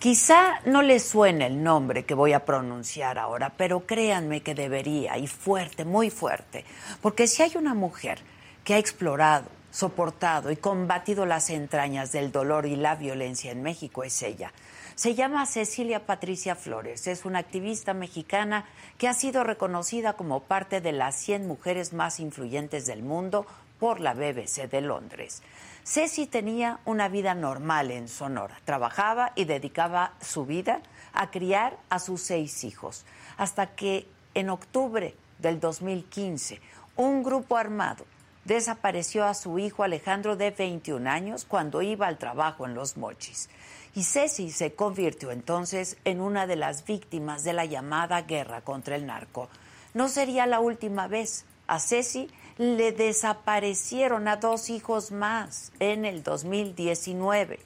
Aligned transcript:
Quizá 0.00 0.62
no 0.64 0.80
les 0.80 1.04
suene 1.04 1.44
el 1.44 1.62
nombre 1.62 2.06
que 2.06 2.14
voy 2.14 2.32
a 2.32 2.46
pronunciar 2.46 3.18
ahora, 3.18 3.52
pero 3.54 3.84
créanme 3.84 4.40
que 4.40 4.54
debería, 4.54 5.18
y 5.18 5.26
fuerte, 5.26 5.84
muy 5.84 6.08
fuerte, 6.08 6.64
porque 7.02 7.26
si 7.26 7.42
hay 7.42 7.52
una 7.58 7.74
mujer 7.74 8.18
que 8.64 8.72
ha 8.72 8.78
explorado, 8.78 9.44
soportado 9.70 10.50
y 10.50 10.56
combatido 10.56 11.26
las 11.26 11.50
entrañas 11.50 12.12
del 12.12 12.32
dolor 12.32 12.64
y 12.64 12.76
la 12.76 12.94
violencia 12.94 13.52
en 13.52 13.62
México, 13.62 14.02
es 14.02 14.22
ella. 14.22 14.54
Se 14.94 15.14
llama 15.14 15.44
Cecilia 15.44 16.06
Patricia 16.06 16.56
Flores, 16.56 17.06
es 17.06 17.26
una 17.26 17.40
activista 17.40 17.92
mexicana 17.92 18.64
que 18.96 19.06
ha 19.06 19.12
sido 19.12 19.44
reconocida 19.44 20.14
como 20.14 20.40
parte 20.40 20.80
de 20.80 20.92
las 20.92 21.14
100 21.16 21.46
mujeres 21.46 21.92
más 21.92 22.20
influyentes 22.20 22.86
del 22.86 23.02
mundo 23.02 23.44
por 23.78 24.00
la 24.00 24.14
BBC 24.14 24.70
de 24.70 24.80
Londres. 24.80 25.42
Ceci 25.84 26.26
tenía 26.26 26.80
una 26.84 27.08
vida 27.08 27.34
normal 27.34 27.90
en 27.90 28.08
Sonora. 28.08 28.60
Trabajaba 28.64 29.32
y 29.34 29.44
dedicaba 29.44 30.12
su 30.20 30.46
vida 30.46 30.80
a 31.12 31.30
criar 31.30 31.78
a 31.88 31.98
sus 31.98 32.20
seis 32.22 32.64
hijos. 32.64 33.04
Hasta 33.36 33.74
que 33.74 34.06
en 34.34 34.50
octubre 34.50 35.14
del 35.38 35.58
2015, 35.58 36.60
un 36.96 37.22
grupo 37.22 37.56
armado 37.56 38.04
desapareció 38.44 39.24
a 39.24 39.34
su 39.34 39.58
hijo 39.58 39.82
Alejandro 39.82 40.36
de 40.36 40.50
21 40.50 41.08
años 41.08 41.44
cuando 41.44 41.82
iba 41.82 42.06
al 42.06 42.18
trabajo 42.18 42.66
en 42.66 42.74
Los 42.74 42.96
Mochis. 42.96 43.48
Y 43.94 44.04
Ceci 44.04 44.50
se 44.50 44.74
convirtió 44.74 45.30
entonces 45.30 45.96
en 46.04 46.20
una 46.20 46.46
de 46.46 46.56
las 46.56 46.84
víctimas 46.84 47.42
de 47.42 47.52
la 47.52 47.64
llamada 47.64 48.22
guerra 48.22 48.60
contra 48.60 48.96
el 48.96 49.06
narco. 49.06 49.48
No 49.94 50.08
sería 50.08 50.46
la 50.46 50.60
última 50.60 51.08
vez. 51.08 51.44
A 51.66 51.78
Ceci 51.78 52.28
le 52.60 52.92
desaparecieron 52.92 54.28
a 54.28 54.36
dos 54.36 54.68
hijos 54.68 55.12
más 55.12 55.72
en 55.78 56.04
el 56.04 56.22
2019. 56.22 57.58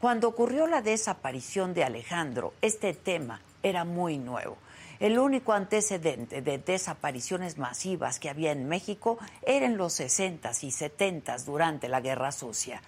Cuando 0.00 0.26
ocurrió 0.26 0.66
la 0.66 0.80
desaparición 0.80 1.74
de 1.74 1.84
Alejandro, 1.84 2.54
este 2.62 2.94
tema 2.94 3.42
era 3.62 3.84
muy 3.84 4.16
nuevo. 4.16 4.56
El 5.00 5.18
único 5.18 5.52
antecedente 5.52 6.40
de 6.40 6.56
desapariciones 6.56 7.58
masivas 7.58 8.18
que 8.18 8.30
había 8.30 8.52
en 8.52 8.70
México 8.70 9.18
era 9.42 9.66
en 9.66 9.76
los 9.76 10.00
60s 10.00 10.64
y 10.64 10.70
70s 10.70 11.44
durante 11.44 11.90
la 11.90 12.00
Guerra 12.00 12.32
Sucia. 12.32 12.80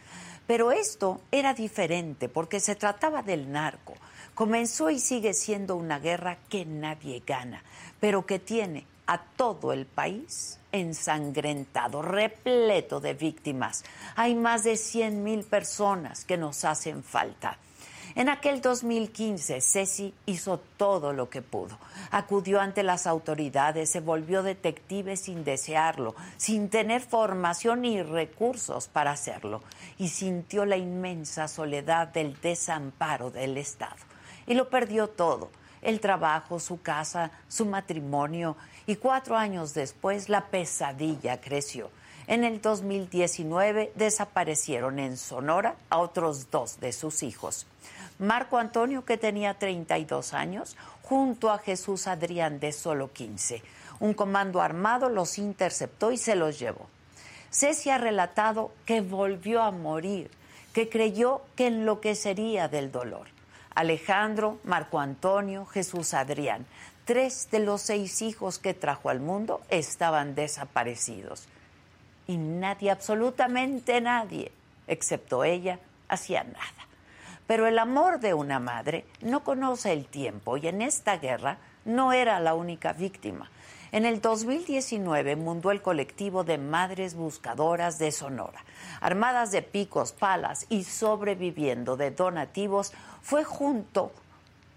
Pero 0.47 0.73
esto 0.73 1.21
era 1.31 1.53
diferente 1.53 2.31
porque 2.31 2.59
se 2.59 2.75
trataba 2.75 3.23
del 3.23 3.53
narco. 3.53 3.93
Comenzó 4.35 4.89
y 4.89 4.99
sigue 4.99 5.35
siendo 5.35 5.77
una 5.77 5.99
guerra 5.99 6.39
que 6.49 6.65
nadie 6.65 7.23
gana, 7.27 7.63
pero 8.01 8.25
que 8.25 8.39
tiene 8.39 8.87
a 9.07 9.19
todo 9.19 9.75
el 9.75 9.85
país 9.85 10.59
ensangrentado, 10.75 12.03
repleto 12.03 13.01
de 13.01 13.15
víctimas. 13.15 13.85
Hay 14.17 14.35
más 14.35 14.65
de 14.65 14.77
100 14.77 15.23
mil 15.23 15.45
personas 15.45 16.25
que 16.25 16.37
nos 16.37 16.65
hacen 16.65 17.03
falta. 17.03 17.59
En 18.17 18.29
aquel 18.29 18.61
2015, 18.61 19.61
Ceci 19.61 20.15
hizo 20.27 20.61
todo 20.77 21.13
lo 21.13 21.31
que 21.31 21.43
pudo. 21.43 21.79
Acudió 22.13 22.61
ante 22.61 22.85
las 22.85 23.09
autoridades, 23.09 23.91
se 23.91 24.01
volvió 24.01 24.45
detective 24.45 25.17
sin 25.17 25.43
desearlo, 25.43 26.15
sin 26.37 26.69
tener 26.69 27.03
formación 27.03 27.81
ni 27.83 28.03
recursos 28.03 28.87
para 28.87 29.11
hacerlo, 29.11 29.63
y 29.99 30.09
sintió 30.09 30.65
la 30.65 30.77
inmensa 30.77 31.49
soledad 31.49 32.09
del 32.09 32.41
desamparo 32.41 33.31
del 33.31 33.57
Estado. 33.57 33.97
Y 34.47 34.55
lo 34.55 34.69
perdió 34.69 35.09
todo, 35.09 35.51
el 35.85 36.01
trabajo, 36.01 36.59
su 36.59 36.83
casa, 36.83 37.31
su 37.49 37.67
matrimonio, 37.67 38.57
y 38.87 38.97
cuatro 38.97 39.37
años 39.37 39.75
después 39.75 40.29
la 40.29 40.47
pesadilla 40.47 41.41
creció. 41.41 41.91
En 42.27 42.43
el 42.43 42.61
2019 42.61 43.93
desaparecieron 43.95 44.99
en 44.99 45.17
Sonora 45.17 45.77
a 45.91 45.99
otros 45.99 46.51
dos 46.51 46.81
de 46.81 46.93
sus 46.93 47.23
hijos. 47.23 47.67
Marco 48.19 48.59
Antonio, 48.59 49.05
que 49.05 49.19
tenía 49.19 49.55
32 49.55 50.33
años, 50.33 50.77
junto 51.03 51.51
a 51.51 51.59
Jesús 51.59 52.07
Adrián, 52.07 52.61
de 52.61 52.73
solo 52.73 53.13
15. 53.13 53.63
Un 54.01 54.15
comando 54.15 54.63
armado 54.63 55.09
los 55.09 55.39
interceptó 55.39 56.13
y 56.13 56.17
se 56.17 56.35
los 56.35 56.59
llevó. 56.59 56.87
Ceci 57.51 57.91
ha 57.91 57.99
relatado 57.99 58.73
que 58.87 59.01
volvió 59.01 59.63
a 59.63 59.71
morir, 59.71 60.31
que 60.73 60.89
creyó 60.89 61.43
que 61.57 61.67
enloquecería 61.67 62.69
del 62.69 62.91
dolor. 62.91 63.34
Alejandro, 63.75 64.59
Marco 64.65 65.01
Antonio, 65.01 65.67
Jesús 65.67 66.15
Adrián, 66.15 66.67
tres 67.05 67.49
de 67.51 67.59
los 67.59 67.83
seis 67.83 68.23
hijos 68.23 68.59
que 68.59 68.75
trajo 68.75 69.11
al 69.11 69.21
mundo 69.21 69.61
estaban 69.69 70.35
desaparecidos. 70.35 71.49
Y 72.27 72.37
nadie, 72.37 72.91
absolutamente 72.91 74.01
nadie, 74.01 74.53
excepto 74.87 75.45
ella, 75.45 75.79
hacía 76.09 76.45
nada. 76.45 76.89
Pero 77.47 77.67
el 77.67 77.79
amor 77.79 78.21
de 78.21 78.33
una 78.33 78.59
madre 78.59 79.05
no 79.21 79.45
conoce 79.45 79.93
el 79.93 80.07
tiempo 80.07 80.57
y 80.57 80.69
en 80.69 80.81
esta 80.81 81.19
guerra 81.19 81.59
no 81.85 82.13
era 82.13 82.41
la 82.41 82.55
única 82.55 82.93
víctima. 82.93 83.51
En 83.95 84.05
el 84.07 84.21
2019 84.21 85.37
mundó 85.37 85.71
el 85.71 85.81
colectivo 85.81 86.43
de 86.43 86.59
Madres 86.59 87.15
Buscadoras 87.15 87.97
de 87.97 88.11
Sonora. 88.11 88.65
Armadas 89.01 89.53
de 89.53 89.63
picos, 89.63 90.11
palas 90.11 90.67
y 90.69 90.83
sobreviviendo 90.83 91.97
de 91.97 92.11
donativos, 92.11 92.93
fue 93.23 93.45
junto 93.45 94.11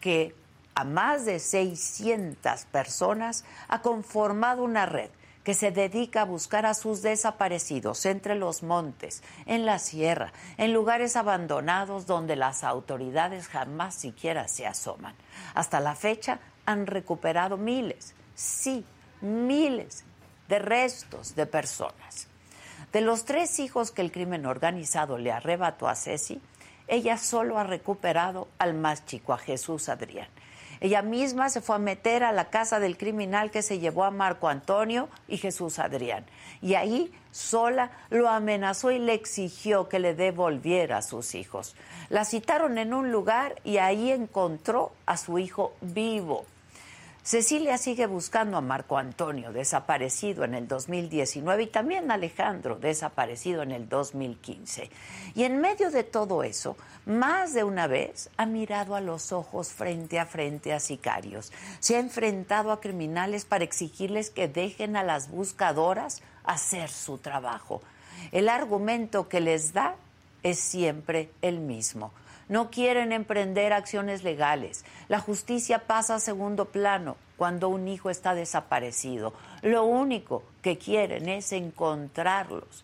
que 0.02 0.36
a 0.76 0.84
más 0.84 1.26
de 1.26 1.40
600 1.40 2.66
personas 2.66 3.44
ha 3.68 3.82
conformado 3.82 4.62
una 4.62 4.86
red 4.86 5.10
que 5.44 5.56
se 5.56 5.72
dedica 5.72 6.22
a 6.22 6.26
buscar 6.26 6.68
a 6.68 6.76
sus 6.76 7.02
desaparecidos 7.02 8.06
entre 8.06 8.36
los 8.36 8.62
montes, 8.62 9.24
en 9.48 9.66
la 9.66 9.80
sierra, 9.80 10.32
en 10.58 10.74
lugares 10.74 11.16
abandonados 11.16 12.06
donde 12.06 12.36
las 12.36 12.64
autoridades 12.64 13.48
jamás 13.48 13.96
siquiera 13.96 14.48
se 14.48 14.68
asoman. 14.68 15.16
Hasta 15.56 15.80
la 15.80 15.96
fecha 15.96 16.40
han 16.68 16.86
recuperado 16.86 17.58
miles, 17.58 18.14
sí, 18.36 18.86
miles 19.22 20.04
de 20.48 20.60
restos 20.60 21.36
de 21.36 21.46
personas. 21.46 22.28
De 22.92 23.02
los 23.02 23.26
tres 23.26 23.60
hijos 23.60 23.92
que 23.92 24.02
el 24.02 24.12
crimen 24.12 24.46
organizado 24.46 25.18
le 25.18 25.32
arrebató 25.32 25.88
a 25.88 25.96
Ceci, 25.96 26.42
ella 26.88 27.18
solo 27.18 27.58
ha 27.58 27.64
recuperado 27.64 28.48
al 28.60 28.74
más 28.74 29.06
chico, 29.06 29.34
a 29.34 29.38
Jesús 29.38 29.90
Adrián. 29.90 30.30
Ella 30.80 31.02
misma 31.02 31.50
se 31.50 31.60
fue 31.60 31.76
a 31.76 31.80
meter 31.80 32.24
a 32.24 32.32
la 32.32 32.50
casa 32.50 32.80
del 32.80 32.98
criminal 32.98 33.52
que 33.52 33.64
se 33.64 33.80
llevó 33.80 34.04
a 34.04 34.12
Marco 34.12 34.48
Antonio 34.48 35.10
y 35.28 35.38
Jesús 35.38 35.80
Adrián. 35.80 36.26
Y 36.62 36.76
ahí 36.76 37.12
sola 37.32 37.92
lo 38.10 38.30
amenazó 38.30 38.92
y 38.92 39.00
le 39.00 39.14
exigió 39.14 39.90
que 39.90 40.00
le 40.00 40.14
devolviera 40.14 40.98
a 40.98 41.02
sus 41.02 41.36
hijos. 41.36 41.76
La 42.10 42.26
citaron 42.26 42.78
en 42.78 42.94
un 42.94 43.12
lugar 43.12 43.56
y 43.64 43.78
ahí 43.78 44.12
encontró 44.12 44.92
a 45.06 45.18
su 45.18 45.40
hijo 45.40 45.74
vivo. 45.82 46.46
Cecilia 47.28 47.78
sigue 47.78 48.08
buscando 48.08 48.56
a 48.56 48.62
Marco 48.62 48.98
Antonio, 48.98 49.52
desaparecido 49.52 50.46
en 50.46 50.54
el 50.54 50.66
2019, 50.66 51.64
y 51.64 51.68
también 51.68 52.10
a 52.10 52.14
Alejandro, 52.14 52.78
desaparecido 52.78 53.64
en 53.64 53.74
el 53.74 53.90
2015. 53.90 54.90
Y 55.36 55.44
en 55.44 55.60
medio 55.60 55.92
de 55.92 56.06
todo 56.06 56.44
eso, 56.44 56.78
más 57.06 57.54
de 57.54 57.66
una 57.66 57.86
vez 57.88 58.30
ha 58.38 58.46
mirado 58.46 58.96
a 58.96 59.02
los 59.02 59.34
ojos 59.34 59.74
frente 59.74 60.22
a 60.22 60.26
frente 60.26 60.72
a 60.72 60.80
sicarios. 60.80 61.52
Se 61.82 61.98
ha 61.98 62.00
enfrentado 62.00 62.72
a 62.72 62.80
criminales 62.80 63.44
para 63.44 63.66
exigirles 63.66 64.30
que 64.30 64.48
dejen 64.48 64.96
a 64.96 65.04
las 65.04 65.30
buscadoras 65.30 66.22
hacer 66.46 66.90
su 66.90 67.18
trabajo. 67.18 67.82
El 68.32 68.48
argumento 68.48 69.28
que 69.28 69.42
les 69.42 69.74
da 69.74 69.98
es 70.44 70.60
siempre 70.60 71.30
el 71.42 71.60
mismo 71.60 72.12
no 72.50 72.70
quieren 72.70 73.12
emprender 73.12 73.74
acciones 73.74 74.24
legales. 74.24 74.86
La 75.08 75.20
justicia 75.20 75.80
pasa 75.80 76.16
a 76.16 76.20
segundo 76.20 76.66
plano 76.66 77.18
cuando 77.36 77.70
un 77.70 77.88
hijo 77.88 78.10
está 78.10 78.36
desaparecido. 78.36 79.34
Lo 79.62 79.84
único 79.84 80.44
que 80.62 80.78
quieren 80.78 81.30
es 81.30 81.52
encontrarlos. 81.52 82.84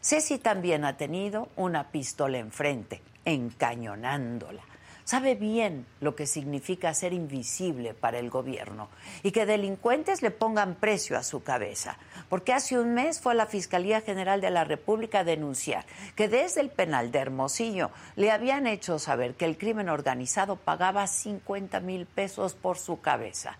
Ceci 0.00 0.38
también 0.38 0.84
ha 0.84 0.96
tenido 0.96 1.48
una 1.56 1.90
pistola 1.90 2.38
enfrente, 2.38 3.00
encañonándola 3.24 4.62
sabe 5.04 5.34
bien 5.34 5.86
lo 6.00 6.16
que 6.16 6.26
significa 6.26 6.94
ser 6.94 7.12
invisible 7.12 7.94
para 7.94 8.18
el 8.18 8.30
gobierno 8.30 8.88
y 9.22 9.32
que 9.32 9.46
delincuentes 9.46 10.22
le 10.22 10.30
pongan 10.30 10.74
precio 10.74 11.18
a 11.18 11.22
su 11.22 11.42
cabeza. 11.42 11.98
Porque 12.28 12.52
hace 12.52 12.78
un 12.78 12.94
mes 12.94 13.20
fue 13.20 13.32
a 13.32 13.36
la 13.36 13.46
Fiscalía 13.46 14.00
General 14.00 14.40
de 14.40 14.50
la 14.50 14.64
República 14.64 15.20
a 15.20 15.24
denunciar 15.24 15.84
que 16.16 16.28
desde 16.28 16.60
el 16.60 16.70
penal 16.70 17.12
de 17.12 17.18
Hermosillo 17.18 17.90
le 18.16 18.30
habían 18.30 18.66
hecho 18.66 18.98
saber 18.98 19.34
que 19.34 19.44
el 19.44 19.58
crimen 19.58 19.88
organizado 19.88 20.56
pagaba 20.56 21.06
50 21.06 21.80
mil 21.80 22.06
pesos 22.06 22.54
por 22.54 22.78
su 22.78 23.00
cabeza. 23.00 23.58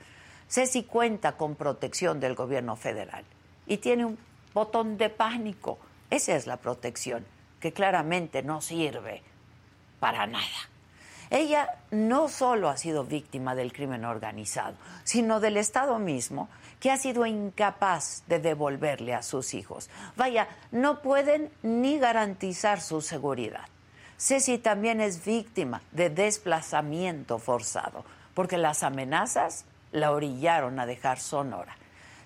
Ceci 0.49 0.85
cuenta 0.85 1.37
con 1.37 1.56
protección 1.56 2.20
del 2.20 2.35
gobierno 2.35 2.76
federal 2.76 3.25
y 3.67 3.79
tiene 3.79 4.05
un 4.05 4.19
botón 4.52 4.96
de 4.96 5.11
pánico. 5.11 5.79
Esa 6.11 6.37
es 6.37 6.46
la 6.46 6.58
protección, 6.58 7.26
que 7.61 7.73
claramente 7.73 8.43
no 8.43 8.61
sirve 8.61 9.23
para 9.99 10.26
nada. 10.26 10.74
Ella 11.31 11.79
no 11.91 12.29
solo 12.29 12.69
ha 12.69 12.76
sido 12.76 13.05
víctima 13.05 13.55
del 13.55 13.73
crimen 13.73 14.05
organizado, 14.05 14.76
sino 15.05 15.41
del 15.41 15.56
Estado 15.56 15.99
mismo, 15.99 16.49
que 16.81 16.91
ha 16.91 16.97
sido 16.97 17.25
incapaz 17.26 18.25
de 18.26 18.38
devolverle 18.38 19.15
a 19.15 19.23
sus 19.23 19.55
hijos. 19.55 19.88
Vaya, 20.17 20.49
no 20.71 21.00
pueden 21.00 21.50
ni 21.62 21.99
garantizar 21.99 22.81
su 22.81 23.00
seguridad. 23.00 23.65
Ceci 24.19 24.59
también 24.59 25.00
es 25.00 25.25
víctima 25.25 25.82
de 25.93 26.11
desplazamiento 26.11 27.38
forzado, 27.38 28.05
porque 28.35 28.59
las 28.59 28.82
amenazas 28.82 29.65
la 29.93 30.12
orillaron 30.12 30.79
a 30.79 30.87
dejar 30.87 31.19
Sonora. 31.19 31.77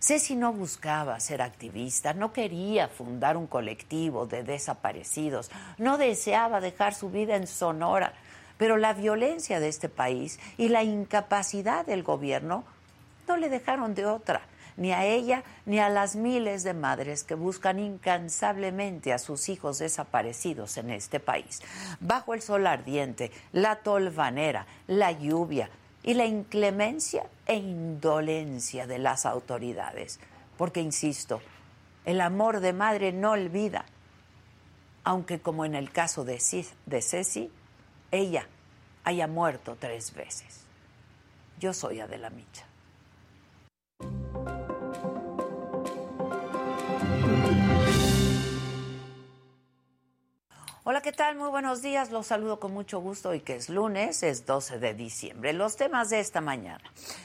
Ceci 0.01 0.37
no 0.37 0.53
buscaba 0.53 1.19
ser 1.19 1.43
activista, 1.43 2.15
no 2.15 2.33
quería 2.33 2.89
fundar 2.89 3.37
un 3.37 3.47
colectivo 3.47 4.27
de 4.27 4.45
desaparecidos, 4.45 5.51
no 5.77 5.99
deseaba 5.99 6.61
dejar 6.61 6.95
su 6.95 7.11
vida 7.11 7.35
en 7.35 7.47
Sonora, 7.49 8.13
pero 8.59 8.77
la 8.77 8.93
violencia 8.93 9.61
de 9.61 9.69
este 9.69 9.89
país 9.89 10.39
y 10.59 10.69
la 10.69 10.83
incapacidad 10.83 11.87
del 11.87 12.03
gobierno 12.03 12.65
no 13.27 13.37
le 13.37 13.49
dejaron 13.49 13.95
de 13.95 14.05
otra, 14.05 14.43
ni 14.77 14.93
a 14.93 15.07
ella 15.07 15.43
ni 15.65 15.79
a 15.79 15.89
las 15.89 16.15
miles 16.15 16.65
de 16.65 16.75
madres 16.75 17.25
que 17.25 17.35
buscan 17.35 17.79
incansablemente 17.79 19.13
a 19.13 19.19
sus 19.19 19.49
hijos 19.49 19.79
desaparecidos 19.79 20.77
en 20.77 20.91
este 20.91 21.21
país. 21.21 21.63
Bajo 22.01 22.35
el 22.35 22.43
sol 22.43 22.67
ardiente, 22.67 23.33
la 23.53 23.77
tolvanera, 23.77 24.67
la 24.87 25.13
lluvia, 25.13 25.71
y 26.03 26.15
la 26.15 26.25
inclemencia 26.25 27.27
e 27.47 27.57
indolencia 27.57 28.87
de 28.87 28.99
las 28.99 29.27
autoridades. 29.27 30.21
Porque, 30.57 30.81
insisto, 30.81 31.43
el 32.05 32.21
amor 32.21 32.61
de 32.61 32.73
madre 32.73 33.13
no 33.13 33.33
olvida, 33.33 33.85
aunque 35.05 35.41
como 35.41 35.65
en 35.65 35.75
el 35.75 35.91
caso 35.91 36.25
de, 36.25 36.41
de 36.87 37.03
Ceci, 37.03 37.51
ella 38.11 38.47
haya 39.05 39.27
muerto 39.27 39.77
tres 39.79 40.15
veces. 40.15 40.65
Yo 41.59 41.73
soy 41.73 42.01
Adela 42.01 42.31
Micha. 42.31 42.65
Hola, 50.91 51.03
¿qué 51.03 51.13
tal? 51.13 51.37
Muy 51.37 51.51
buenos 51.51 51.83
días. 51.83 52.11
Los 52.11 52.29
saludo 52.29 52.59
con 52.59 52.73
mucho 52.73 52.99
gusto 53.01 53.35
y 53.35 53.41
que 53.41 53.57
es 53.57 53.69
lunes, 53.69 54.23
es 54.23 54.47
12 54.47 54.79
de 54.79 54.95
diciembre. 54.95 55.53
Los 55.53 55.77
temas 55.77 56.09
de 56.09 56.19
esta 56.19 56.41
mañana. 56.41 56.83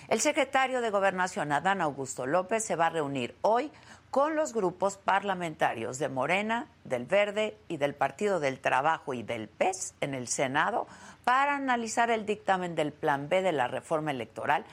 El 0.10 0.20
secretario 0.20 0.82
de 0.82 0.90
Gobernación, 0.90 1.54
Adán 1.54 1.80
Augusto 1.80 2.26
López, 2.26 2.66
se 2.66 2.76
va 2.76 2.88
a 2.88 2.90
reunir 2.90 3.38
hoy 3.42 3.72
con 4.14 4.36
los 4.36 4.54
grupos 4.54 4.98
parlamentarios 4.98 5.98
de 5.98 6.08
Morena, 6.08 6.68
del 6.84 7.08
Verde 7.08 7.58
y 7.68 7.78
del 7.78 7.96
Partido 7.96 8.40
del 8.40 8.60
Trabajo 8.60 9.16
y 9.16 9.24
del 9.24 9.50
PES 9.50 9.96
en 10.02 10.14
el 10.14 10.28
Senado 10.28 10.86
para 11.24 11.56
analizar 11.56 12.12
el 12.12 12.28
dictamen 12.28 12.76
del 12.76 12.94
Plan 12.94 13.28
B 13.28 13.42
de 13.42 13.52
la 13.52 13.68
reforma 13.68 14.12
electoral 14.12 14.66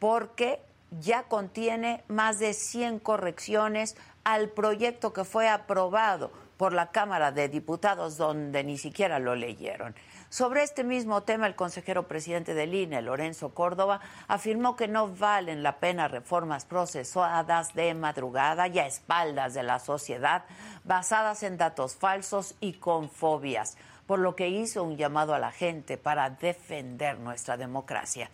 porque 0.00 0.58
ya 0.98 1.22
contiene 1.22 2.02
más 2.08 2.40
de 2.40 2.52
100 2.54 2.98
correcciones 2.98 3.96
al 4.24 4.48
proyecto 4.48 5.12
que 5.12 5.22
fue 5.22 5.48
aprobado 5.48 6.32
por 6.56 6.72
la 6.72 6.90
Cámara 6.90 7.30
de 7.30 7.48
Diputados, 7.48 8.16
donde 8.16 8.64
ni 8.64 8.78
siquiera 8.78 9.20
lo 9.20 9.36
leyeron. 9.36 9.94
Sobre 10.30 10.62
este 10.62 10.84
mismo 10.84 11.22
tema, 11.22 11.46
el 11.46 11.56
consejero 11.56 12.06
presidente 12.06 12.52
del 12.52 12.74
INE, 12.74 13.00
Lorenzo 13.00 13.54
Córdoba, 13.54 14.00
afirmó 14.26 14.76
que 14.76 14.86
no 14.86 15.08
valen 15.08 15.62
la 15.62 15.78
pena 15.78 16.06
reformas 16.06 16.66
procesadas 16.66 17.74
de 17.74 17.94
madrugada 17.94 18.68
y 18.68 18.78
a 18.78 18.86
espaldas 18.86 19.54
de 19.54 19.62
la 19.62 19.78
sociedad, 19.78 20.44
basadas 20.84 21.42
en 21.44 21.56
datos 21.56 21.96
falsos 21.96 22.56
y 22.60 22.74
con 22.74 23.08
fobias, 23.08 23.78
por 24.06 24.18
lo 24.18 24.36
que 24.36 24.50
hizo 24.50 24.84
un 24.84 24.98
llamado 24.98 25.34
a 25.34 25.38
la 25.38 25.50
gente 25.50 25.96
para 25.96 26.28
defender 26.28 27.18
nuestra 27.18 27.56
democracia. 27.56 28.30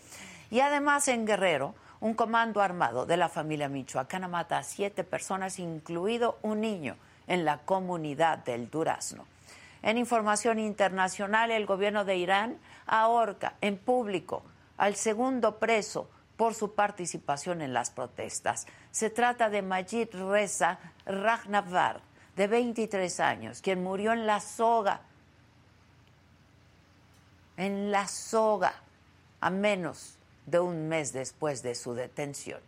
Y 0.50 0.58
además 0.58 1.06
en 1.06 1.26
Guerrero, 1.26 1.76
un 2.00 2.14
comando 2.14 2.61
armado 2.61 3.06
de 3.06 3.17
la 3.17 3.29
familia 3.29 3.69
michoacana 3.69 4.26
mata 4.26 4.58
a 4.58 4.64
siete 4.64 5.05
personas, 5.05 5.61
incluido 5.61 6.38
un 6.43 6.61
niño 6.61 6.96
en 7.29 7.44
la 7.44 7.58
comunidad 7.58 8.38
del 8.38 8.69
Durazno. 8.69 9.26
En 9.84 9.98
información 9.98 10.58
internacional, 10.58 11.50
el 11.50 11.66
gobierno 11.66 12.06
de 12.06 12.16
Irán 12.16 12.58
ahorca 12.86 13.52
en 13.60 13.76
público 13.76 14.42
al 14.78 14.96
segundo 14.96 15.58
preso 15.58 16.08
por 16.38 16.54
su 16.54 16.75
participación 16.75 17.60
en 17.60 17.75
las 17.75 17.90
protestas. 17.90 18.66
Se 18.90 19.10
trata 19.10 19.50
de 19.50 19.60
Majid 19.60 20.08
Reza 20.14 20.78
Rajnavar, 21.04 22.00
de 22.34 22.46
23 22.46 23.20
años, 23.20 23.60
quien 23.60 23.82
murió 23.82 24.14
en 24.14 24.26
la 24.26 24.40
soga, 24.40 25.02
en 27.58 27.90
la 27.90 28.08
soga, 28.08 28.72
a 29.42 29.50
menos 29.50 30.16
de 30.46 30.60
un 30.60 30.88
mes 30.88 31.12
después 31.12 31.62
de 31.62 31.75
su 31.75 31.92
detención. 31.92 32.60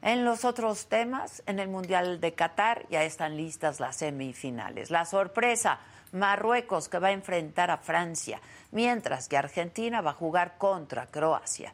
En 0.00 0.24
los 0.24 0.46
otros 0.46 0.86
temas, 0.86 1.42
en 1.44 1.58
el 1.58 1.68
Mundial 1.68 2.22
de 2.22 2.32
Qatar 2.32 2.86
ya 2.88 3.04
están 3.04 3.36
listas 3.36 3.80
las 3.80 3.96
semifinales. 3.96 4.90
La 4.90 5.04
sorpresa, 5.04 5.78
Marruecos 6.12 6.88
que 6.88 6.98
va 6.98 7.08
a 7.08 7.12
enfrentar 7.12 7.70
a 7.70 7.78
Francia, 7.78 8.40
mientras 8.70 9.28
que 9.28 9.36
Argentina 9.36 10.00
va 10.00 10.10
a 10.10 10.14
jugar 10.14 10.58
contra 10.58 11.06
Croacia. 11.06 11.72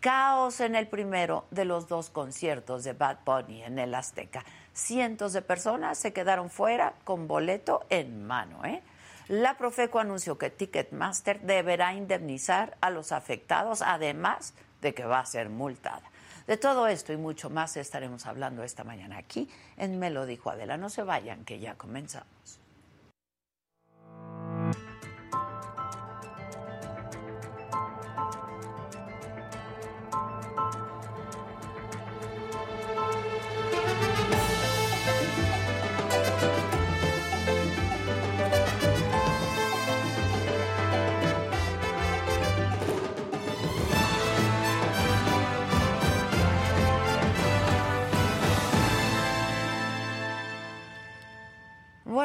Caos 0.00 0.60
en 0.60 0.76
el 0.76 0.86
primero 0.86 1.46
de 1.50 1.64
los 1.64 1.88
dos 1.88 2.08
conciertos 2.10 2.84
de 2.84 2.92
Bad 2.92 3.18
Bunny 3.24 3.64
en 3.64 3.80
el 3.80 3.94
Azteca. 3.94 4.44
Cientos 4.72 5.32
de 5.32 5.42
personas 5.42 5.98
se 5.98 6.12
quedaron 6.12 6.50
fuera 6.50 6.94
con 7.02 7.26
boleto 7.26 7.84
en 7.90 8.24
mano. 8.24 8.64
¿eh? 8.64 8.80
La 9.26 9.58
Profeco 9.58 9.98
anunció 9.98 10.38
que 10.38 10.50
Ticketmaster 10.50 11.40
deberá 11.40 11.94
indemnizar 11.94 12.76
a 12.80 12.90
los 12.90 13.10
afectados, 13.10 13.82
además 13.82 14.54
de 14.80 14.94
que 14.94 15.04
va 15.04 15.18
a 15.18 15.26
ser 15.26 15.48
multada. 15.48 16.08
De 16.46 16.56
todo 16.56 16.86
esto 16.86 17.12
y 17.12 17.16
mucho 17.16 17.50
más 17.50 17.76
estaremos 17.76 18.24
hablando 18.24 18.62
esta 18.62 18.84
mañana 18.84 19.18
aquí 19.18 19.50
en 19.76 19.98
Me 19.98 20.10
lo 20.10 20.26
dijo 20.26 20.50
Adela. 20.50 20.76
No 20.76 20.90
se 20.90 21.02
vayan, 21.02 21.44
que 21.44 21.58
ya 21.58 21.74
comenzamos. 21.74 22.57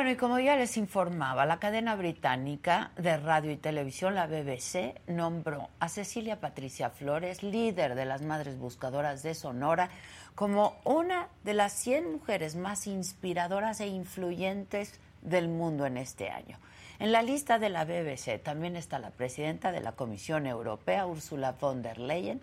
Bueno, 0.04 0.16
y 0.16 0.20
como 0.20 0.38
ya 0.38 0.58
les 0.58 0.76
informaba, 0.76 1.46
la 1.46 1.60
cadena 1.60 1.96
británica 1.96 2.92
de 2.98 3.16
radio 3.16 3.52
y 3.52 3.56
televisión, 3.56 4.16
la 4.16 4.28
BBC, 4.28 5.00
nombró 5.08 5.70
a 5.80 5.88
Cecilia 5.88 6.42
Patricia 6.42 6.90
Flores, 6.90 7.42
líder 7.42 7.96
de 7.96 8.04
las 8.04 8.22
Madres 8.22 8.60
Buscadoras 8.60 9.24
de 9.24 9.34
Sonora, 9.34 9.90
como 10.36 10.76
una 10.84 11.30
de 11.46 11.54
las 11.54 11.72
100 11.72 12.12
mujeres 12.12 12.58
más 12.58 12.86
inspiradoras 12.86 13.80
e 13.80 13.88
influyentes 13.88 15.00
del 15.22 15.48
mundo 15.48 15.86
en 15.86 15.96
este 15.96 16.32
año. 16.32 16.60
En 17.00 17.14
la 17.14 17.22
lista 17.22 17.58
de 17.58 17.70
la 17.70 17.86
BBC 17.86 18.44
también 18.44 18.76
está 18.76 19.00
la 19.00 19.12
presidenta 19.12 19.72
de 19.72 19.80
la 19.80 19.94
Comisión 19.94 20.48
Europea, 20.48 21.08
Ursula 21.08 21.54
von 21.54 21.82
der 21.82 21.98
Leyen, 21.98 22.42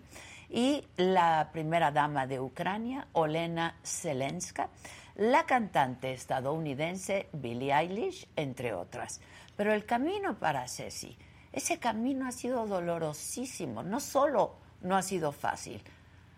y 0.49 0.83
la 0.97 1.49
primera 1.53 1.91
dama 1.91 2.25
de 2.25 2.39
Ucrania, 2.39 3.07
Olena 3.13 3.75
Zelenska 3.85 4.69
la 5.15 5.45
cantante 5.45 6.13
estadounidense 6.13 7.27
Billie 7.33 7.73
Eilish, 7.73 8.27
entre 8.35 8.73
otras. 8.73 9.21
Pero 9.55 9.73
el 9.73 9.85
camino 9.85 10.37
para 10.39 10.67
Ceci, 10.67 11.17
ese 11.51 11.79
camino 11.79 12.27
ha 12.27 12.31
sido 12.31 12.65
dolorosísimo, 12.65 13.83
no 13.83 13.99
solo 13.99 14.55
no 14.81 14.95
ha 14.95 15.01
sido 15.01 15.31
fácil. 15.31 15.81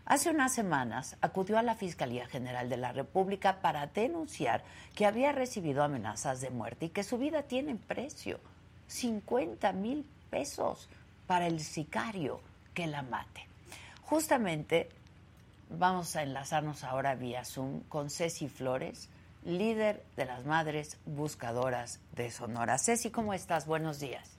Hace 0.05 0.29
unas 0.29 0.53
semanas 0.53 1.15
acudió 1.21 1.57
a 1.57 1.63
la 1.63 1.75
Fiscalía 1.75 2.27
General 2.27 2.67
de 2.67 2.75
la 2.75 2.91
República 2.91 3.61
para 3.61 3.87
denunciar 3.87 4.63
que 4.95 5.05
había 5.05 5.31
recibido 5.31 5.81
amenazas 5.81 6.41
de 6.41 6.49
muerte 6.49 6.87
y 6.87 6.89
que 6.89 7.03
su 7.03 7.17
vida 7.17 7.43
tiene 7.43 7.75
precio, 7.75 8.39
50 8.87 9.71
mil 9.71 10.05
pesos 10.29 10.89
para 11.25 11.47
el 11.47 11.61
sicario 11.61 12.41
que 12.73 12.87
la 12.87 13.01
mate. 13.01 13.47
Justamente 14.01 14.89
Vamos 15.69 16.15
a 16.15 16.23
enlazarnos 16.23 16.83
ahora 16.83 17.15
vía 17.15 17.45
Zoom 17.45 17.81
con 17.89 18.09
Ceci 18.09 18.47
Flores, 18.47 19.09
líder 19.43 20.03
de 20.15 20.25
las 20.25 20.45
Madres 20.45 20.97
Buscadoras 21.05 21.99
de 22.15 22.31
Sonora. 22.31 22.77
Ceci, 22.77 23.09
¿cómo 23.09 23.33
estás? 23.33 23.65
Buenos 23.65 23.99
días. 23.99 24.29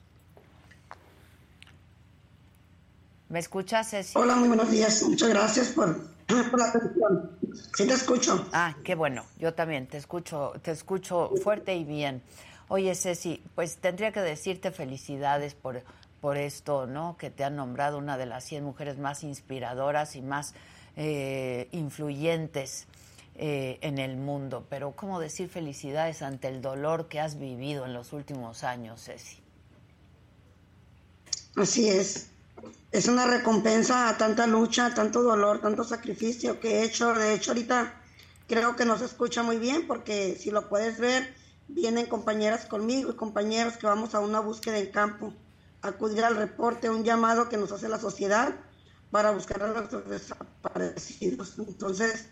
¿Me 3.28 3.38
escuchas, 3.38 3.90
Ceci? 3.90 4.16
Hola, 4.16 4.36
muy 4.36 4.48
buenos 4.48 4.70
días. 4.70 5.02
Muchas 5.02 5.28
gracias 5.28 5.68
por, 5.70 5.88
la 6.28 6.68
atención. 6.68 7.30
Sí 7.76 7.86
te 7.86 7.94
escucho. 7.94 8.48
Ah, 8.52 8.76
qué 8.84 8.94
bueno. 8.94 9.24
Yo 9.38 9.54
también 9.54 9.86
te 9.88 9.96
escucho, 9.96 10.52
te 10.62 10.70
escucho 10.70 11.30
fuerte 11.42 11.74
y 11.74 11.84
bien. 11.84 12.22
Oye, 12.68 12.94
Ceci, 12.94 13.42
pues 13.54 13.78
tendría 13.78 14.12
que 14.12 14.20
decirte 14.20 14.70
felicidades 14.70 15.54
por, 15.54 15.82
por 16.20 16.36
esto, 16.36 16.86
¿no? 16.86 17.16
Que 17.18 17.30
te 17.30 17.44
han 17.44 17.56
nombrado 17.56 17.98
una 17.98 18.16
de 18.16 18.26
las 18.26 18.44
100 18.44 18.64
mujeres 18.64 18.98
más 18.98 19.24
inspiradoras 19.24 20.16
y 20.16 20.22
más 20.22 20.54
eh, 20.96 21.68
influyentes 21.72 22.86
eh, 23.36 23.78
en 23.80 23.98
el 23.98 24.16
mundo. 24.16 24.64
Pero, 24.70 24.92
¿cómo 24.92 25.18
decir 25.18 25.48
felicidades 25.48 26.22
ante 26.22 26.48
el 26.48 26.62
dolor 26.62 27.08
que 27.08 27.20
has 27.20 27.38
vivido 27.38 27.84
en 27.84 27.92
los 27.92 28.12
últimos 28.12 28.62
años, 28.62 29.04
Ceci? 29.04 29.38
Así 31.56 31.88
es. 31.88 32.28
Es 32.92 33.08
una 33.08 33.26
recompensa 33.26 34.08
a 34.08 34.16
tanta 34.16 34.46
lucha, 34.46 34.94
tanto 34.94 35.22
dolor, 35.22 35.60
tanto 35.60 35.82
sacrificio 35.82 36.60
que 36.60 36.78
he 36.78 36.84
hecho. 36.84 37.12
De 37.12 37.34
hecho, 37.34 37.50
ahorita 37.50 38.00
creo 38.46 38.76
que 38.76 38.84
no 38.84 38.96
se 38.98 39.04
escucha 39.06 39.42
muy 39.42 39.58
bien 39.58 39.86
porque 39.86 40.36
si 40.38 40.50
lo 40.50 40.68
puedes 40.68 40.98
ver, 40.98 41.34
vienen 41.66 42.06
compañeras 42.06 42.66
conmigo 42.66 43.10
y 43.10 43.16
compañeros 43.16 43.76
que 43.76 43.86
vamos 43.86 44.14
a 44.14 44.20
una 44.20 44.40
búsqueda 44.40 44.78
en 44.78 44.92
campo, 44.92 45.32
acudir 45.82 46.24
al 46.24 46.36
reporte, 46.36 46.88
un 46.88 47.04
llamado 47.04 47.48
que 47.48 47.56
nos 47.56 47.72
hace 47.72 47.88
la 47.88 47.98
sociedad 47.98 48.54
para 49.14 49.30
buscar 49.30 49.62
a 49.62 49.68
los 49.68 50.08
desaparecidos. 50.08 51.54
Entonces, 51.56 52.26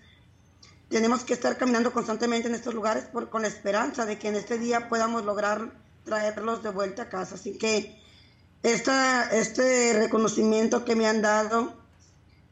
tenemos 0.89 1.23
que 1.23 1.35
estar 1.35 1.57
caminando 1.57 1.93
constantemente 1.93 2.49
en 2.49 2.57
estos 2.57 2.75
lugares 2.75 3.05
por, 3.05 3.31
con 3.31 3.43
la 3.43 3.47
esperanza 3.47 4.05
de 4.05 4.19
que 4.19 4.27
en 4.27 4.35
este 4.35 4.59
día 4.59 4.89
podamos 4.89 5.25
lograr 5.25 5.75
traerlos 6.03 6.65
de 6.65 6.71
vuelta 6.71 7.03
a 7.03 7.09
casa. 7.09 7.37
Así 7.37 7.57
que 7.57 8.03
esta, 8.65 9.31
este 9.31 9.93
reconocimiento 9.93 10.85
que 10.85 10.97
me 10.97 11.07
han 11.07 11.23
dado 11.23 11.73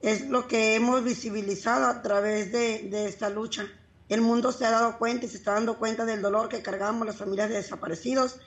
es 0.00 0.28
lo 0.28 0.46
que 0.46 0.76
hemos 0.76 1.02
visibilizado 1.02 1.86
a 1.86 2.00
través 2.00 2.52
de, 2.52 2.88
de 2.88 3.06
esta 3.06 3.30
lucha. 3.30 3.66
El 4.08 4.20
mundo 4.20 4.52
se 4.52 4.64
ha 4.64 4.70
dado 4.70 4.96
cuenta 4.96 5.26
y 5.26 5.28
se 5.28 5.38
está 5.38 5.54
dando 5.54 5.76
cuenta 5.76 6.04
del 6.04 6.22
dolor 6.22 6.48
que 6.48 6.62
cargamos 6.62 7.04
las 7.04 7.16
familias 7.16 7.48
de 7.48 7.56
desaparecidos 7.56 8.38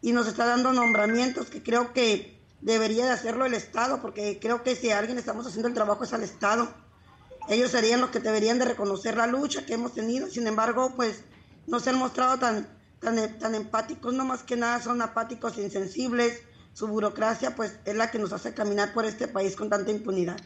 y 0.00 0.12
nos 0.12 0.28
está 0.28 0.46
dando 0.46 0.72
nombramientos 0.72 1.50
que 1.50 1.60
creo 1.60 1.92
que 1.92 2.33
debería 2.64 3.04
de 3.04 3.12
hacerlo 3.12 3.44
el 3.44 3.54
Estado, 3.54 4.00
porque 4.00 4.38
creo 4.40 4.62
que 4.62 4.74
si 4.74 4.90
alguien 4.90 5.18
estamos 5.18 5.46
haciendo 5.46 5.68
el 5.68 5.74
trabajo 5.74 6.02
es 6.02 6.12
al 6.12 6.22
Estado. 6.22 6.68
Ellos 7.48 7.70
serían 7.70 8.00
los 8.00 8.08
que 8.08 8.20
deberían 8.20 8.58
de 8.58 8.64
reconocer 8.64 9.16
la 9.18 9.26
lucha 9.26 9.66
que 9.66 9.74
hemos 9.74 9.92
tenido, 9.92 10.28
sin 10.28 10.46
embargo, 10.46 10.94
pues 10.96 11.24
no 11.66 11.78
se 11.78 11.90
han 11.90 11.98
mostrado 11.98 12.38
tan, 12.38 12.66
tan, 13.00 13.38
tan 13.38 13.54
empáticos, 13.54 14.14
no 14.14 14.24
más 14.24 14.42
que 14.42 14.56
nada 14.56 14.80
son 14.80 15.02
apáticos, 15.02 15.58
insensibles, 15.58 16.42
su 16.72 16.88
burocracia 16.88 17.54
pues 17.54 17.78
es 17.84 17.94
la 17.94 18.10
que 18.10 18.18
nos 18.18 18.32
hace 18.32 18.54
caminar 18.54 18.94
por 18.94 19.04
este 19.04 19.28
país 19.28 19.56
con 19.56 19.68
tanta 19.68 19.90
impunidad. 19.90 20.38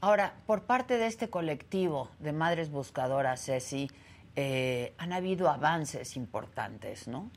Ahora, 0.00 0.34
por 0.46 0.62
parte 0.62 0.98
de 0.98 1.06
este 1.06 1.28
colectivo 1.28 2.10
de 2.20 2.32
madres 2.32 2.70
buscadoras, 2.70 3.44
Ceci, 3.44 3.90
eh, 4.36 4.94
han 4.98 5.12
habido 5.12 5.50
avances 5.50 6.16
importantes, 6.16 7.08
¿no? 7.08 7.30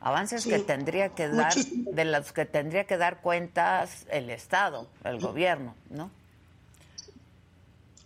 Avances 0.00 0.46
que 0.46 0.58
tendría 0.58 1.10
que 1.10 1.28
dar, 1.28 1.54
de 1.54 2.04
los 2.06 2.32
que 2.32 2.46
tendría 2.46 2.86
que 2.86 2.96
dar 2.96 3.20
cuentas 3.20 4.06
el 4.10 4.30
Estado, 4.30 4.88
el 5.04 5.20
gobierno, 5.20 5.74
¿no? 5.90 6.10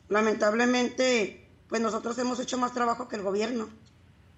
Lamentablemente, 0.09 1.49
pues 1.69 1.81
nosotros 1.81 2.19
hemos 2.19 2.41
hecho 2.41 2.59
más 2.59 2.73
trabajo 2.73 3.09
que 3.09 3.17
el 3.17 3.23
gobierno. 3.23 3.69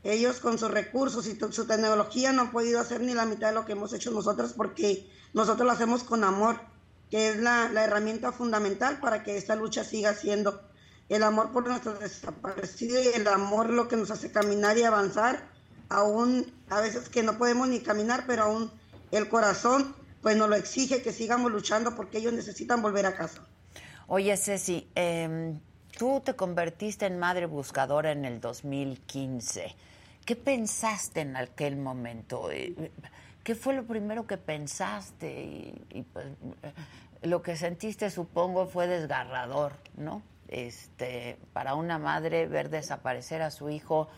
Ellos 0.05 0.39
con 0.39 0.59
sus 0.59 0.71
recursos 0.71 1.27
y 1.27 1.37
su 1.51 1.67
tecnología 1.67 2.33
no 2.33 2.43
han 2.43 2.51
podido 2.53 2.79
hacer 2.79 3.01
ni 3.01 3.15
la 3.15 3.25
mitad 3.25 3.49
de 3.49 3.55
lo 3.55 3.65
que 3.65 3.73
hemos 3.73 3.93
hecho 3.93 4.11
nosotros 4.11 4.53
porque 4.53 5.11
nosotros 5.33 5.67
lo 5.67 5.73
hacemos 5.73 6.05
con 6.05 6.23
amor 6.23 6.61
que 7.11 7.31
es 7.31 7.39
la, 7.39 7.71
herramienta 7.83 8.33
fundamental 8.33 8.99
para 9.01 9.23
que 9.23 9.37
esta 9.37 9.57
lucha 9.57 9.85
siga 9.85 10.15
siendo 10.15 10.61
el 11.09 11.23
amor 11.23 11.53
por 11.53 11.67
nuestros 11.67 12.01
desaparecidos 12.01 13.05
y 13.05 13.21
el 13.21 13.27
amor 13.29 13.71
lo 13.71 13.87
que 13.87 13.97
nos 13.97 14.11
hace 14.11 14.33
caminar 14.33 14.77
y 14.77 14.83
avanzar, 14.83 15.49
aún 15.89 16.53
a 16.69 16.81
veces 16.81 17.09
que 17.09 17.23
no 17.23 17.39
podemos 17.39 17.69
ni 17.69 17.81
caminar, 17.81 18.25
pero 18.27 18.45
aún 18.45 18.71
el 19.11 19.29
corazón 19.29 19.95
pues 20.23 20.37
nos 20.37 20.49
lo 20.49 20.57
exige 20.57 21.03
que 21.03 21.13
sigamos 21.13 21.53
luchando 21.53 21.95
porque 21.95 22.19
ellos 22.19 22.33
necesitan 22.33 22.83
volver 22.83 23.07
a 23.07 23.15
casa. 23.15 23.43
Oye 24.09 24.37
Ceci, 24.37 24.89
em, 24.95 25.61
tú 25.97 26.21
te 26.25 26.35
convertiste 26.35 27.07
en 27.07 27.19
madre 27.19 27.47
buscadora 27.47 28.13
en 28.13 28.25
el 28.25 28.41
2015. 28.41 29.75
¿Qué 30.25 30.35
pensaste 30.35 31.21
en 31.21 31.37
aquel 31.37 31.77
momento? 31.77 32.51
Eh, 32.51 32.91
¿Qué 33.45 33.55
fue 33.55 33.75
lo 33.75 33.85
primero 33.85 34.27
que 34.27 34.37
pensaste? 34.37 35.73
Y, 35.91 36.03
pues, 36.13 36.27
eh, 36.63 36.73
lo 37.23 37.43
que 37.43 37.57
sentiste, 37.57 38.11
supongo, 38.11 38.67
fue 38.67 38.89
desgarrador, 38.89 39.75
¿no? 39.97 40.23
Este, 40.49 41.39
para 41.53 41.75
una 41.75 41.99
madre 41.99 42.49
ver 42.49 42.71
desaparecer 42.71 43.43
a 43.43 43.53
su 43.53 43.71
hijo 43.71 44.09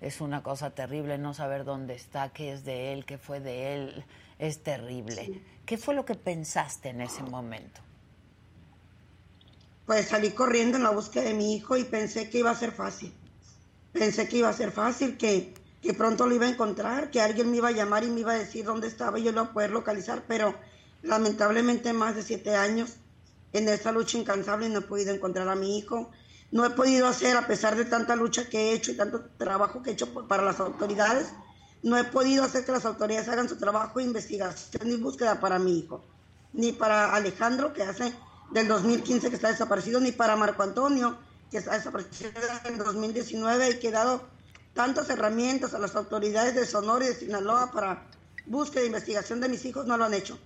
es 0.00 0.20
una 0.20 0.42
cosa 0.42 0.70
terrible, 0.70 1.18
no 1.18 1.34
saber 1.34 1.64
dónde 1.64 1.94
está, 1.94 2.30
qué 2.30 2.52
es 2.52 2.64
de 2.64 2.92
él, 2.92 3.04
qué 3.04 3.18
fue 3.18 3.40
de 3.40 3.74
él, 3.74 4.04
es 4.38 4.62
terrible. 4.62 5.42
¿Qué 5.64 5.78
fue 5.78 5.94
lo 5.94 6.04
que 6.04 6.14
pensaste 6.14 6.90
en 6.90 7.00
ese 7.00 7.22
momento? 7.22 7.80
Pues 9.86 10.08
salí 10.08 10.30
corriendo 10.30 10.76
en 10.76 10.82
la 10.82 10.90
búsqueda 10.90 11.24
de 11.24 11.34
mi 11.34 11.54
hijo 11.54 11.76
y 11.76 11.84
pensé 11.84 12.28
que 12.28 12.38
iba 12.38 12.50
a 12.50 12.54
ser 12.54 12.72
fácil. 12.72 13.12
Pensé 13.92 14.28
que 14.28 14.38
iba 14.38 14.48
a 14.48 14.52
ser 14.52 14.72
fácil, 14.72 15.16
que 15.16 15.54
que 15.86 15.94
pronto 15.94 16.26
lo 16.26 16.34
iba 16.34 16.46
a 16.46 16.50
encontrar, 16.50 17.10
que 17.10 17.20
alguien 17.20 17.50
me 17.50 17.58
iba 17.58 17.68
a 17.68 17.72
llamar 17.72 18.02
y 18.02 18.08
me 18.08 18.20
iba 18.20 18.32
a 18.32 18.38
decir 18.38 18.64
dónde 18.64 18.88
estaba 18.88 19.18
y 19.18 19.22
yo 19.22 19.30
lo 19.30 19.42
iba 19.42 19.50
a 19.50 19.52
poder 19.52 19.70
localizar, 19.70 20.24
pero 20.26 20.54
lamentablemente 21.02 21.92
más 21.92 22.16
de 22.16 22.24
siete 22.24 22.56
años 22.56 22.96
en 23.52 23.68
esta 23.68 23.92
lucha 23.92 24.18
incansable 24.18 24.68
no 24.68 24.80
he 24.80 24.82
podido 24.82 25.14
encontrar 25.14 25.48
a 25.48 25.54
mi 25.54 25.78
hijo. 25.78 26.10
No 26.50 26.64
he 26.64 26.70
podido 26.70 27.06
hacer, 27.06 27.36
a 27.36 27.46
pesar 27.46 27.76
de 27.76 27.84
tanta 27.84 28.16
lucha 28.16 28.48
que 28.48 28.70
he 28.70 28.72
hecho 28.72 28.92
y 28.92 28.96
tanto 28.96 29.20
trabajo 29.36 29.82
que 29.82 29.90
he 29.90 29.92
hecho 29.94 30.12
para 30.26 30.42
las 30.42 30.60
autoridades, 30.60 31.28
no 31.82 31.96
he 31.96 32.04
podido 32.04 32.44
hacer 32.44 32.64
que 32.64 32.72
las 32.72 32.84
autoridades 32.84 33.28
hagan 33.28 33.48
su 33.48 33.56
trabajo 33.56 33.98
de 33.98 34.04
investigación 34.04 34.90
y 34.90 34.96
búsqueda 34.96 35.40
para 35.40 35.58
mi 35.58 35.78
hijo. 35.78 36.04
Ni 36.52 36.72
para 36.72 37.14
Alejandro, 37.14 37.72
que 37.72 37.82
hace 37.82 38.12
del 38.50 38.68
2015 38.68 39.28
que 39.28 39.36
está 39.36 39.48
desaparecido, 39.48 40.00
ni 40.00 40.12
para 40.12 40.36
Marco 40.36 40.62
Antonio, 40.62 41.18
que 41.50 41.58
está 41.58 41.74
desaparecido 41.74 42.30
en 42.64 42.78
2019 42.78 43.70
y 43.70 43.78
quedado 43.78 44.22
tantas 44.74 45.08
herramientas 45.10 45.74
a 45.74 45.78
las 45.78 45.96
autoridades 45.96 46.54
de 46.54 46.66
Sonora 46.66 47.04
y 47.04 47.08
de 47.08 47.14
Sinaloa 47.14 47.72
para 47.72 48.06
búsqueda 48.46 48.82
e 48.82 48.86
investigación 48.86 49.40
de 49.40 49.48
mis 49.48 49.64
hijos 49.64 49.86
no 49.86 49.96
lo 49.96 50.04
han 50.04 50.14
hecho. 50.14 50.38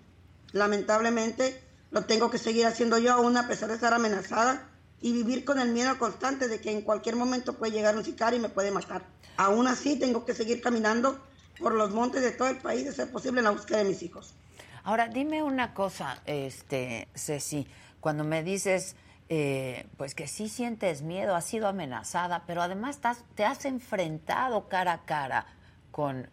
Lamentablemente 0.52 1.62
lo 1.90 2.04
tengo 2.04 2.30
que 2.30 2.38
seguir 2.38 2.66
haciendo 2.66 2.98
yo 2.98 3.12
aún 3.12 3.36
a 3.36 3.48
pesar 3.48 3.68
de 3.68 3.74
estar 3.74 3.92
amenazada 3.92 4.69
y 5.00 5.12
vivir 5.12 5.44
con 5.44 5.58
el 5.58 5.70
miedo 5.70 5.98
constante 5.98 6.48
de 6.48 6.60
que 6.60 6.70
en 6.70 6.82
cualquier 6.82 7.16
momento 7.16 7.54
puede 7.54 7.72
llegar 7.72 7.96
un 7.96 8.04
sicario 8.04 8.38
y 8.38 8.42
me 8.42 8.48
puede 8.48 8.70
matar. 8.70 9.02
Aún 9.36 9.66
así 9.66 9.98
tengo 9.98 10.24
que 10.24 10.34
seguir 10.34 10.60
caminando 10.60 11.18
por 11.58 11.74
los 11.74 11.90
montes 11.90 12.22
de 12.22 12.32
todo 12.32 12.48
el 12.48 12.58
país 12.58 12.84
de 12.84 12.92
ser 12.92 13.10
posible 13.10 13.40
en 13.40 13.44
la 13.44 13.50
búsqueda 13.50 13.78
de 13.78 13.84
mis 13.84 14.02
hijos. 14.02 14.34
Ahora, 14.82 15.08
dime 15.08 15.42
una 15.42 15.74
cosa, 15.74 16.20
este, 16.26 17.08
Ceci, 17.14 17.66
cuando 18.00 18.24
me 18.24 18.42
dices 18.42 18.96
eh, 19.32 19.86
pues 19.96 20.16
que 20.16 20.26
sí 20.26 20.48
sientes 20.48 21.02
miedo, 21.02 21.36
has 21.36 21.44
sido 21.44 21.68
amenazada, 21.68 22.42
pero 22.46 22.62
además 22.62 22.98
te 23.36 23.44
has 23.44 23.64
enfrentado 23.64 24.68
cara 24.68 24.92
a 24.92 25.04
cara 25.04 25.46
con, 25.92 26.28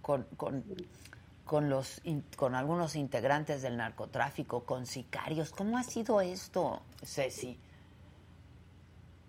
con, 0.00 0.24
los, 1.68 2.02
con 2.36 2.54
algunos 2.54 2.94
integrantes 2.94 3.62
del 3.62 3.76
narcotráfico, 3.76 4.64
con 4.64 4.86
sicarios. 4.86 5.50
¿Cómo 5.50 5.76
ha 5.76 5.82
sido 5.82 6.20
esto, 6.20 6.82
Ceci? 7.04 7.58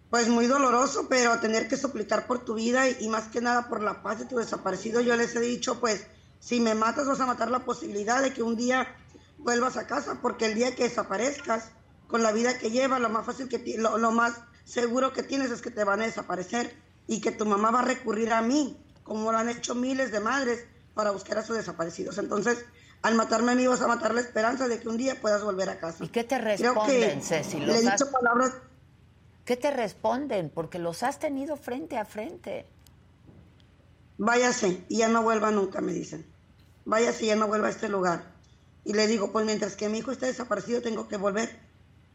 Pues 0.10 0.30
muy 0.30 0.48
doloroso, 0.48 1.08
pero 1.10 1.40
tener 1.40 1.68
que 1.68 1.76
suplicar 1.76 2.28
por 2.28 2.46
tu 2.46 2.54
vida 2.54 2.88
y, 2.88 2.98
y, 3.02 3.10
más 3.10 3.28
que 3.28 3.42
nada 3.42 3.68
por 3.68 3.82
la 3.82 4.02
paz 4.02 4.20
de 4.20 4.26
tu 4.26 4.38
desaparecido. 4.38 5.02
Yo 5.02 5.16
les 5.18 5.36
he 5.36 5.42
dicho, 5.42 5.80
pues, 5.80 6.08
si 6.40 6.62
me 6.62 6.76
matas 6.76 7.08
vas 7.08 7.20
a 7.20 7.26
matar 7.26 7.52
la 7.52 7.66
posibilidad 7.66 8.22
de 8.22 8.34
que 8.34 8.42
un 8.42 8.56
día 8.56 8.96
vuelvas 9.38 9.76
a 9.78 9.86
casa, 9.86 10.20
porque 10.22 10.46
el 10.46 10.56
día 10.56 10.76
que 10.76 10.84
desaparezcas, 10.84 11.72
con 12.08 12.24
la 12.24 12.32
vida 12.32 12.58
que 12.58 12.72
lleva, 12.72 13.00
lo 13.00 13.10
más 13.10 13.26
fácil 13.26 13.50
que 13.50 13.76
lo, 13.78 13.98
lo 13.98 14.12
más 14.12 14.34
seguro 14.64 15.14
que 15.14 15.24
tienes 15.24 15.52
es 15.52 15.62
que 15.62 15.72
te 15.72 15.84
van 15.84 16.02
a 16.02 16.06
desaparecer 16.06 16.76
y 17.06 17.22
que 17.22 17.32
tu 17.32 17.46
mamá 17.46 17.72
va 17.72 17.80
a 17.80 17.86
recurrir 17.86 18.32
a 18.34 18.42
mí, 18.42 18.82
como 19.04 19.32
lo 19.32 19.38
han 19.38 19.50
hecho 19.50 19.76
miles 19.76 20.12
de 20.12 20.20
madres 20.20 20.66
para 20.94 21.12
buscar 21.12 21.38
a 21.38 21.44
sus 21.44 21.58
desaparecidos. 21.58 22.18
Entonces, 22.18 22.66
al 23.02 23.16
matarme 23.16 23.52
a 23.52 23.56
mí 23.56 23.68
vas 23.68 23.82
a 23.82 23.88
matar 23.88 24.14
la 24.14 24.22
esperanza 24.22 24.68
de 24.68 24.80
que 24.80 24.90
un 24.90 24.98
día 24.98 25.20
puedas 25.22 25.44
volver 25.44 25.70
a 25.70 25.80
casa. 25.80 26.04
¿Y 26.04 26.10
qué 26.10 26.24
te 26.24 26.38
responden, 26.38 27.22
Ceci? 27.22 27.60
Le 27.60 27.78
he 27.78 27.82
dicho 27.82 28.10
palabras... 28.12 28.54
¿Qué 29.48 29.58
te 29.58 29.72
responden? 29.72 30.52
Porque 30.54 30.78
los 30.78 31.02
has 31.02 31.18
tenido 31.20 31.56
frente 31.56 31.98
a 31.98 32.06
frente. 32.06 32.68
Váyase 34.20 34.84
y 34.90 34.98
ya 34.98 35.08
no 35.08 35.24
vuelva 35.24 35.50
nunca, 35.52 35.82
me 35.82 35.94
dicen. 35.94 36.26
Váyase 36.86 37.24
y 37.24 37.28
ya 37.28 37.36
no 37.38 37.48
vuelva 37.48 37.68
a 37.68 37.72
este 37.72 37.90
lugar. 37.90 38.26
Y 38.84 38.94
le 38.94 39.08
digo, 39.08 39.32
pues 39.32 39.46
mientras 39.46 39.76
que 39.76 39.88
mi 39.88 40.00
hijo 40.00 40.12
esté 40.12 40.26
desaparecido, 40.26 40.82
tengo 40.82 41.08
que 41.08 41.18
volver 41.18 41.66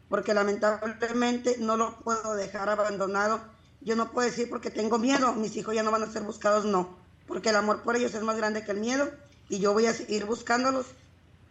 porque 0.09 0.35
lamentablemente 0.35 1.55
no 1.57 1.75
lo 1.75 1.97
puedo 2.01 2.35
dejar 2.35 2.69
abandonado. 2.69 3.41
Yo 3.81 3.95
no 3.95 4.11
puedo 4.11 4.29
decir 4.29 4.47
porque 4.47 4.69
tengo 4.69 4.99
miedo, 4.99 5.33
mis 5.33 5.55
hijos 5.55 5.73
ya 5.73 5.81
no 5.81 5.89
van 5.89 6.03
a 6.03 6.11
ser 6.11 6.21
buscados, 6.21 6.65
no, 6.65 6.95
porque 7.25 7.49
el 7.49 7.55
amor 7.55 7.81
por 7.81 7.95
ellos 7.95 8.13
es 8.13 8.21
más 8.21 8.37
grande 8.37 8.63
que 8.63 8.73
el 8.73 8.79
miedo 8.79 9.09
y 9.49 9.57
yo 9.57 9.73
voy 9.73 9.87
a 9.87 9.93
seguir 9.93 10.25
buscándolos. 10.25 10.85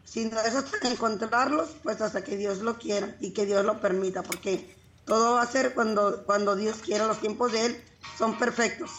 Si 0.04 0.26
no 0.26 0.38
es 0.38 0.54
hasta 0.54 0.88
encontrarlos, 0.88 1.70
pues 1.82 2.00
hasta 2.00 2.22
que 2.22 2.36
Dios 2.36 2.58
lo 2.58 2.78
quiera 2.78 3.16
y 3.18 3.32
que 3.32 3.46
Dios 3.46 3.64
lo 3.64 3.80
permita, 3.80 4.22
porque 4.22 4.76
todo 5.04 5.34
va 5.34 5.42
a 5.42 5.46
ser 5.46 5.74
cuando, 5.74 6.24
cuando 6.24 6.56
Dios 6.56 6.78
quiera, 6.78 7.06
los 7.06 7.20
tiempos 7.20 7.52
de 7.52 7.66
Él 7.66 7.84
son 8.16 8.38
perfectos. 8.38 8.90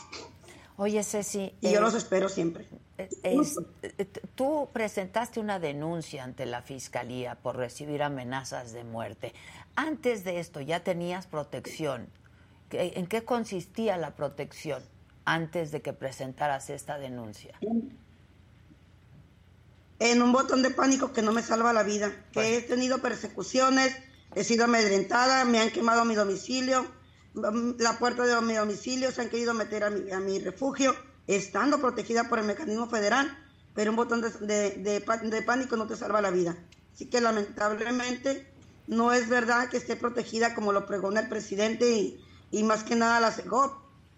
Oye, 0.78 1.04
Ceci. 1.04 1.54
Y 1.62 1.72
yo 1.72 1.82
los 1.82 1.94
espero 1.94 2.30
siempre. 2.30 2.68
Eh, 2.98 3.10
eh, 3.24 4.08
tú 4.36 4.70
presentaste 4.72 5.40
una 5.40 5.60
denuncia 5.60 6.24
ante 6.24 6.46
la 6.46 6.62
fiscalía 6.62 7.36
por 7.36 7.58
recibir 7.58 8.04
amenazas 8.04 8.74
de 8.74 8.84
muerte. 8.84 9.34
Antes 9.76 10.24
de 10.24 10.40
esto, 10.40 10.62
¿ya 10.62 10.84
tenías 10.84 11.28
protección? 11.28 12.08
¿En 12.72 13.06
qué 13.08 13.24
consistía 13.24 13.98
la 13.98 14.16
protección 14.16 14.84
antes 15.26 15.72
de 15.72 15.82
que 15.82 15.94
presentaras 15.94 16.70
esta 16.70 16.98
denuncia? 16.98 17.58
en 20.00 20.22
un 20.22 20.34
botón 20.34 20.62
de 20.62 20.70
pánico 20.70 21.14
que 21.14 21.22
no 21.22 21.32
me 21.32 21.42
salva 21.42 21.72
la 21.72 21.84
vida, 21.84 22.12
que 22.34 22.58
he 22.58 22.62
tenido 22.62 22.98
persecuciones, 22.98 23.96
he 24.36 24.44
sido 24.44 24.66
amedrentada, 24.66 25.46
me 25.46 25.60
han 25.60 25.70
quemado 25.72 26.06
mi 26.06 26.16
domicilio, 26.16 26.86
mm, 27.34 27.80
la 27.80 27.98
puerta 28.00 28.26
de 28.26 28.42
mi 28.42 28.54
domicilio, 28.54 29.12
se 29.12 29.22
han 29.22 29.30
querido 29.30 29.54
meter 29.54 29.84
a 29.84 29.90
mi, 29.90 30.12
a 30.12 30.20
mi 30.20 30.40
refugio, 30.40 30.96
estando 31.28 31.80
protegida 31.80 32.30
por 32.30 32.40
el 32.40 32.46
mecanismo 32.46 32.88
federal, 32.88 33.38
pero 33.74 33.92
un 33.92 33.98
botón 33.98 34.22
de, 34.22 34.72
de, 34.72 35.42
pánico 35.42 35.76
no 35.76 35.88
te 35.88 35.96
salva 35.96 36.22
la 36.22 36.32
vida. 36.32 36.56
Así 36.94 37.08
que 37.08 37.22
lamentablemente 37.22 38.48
no 38.88 39.14
es 39.14 39.30
verdad 39.30 39.70
que 39.70 39.78
esté 39.78 39.96
protegida 39.96 40.54
como 40.54 40.74
lo 40.74 40.86
pregona 40.86 41.22
el 41.22 41.30
presidente 41.30 41.90
y, 41.92 42.24
y 42.52 42.64
más 42.64 42.84
que 42.84 42.96
nada 42.96 43.20
la 43.20 43.32
CEGOP, 43.32 43.74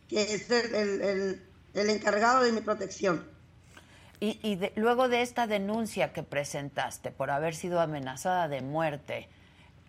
que 0.10 0.34
es 0.34 0.50
el, 0.50 1.02
el, 1.02 1.42
el 1.74 1.90
encargado 1.90 2.44
de 2.44 2.52
mi 2.52 2.62
protección. 2.62 3.26
Y, 4.20 4.40
y 4.42 4.60
luego 4.80 5.08
de 5.08 5.22
esta 5.22 5.46
denuncia 5.46 6.12
que 6.12 6.24
presentaste 6.24 7.12
por 7.12 7.30
haber 7.30 7.56
sido 7.56 7.80
amenazada 7.80 8.48
de 8.48 8.62
muerte, 8.62 9.30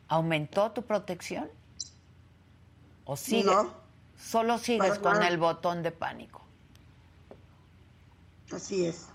¿aumentó 0.09 0.73
tu 0.73 0.83
protección? 0.83 1.49
¿O 3.05 3.17
sigue? 3.17 3.45
No. 3.45 3.73
Solo 4.19 4.59
sigues 4.59 4.99
con 4.99 5.23
el 5.23 5.39
botón 5.39 5.83
de 5.83 5.93
pánico. 5.93 6.43
Así 8.51 8.87
es. 8.87 9.07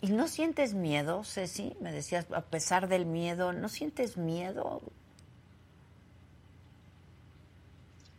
¿Y 0.00 0.08
no 0.08 0.28
sientes 0.28 0.74
miedo, 0.74 1.24
Ceci? 1.24 1.76
Me 1.80 1.90
decías, 1.90 2.26
a 2.34 2.42
pesar 2.42 2.88
del 2.88 3.06
miedo, 3.06 3.52
¿no 3.52 3.68
sientes 3.68 4.16
miedo? 4.16 4.82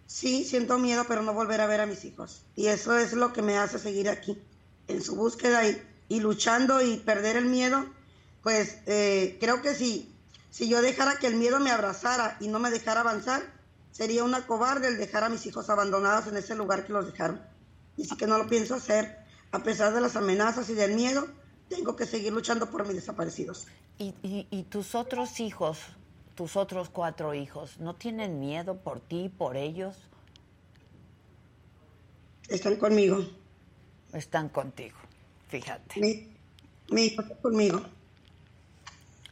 Sí, 0.08 0.44
siento 0.46 0.80
miedo, 0.80 1.06
pero 1.08 1.22
no 1.22 1.34
volver 1.34 1.62
a 1.62 1.68
ver 1.68 1.82
a 1.82 1.86
mis 1.86 2.06
hijos. 2.06 2.42
Y 2.56 2.68
eso 2.68 2.98
es 2.98 3.14
lo 3.14 3.34
que 3.34 3.42
me 3.42 3.58
hace 3.58 3.78
seguir 3.78 4.10
aquí 4.10 4.42
en 4.88 5.04
su 5.04 5.16
búsqueda 5.16 5.62
y, 6.10 6.20
luchando 6.20 6.82
y 6.82 6.98
perder 6.98 7.36
el 7.36 7.46
miedo, 7.46 7.86
pues 8.42 8.78
eh, 8.86 9.38
creo 9.40 9.62
que 9.62 9.76
si, 9.76 10.15
si 10.56 10.70
yo 10.70 10.82
dejara 10.82 11.18
que 11.20 11.28
el 11.28 11.36
miedo 11.36 11.60
me 11.60 11.70
abrazara 11.70 12.38
y 12.40 12.48
no 12.48 12.60
me 12.60 12.70
dejara 12.70 13.02
avanzar, 13.02 13.44
sería 13.92 14.24
una 14.24 14.48
cobarde 14.48 14.88
el 14.88 14.98
dejar 14.98 15.26
a 15.26 15.30
mis 15.30 15.46
hijos 15.46 15.70
abandonados 15.70 16.28
en 16.28 16.38
ese 16.38 16.56
lugar 16.56 16.86
que 16.86 16.94
los 16.94 17.06
dejaron. 17.06 17.42
Y 17.98 18.06
sí 18.06 18.16
que 18.16 18.26
no 18.26 18.38
lo 18.38 18.48
pienso 18.48 18.76
hacer, 18.76 19.18
a 19.52 19.64
pesar 19.64 19.94
de 19.94 20.00
las 20.00 20.16
amenazas 20.16 20.70
y 20.70 20.74
del 20.74 20.96
miedo, 20.96 21.28
tengo 21.68 21.98
que 21.98 22.06
seguir 22.06 22.32
luchando 22.32 22.70
por 22.70 22.88
mis 22.88 22.96
desaparecidos. 22.96 23.68
¿Y, 23.98 24.14
y 24.24 24.64
tus 24.64 24.96
otros 24.96 25.42
hijos, 25.42 25.80
tus 26.36 26.56
otros 26.56 26.88
cuatro 26.90 27.34
hijos, 27.34 27.78
no 27.82 27.96
tienen 27.96 28.40
miedo 28.40 28.78
por 28.78 29.02
ti, 29.02 29.28
por 29.28 29.58
ellos? 29.58 29.98
Están 32.48 32.78
conmigo 32.78 33.26
están 34.18 34.48
contigo, 34.48 34.98
fíjate. 35.50 36.00
Mi, 36.00 36.28
mi 36.90 37.06
hijo 37.08 37.22
está 37.22 37.36
conmigo. 37.36 37.82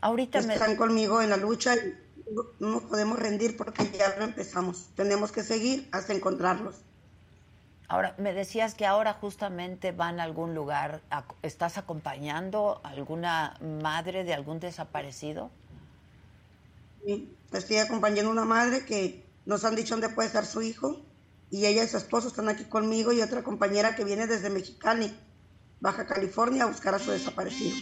Ahorita 0.04 0.40
están 0.40 0.76
conmigo 0.76 1.22
en 1.22 1.30
la 1.30 1.38
lucha 1.38 1.76
y 1.78 1.96
no 2.30 2.44
nos 2.60 2.84
podemos 2.84 3.18
rendir 3.18 3.56
porque 3.56 3.90
ya 3.98 4.14
lo 4.18 4.26
empezamos. 4.26 4.90
Tenemos 4.98 5.32
que 5.32 5.44
seguir 5.44 5.88
hasta 5.94 6.12
encontrarlos. 6.12 6.76
Ahora, 7.88 8.14
me 8.18 8.34
decías 8.34 8.76
que 8.76 8.86
ahora 8.86 9.14
justamente 9.14 9.94
van 9.94 10.20
a 10.20 10.24
algún 10.24 10.54
lugar. 10.54 11.02
¿Estás 11.42 11.78
acompañando 11.78 12.82
a 12.84 12.90
alguna 12.90 13.58
madre 13.62 14.26
de 14.26 14.34
algún 14.34 14.60
desaparecido? 14.60 15.52
Sí, 17.06 17.34
estoy 17.54 17.78
acompañando 17.78 18.30
a 18.30 18.34
una 18.34 18.46
madre 18.46 18.84
que 18.86 19.24
nos 19.46 19.64
han 19.64 19.78
dicho 19.78 19.94
dónde 19.94 20.10
puede 20.10 20.28
estar 20.28 20.46
su 20.46 20.62
hijo 20.62 21.00
y 21.50 21.66
ella 21.66 21.82
y 21.82 21.88
su 21.88 21.96
esposo 21.96 22.28
están 22.28 22.50
aquí 22.50 22.66
conmigo 22.66 23.14
y 23.14 23.22
otra 23.22 23.42
compañera 23.42 23.96
que 23.96 24.04
viene 24.04 24.28
desde 24.28 24.50
Mexicali, 24.50 25.18
Baja 25.80 26.06
California, 26.06 26.64
a 26.64 26.68
buscar 26.68 26.94
a 26.94 27.00
su 27.00 27.12
desaparecido. 27.12 27.78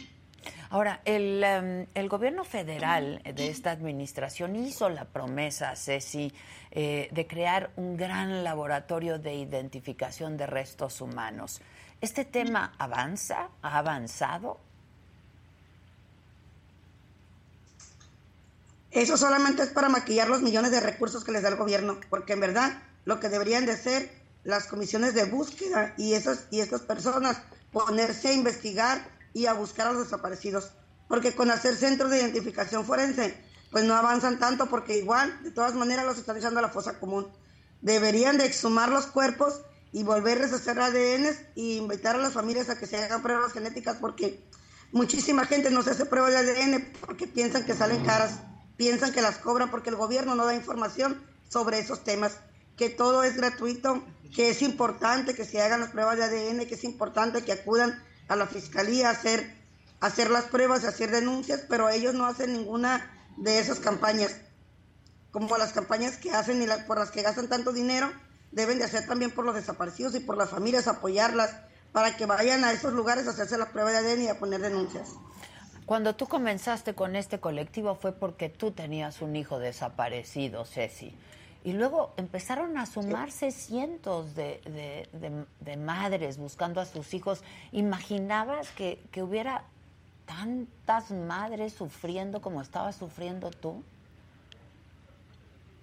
Ahora, 0.71 1.01
el, 1.03 1.43
em, 1.43 1.85
el, 1.93 2.07
gobierno 2.07 2.45
federal 2.45 3.21
de 3.23 3.49
esta 3.49 3.71
administración 3.71 4.55
hizo 4.55 4.89
la 4.89 5.03
promesa, 5.03 5.75
Ceci, 5.75 6.31
eh, 6.71 7.09
de 7.11 7.27
crear 7.27 7.71
un 7.75 7.97
gran 7.97 8.45
laboratorio 8.45 9.19
de 9.19 9.35
identificación 9.35 10.37
de 10.37 10.47
restos 10.47 11.01
humanos. 11.01 11.59
¿Este 11.99 12.23
tema 12.23 12.73
avanza? 12.77 13.49
¿Ha 13.61 13.79
avanzado? 13.79 14.61
Eso 18.91 19.17
solamente 19.17 19.63
es 19.63 19.71
para 19.71 19.89
maquillar 19.89 20.29
los 20.29 20.41
millones 20.41 20.71
de 20.71 20.79
recursos 20.79 21.25
que 21.25 21.33
les 21.33 21.41
da 21.41 21.49
el 21.49 21.57
gobierno, 21.57 21.99
porque 22.09 22.31
en 22.31 22.39
verdad 22.39 22.81
lo 23.03 23.19
que 23.19 23.27
deberían 23.27 23.65
de 23.65 23.75
ser 23.75 24.09
las 24.45 24.67
comisiones 24.67 25.15
de 25.15 25.25
búsqueda 25.25 25.93
y, 25.97 26.13
esas, 26.13 26.47
y 26.49 26.61
estas 26.61 26.79
personas 26.79 27.41
ponerse 27.73 28.29
a 28.29 28.33
investigar 28.33 29.20
y 29.33 29.45
a 29.45 29.53
buscar 29.53 29.87
a 29.87 29.93
los 29.93 30.05
desaparecidos. 30.05 30.71
Porque 31.07 31.35
con 31.35 31.51
hacer 31.51 31.75
centros 31.75 32.11
de 32.11 32.19
identificación 32.19 32.85
forense, 32.85 33.37
pues 33.71 33.85
no 33.85 33.95
avanzan 33.95 34.39
tanto 34.39 34.67
porque 34.67 34.97
igual, 34.97 35.41
de 35.43 35.51
todas 35.51 35.73
maneras, 35.73 36.05
los 36.05 36.17
están 36.17 36.37
echando 36.37 36.59
a 36.59 36.63
la 36.63 36.69
fosa 36.69 36.99
común. 36.99 37.27
Deberían 37.81 38.37
de 38.37 38.45
exhumar 38.45 38.89
los 38.89 39.07
cuerpos 39.07 39.61
y 39.91 40.03
volverles 40.03 40.53
a 40.53 40.57
hacer 40.57 40.79
ADN 40.79 41.35
y 41.55 41.77
invitar 41.77 42.15
a 42.15 42.19
las 42.19 42.33
familias 42.33 42.69
a 42.69 42.77
que 42.77 42.85
se 42.85 42.97
hagan 42.97 43.21
pruebas 43.21 43.53
genéticas 43.53 43.97
porque 43.97 44.45
muchísima 44.91 45.45
gente 45.45 45.71
no 45.71 45.83
se 45.83 45.91
hace 45.91 46.05
pruebas 46.05 46.31
de 46.31 46.37
ADN 46.37 46.93
porque 47.05 47.27
piensan 47.27 47.65
que 47.65 47.73
salen 47.73 48.03
caras, 48.05 48.39
piensan 48.77 49.11
que 49.11 49.21
las 49.21 49.37
cobran 49.37 49.69
porque 49.69 49.89
el 49.89 49.95
gobierno 49.95 50.35
no 50.35 50.45
da 50.45 50.55
información 50.55 51.21
sobre 51.49 51.79
esos 51.79 52.03
temas 52.03 52.37
que 52.77 52.89
todo 52.89 53.23
es 53.23 53.35
gratuito, 53.35 54.03
que 54.33 54.49
es 54.49 54.61
importante 54.61 55.35
que 55.35 55.45
se 55.45 55.61
hagan 55.61 55.81
las 55.81 55.91
pruebas 55.91 56.17
de 56.17 56.23
ADN, 56.23 56.65
que 56.65 56.75
es 56.75 56.83
importante 56.83 57.43
que 57.43 57.51
acudan 57.51 58.01
a 58.27 58.35
la 58.35 58.47
fiscalía 58.47 59.09
hacer, 59.09 59.55
hacer 59.99 60.29
las 60.29 60.45
pruebas, 60.45 60.83
a 60.83 60.89
hacer 60.89 61.11
denuncias, 61.11 61.63
pero 61.67 61.89
ellos 61.89 62.13
no 62.13 62.25
hacen 62.25 62.53
ninguna 62.53 63.11
de 63.37 63.59
esas 63.59 63.79
campañas. 63.79 64.35
Como 65.31 65.57
las 65.57 65.73
campañas 65.73 66.17
que 66.17 66.31
hacen 66.31 66.61
y 66.61 66.67
por 66.87 66.99
las 66.99 67.11
que 67.11 67.21
gastan 67.21 67.47
tanto 67.47 67.71
dinero, 67.71 68.11
deben 68.51 68.79
de 68.79 68.85
hacer 68.85 69.07
también 69.07 69.31
por 69.31 69.45
los 69.45 69.55
desaparecidos 69.55 70.15
y 70.15 70.19
por 70.19 70.37
las 70.37 70.49
familias, 70.49 70.87
apoyarlas 70.87 71.55
para 71.91 72.15
que 72.15 72.25
vayan 72.25 72.63
a 72.63 72.71
esos 72.71 72.93
lugares 72.93 73.27
a 73.27 73.31
hacerse 73.31 73.57
la 73.57 73.71
prueba 73.71 73.91
de 73.91 73.97
ADN 73.97 74.21
y 74.23 74.27
a 74.29 74.39
poner 74.39 74.61
denuncias. 74.61 75.09
Cuando 75.85 76.15
tú 76.15 76.27
comenzaste 76.27 76.95
con 76.95 77.15
este 77.15 77.39
colectivo 77.39 77.95
fue 77.95 78.13
porque 78.13 78.49
tú 78.49 78.71
tenías 78.71 79.21
un 79.21 79.35
hijo 79.35 79.59
desaparecido, 79.59 80.65
Ceci. 80.65 81.17
Y 81.63 81.73
luego 81.73 82.13
empezaron 82.17 82.77
a 82.77 82.87
sumarse 82.87 83.51
cientos 83.51 84.33
de, 84.35 85.77
madres 85.77 86.37
buscando 86.37 86.81
a 86.81 86.85
sus 86.85 87.13
hijos. 87.13 87.43
¿Imaginabas 87.71 88.69
que, 88.71 88.99
hubiera 89.21 89.63
tantas 90.25 91.11
madres 91.11 91.73
sufriendo 91.73 92.41
como 92.41 92.61
estabas 92.61 92.95
sufriendo 92.95 93.51
tú? 93.51 93.83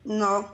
No, 0.04 0.48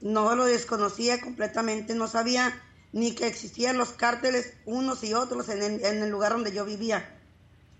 no 0.00 0.34
lo 0.34 0.46
desconocía 0.46 1.20
completamente, 1.20 1.94
no 1.94 2.06
sabía 2.06 2.62
ni 2.92 3.14
que 3.14 3.26
existían 3.26 3.76
los 3.76 3.90
cárteles 3.90 4.54
unos 4.64 5.04
y 5.04 5.12
otros 5.12 5.50
en 5.50 5.62
el, 5.62 5.84
en 5.84 6.02
el 6.02 6.08
lugar 6.08 6.32
donde 6.32 6.52
yo 6.52 6.64
vivía. 6.64 7.12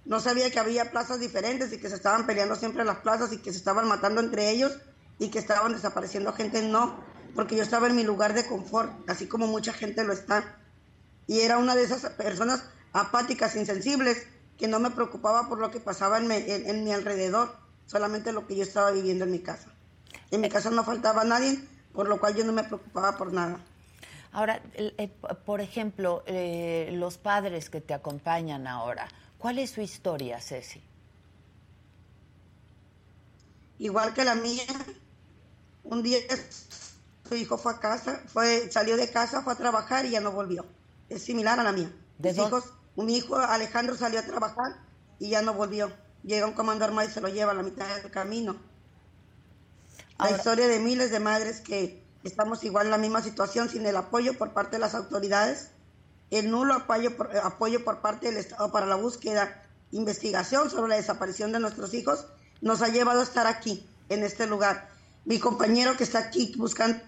No 0.04 0.20
sabía 0.20 0.50
que 0.50 0.58
había 0.58 0.90
plazas 0.90 1.20
diferentes 1.20 1.72
y 1.72 1.78
que 1.78 1.88
se 1.88 1.94
estaban 1.94 2.26
peleando 2.26 2.54
siempre 2.54 2.82
en 2.82 2.88
las 2.88 2.98
plazas 2.98 3.32
y 3.32 3.38
que 3.38 3.50
se 3.50 3.58
estaban 3.58 3.88
matando 3.88 4.20
entre 4.20 4.50
ellos 4.50 4.76
y 5.18 5.29
que 5.29 5.38
estaban 5.38 5.72
desapareciendo 5.72 6.33
gente, 6.33 6.62
no, 6.62 6.96
porque 7.35 7.57
yo 7.57 7.62
estaba 7.62 7.87
en 7.87 7.96
mi 7.96 8.05
lugar 8.05 8.35
de 8.35 8.46
confort, 8.46 8.92
así 9.09 9.26
como 9.26 9.46
mucha 9.46 9.72
gente 9.72 10.05
lo 10.05 10.12
está. 10.12 10.59
Y 11.26 11.40
era 11.40 11.59
una 11.59 11.74
de 11.74 11.85
esas 11.85 12.11
personas 12.12 12.64
apáticas, 12.92 13.57
insensibles, 13.57 14.26
que 14.57 14.68
no 14.68 14.81
me 14.81 14.90
preocupaba 14.90 15.48
por 15.48 15.59
lo 15.59 15.70
que 15.70 15.81
pasaba 15.81 16.18
en 16.18 16.29
mi, 16.29 16.35
en, 16.35 16.85
mi 16.85 16.92
alrededor, 16.92 17.55
solamente 17.87 18.33
lo 18.33 18.46
que 18.46 18.57
yo 18.57 18.62
estaba 18.62 18.90
viviendo 18.90 19.24
en 19.24 19.33
mi 19.33 19.40
casa. 19.40 19.68
En 20.31 20.40
mi 20.40 20.48
casa 20.48 20.70
no 20.70 20.83
faltaba 20.85 21.24
nadie, 21.24 21.61
por 21.92 22.09
lo 22.09 22.18
cual 22.18 22.35
yo 22.35 22.44
no 22.44 22.52
me 22.52 22.64
preocupaba 22.64 23.16
por 23.16 23.33
nada. 23.33 23.61
Ahora, 24.33 24.61
por 25.44 25.61
ejemplo, 25.61 26.22
eh, 26.26 26.90
los 26.92 27.16
padres 27.16 27.70
que 27.70 27.81
te 27.81 27.94
acompañan 27.94 28.66
ahora, 28.66 29.09
¿cuál 29.38 29.59
es 29.59 29.70
su 29.70 29.81
historia, 29.81 30.40
Ceci? 30.40 30.83
Igual 33.79 34.14
que 34.14 34.24
la 34.24 34.35
mía, 34.35 34.64
un 35.90 36.03
día 36.03 36.18
su 37.29 37.35
hijo 37.35 37.59
fue 37.59 37.72
a 37.72 37.79
casa, 37.79 38.22
fue, 38.33 38.70
salió 38.70 38.96
de 38.96 39.11
casa, 39.11 39.42
fue 39.42 39.53
a 39.53 39.57
trabajar 39.57 40.05
y 40.07 40.11
ya 40.11 40.20
no 40.20 40.33
volvió. 40.33 40.64
Es 41.09 41.22
similar 41.22 41.59
a 41.59 41.64
la 41.64 41.72
mía. 41.72 41.92
¿De 42.18 42.31
Mis 42.31 42.38
hijos, 42.38 42.64
mi 42.96 43.16
hijo 43.16 43.37
Alejandro 43.37 43.96
salió 43.96 44.20
a 44.20 44.22
trabajar 44.22 44.77
y 45.18 45.31
ya 45.31 45.42
no 45.42 45.55
volvió. 45.55 45.92
Llega 46.22 46.46
un 46.46 46.53
comando 46.53 46.85
armado 46.85 47.09
y 47.09 47.12
se 47.12 47.20
lo 47.20 47.29
lleva 47.29 47.53
a 47.53 47.55
la 47.55 47.62
mitad 47.62 47.87
del 47.96 48.11
camino. 48.11 48.57
La 50.18 50.31
historia 50.31 50.66
de 50.66 50.79
miles 50.79 51.11
de 51.11 51.20
madres 51.20 51.61
que 51.61 52.03
estamos 52.25 52.64
igual 52.64 52.87
en 52.87 52.92
la 52.92 52.99
misma 52.99 53.22
situación 53.22 53.68
sin 53.68 53.87
el 53.87 53.96
apoyo 53.96 54.37
por 54.38 54.53
parte 54.53 54.77
de 54.77 54.81
las 54.81 54.94
autoridades, 54.94 55.70
el 56.31 56.51
nulo 56.51 56.75
apoyo 56.75 57.16
por, 57.16 57.37
apoyo 57.37 57.85
por 57.85 58.01
parte 58.01 58.27
del 58.27 58.38
Estado 58.38 58.72
para 58.72 58.87
la 58.87 58.96
búsqueda, 58.96 59.62
investigación 59.92 60.70
sobre 60.70 60.88
la 60.88 60.96
desaparición 60.96 61.53
de 61.53 61.61
nuestros 61.61 61.92
hijos, 61.92 62.27
nos 62.61 62.83
ha 62.83 62.88
llevado 62.88 63.20
a 63.20 63.25
estar 63.25 63.46
aquí, 63.46 63.87
en 64.09 64.25
este 64.25 64.46
lugar 64.46 64.95
mi 65.26 65.40
compañero 65.40 65.96
que 65.96 66.04
está 66.04 66.20
aquí 66.20 66.54
buscando 66.56 67.02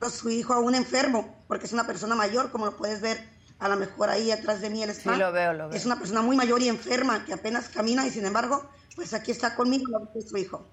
a 0.00 0.10
su 0.10 0.28
hijo 0.28 0.52
a 0.52 0.60
un 0.60 0.74
enfermo, 0.74 1.34
porque 1.48 1.66
es 1.66 1.72
una 1.72 1.86
persona 1.86 2.14
mayor, 2.14 2.52
como 2.52 2.66
lo 2.66 2.76
puedes 2.76 3.00
ver. 3.00 3.36
a 3.58 3.68
lo 3.68 3.76
mejor 3.76 4.08
ahí 4.08 4.30
atrás 4.30 4.60
de 4.60 4.70
mí 4.70 4.82
él 4.82 4.90
está. 4.90 5.14
Sí, 5.14 5.18
lo 5.18 5.32
veo, 5.32 5.52
lo 5.54 5.68
veo. 5.68 5.76
Es 5.76 5.86
una 5.86 5.98
persona 5.98 6.22
muy 6.22 6.36
mayor 6.36 6.62
y 6.62 6.68
enferma 6.68 7.24
que 7.24 7.32
apenas 7.32 7.68
camina 7.70 8.06
y 8.06 8.10
sin 8.10 8.24
embargo, 8.24 8.70
pues 8.94 9.12
aquí 9.14 9.32
está 9.32 9.56
conmigo, 9.56 10.08
su 10.24 10.36
hijo. 10.36 10.64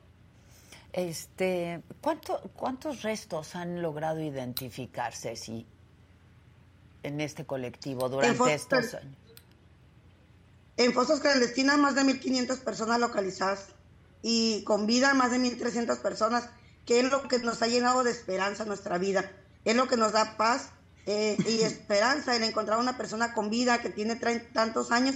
Este, 0.93 1.81
¿cuánto, 2.01 2.39
¿Cuántos 2.53 3.01
restos 3.01 3.55
han 3.55 3.81
logrado 3.81 4.21
identificarse 4.21 5.35
si 5.35 5.65
en 7.01 7.21
este 7.21 7.45
colectivo 7.45 8.07
durante 8.09 8.53
estos 8.53 8.93
años? 8.93 9.17
En 10.77 10.93
fosas 10.93 11.21
clandestinas 11.21 11.77
más 11.77 11.95
de 11.95 12.01
1.500 12.01 12.59
personas 12.59 12.99
localizadas 12.99 13.74
y 14.27 14.63
con 14.63 14.87
vida 14.87 15.13
más 15.13 15.29
de 15.29 15.37
1.300 15.37 15.99
personas, 15.99 16.49
que 16.87 16.99
es 16.99 17.11
lo 17.11 17.27
que 17.27 17.37
nos 17.37 17.61
ha 17.61 17.67
llenado 17.67 18.03
de 18.03 18.09
esperanza 18.09 18.63
en 18.63 18.69
nuestra 18.69 18.97
vida. 18.97 19.31
Es 19.65 19.75
lo 19.75 19.87
que 19.87 19.97
nos 19.97 20.13
da 20.13 20.35
paz 20.35 20.69
eh, 21.05 21.37
y 21.47 21.61
esperanza 21.61 22.35
el 22.35 22.41
encontrar 22.41 22.79
una 22.79 22.97
persona 22.97 23.35
con 23.35 23.51
vida 23.51 23.83
que 23.83 23.91
tiene 23.91 24.15
tantos 24.15 24.91
años. 24.91 25.13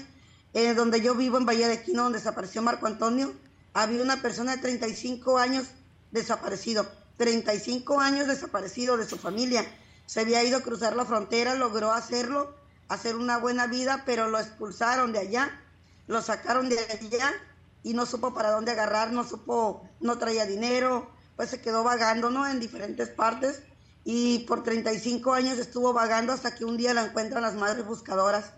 Eh, 0.53 0.75
donde 0.75 1.01
yo 1.01 1.15
vivo 1.15 1.39
en 1.39 1.47
Bahía 1.47 1.67
de 1.67 1.81
Quino, 1.81 2.03
donde 2.03 2.19
desapareció 2.19 2.61
Marco 2.61 2.85
Antonio, 2.85 3.33
había 3.73 4.03
una 4.03 4.21
persona 4.21 4.55
de 4.55 4.61
35 4.61 5.39
años 5.39 5.65
desaparecido, 6.11 6.87
35 7.17 7.99
años 7.99 8.27
desaparecido 8.27 8.95
de 8.95 9.07
su 9.07 9.17
familia. 9.17 9.65
Se 10.05 10.19
había 10.19 10.43
ido 10.43 10.59
a 10.59 10.61
cruzar 10.61 10.95
la 10.95 11.05
frontera, 11.05 11.55
logró 11.55 11.93
hacerlo, 11.93 12.53
hacer 12.89 13.15
una 13.15 13.39
buena 13.39 13.65
vida, 13.65 14.03
pero 14.05 14.27
lo 14.27 14.37
expulsaron 14.37 15.13
de 15.13 15.19
allá, 15.19 15.59
lo 16.05 16.21
sacaron 16.21 16.69
de 16.69 16.77
allá 16.77 17.33
y 17.83 17.93
no 17.93 18.05
supo 18.05 18.33
para 18.33 18.51
dónde 18.51 18.71
agarrar, 18.71 19.11
no 19.11 19.23
supo, 19.23 19.87
no 19.99 20.17
traía 20.17 20.45
dinero, 20.45 21.09
pues 21.35 21.49
se 21.49 21.61
quedó 21.61 21.83
vagando, 21.83 22.29
¿no? 22.29 22.47
En 22.47 22.59
diferentes 22.59 23.09
partes 23.09 23.63
y 24.03 24.39
por 24.39 24.63
35 24.63 25.33
años 25.33 25.57
estuvo 25.57 25.93
vagando 25.93 26.33
hasta 26.33 26.55
que 26.55 26.65
un 26.65 26.77
día 26.77 26.93
la 26.93 27.05
encuentran 27.05 27.43
las 27.43 27.55
madres 27.55 27.85
buscadoras 27.85 28.53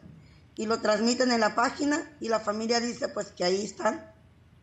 y 0.56 0.66
lo 0.66 0.80
transmiten 0.80 1.32
en 1.32 1.40
la 1.40 1.56
página 1.56 2.10
y 2.20 2.30
la 2.30 2.40
familia 2.40 2.80
dice 2.80 3.08
pues 3.10 3.28
que 3.32 3.44
ahí 3.44 3.64
están, 3.64 4.12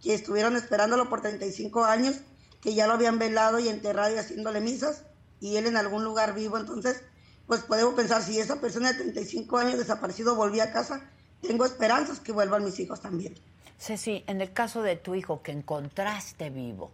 que 0.00 0.14
estuvieron 0.14 0.56
esperándolo 0.56 1.08
por 1.08 1.20
35 1.20 1.84
años, 1.84 2.16
que 2.60 2.74
ya 2.74 2.86
lo 2.86 2.94
habían 2.94 3.18
velado 3.18 3.58
y 3.58 3.68
enterrado 3.68 4.14
y 4.14 4.18
haciéndole 4.18 4.60
misas 4.60 5.04
y 5.40 5.56
él 5.56 5.66
en 5.66 5.76
algún 5.76 6.04
lugar 6.04 6.34
vivo, 6.34 6.58
entonces 6.58 7.02
pues 7.46 7.62
podemos 7.62 7.94
pensar 7.94 8.22
si 8.22 8.38
esa 8.38 8.60
persona 8.60 8.92
de 8.92 8.98
35 8.98 9.58
años 9.58 9.78
desaparecido 9.78 10.34
volvía 10.34 10.64
a 10.64 10.72
casa, 10.72 11.08
tengo 11.40 11.64
esperanzas 11.64 12.20
que 12.20 12.32
vuelvan 12.32 12.64
mis 12.64 12.78
hijos 12.78 13.00
también. 13.00 13.34
Ceci, 13.78 14.24
en 14.26 14.40
el 14.40 14.52
caso 14.52 14.82
de 14.82 14.96
tu 14.96 15.14
hijo 15.14 15.42
que 15.42 15.52
encontraste 15.52 16.50
vivo, 16.50 16.90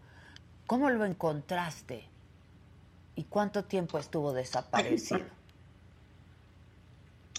¿cómo 0.66 0.90
lo 0.90 1.04
encontraste? 1.04 2.04
¿Y 3.16 3.24
cuánto 3.24 3.64
tiempo 3.64 3.98
estuvo 3.98 4.32
desaparecido? 4.32 5.20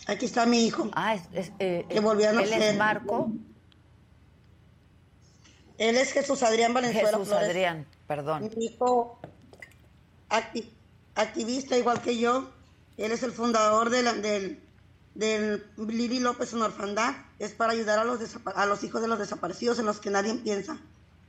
Aquí 0.07 0.25
está 0.25 0.45
mi 0.45 0.65
hijo. 0.65 0.89
Ah, 0.93 1.15
es, 1.33 1.51
eh, 1.59 1.85
que 1.89 1.99
volvió 1.99 2.29
a 2.29 2.31
¿Él 2.31 2.53
es 2.53 2.77
Marco? 2.77 3.31
Él 5.77 5.97
es 5.97 6.11
Jesús 6.13 6.41
Adrián 6.43 6.73
Valenzuela 6.73 7.17
Jesús 7.17 7.31
Adrián, 7.31 7.85
perdón. 8.07 8.49
Mi 8.55 8.65
hijo 8.65 9.19
activista 11.15 11.77
igual 11.77 12.01
que 12.01 12.17
yo. 12.17 12.49
Él 12.97 13.11
es 13.11 13.23
el 13.23 13.31
fundador 13.31 13.89
de 13.89 14.03
del, 14.03 14.61
del 15.15 15.65
Lili 15.77 16.19
López 16.19 16.53
en 16.53 16.61
Orfandad. 16.61 17.15
Es 17.39 17.53
para 17.53 17.73
ayudar 17.73 17.99
a 17.99 18.03
los, 18.03 18.19
a 18.55 18.65
los 18.65 18.83
hijos 18.83 19.01
de 19.01 19.07
los 19.07 19.17
desaparecidos 19.17 19.79
en 19.79 19.85
los 19.85 19.99
que 19.99 20.11
nadie 20.11 20.35
piensa. 20.35 20.77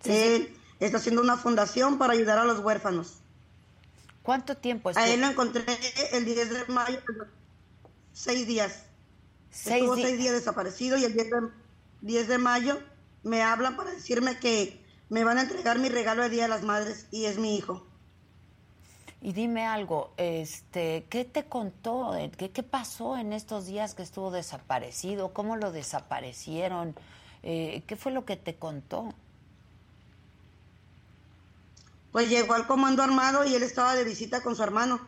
Él 0.05 0.55
está 0.79 0.99
haciendo 0.99 1.23
una 1.23 1.37
fundación 1.37 1.99
para 1.99 2.13
ayudar 2.13 2.39
a 2.39 2.45
los 2.45 2.61
huérfanos. 2.61 3.21
¿Cuánto 4.23 4.57
tiempo 4.57 4.91
estuvo? 4.91 5.05
A 5.05 5.09
él 5.09 5.21
lo 5.21 5.29
encontré 5.29 5.65
el 6.13 6.25
10 6.25 6.51
de 6.51 6.65
mayo, 6.67 6.99
seis 8.13 8.47
días. 8.47 8.83
Estuvo 9.53 9.95
seis 9.95 10.19
días 10.19 10.35
desaparecido 10.35 10.99
y 10.99 11.05
el 11.05 11.15
10 11.15 11.31
de, 11.31 11.49
10 12.03 12.29
de 12.29 12.39
mayo 12.39 12.79
me 13.23 13.43
hablan 13.43 13.77
para 13.77 13.93
decirme 13.93 14.39
que 14.39 14.85
me 15.09 15.25
van 15.25 15.39
a 15.39 15.43
entregar 15.43 15.79
mi 15.79 15.89
regalo 15.89 16.23
de 16.25 16.31
Día 16.31 16.43
de 16.43 16.49
las 16.49 16.63
Madres 16.63 17.07
y 17.11 17.27
es 17.27 17.39
mi 17.39 17.57
hijo. 17.57 17.86
Y 19.21 19.33
dime 19.33 19.67
algo, 19.67 20.13
este, 20.17 21.07
¿qué 21.09 21.25
te 21.25 21.47
contó? 21.47 22.13
¿Qué, 22.37 22.63
pasó 22.63 23.17
en 23.17 23.33
estos 23.33 23.67
días 23.67 23.95
que 23.95 24.03
estuvo 24.03 24.31
desaparecido? 24.31 25.33
¿Cómo 25.33 25.57
lo 25.57 25.73
desaparecieron? 25.73 26.95
Eh, 27.43 27.83
¿Qué 27.87 27.97
fue 27.97 28.13
lo 28.13 28.25
que 28.25 28.37
te 28.37 28.57
contó? 28.57 29.15
pues 32.17 32.31
llegó 32.31 32.55
al 32.55 32.67
comando 32.67 33.03
armado 33.03 33.45
y 33.45 33.55
él 33.55 33.63
estaba 33.63 33.95
de 33.95 34.03
visita 34.03 34.43
con 34.43 34.57
su 34.57 34.63
hermano. 34.63 35.07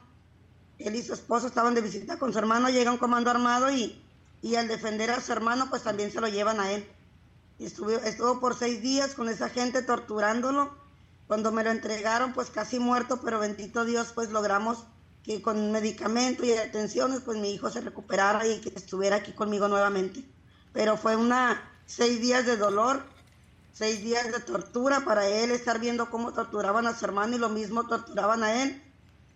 Él 0.78 0.94
y 0.94 1.02
su 1.02 1.14
esposo 1.14 1.46
estaban 1.46 1.74
de 1.74 1.80
visita 1.80 2.18
con 2.18 2.34
su 2.34 2.38
hermano, 2.38 2.68
llega 2.68 2.92
un 2.92 2.98
comando 2.98 3.30
armado 3.30 3.70
y, 3.70 3.98
y 4.42 4.56
al 4.56 4.68
defender 4.68 5.10
a 5.10 5.22
su 5.22 5.32
hermano, 5.32 5.70
pues 5.70 5.84
también 5.84 6.12
se 6.12 6.20
lo 6.20 6.28
llevan 6.28 6.60
a 6.60 6.70
él. 6.70 6.86
Estuvo, 7.58 7.92
estuvo 7.92 8.40
por 8.40 8.58
seis 8.58 8.82
días 8.82 9.14
con 9.14 9.30
esa 9.30 9.48
gente 9.48 9.80
torturándolo. 9.80 10.76
Cuando 11.28 11.52
me 11.52 11.62
lo 11.62 11.70
entregaron, 11.70 12.32
pues 12.32 12.48
casi 12.48 12.80
muerto, 12.80 13.20
pero 13.22 13.38
bendito 13.38 13.84
Dios, 13.84 14.12
pues 14.14 14.30
logramos 14.30 14.86
que 15.22 15.42
con 15.42 15.70
medicamento 15.70 16.42
y 16.42 16.52
atenciones, 16.52 17.20
pues 17.20 17.36
mi 17.36 17.52
hijo 17.52 17.68
se 17.68 17.82
recuperara 17.82 18.46
y 18.46 18.62
que 18.62 18.70
estuviera 18.70 19.16
aquí 19.16 19.32
conmigo 19.32 19.68
nuevamente. 19.68 20.24
Pero 20.72 20.96
fue 20.96 21.16
una 21.16 21.70
seis 21.84 22.18
días 22.22 22.46
de 22.46 22.56
dolor, 22.56 23.02
seis 23.74 24.02
días 24.02 24.32
de 24.32 24.40
tortura 24.40 25.04
para 25.04 25.26
él, 25.28 25.50
estar 25.50 25.78
viendo 25.78 26.08
cómo 26.08 26.32
torturaban 26.32 26.86
a 26.86 26.96
su 26.96 27.04
hermano 27.04 27.36
y 27.36 27.38
lo 27.38 27.50
mismo 27.50 27.86
torturaban 27.86 28.42
a 28.42 28.62
él. 28.62 28.82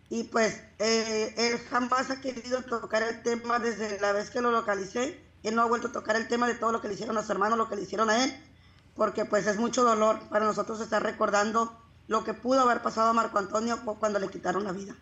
Y 0.09 0.25
pues 0.25 0.63
eh, 0.79 1.35
él 1.37 1.59
jamás 1.69 2.11
ha 2.11 2.23
querido 2.23 2.63
tocar 2.63 3.03
el 3.03 3.23
tema 3.23 3.59
desde 3.59 4.01
la 4.01 4.13
vez 4.13 4.31
que 4.31 4.41
lo 4.41 4.51
localicé. 4.51 5.23
Él 5.43 5.55
no 5.55 5.61
ha 5.61 5.67
vuelto 5.67 5.89
a 5.89 5.93
tocar 5.93 6.17
el 6.17 6.27
tema 6.27 6.49
de 6.49 6.55
todo 6.55 6.73
lo 6.73 6.81
que 6.81 6.89
le 6.89 6.95
hicieron 6.95 7.19
a 7.19 7.23
su 7.23 7.33
hermano, 7.33 7.57
lo 7.57 7.69
que 7.69 7.77
le 7.77 7.83
hicieron 7.83 8.09
a 8.09 8.25
él, 8.25 8.35
porque 8.95 9.27
pues 9.27 9.47
es 9.47 9.59
mucho 9.59 9.85
dolor 9.85 10.21
para 10.31 10.47
nosotros 10.47 10.81
estar 10.81 11.03
recordando 11.03 11.82
lo 12.13 12.25
que 12.25 12.35
pudo 12.35 12.61
haber 12.61 12.83
pasado 12.83 13.09
a 13.09 13.15
Marco 13.15 13.39
Antonio 13.39 13.79
cuando 13.99 14.19
le 14.19 14.29
quitaron 14.29 14.65
la 14.65 14.73
vida. 14.73 14.95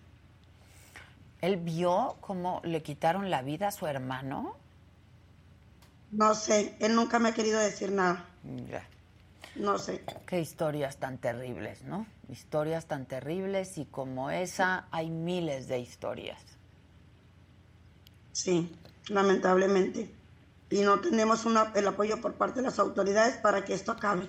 ¿Él 1.40 1.56
vio 1.56 2.16
cómo 2.20 2.60
le 2.62 2.84
quitaron 2.84 3.30
la 3.30 3.42
vida 3.42 3.66
a 3.66 3.72
su 3.72 3.88
hermano? 3.88 4.54
No 6.12 6.36
sé, 6.36 6.76
él 6.78 6.94
nunca 6.94 7.18
me 7.18 7.30
ha 7.30 7.34
querido 7.34 7.58
decir 7.58 7.90
nada. 7.90 8.26
Ya. 8.70 8.86
No 9.56 9.76
sé. 9.76 10.04
Qué 10.24 10.38
historias 10.38 10.98
tan 10.98 11.18
terribles, 11.18 11.82
¿no? 11.82 12.06
Historias 12.28 12.86
tan 12.86 13.06
terribles 13.06 13.76
y 13.76 13.86
como 13.86 14.30
esa 14.30 14.86
hay 14.92 15.10
miles 15.10 15.66
de 15.66 15.80
historias. 15.80 16.40
Sí, 18.30 18.72
lamentablemente. 19.08 20.14
Y 20.70 20.82
no 20.82 21.00
tenemos 21.00 21.44
el 21.74 21.88
apoyo 21.88 22.20
por 22.20 22.34
parte 22.34 22.60
de 22.60 22.66
las 22.66 22.78
autoridades 22.78 23.36
para 23.38 23.64
que 23.64 23.74
esto 23.74 23.90
acabe. 23.90 24.28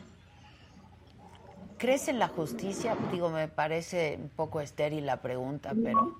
¿Crees 1.81 2.07
en 2.07 2.19
la 2.19 2.29
justicia? 2.29 2.95
Digo, 3.11 3.29
me 3.29 3.47
parece 3.49 4.17
un 4.21 4.29
poco 4.29 4.61
estéril 4.61 5.05
la 5.05 5.21
pregunta, 5.21 5.73
pero... 5.83 6.17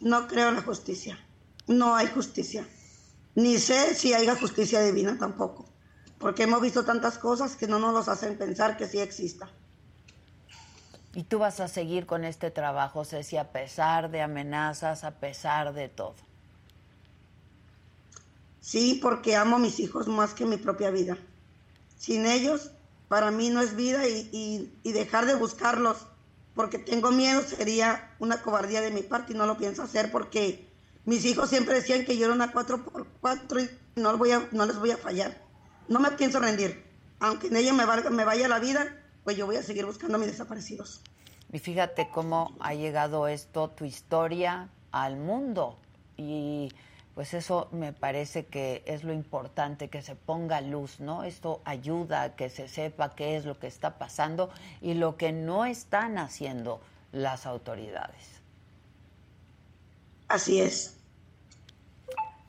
No 0.00 0.28
creo 0.28 0.48
en 0.48 0.54
la 0.54 0.62
justicia. 0.62 1.18
No 1.66 1.94
hay 1.96 2.06
justicia. 2.06 2.66
Ni 3.34 3.58
sé 3.58 3.94
si 3.94 4.14
haya 4.14 4.36
justicia 4.36 4.80
divina 4.80 5.18
tampoco 5.18 5.66
porque 6.18 6.44
hemos 6.44 6.60
visto 6.60 6.84
tantas 6.84 7.18
cosas 7.18 7.56
que 7.56 7.66
no 7.66 7.78
nos 7.78 8.08
hacen 8.08 8.38
pensar 8.38 8.76
que 8.76 8.86
sí 8.86 8.98
exista. 8.98 9.48
Y 11.14 11.24
tú 11.24 11.38
vas 11.38 11.60
a 11.60 11.68
seguir 11.68 12.06
con 12.06 12.24
este 12.24 12.50
trabajo, 12.50 13.04
Ceci, 13.04 13.36
a 13.36 13.50
pesar 13.50 14.10
de 14.10 14.20
amenazas, 14.20 15.04
a 15.04 15.12
pesar 15.12 15.72
de 15.72 15.88
todo. 15.88 16.14
Sí, 18.60 18.98
porque 19.00 19.36
amo 19.36 19.56
a 19.56 19.58
mis 19.58 19.80
hijos 19.80 20.08
más 20.08 20.34
que 20.34 20.44
mi 20.44 20.56
propia 20.56 20.90
vida. 20.90 21.16
Sin 21.98 22.26
ellos, 22.26 22.72
para 23.08 23.30
mí 23.30 23.50
no 23.50 23.60
es 23.60 23.76
vida 23.76 24.06
y, 24.08 24.72
y 24.82 24.92
dejar 24.92 25.26
de 25.26 25.34
buscarlos 25.34 26.06
porque 26.54 26.78
tengo 26.78 27.12
miedo 27.12 27.42
sería 27.42 28.14
una 28.18 28.42
cobardía 28.42 28.80
de 28.80 28.90
mi 28.90 29.02
parte 29.02 29.32
y 29.32 29.36
no 29.36 29.46
lo 29.46 29.56
pienso 29.56 29.82
hacer 29.82 30.10
porque 30.10 30.68
mis 31.04 31.24
hijos 31.24 31.50
siempre 31.50 31.74
decían 31.74 32.04
que 32.04 32.16
yo 32.16 32.26
era 32.26 32.34
una 32.34 32.52
4x4 32.52 33.70
y 33.96 34.00
no, 34.00 34.16
voy 34.16 34.32
a, 34.32 34.48
no 34.52 34.66
les 34.66 34.78
voy 34.78 34.90
a 34.90 34.96
fallar 34.96 35.46
no 35.88 36.00
me 36.00 36.10
pienso 36.12 36.40
rendir. 36.40 36.84
Aunque 37.20 37.48
en 37.48 37.56
ella 37.56 37.72
me, 37.72 37.86
me 38.10 38.24
vaya 38.24 38.48
la 38.48 38.58
vida, 38.58 38.86
pues 39.24 39.36
yo 39.36 39.46
voy 39.46 39.56
a 39.56 39.62
seguir 39.62 39.86
buscando 39.86 40.16
a 40.16 40.18
mis 40.18 40.28
desaparecidos. 40.28 41.00
Y 41.52 41.58
fíjate 41.58 42.08
cómo 42.12 42.54
ha 42.60 42.74
llegado 42.74 43.28
esto, 43.28 43.70
tu 43.70 43.84
historia, 43.84 44.68
al 44.92 45.16
mundo. 45.16 45.78
Y 46.16 46.72
pues 47.16 47.32
eso 47.32 47.68
me 47.72 47.94
parece 47.94 48.44
que 48.44 48.82
es 48.84 49.02
lo 49.02 49.10
importante, 49.14 49.88
que 49.88 50.02
se 50.02 50.14
ponga 50.14 50.60
luz, 50.60 51.00
¿no? 51.00 51.24
Esto 51.24 51.62
ayuda 51.64 52.20
a 52.20 52.36
que 52.36 52.50
se 52.50 52.68
sepa 52.68 53.14
qué 53.14 53.38
es 53.38 53.46
lo 53.46 53.58
que 53.58 53.68
está 53.68 53.96
pasando 53.96 54.50
y 54.82 54.92
lo 54.92 55.16
que 55.16 55.32
no 55.32 55.64
están 55.64 56.18
haciendo 56.18 56.78
las 57.12 57.46
autoridades. 57.46 58.42
Así 60.28 60.60
es. 60.60 60.98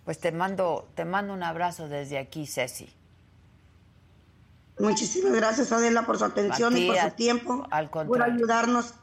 Pues 0.03 0.19
te 0.19 0.33
mando, 0.33 0.89
te 0.95 1.05
mando 1.05 1.33
un 1.33 1.43
abrazo 1.43 1.87
desde 1.87 2.17
aquí, 2.17 2.45
Ceci. 2.45 2.93
Muchísimas 4.79 5.31
gracias, 5.31 5.71
Adela, 5.71 6.05
por 6.05 6.17
su 6.17 6.25
atención 6.25 6.75
y 6.75 6.87
por 6.87 6.97
su 6.97 7.11
tiempo. 7.11 7.65
Al 7.71 7.89
por 7.89 8.21
ayudarnos 8.21 8.95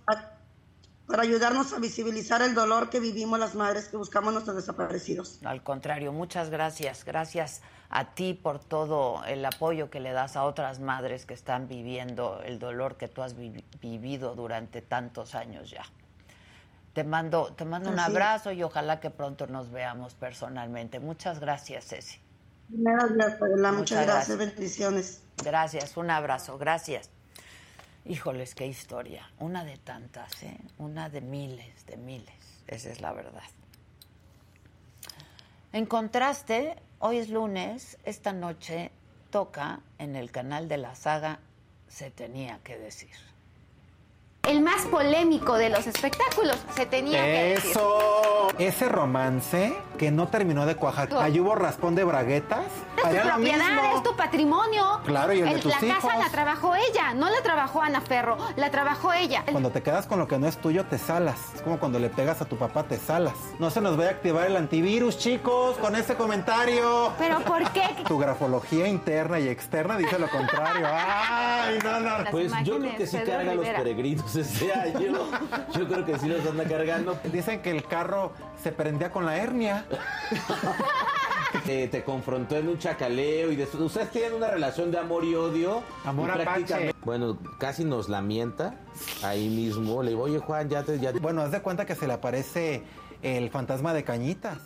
para 1.07 1.23
ayudarnos 1.23 1.73
a 1.73 1.79
visibilizar 1.79 2.41
el 2.43 2.55
dolor 2.55 2.89
que 2.89 2.99
vivimos 2.99 3.39
las 3.39 3.55
madres 3.55 3.89
que 3.89 3.97
buscamos 3.97 4.31
a 4.31 4.33
nuestros 4.33 4.57
desaparecidos. 4.57 5.39
Al 5.45 5.63
contrario, 5.63 6.13
muchas 6.13 6.51
gracias. 6.51 7.05
Gracias 7.05 7.61
a 7.91 8.15
ti 8.15 8.35
por 8.35 8.59
todo 8.59 9.23
el 9.27 9.45
apoyo 9.45 9.91
que 9.91 10.01
le 10.01 10.13
das 10.13 10.37
a 10.37 10.45
otras 10.45 10.81
madres 10.81 11.27
que 11.27 11.35
están 11.35 11.69
viviendo 11.69 12.41
el 12.45 12.59
dolor 12.59 12.97
que 12.97 13.09
tú 13.09 13.23
has 13.23 13.37
vivido 13.37 14.35
durante 14.35 14.81
tantos 14.81 15.35
años 15.35 15.71
ya. 15.71 15.85
Te 16.95 17.05
mando, 17.05 17.53
te 17.55 17.65
mando 17.65 17.91
un 17.91 17.99
abrazo 17.99 18.53
y 18.53 18.63
ojalá 18.63 19.01
que 19.01 19.11
pronto 19.11 19.47
nos 19.47 19.71
veamos 19.73 20.15
personalmente. 20.15 21.01
Muchas 21.01 21.41
gracias, 21.41 21.89
Ceci. 21.89 22.19
Muchas 22.69 23.13
gracias, 23.13 23.73
Muchas 23.73 24.07
gracias. 24.07 24.39
bendiciones. 24.39 25.23
Gracias, 25.45 25.97
un 25.97 26.11
abrazo, 26.11 26.57
gracias. 26.57 27.11
Híjoles, 28.07 28.55
qué 28.55 28.67
historia. 28.67 29.31
Una 29.39 29.65
de 29.65 29.79
tantas, 29.79 30.43
¿eh? 30.43 30.59
Una 30.77 31.09
de 31.09 31.23
miles, 31.23 31.87
de 31.87 31.97
miles. 31.97 32.35
Esa 32.67 32.91
es 32.91 33.01
la 33.01 33.13
verdad. 33.13 33.43
En 35.73 35.87
contraste, 35.87 36.77
hoy 36.99 37.17
es 37.19 37.31
lunes, 37.31 37.99
esta 38.05 38.33
noche 38.33 38.91
toca 39.31 39.81
en 39.99 40.17
el 40.17 40.31
canal 40.31 40.69
de 40.69 40.77
la 40.77 40.95
saga 40.95 41.41
Se 41.89 42.11
tenía 42.11 42.59
que 42.63 42.79
decir 42.79 43.34
el 44.49 44.61
más 44.61 44.83
polémico 44.83 45.55
de 45.55 45.71
los 45.71 45.87
espectáculos, 45.87 46.57
se 46.75 46.87
tenía 46.87 47.25
que 47.25 47.55
decir. 47.55 47.71
Eso, 47.71 48.49
ese 48.59 48.89
romance 48.89 49.75
que 49.99 50.11
no 50.11 50.29
terminó 50.29 50.67
de 50.67 50.77
cuajar. 50.77 51.09
Ahí 51.19 51.41
hubo 51.41 51.55
raspón 51.55 51.95
de 51.95 52.05
braguetas. 52.05 52.65
Es 52.97 53.23
tu 53.23 53.29
propiedad, 53.29 53.95
es 53.95 54.03
tu 54.03 54.17
patrimonio. 54.17 55.01
Claro, 55.05 55.33
y 55.33 55.41
el, 55.41 55.55
de 55.55 55.59
tus 55.61 55.73
La 55.73 55.95
casa 55.97 56.17
la 56.19 56.31
trabajó 56.31 56.75
ella, 56.75 57.15
no 57.15 57.29
la 57.29 57.43
trabajó 57.43 57.83
Ana 57.83 58.01
Ferro, 58.01 58.37
la 58.57 58.71
trabajó 58.71 59.13
ella. 59.13 59.45
Cuando 59.51 59.71
te 59.71 59.83
quedas 59.83 60.07
con 60.07 60.19
lo 60.19 60.27
que 60.27 60.39
no 60.39 60.47
es 60.47 60.57
tuyo, 60.57 60.85
te 60.85 60.99
salas. 60.99 61.39
Es 61.55 61.63
como 61.63 61.79
cuando 61.79 61.99
le 61.99 62.09
pegas 62.09 62.41
a 62.41 62.45
tu 62.47 62.57
papá, 62.57 62.85
te 62.85 62.99
salas. 62.99 63.35
No 63.59 63.71
se 63.71 63.81
nos 63.81 63.97
vaya 63.97 64.11
a 64.11 64.13
activar 64.13 64.47
el 64.47 64.57
antivirus, 64.57 65.19
chicos, 65.19 65.77
con 65.79 65.97
ese 65.97 66.15
comentario. 66.15 67.13
¿Pero 67.19 67.41
por 67.41 67.71
qué? 67.73 67.83
Tu 68.05 68.19
grafología 68.19 68.87
interna 68.87 69.41
y 69.41 69.49
externa 69.49 69.97
dice 69.97 70.19
lo 70.19 70.29
contrario. 70.29 70.87
Ay, 70.91 71.79
no, 71.83 72.01
no. 72.01 72.31
pues 72.31 72.53
yo 72.65 72.79
creo 72.79 72.97
que 72.97 73.07
sí 73.07 73.19
carga 73.19 73.55
los 73.55 73.67
peregrinos 73.67 74.34
Yo 75.75 75.87
creo 75.87 76.05
que 76.05 76.19
sí 76.19 76.29
los 76.29 76.47
anda 76.47 76.65
cargando. 76.65 77.19
Dicen 77.33 77.61
que 77.61 77.71
el 77.71 77.85
carro 77.85 78.33
se 78.63 78.73
prendía 78.73 79.11
con 79.11 79.27
la 79.27 79.37
hernia. 79.37 79.87
Eh, 81.69 81.89
te 81.89 82.03
confrontó 82.03 82.57
en 82.57 82.69
un 82.69 82.79
chacaleo 82.79 83.53
y 83.53 83.57
después 83.57 83.83
ustedes 83.83 84.11
tienen 84.11 84.35
una 84.35 84.49
relación 84.49 84.91
de 84.91 84.99
amor 84.99 85.25
y 85.25 85.35
odio. 85.35 85.83
Amor 86.05 86.33
prácticamente, 86.33 86.95
Bueno, 87.05 87.39
casi 87.59 87.85
nos 87.85 88.09
lamenta 88.09 88.75
ahí 89.23 89.49
mismo. 89.49 90.03
Le 90.03 90.11
digo, 90.11 90.25
oye 90.25 90.41
Juan, 90.41 90.69
ya 90.69 90.83
te... 90.83 90.99
Ya... 90.99 91.13
Bueno, 91.13 91.43
haz 91.43 91.53
de 91.53 91.63
cuenta 91.63 91.87
que 91.87 91.95
se 91.95 92.07
le 92.07 92.15
aparece 92.15 92.83
el 93.23 93.51
fantasma 93.51 93.95
de 93.95 94.05
Cañitas. 94.05 94.59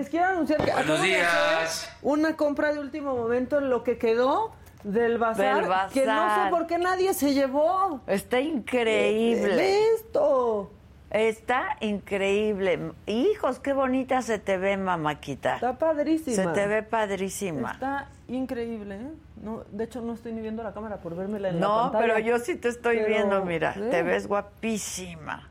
Les 0.00 0.08
quiero 0.08 0.28
anunciar 0.28 0.64
que 0.64 0.72
Buenos 0.72 1.02
días. 1.02 1.90
una 2.00 2.34
compra 2.34 2.72
de 2.72 2.78
último 2.78 3.14
momento 3.14 3.58
en 3.58 3.68
lo 3.68 3.84
que 3.84 3.98
quedó 3.98 4.50
del 4.82 5.18
bazar, 5.18 5.90
que 5.92 6.06
no 6.06 6.34
sé 6.34 6.48
por 6.48 6.66
qué 6.66 6.78
nadie 6.78 7.12
se 7.12 7.34
llevó. 7.34 8.00
Está 8.06 8.40
increíble. 8.40 9.92
Esto. 9.94 10.70
Está 11.10 11.76
increíble. 11.80 12.92
Hijos, 13.04 13.58
qué 13.58 13.74
bonita 13.74 14.22
se 14.22 14.38
te 14.38 14.56
ve, 14.56 14.78
mamáquita. 14.78 15.56
Está 15.56 15.76
padrísima. 15.76 16.34
Se 16.34 16.46
te 16.46 16.66
ve 16.66 16.82
padrísima. 16.82 17.72
Está 17.72 18.08
increíble, 18.26 18.94
¿eh? 18.94 19.10
No, 19.42 19.64
de 19.70 19.84
hecho, 19.84 20.00
no 20.00 20.14
estoy 20.14 20.32
ni 20.32 20.40
viendo 20.40 20.62
la 20.62 20.72
cámara 20.72 20.96
por 20.96 21.14
verme 21.14 21.46
en 21.46 21.60
no, 21.60 21.76
la 21.76 21.82
pantalla. 21.82 22.06
No, 22.06 22.14
pero 22.14 22.18
yo 22.26 22.38
sí 22.38 22.56
te 22.56 22.68
estoy 22.68 23.04
viendo, 23.04 23.44
mira. 23.44 23.74
Te 23.74 24.02
ves 24.02 24.26
guapísima. 24.26 25.46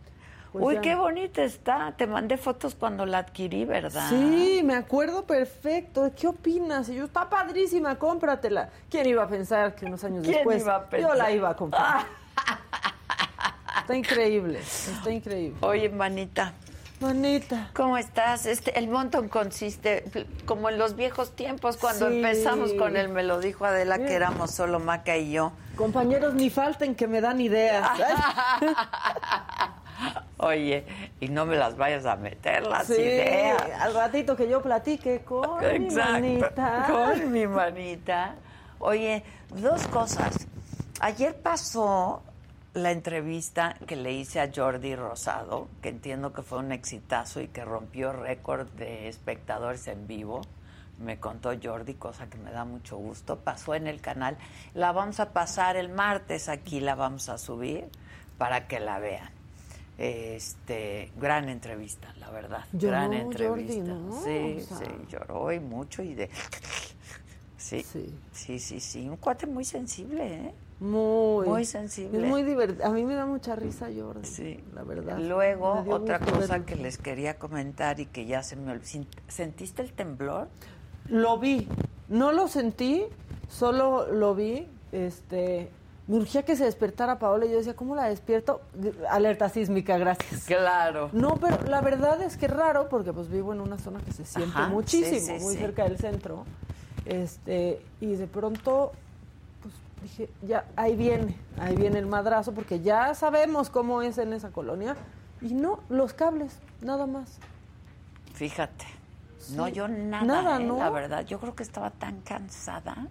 Uy, 0.54 0.80
qué 0.82 0.96
bonita 0.96 1.44
está. 1.44 1.94
Te 1.96 2.08
mandé 2.08 2.38
fotos 2.38 2.76
cuando 2.76 3.06
la 3.06 3.20
adquirí, 3.20 3.66
¿verdad? 3.66 4.10
Sí, 4.10 4.62
me 4.64 4.76
acuerdo 4.76 5.26
perfecto. 5.26 6.12
¿Qué 6.16 6.28
opinas? 6.28 6.90
Y 6.90 6.96
yo, 6.96 7.06
está 7.06 7.30
padrísima, 7.30 7.98
cómpratela. 7.98 8.70
¿Quién 8.90 9.08
iba 9.08 9.24
a 9.24 9.28
pensar 9.28 9.76
que 9.76 9.86
unos 9.86 10.04
años 10.04 10.26
después 10.26 10.66
yo 11.00 11.14
la 11.14 11.32
iba 11.32 11.50
a 11.50 11.56
comprar? 11.56 12.06
está 13.82 13.96
increíble, 13.96 14.60
está 14.60 15.12
increíble. 15.12 15.58
Oye, 15.62 15.90
manita. 15.90 16.54
Manita. 17.00 17.70
¿Cómo 17.74 17.98
estás? 17.98 18.46
Este, 18.46 18.78
el 18.78 18.90
montón 18.90 19.30
consiste 19.30 20.04
como 20.46 20.68
en 20.68 20.78
los 20.78 20.98
viejos 20.98 21.34
tiempos 21.34 21.78
cuando 21.78 22.08
empezamos 22.08 22.74
con 22.74 22.98
él, 22.98 23.08
me 23.08 23.24
lo 23.24 23.40
dijo 23.40 23.64
Adela 23.64 23.98
que 24.00 24.14
éramos 24.14 24.52
solo 24.52 24.80
Maca 24.80 25.16
y 25.16 25.32
yo. 25.32 25.54
Compañeros, 25.78 26.34
ni 26.34 26.50
falten 26.50 26.96
que 26.96 27.08
me 27.08 27.22
dan 27.22 27.40
ideas. 27.40 27.88
Oye, 30.38 30.86
y 31.20 31.28
no 31.28 31.46
me 31.46 31.56
las 31.56 31.76
vayas 31.78 32.06
a 32.06 32.16
meter 32.16 32.66
las 32.66 32.90
ideas. 32.90 33.62
Al 33.80 33.94
ratito 33.94 34.36
que 34.36 34.50
yo 34.50 34.62
platique 34.62 35.22
con 35.22 35.60
mi 35.60 35.90
manita. 35.90 36.86
Con 36.88 37.32
mi 37.32 37.48
manita. 37.48 38.36
Oye, 38.80 39.24
dos 39.50 39.88
cosas. 39.88 40.48
Ayer 41.02 41.36
pasó 41.36 42.22
la 42.74 42.92
entrevista 42.92 43.76
que 43.88 43.96
le 43.96 44.14
hice 44.14 44.40
a 44.40 44.50
Jordi 44.54 44.96
Rosado, 44.96 45.68
que 45.82 45.90
entiendo 45.90 46.34
que 46.34 46.44
fue 46.44 46.60
un 46.60 46.72
exitazo 46.72 47.42
y 47.42 47.48
que 47.48 47.66
rompió 47.66 48.14
récord 48.14 48.68
de 48.72 49.08
espectadores 49.10 49.88
en 49.88 50.08
vivo. 50.08 50.42
Me 51.00 51.20
contó 51.20 51.52
Jordi, 51.62 51.94
cosa 51.94 52.30
que 52.30 52.38
me 52.38 52.52
da 52.52 52.66
mucho 52.66 52.98
gusto. 52.98 53.38
Pasó 53.40 53.74
en 53.74 53.88
el 53.88 54.02
canal. 54.02 54.38
La 54.74 54.92
vamos 54.92 55.20
a 55.22 55.32
pasar 55.32 55.78
el 55.78 55.90
martes 55.90 56.50
aquí, 56.50 56.82
la 56.82 56.96
vamos 56.96 57.30
a 57.30 57.38
subir 57.38 57.88
para 58.38 58.68
que 58.68 58.80
la 58.80 59.00
vean. 59.00 59.39
Este, 60.00 61.12
gran 61.20 61.50
entrevista, 61.50 62.14
la 62.22 62.30
verdad. 62.30 62.66
gran 62.72 63.12
entrevista. 63.12 63.98
sí, 64.24 64.62
sí, 64.62 64.86
lloró 65.10 65.52
y 65.52 65.60
mucho 65.60 66.02
y 66.02 66.16
de 66.16 66.30
sí, 67.58 67.84
sí, 68.32 68.60
sí, 68.60 68.80
sí, 68.80 69.10
un 69.10 69.18
cuate 69.18 69.46
muy 69.46 69.66
sensible, 69.66 70.26
¿eh? 70.26 70.54
Muy, 70.80 71.46
muy 71.46 71.66
sensible. 71.66 72.22
Es 72.22 72.26
muy 72.26 72.44
divertido. 72.44 72.86
A 72.86 72.92
mí 72.92 73.04
me 73.04 73.14
da 73.14 73.26
mucha 73.26 73.58
risa 73.58 73.90
Jordi. 73.94 74.26
Sí, 74.26 74.64
la 74.74 74.84
verdad. 74.84 75.20
Luego, 75.20 75.84
otra 75.90 76.20
cosa 76.20 76.66
que 76.66 76.78
les 76.78 76.98
quería 76.98 77.38
comentar 77.38 78.00
y 78.00 78.06
que 78.06 78.26
ya 78.26 78.44
se 78.44 78.56
me 78.56 78.72
olvidó. 78.72 79.06
¿Sentiste 79.28 79.82
el 79.82 79.92
temblor? 79.92 80.48
Lo 81.10 81.38
vi. 81.38 81.68
No 82.08 82.32
lo 82.32 82.48
sentí, 82.48 83.04
solo 83.50 84.10
lo 84.14 84.34
vi. 84.36 84.68
Este, 84.94 85.70
me 86.10 86.16
urgía 86.16 86.42
que 86.42 86.56
se 86.56 86.66
despertara 86.66 87.20
Paola 87.20 87.46
y 87.46 87.52
yo 87.52 87.58
decía, 87.58 87.76
¿cómo 87.76 87.96
la 87.96 88.06
despierto? 88.10 88.62
Alerta 89.12 89.48
sísmica, 89.48 89.96
gracias. 90.00 90.46
Claro. 90.46 91.12
No, 91.14 91.36
pero 91.36 91.62
la 91.68 91.82
verdad 91.82 92.20
es 92.24 92.36
que 92.36 92.48
es 92.48 92.52
raro 92.52 92.90
porque 92.90 93.14
pues 93.14 93.30
vivo 93.30 93.54
en 93.54 93.62
una 93.62 93.78
zona 93.78 94.00
que 94.00 94.12
se 94.12 94.26
siente 94.26 94.60
muchísimo, 94.72 95.38
muy 95.38 95.56
cerca 95.56 95.84
del 95.84 96.00
centro. 96.00 96.46
Este, 97.06 97.80
y 98.02 98.16
de 98.16 98.26
pronto 98.26 98.92
pues 99.62 99.76
dije, 100.02 100.30
ya 100.42 100.66
ahí 100.76 100.96
viene, 100.96 101.38
ahí 101.60 101.76
viene 101.76 102.00
el 102.00 102.08
madrazo 102.08 102.54
porque 102.54 102.80
ya 102.80 103.14
sabemos 103.14 103.70
cómo 103.70 104.02
es 104.02 104.18
en 104.18 104.34
esa 104.34 104.50
colonia 104.50 104.98
y 105.42 105.54
no 105.54 105.82
los 105.90 106.14
cables, 106.14 106.58
nada 106.82 107.06
más. 107.06 107.38
Fíjate. 108.34 108.86
No, 109.52 109.68
yo 109.68 109.88
nada, 109.88 110.24
nada 110.24 110.60
¿eh? 110.60 110.64
¿no? 110.66 110.80
la 110.80 110.90
verdad. 110.90 111.24
Yo 111.24 111.40
creo 111.40 111.54
que 111.54 111.62
estaba 111.62 111.92
tan 111.92 112.22
cansada 112.22 113.08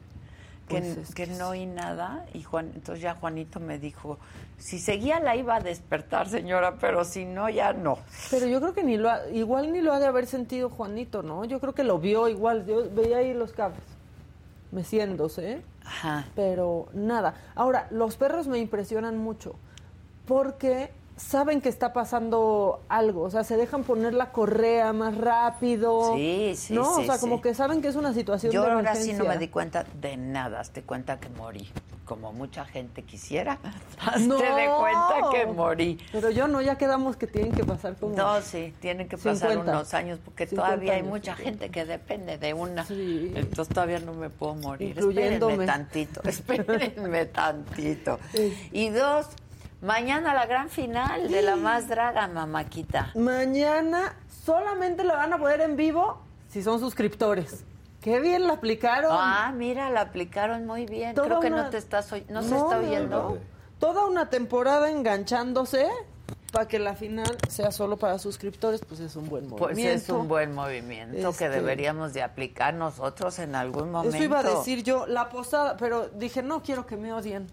pues 0.68 1.14
que, 1.14 1.26
no 1.26 1.50
oí 1.50 1.66
nada 1.66 2.26
y 2.34 2.42
Juan, 2.42 2.72
entonces 2.74 3.02
ya 3.02 3.14
Juanito 3.14 3.60
me 3.60 3.78
dijo, 3.78 4.18
si 4.58 4.78
seguía 4.78 5.20
la 5.20 5.36
iba 5.36 5.56
a 5.56 5.60
despertar 5.60 6.28
señora, 6.28 6.76
pero 6.80 7.04
si 7.04 7.24
no 7.24 7.48
ya 7.48 7.72
no. 7.72 7.98
Pero 8.30 8.46
yo 8.46 8.60
creo 8.60 8.74
que 8.74 8.84
ni 8.84 8.96
lo 8.96 9.10
igual 9.32 9.72
ni 9.72 9.80
lo 9.80 9.92
ha 9.92 9.98
de 9.98 10.06
haber 10.06 10.26
sentido 10.26 10.70
Juanito, 10.70 11.22
¿no? 11.22 11.44
Yo 11.44 11.60
creo 11.60 11.74
que 11.74 11.84
lo 11.84 11.98
vio 11.98 12.28
igual, 12.28 12.66
yo 12.66 12.88
veía 12.90 13.18
ahí 13.18 13.34
los 13.34 13.52
cables 13.52 13.82
meciéndose, 14.70 15.62
Ajá. 15.84 16.26
pero 16.34 16.88
nada. 16.92 17.34
Ahora, 17.54 17.88
los 17.90 18.16
perros 18.16 18.48
me 18.48 18.58
impresionan 18.58 19.16
mucho 19.16 19.54
porque 20.26 20.90
saben 21.18 21.60
que 21.60 21.68
está 21.68 21.92
pasando 21.92 22.82
algo, 22.88 23.22
o 23.22 23.30
sea, 23.30 23.44
se 23.44 23.56
dejan 23.56 23.84
poner 23.84 24.14
la 24.14 24.32
correa 24.32 24.92
más 24.92 25.16
rápido. 25.16 26.14
Sí, 26.14 26.54
sí, 26.56 26.74
¿no? 26.74 26.94
o 26.94 27.04
sea, 27.04 27.18
como 27.18 27.42
que 27.42 27.54
saben 27.54 27.82
que 27.82 27.88
es 27.88 27.96
una 27.96 28.14
situación 28.14 28.52
Yo 28.52 28.62
de 28.62 28.70
ahora 28.70 28.94
sí 28.94 29.12
no 29.12 29.24
me 29.24 29.36
di 29.36 29.48
cuenta 29.48 29.84
de 30.00 30.16
nada, 30.16 30.62
te 30.62 30.82
cuenta 30.82 31.20
que 31.20 31.28
morí 31.30 31.68
como 32.08 32.32
mucha 32.32 32.64
gente 32.64 33.02
quisiera. 33.02 33.58
No, 34.20 34.38
de 34.38 34.68
cuenta 34.78 35.30
que 35.32 35.46
morí. 35.46 35.98
Pero 36.12 36.30
yo 36.30 36.48
no, 36.48 36.62
ya 36.62 36.76
quedamos 36.78 37.16
que 37.16 37.26
tienen 37.26 37.52
que 37.52 37.64
pasar 37.64 37.96
como. 37.96 38.16
No, 38.16 38.40
sí, 38.40 38.72
tienen 38.80 39.08
que 39.08 39.18
pasar 39.18 39.58
unos 39.58 39.92
años 39.92 40.18
porque 40.24 40.46
todavía 40.46 40.94
hay 40.94 41.02
mucha 41.02 41.34
gente 41.34 41.68
que 41.68 41.84
depende 41.84 42.38
de 42.38 42.54
una. 42.54 42.86
Entonces 42.88 43.68
todavía 43.68 43.98
no 43.98 44.14
me 44.14 44.30
puedo 44.30 44.54
morir. 44.54 44.98
Espérenme 44.98 45.66
tantito, 45.66 46.22
espérenme 46.24 47.26
tantito. 47.26 48.18
Y 48.72 48.88
dos, 48.88 49.26
mañana 49.80 50.34
la 50.34 50.46
gran 50.46 50.68
final 50.68 51.28
de 51.28 51.42
la 51.42 51.56
más 51.56 51.88
draga, 51.88 52.26
mamáquita. 52.28 53.12
Mañana 53.14 54.16
solamente 54.44 55.04
la 55.04 55.16
van 55.16 55.32
a 55.32 55.38
poder 55.38 55.60
en 55.60 55.76
vivo 55.76 56.22
si 56.48 56.62
son 56.62 56.80
suscriptores. 56.80 57.64
Qué 58.00 58.20
bien 58.20 58.46
la 58.46 58.54
aplicaron. 58.54 59.10
Ah, 59.12 59.52
mira, 59.54 59.90
la 59.90 60.02
aplicaron 60.02 60.66
muy 60.66 60.86
bien. 60.86 61.14
Creo 61.14 61.40
que 61.40 61.50
no 61.50 61.68
te 61.68 61.78
estás 61.78 62.10
no, 62.28 62.42
se 62.42 62.56
está 62.56 62.78
oyendo. 62.78 63.38
Toda 63.78 64.06
una 64.06 64.30
temporada 64.30 64.90
enganchándose 64.90 65.88
para 66.52 66.66
que 66.66 66.78
la 66.78 66.94
final 66.94 67.36
sea 67.48 67.70
solo 67.70 67.96
para 67.96 68.18
suscriptores, 68.18 68.80
pues 68.86 69.00
es 69.00 69.16
un 69.16 69.28
buen 69.28 69.48
movimiento. 69.48 69.66
Pues 69.74 70.02
es 70.02 70.08
un 70.08 70.28
buen 70.28 70.54
movimiento 70.54 71.32
que 71.32 71.44
este, 71.44 71.50
deberíamos 71.50 72.14
de 72.14 72.22
aplicar 72.22 72.74
nosotros 72.74 73.38
en 73.38 73.54
algún 73.54 73.90
momento. 73.90 74.16
Eso 74.16 74.24
iba 74.24 74.40
a 74.40 74.42
decir 74.42 74.82
yo, 74.82 75.06
la 75.06 75.28
posada, 75.28 75.76
pero 75.76 76.08
dije, 76.08 76.42
no 76.42 76.62
quiero 76.62 76.86
que 76.86 76.96
me 76.96 77.12
odien 77.12 77.46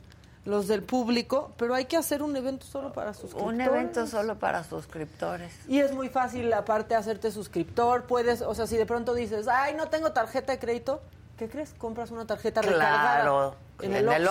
los 0.46 0.68
del 0.68 0.84
público, 0.84 1.52
pero 1.58 1.74
hay 1.74 1.86
que 1.86 1.98
hacer 1.98 2.22
un 2.22 2.36
evento 2.36 2.66
solo 2.68 2.94
para 2.94 3.14
suscriptores. 3.14 3.54
Un 3.54 3.62
evento 3.62 4.08
solo 4.08 4.38
para 4.38 4.64
suscriptores. 4.64 5.52
Y 5.68 5.80
es 5.80 5.92
muy 5.92 6.08
fácil, 6.08 6.54
aparte, 6.54 6.94
hacerte 6.94 7.32
suscriptor. 7.32 8.04
Puedes, 8.04 8.42
o 8.42 8.54
sea, 8.54 8.68
si 8.68 8.78
de 8.78 8.86
pronto 8.86 9.16
dices, 9.16 9.48
ay, 9.48 9.74
no 9.76 9.90
tengo 9.90 10.12
tarjeta 10.12 10.52
de 10.52 10.60
crédito, 10.60 11.02
¿qué 11.38 11.50
crees? 11.50 11.74
Compras 11.74 12.12
una 12.12 12.26
tarjeta 12.28 12.62
claro, 12.62 13.56
en, 13.82 13.96
el, 13.96 14.08
el 14.08 14.30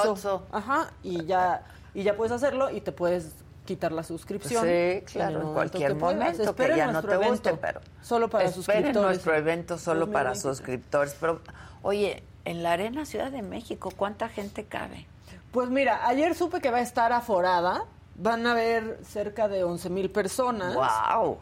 Ajá, 0.52 0.92
y 1.02 1.24
ya, 1.26 1.64
y 1.94 2.04
ya 2.04 2.16
puedes 2.16 2.32
hacerlo 2.32 2.70
y 2.70 2.80
te 2.80 2.92
puedes 2.92 3.32
quitar 3.64 3.90
la 3.90 4.04
suscripción. 4.04 4.64
Sí, 4.64 5.02
claro, 5.12 5.40
en, 5.40 5.52
cualquier 5.52 5.96
momento, 5.96 6.54
que 6.54 6.76
ya 6.76 6.92
no 6.92 7.02
te 7.02 7.16
guste, 7.16 7.54
pero 7.54 7.80
solo 8.02 8.30
para 8.30 8.52
suscriptores. 8.52 8.94
nuestro 8.94 9.34
evento 9.34 9.78
solo 9.78 10.12
para 10.12 10.36
suscriptores. 10.36 11.16
Pero, 11.18 11.40
oye, 11.82 12.22
en 12.44 12.62
la 12.62 12.72
Arena 12.72 13.04
Ciudad 13.04 13.32
de 13.32 13.42
México, 13.42 13.90
¿cuánta 13.96 14.28
gente 14.28 14.64
cabe? 14.64 15.08
Pues 15.54 15.70
mira, 15.70 16.04
ayer 16.08 16.34
supe 16.34 16.60
que 16.60 16.72
va 16.72 16.78
a 16.78 16.82
estar 16.82 17.12
aforada. 17.12 17.84
Van 18.16 18.44
a 18.44 18.50
haber 18.50 18.98
cerca 19.04 19.46
de 19.46 19.62
11 19.62 19.88
mil 19.88 20.10
personas. 20.10 20.74
¡Wow! 20.74 21.38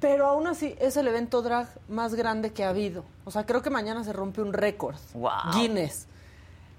Pero 0.00 0.26
aún 0.26 0.46
así 0.46 0.74
es 0.80 0.96
el 0.96 1.06
evento 1.06 1.42
drag 1.42 1.68
más 1.86 2.14
grande 2.14 2.54
que 2.54 2.64
ha 2.64 2.70
habido. 2.70 3.04
O 3.26 3.30
sea, 3.30 3.44
creo 3.44 3.60
que 3.60 3.68
mañana 3.68 4.04
se 4.04 4.14
rompe 4.14 4.40
un 4.40 4.54
récord. 4.54 4.96
Wow. 5.12 5.52
Guinness. 5.52 6.06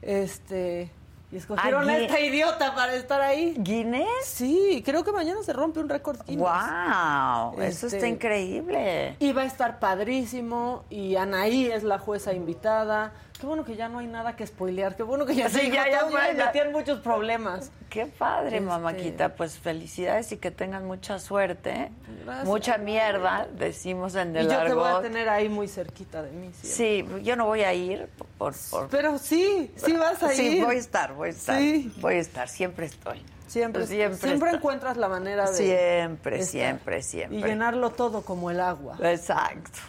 Este. 0.02 0.92
Y 1.32 1.38
escogieron 1.38 1.88
a 1.88 1.98
esta 1.98 2.20
idiota 2.20 2.74
para 2.74 2.96
estar 2.96 3.22
ahí. 3.22 3.54
¿Guinness? 3.60 4.08
Sí, 4.24 4.82
creo 4.84 5.04
que 5.04 5.12
mañana 5.12 5.44
se 5.44 5.54
rompe 5.54 5.80
un 5.80 5.90
récord 5.90 6.22
Guinness. 6.26 6.44
¡Wow! 6.44 7.62
Eso 7.62 7.86
está 7.86 7.98
este, 7.98 8.08
increíble. 8.10 9.16
Y 9.20 9.32
va 9.32 9.44
a 9.44 9.46
estar 9.46 9.78
padrísimo. 9.78 10.86
Y 10.90 11.18
Anaí 11.18 11.68
es 11.68 11.84
la 11.84 12.00
jueza 12.00 12.34
invitada. 12.34 13.14
Qué 13.44 13.48
bueno 13.48 13.66
que 13.66 13.76
ya 13.76 13.90
no 13.90 14.00
hay 14.00 14.08
nada 14.08 14.38
que 14.38 14.48
spoilear. 14.48 14.96
Qué 14.96 15.04
bueno 15.04 15.26
que 15.26 15.36
ya 15.36 15.50
sí, 15.50 15.70
ya, 15.70 15.84
ya, 15.90 16.54
ya, 16.54 16.70
muchos 16.70 17.02
problemas. 17.02 17.74
Qué 17.90 18.06
padre, 18.06 18.56
este... 18.56 18.62
mamáquita. 18.62 19.36
Pues 19.36 19.60
felicidades 19.60 20.32
y 20.32 20.38
que 20.38 20.50
tengan 20.50 20.86
mucha 20.86 21.20
suerte. 21.20 21.92
Mucha 22.46 22.78
mierda, 22.78 23.50
decimos 23.52 24.16
en 24.16 24.34
el 24.38 24.46
Y 24.46 24.50
yo 24.50 24.64
te 24.64 24.74
voy 24.74 24.88
a 24.88 25.02
tener 25.02 25.28
ahí 25.28 25.50
muy 25.50 25.68
cerquita 25.68 26.24
de 26.24 26.32
mí. 26.32 26.52
Sí, 26.62 27.06
yo 27.22 27.36
no 27.36 27.46
voy 27.46 27.64
a 27.64 27.74
ir 27.74 28.08
por, 28.38 28.54
Pero 28.90 29.18
sí, 29.18 29.70
sí 29.76 29.92
vas 29.92 30.24
a 30.24 30.34
ir. 30.34 30.40
Sí, 30.40 30.62
voy 30.62 30.78
a 30.78 30.80
estar, 30.80 31.14
voy 31.14 31.28
a 31.28 31.32
estar. 31.32 31.60
Sí. 31.60 31.94
Voy 31.98 32.14
a 32.14 32.20
estar, 32.20 32.48
siempre 32.48 32.86
estoy. 32.86 33.22
Siempre, 33.48 33.86
siempre, 33.88 34.20
siempre 34.26 34.52
encuentras 34.52 34.96
la 34.96 35.10
manera 35.10 35.52
de. 35.52 35.58
Siempre, 35.58 36.46
siempre, 36.46 37.04
siempre. 37.04 37.40
Y 37.40 37.44
llenarlo 37.44 37.90
todo 37.90 38.22
como 38.22 38.52
el 38.52 38.62
agua. 38.62 38.96
Exacto. 39.02 39.80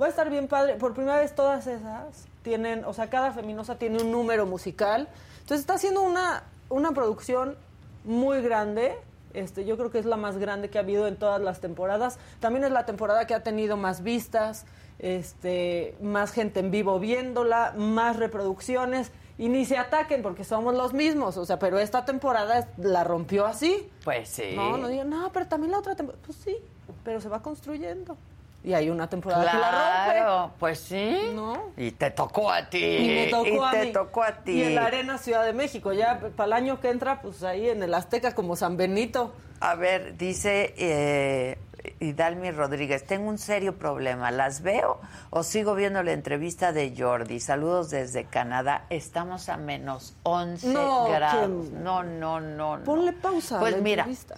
Va 0.00 0.06
a 0.06 0.08
estar 0.08 0.30
bien 0.30 0.48
padre. 0.48 0.76
Por 0.76 0.94
primera 0.94 1.18
vez 1.18 1.34
todas 1.34 1.66
esas 1.66 2.31
tienen, 2.42 2.84
o 2.84 2.92
sea, 2.92 3.08
cada 3.08 3.32
feminosa 3.32 3.76
tiene 3.78 4.02
un 4.02 4.10
número 4.10 4.46
musical. 4.46 5.08
Entonces 5.40 5.60
está 5.60 5.74
haciendo 5.74 6.02
una, 6.02 6.44
una 6.68 6.92
producción 6.92 7.56
muy 8.04 8.42
grande. 8.42 8.96
Este, 9.34 9.64
yo 9.64 9.76
creo 9.76 9.90
que 9.90 9.98
es 9.98 10.04
la 10.04 10.16
más 10.16 10.36
grande 10.36 10.68
que 10.68 10.78
ha 10.78 10.82
habido 10.82 11.06
en 11.06 11.16
todas 11.16 11.40
las 11.40 11.60
temporadas. 11.60 12.18
También 12.40 12.64
es 12.64 12.70
la 12.70 12.84
temporada 12.84 13.26
que 13.26 13.34
ha 13.34 13.42
tenido 13.42 13.76
más 13.76 14.02
vistas, 14.02 14.66
este, 14.98 15.96
más 16.02 16.32
gente 16.32 16.60
en 16.60 16.70
vivo 16.70 16.98
viéndola, 16.98 17.72
más 17.76 18.16
reproducciones. 18.16 19.10
Y 19.38 19.48
ni 19.48 19.64
se 19.64 19.78
ataquen 19.78 20.22
porque 20.22 20.44
somos 20.44 20.74
los 20.74 20.92
mismos, 20.92 21.38
o 21.38 21.46
sea, 21.46 21.58
pero 21.58 21.78
esta 21.78 22.04
temporada 22.04 22.68
la 22.76 23.02
rompió 23.02 23.46
así. 23.46 23.88
Pues 24.04 24.28
sí. 24.28 24.52
No, 24.54 24.76
no 24.76 24.88
digan, 24.88 25.08
no, 25.08 25.32
pero 25.32 25.46
también 25.46 25.72
la 25.72 25.78
otra 25.78 25.96
temporada. 25.96 26.22
Pues 26.24 26.36
sí, 26.38 26.56
pero 27.02 27.20
se 27.20 27.28
va 27.28 27.42
construyendo. 27.42 28.16
Y 28.64 28.74
hay 28.74 28.90
una 28.90 29.08
temporada 29.08 29.50
que 29.50 29.58
la 29.58 30.24
rompe. 30.24 30.54
pues 30.58 30.78
sí. 30.78 31.32
¿No? 31.34 31.72
Y 31.76 31.90
te 31.92 32.10
tocó 32.10 32.50
a 32.50 32.68
ti. 32.68 32.78
Y 32.78 33.08
me 33.08 33.26
tocó, 33.26 33.64
a, 33.64 33.70
te 33.72 33.86
tocó 33.86 34.22
a 34.22 34.32
ti. 34.44 34.52
Y 34.52 34.62
en 34.62 34.74
la 34.76 34.86
Arena 34.86 35.18
Ciudad 35.18 35.44
de 35.44 35.52
México. 35.52 35.92
Ya 35.92 36.20
para 36.36 36.46
el 36.46 36.52
año 36.52 36.80
que 36.80 36.90
entra, 36.90 37.20
pues 37.22 37.42
ahí 37.42 37.68
en 37.68 37.82
el 37.82 37.92
Azteca 37.92 38.34
como 38.34 38.54
San 38.54 38.76
Benito. 38.76 39.32
A 39.58 39.74
ver, 39.74 40.16
dice 40.16 40.74
eh, 40.76 41.58
Hidalmi 42.00 42.50
Rodríguez, 42.50 43.04
tengo 43.04 43.28
un 43.28 43.38
serio 43.38 43.78
problema. 43.78 44.30
¿Las 44.30 44.62
veo 44.62 45.00
o 45.30 45.42
sigo 45.42 45.74
viendo 45.74 46.02
la 46.02 46.12
entrevista 46.12 46.72
de 46.72 46.94
Jordi? 46.96 47.40
Saludos 47.40 47.90
desde 47.90 48.24
Canadá. 48.24 48.86
Estamos 48.90 49.48
a 49.48 49.56
menos 49.56 50.14
11 50.24 50.72
grados. 50.72 51.70
No, 51.70 52.02
no, 52.02 52.40
no, 52.40 52.76
no. 52.78 52.84
Ponle 52.84 53.12
pausa 53.12 53.58
pues 53.60 53.74
a 53.74 53.76
la 53.76 53.82
mira, 53.82 54.02
entrevista. 54.02 54.36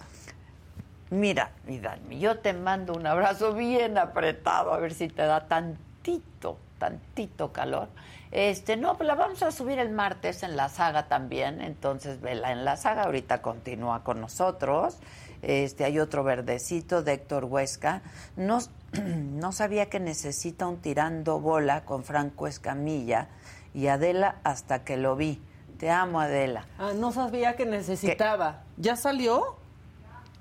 Mira, 1.11 1.51
Hidalmi, 1.67 2.19
yo 2.19 2.39
te 2.39 2.53
mando 2.53 2.93
un 2.93 3.05
abrazo 3.05 3.53
bien 3.53 3.97
apretado, 3.97 4.73
a 4.73 4.79
ver 4.79 4.93
si 4.93 5.07
te 5.07 5.21
da 5.21 5.47
tantito, 5.47 6.57
tantito 6.79 7.51
calor. 7.53 7.89
Este, 8.31 8.75
no, 8.75 8.97
pues 8.97 9.07
la 9.07 9.15
vamos 9.15 9.43
a 9.43 9.51
subir 9.51 9.79
el 9.79 9.91
martes 9.91 10.43
en 10.43 10.57
la 10.57 10.67
saga 10.67 11.07
también, 11.07 11.61
entonces 11.61 12.21
vela 12.21 12.51
en 12.51 12.65
la 12.65 12.75
saga, 12.75 13.03
ahorita 13.03 13.41
continúa 13.41 14.03
con 14.03 14.19
nosotros. 14.19 14.97
Este, 15.41 15.85
hay 15.85 15.99
otro 15.99 16.23
verdecito 16.23 17.03
de 17.03 17.13
Héctor 17.13 17.45
Huesca. 17.45 18.01
No, 18.35 18.59
no 19.03 19.51
sabía 19.51 19.89
que 19.89 19.99
necesita 19.99 20.65
un 20.65 20.81
tirando 20.81 21.39
bola 21.39 21.85
con 21.85 22.03
Franco 22.03 22.47
Escamilla 22.47 23.27
y 23.75 23.87
Adela 23.87 24.37
hasta 24.43 24.83
que 24.83 24.97
lo 24.97 25.15
vi. 25.15 25.39
Te 25.77 25.91
amo, 25.91 26.19
Adela. 26.19 26.65
Ah, 26.79 26.93
no 26.95 27.11
sabía 27.11 27.55
que 27.55 27.65
necesitaba. 27.65 28.63
¿Ya 28.77 28.95
salió? 28.95 29.57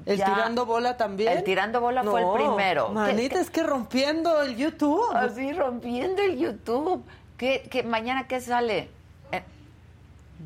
¿El 0.06 0.16
tirando 0.16 0.66
bola 0.66 0.96
también? 0.96 1.38
El 1.38 1.44
tirando 1.44 1.80
bola 1.80 2.02
fue 2.04 2.22
el 2.22 2.28
primero. 2.32 2.90
Manita, 2.90 3.40
es 3.40 3.50
que 3.50 3.62
rompiendo 3.62 4.42
el 4.42 4.56
YouTube. 4.56 5.14
Así, 5.14 5.52
rompiendo 5.52 6.22
el 6.22 6.38
YouTube. 6.38 7.04
¿Qué, 7.38 7.66
qué, 7.70 7.82
mañana 7.82 8.28
qué 8.28 8.40
sale? 8.40 8.90
Eh, 9.32 9.42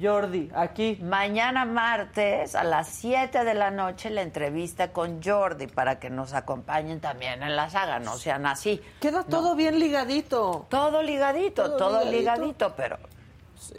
Jordi, 0.01 0.51
aquí. 0.55 0.99
Mañana 1.03 1.65
martes 1.65 2.55
a 2.55 2.63
las 2.63 2.89
7 2.89 3.45
de 3.45 3.55
la 3.55 3.71
noche 3.71 4.11
la 4.11 4.23
entrevista 4.23 4.93
con 4.93 5.23
Jordi 5.23 5.67
para 5.67 5.99
que 5.99 6.09
nos 6.09 6.35
acompañen 6.35 7.01
también 7.01 7.43
en 7.43 7.57
la 7.57 7.69
saga, 7.69 7.99
no 7.99 8.17
sean 8.17 8.47
así. 8.47 8.81
Queda 9.01 9.25
todo 9.25 9.57
bien 9.57 9.81
ligadito. 9.81 10.67
Todo 10.71 11.03
ligadito, 11.03 11.77
todo, 11.77 12.05
ligadito, 12.05 12.75
pero 12.77 12.99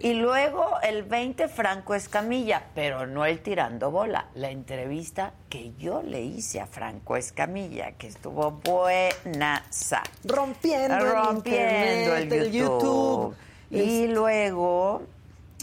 y 0.01 0.13
luego 0.13 0.79
el 0.81 1.03
20 1.03 1.47
Franco 1.47 1.95
Escamilla, 1.95 2.67
pero 2.75 3.07
no 3.07 3.25
el 3.25 3.41
tirando 3.41 3.91
bola, 3.91 4.27
la 4.35 4.49
entrevista 4.49 5.33
que 5.49 5.73
yo 5.77 6.01
le 6.01 6.21
hice 6.21 6.61
a 6.61 6.67
Franco 6.67 7.17
Escamilla, 7.17 7.93
que 7.93 8.07
estuvo 8.07 8.51
buena. 8.51 9.63
Rompiendo, 10.23 10.99
rompiendo 10.99 12.15
el, 12.15 12.51
YouTube. 12.51 13.35
Y 13.71 14.07
luego 14.07 15.03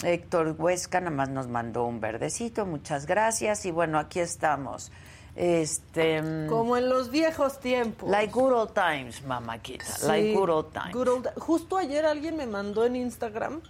Héctor 0.02 0.54
Huesca 0.58 1.00
nada 1.00 1.14
más 1.14 1.28
nos 1.28 1.48
mandó 1.48 1.84
un 1.84 2.00
verdecito, 2.00 2.66
muchas 2.66 3.06
gracias. 3.06 3.64
Y 3.64 3.70
bueno, 3.70 3.98
aquí 3.98 4.20
estamos. 4.20 4.92
Este, 5.34 6.22
Como 6.48 6.76
en 6.78 6.88
los 6.88 7.10
viejos 7.10 7.60
tiempos. 7.60 8.08
Like 8.08 8.32
good 8.32 8.52
old 8.52 8.72
times, 8.72 9.22
mamáquita. 9.22 9.84
like 10.06 10.34
good 10.34 10.48
old 10.48 10.72
times. 10.72 10.94
Justo 11.36 11.76
ayer 11.76 12.06
alguien 12.06 12.36
me 12.36 12.46
mandó 12.46 12.86
en 12.86 12.96
Instagram 12.96 13.60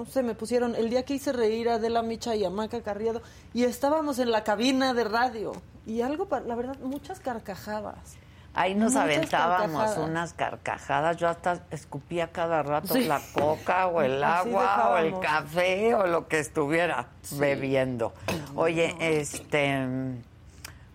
no 0.00 0.06
sé, 0.06 0.22
me 0.22 0.34
pusieron 0.34 0.74
el 0.76 0.88
día 0.88 1.04
que 1.04 1.12
hice 1.12 1.30
reír 1.30 1.68
a 1.68 1.74
Adela 1.74 2.00
Micha 2.02 2.34
y 2.34 2.42
a 2.42 2.48
Maca 2.48 2.80
Carriado 2.80 3.20
y 3.52 3.64
estábamos 3.64 4.18
en 4.18 4.30
la 4.30 4.44
cabina 4.44 4.94
de 4.94 5.04
radio 5.04 5.52
y 5.84 6.00
algo, 6.00 6.26
la 6.46 6.54
verdad, 6.54 6.78
muchas 6.78 7.20
carcajadas. 7.20 8.16
Ahí 8.54 8.74
nos 8.74 8.96
aventábamos 8.96 9.98
unas 9.98 10.32
carcajadas. 10.32 11.18
Yo 11.18 11.28
hasta 11.28 11.66
escupía 11.70 12.32
cada 12.32 12.62
rato 12.62 12.96
la 12.96 13.20
coca 13.34 13.88
o 13.88 14.00
el 14.00 14.24
agua 14.24 14.92
o 14.92 14.96
el 14.96 15.20
café 15.20 15.94
o 15.94 16.06
lo 16.06 16.26
que 16.26 16.38
estuviera 16.38 17.08
bebiendo. 17.32 18.14
Oye, 18.56 18.96
este. 18.98 19.86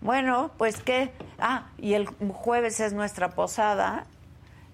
Bueno, 0.00 0.50
pues 0.58 0.82
qué. 0.82 1.12
Ah, 1.38 1.68
y 1.78 1.94
el 1.94 2.08
jueves 2.08 2.80
es 2.80 2.92
nuestra 2.92 3.30
posada 3.30 4.04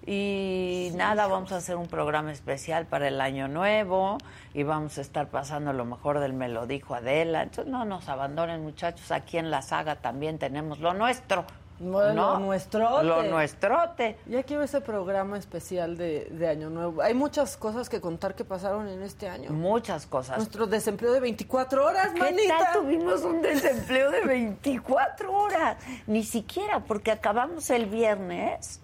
Y 0.05 0.91
nada, 0.95 1.27
vamos 1.27 1.51
a 1.53 1.57
hacer 1.57 1.77
un 1.77 1.87
programa 1.87 2.31
especial 2.31 2.85
para 2.85 3.07
el 3.07 3.21
año 3.21 3.47
nuevo 3.47 4.17
y 4.53 4.63
vamos 4.63 4.97
a 4.97 5.01
estar 5.01 5.29
pasando 5.29 5.71
lo 5.71 5.85
mejor 5.85 6.19
del 6.19 6.33
Me 6.33 6.49
lo 6.49 6.67
dijo 6.67 6.95
Adela. 6.95 7.43
Entonces 7.43 7.71
no 7.71 7.85
nos 7.85 8.09
abandonen 8.09 8.61
muchachos, 8.63 9.11
aquí 9.11 9.37
en 9.37 9.49
la 9.49 9.61
saga 9.61 9.95
también 9.95 10.39
tenemos 10.39 10.79
lo 10.79 10.93
nuestro. 10.93 11.45
Lo 11.79 12.39
nuestrote. 12.39 13.03
Lo 13.03 13.23
nuestrote. 13.23 14.17
Ya 14.27 14.43
quiero 14.43 14.63
ese 14.63 14.79
programa 14.79 15.37
especial 15.37 15.97
de, 15.97 16.27
de, 16.31 16.47
Año 16.47 16.69
Nuevo. 16.69 17.01
Hay 17.01 17.13
muchas 17.13 17.57
cosas 17.57 17.89
que 17.89 17.99
contar 17.99 18.35
que 18.35 18.45
pasaron 18.45 18.87
en 18.87 19.01
este 19.01 19.27
año. 19.27 19.49
Muchas 19.51 20.05
cosas. 20.05 20.37
Nuestro 20.37 20.67
desempleo 20.67 21.11
de 21.11 21.19
24 21.19 21.85
horas, 21.85 22.11
¿Qué 22.13 22.19
manita? 22.19 22.57
Tal 22.57 22.81
tuvimos 22.81 23.23
un 23.23 23.41
desempleo 23.41 24.11
de 24.11 24.21
24 24.21 25.33
horas. 25.33 25.77
Ni 26.07 26.23
siquiera, 26.23 26.81
porque 26.81 27.11
acabamos 27.11 27.69
el 27.69 27.87
viernes 27.87 28.82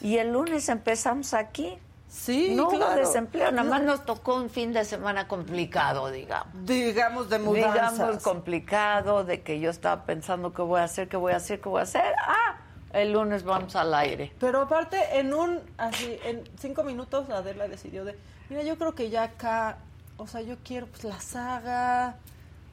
y 0.00 0.18
el 0.18 0.32
lunes 0.32 0.68
empezamos 0.68 1.34
aquí. 1.34 1.78
Sí, 2.08 2.54
no 2.54 2.68
claro. 2.68 2.92
hubo 2.92 2.94
desempleo, 2.96 3.50
nada 3.50 3.68
más 3.68 3.82
nos 3.82 4.04
tocó 4.04 4.36
un 4.36 4.48
fin 4.48 4.72
de 4.72 4.84
semana 4.84 5.28
complicado, 5.28 6.10
digamos. 6.10 6.54
Digamos 6.64 7.28
de 7.28 7.38
mudanzas. 7.38 7.92
Digamos 7.92 8.22
complicado, 8.22 9.24
de 9.24 9.42
que 9.42 9.60
yo 9.60 9.70
estaba 9.70 10.04
pensando 10.04 10.54
qué 10.54 10.62
voy 10.62 10.80
a 10.80 10.84
hacer, 10.84 11.08
qué 11.08 11.16
voy 11.16 11.32
a 11.32 11.36
hacer, 11.36 11.60
qué 11.60 11.68
voy 11.68 11.80
a 11.80 11.82
hacer. 11.82 12.14
Ah, 12.26 12.58
el 12.92 13.12
lunes 13.12 13.42
vamos 13.44 13.76
al 13.76 13.92
aire. 13.92 14.32
Pero 14.38 14.62
aparte, 14.62 15.18
en 15.18 15.34
un, 15.34 15.60
así, 15.76 16.16
en 16.24 16.44
cinco 16.58 16.84
minutos 16.84 17.28
Adela 17.28 17.68
decidió 17.68 18.04
de, 18.04 18.16
mira, 18.48 18.62
yo 18.62 18.78
creo 18.78 18.94
que 18.94 19.10
ya 19.10 19.24
acá, 19.24 19.78
o 20.16 20.26
sea, 20.26 20.40
yo 20.40 20.56
quiero 20.64 20.86
pues 20.86 21.04
la 21.04 21.20
saga, 21.20 22.16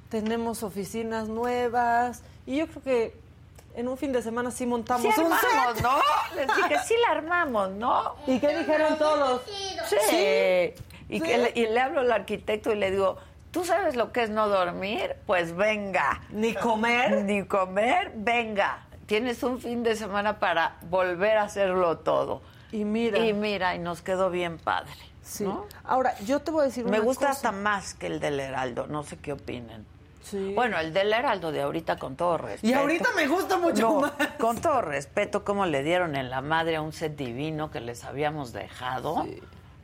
tenemos 0.10 0.64
oficinas 0.64 1.28
nuevas, 1.28 2.22
y 2.46 2.58
yo 2.58 2.68
creo 2.68 2.84
que 2.84 3.23
en 3.76 3.88
un 3.88 3.98
fin 3.98 4.12
de 4.12 4.22
semana 4.22 4.52
sí 4.52 4.66
montamos 4.66 5.02
sí 5.02 5.22
un 5.22 5.32
armamos, 5.34 5.76
set. 5.76 5.84
¿no? 5.84 6.00
Les 6.36 6.48
dije, 6.56 6.76
sí 6.86 6.96
la 7.06 7.18
armamos, 7.18 7.72
¿no? 7.72 8.16
¿Y 8.28 8.40
qué 8.40 8.58
dijeron 8.58 8.98
todos? 8.98 9.42
Sí. 9.88 9.96
sí. 10.10 10.74
Y, 11.10 11.20
que 11.22 11.38
le, 11.38 11.52
y 11.56 11.68
le 11.68 11.80
hablo 11.80 12.02
al 12.02 12.12
arquitecto 12.12 12.72
y 12.72 12.76
le 12.76 12.92
digo, 12.92 13.18
¿tú 13.52 13.64
sabes 13.64 13.96
lo 13.96 14.12
que 14.12 14.24
es 14.24 14.30
no 14.30 14.48
dormir? 14.48 15.16
Pues 15.26 15.56
venga. 15.56 16.22
Ni 16.30 16.54
comer. 16.54 17.24
Ni 17.24 17.44
comer, 17.46 18.12
venga. 18.16 18.86
Tienes 19.06 19.44
un 19.44 19.60
fin 19.60 19.84
de 19.84 19.96
semana 19.96 20.40
para 20.40 20.78
volver 20.90 21.38
a 21.38 21.44
hacerlo 21.44 21.98
todo. 22.00 22.42
Y 22.72 22.86
mira. 22.86 23.20
Y 23.20 23.34
mira, 23.34 23.76
y 23.76 23.80
nos 23.80 24.02
quedó 24.02 24.30
bien 24.30 24.58
padre. 24.58 24.92
Sí. 25.22 25.44
¿no? 25.44 25.68
Ahora, 25.84 26.18
yo 26.22 26.40
te 26.40 26.52
voy 26.52 26.62
a 26.64 26.66
decir 26.66 26.84
Me 26.86 26.92
una 26.98 27.00
gusta 27.02 27.28
cosa. 27.28 27.32
hasta 27.38 27.52
más 27.52 27.94
que 27.94 28.08
el 28.08 28.20
del 28.20 28.40
Heraldo, 28.40 28.88
no 28.88 29.04
sé 29.04 29.18
qué 29.18 29.34
opinen. 29.34 29.86
Sí. 30.24 30.54
Bueno, 30.56 30.80
el 30.80 30.94
del 30.94 31.12
Heraldo 31.14 31.52
de 31.52 31.62
ahorita 31.62 31.98
con 31.98 32.16
todo 32.16 32.38
respeto. 32.38 32.68
Y 32.68 32.74
ahorita 32.74 33.10
me 33.16 33.28
gusta 33.28 33.58
mucho 33.58 33.82
No, 33.82 34.02
más. 34.02 34.14
Con 34.40 34.60
todo 34.62 34.82
respeto, 34.82 35.44
cómo 35.44 35.66
le 35.66 35.84
dieron 35.84 36.16
en 36.16 36.30
la 36.30 36.42
madre 36.42 36.78
a 36.78 36.82
un 36.82 36.94
set 36.94 37.16
divino 37.16 37.70
que 37.72 37.82
les 37.82 38.04
habíamos 38.04 38.54
dejado. 38.54 39.24
Sí. 39.26 39.42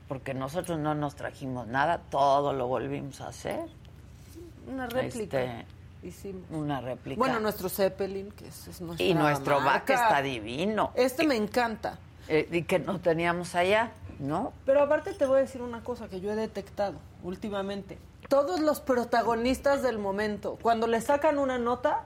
Porque 0.08 0.34
nosotros 0.34 0.80
no 0.80 0.96
nos 0.96 1.16
trajimos 1.16 1.68
nada, 1.68 2.00
todo 2.10 2.54
lo 2.54 2.68
volvimos 2.68 3.22
a 3.22 3.28
hacer. 3.28 3.60
Una 4.68 4.88
réplica. 4.88 5.42
Este, 5.44 5.66
Hicimos. 6.02 6.44
Una 6.52 6.80
réplica. 6.80 7.20
Bueno, 7.20 7.40
nuestro 7.42 7.68
Zeppelin, 7.68 8.32
que 8.32 8.48
es, 8.48 8.68
es 8.70 8.80
nuestra 8.80 9.06
y 9.06 9.14
nuestro 9.14 9.60
marca. 9.60 9.94
back 9.94 10.02
está 10.02 10.22
divino. 10.22 10.92
Este 10.96 11.28
me 11.28 11.36
encanta. 11.36 12.00
Eh, 12.30 12.48
y 12.52 12.64
que 12.64 12.80
no 12.80 13.00
teníamos 13.00 13.54
allá, 13.56 13.92
¿no? 14.20 14.54
Pero 14.66 14.82
aparte 14.84 15.14
te 15.14 15.26
voy 15.26 15.40
a 15.40 15.42
decir 15.42 15.62
una 15.62 15.84
cosa 15.84 16.08
que 16.08 16.22
yo 16.22 16.32
he 16.32 16.36
detectado 16.36 16.96
últimamente. 17.24 17.98
Todos 18.30 18.60
los 18.62 18.80
protagonistas 18.80 19.82
del 19.82 19.98
momento, 20.00 20.58
cuando 20.62 20.88
le 20.88 21.02
sacan 21.02 21.38
una 21.40 21.58
nota, 21.58 22.04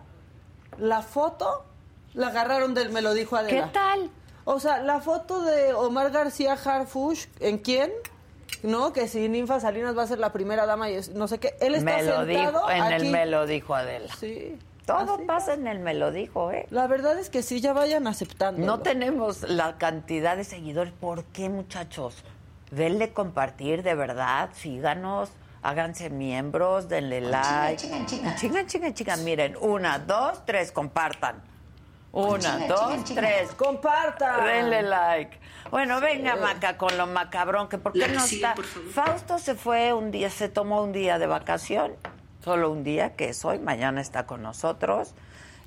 la 0.80 1.02
foto 1.04 1.66
la 2.14 2.28
agarraron 2.28 2.74
del 2.74 2.90
me 2.92 3.02
lo 3.02 3.14
dijo 3.14 3.36
Adela. 3.36 3.66
¿Qué 3.68 3.72
tal? 3.74 4.10
O 4.46 4.60
sea, 4.60 4.80
la 4.80 5.00
foto 5.02 5.42
de 5.44 5.74
Omar 5.74 6.12
García 6.12 6.54
Harfush, 6.54 7.26
¿en 7.40 7.58
quién? 7.60 7.92
¿No? 8.62 8.94
Que 8.94 9.08
si 9.08 9.28
Ninfa 9.30 9.60
Salinas 9.60 9.98
va 9.98 10.04
a 10.04 10.08
ser 10.08 10.20
la 10.20 10.32
primera 10.32 10.66
dama 10.66 10.90
y 10.90 10.96
es- 10.96 11.10
no 11.10 11.28
sé 11.28 11.40
qué. 11.40 11.56
Él 11.60 11.76
está 11.76 11.86
Me 11.98 12.04
lo 12.04 12.26
sentado 12.26 12.58
dijo, 12.58 12.70
en 12.72 12.82
aquí. 12.84 12.94
el 13.06 13.12
me 13.12 13.26
lo 13.26 13.46
dijo 13.46 13.76
Adela. 13.76 14.14
Sí. 14.18 14.58
Todo 14.86 15.16
Así 15.16 15.24
pasa 15.24 15.54
en 15.54 15.66
el 15.68 15.80
me 15.80 15.94
lo 15.94 16.12
dijo, 16.12 16.52
¿eh? 16.52 16.68
La 16.70 16.88
verdad 16.88 17.18
es 17.18 17.30
que 17.30 17.42
sí, 17.42 17.62
ya 17.62 17.72
vayan 17.74 18.06
aceptando. 18.06 18.66
No 18.66 18.80
tenemos 18.80 19.42
la 19.50 19.78
cantidad 19.78 20.36
de 20.38 20.44
seguidores. 20.44 20.94
¿Por 20.94 21.24
qué, 21.26 21.48
muchachos? 21.50 22.16
Denle 22.70 23.14
compartir, 23.14 23.82
de 23.82 23.96
verdad. 23.96 24.50
Síganos, 24.54 25.30
háganse 25.64 26.10
miembros, 26.10 26.88
denle 26.90 27.22
like. 27.22 27.78
chinga, 27.82 28.06
chinga. 28.06 28.36
Chinga, 28.36 28.66
chinga, 28.66 28.94
chinga. 28.94 29.18
Miren, 29.18 29.56
una, 29.60 30.00
dos, 30.00 30.46
tres, 30.46 30.72
compartan. 30.72 31.42
Una, 32.12 32.38
chinga, 32.40 32.68
dos, 32.68 32.92
chinga, 32.92 33.04
chinga. 33.04 33.22
tres. 33.22 33.52
¡Compartan! 33.56 34.46
Denle 34.46 34.84
like. 34.84 35.40
Bueno, 35.72 36.00
venga, 36.00 36.36
Maca, 36.36 36.78
con 36.78 36.96
lo 36.98 37.08
macabrón, 37.08 37.68
que 37.70 37.80
por 37.80 37.94
qué 37.94 38.00
La 38.00 38.08
no 38.10 38.20
sigue, 38.22 38.44
está. 38.44 38.54
por 38.54 38.66
favor. 38.66 38.90
Fausto 38.92 39.40
se 39.40 39.56
fue 39.56 39.92
un 39.94 40.12
día, 40.12 40.30
se 40.30 40.48
tomó 40.50 40.84
un 40.84 40.92
día 40.92 41.18
de 41.18 41.26
vacación, 41.26 41.94
solo 42.44 42.70
un 42.70 42.84
día, 42.84 43.16
que 43.16 43.30
es 43.30 43.44
hoy, 43.44 43.58
mañana 43.58 44.00
está 44.00 44.28
con 44.28 44.44
nosotros. 44.44 45.16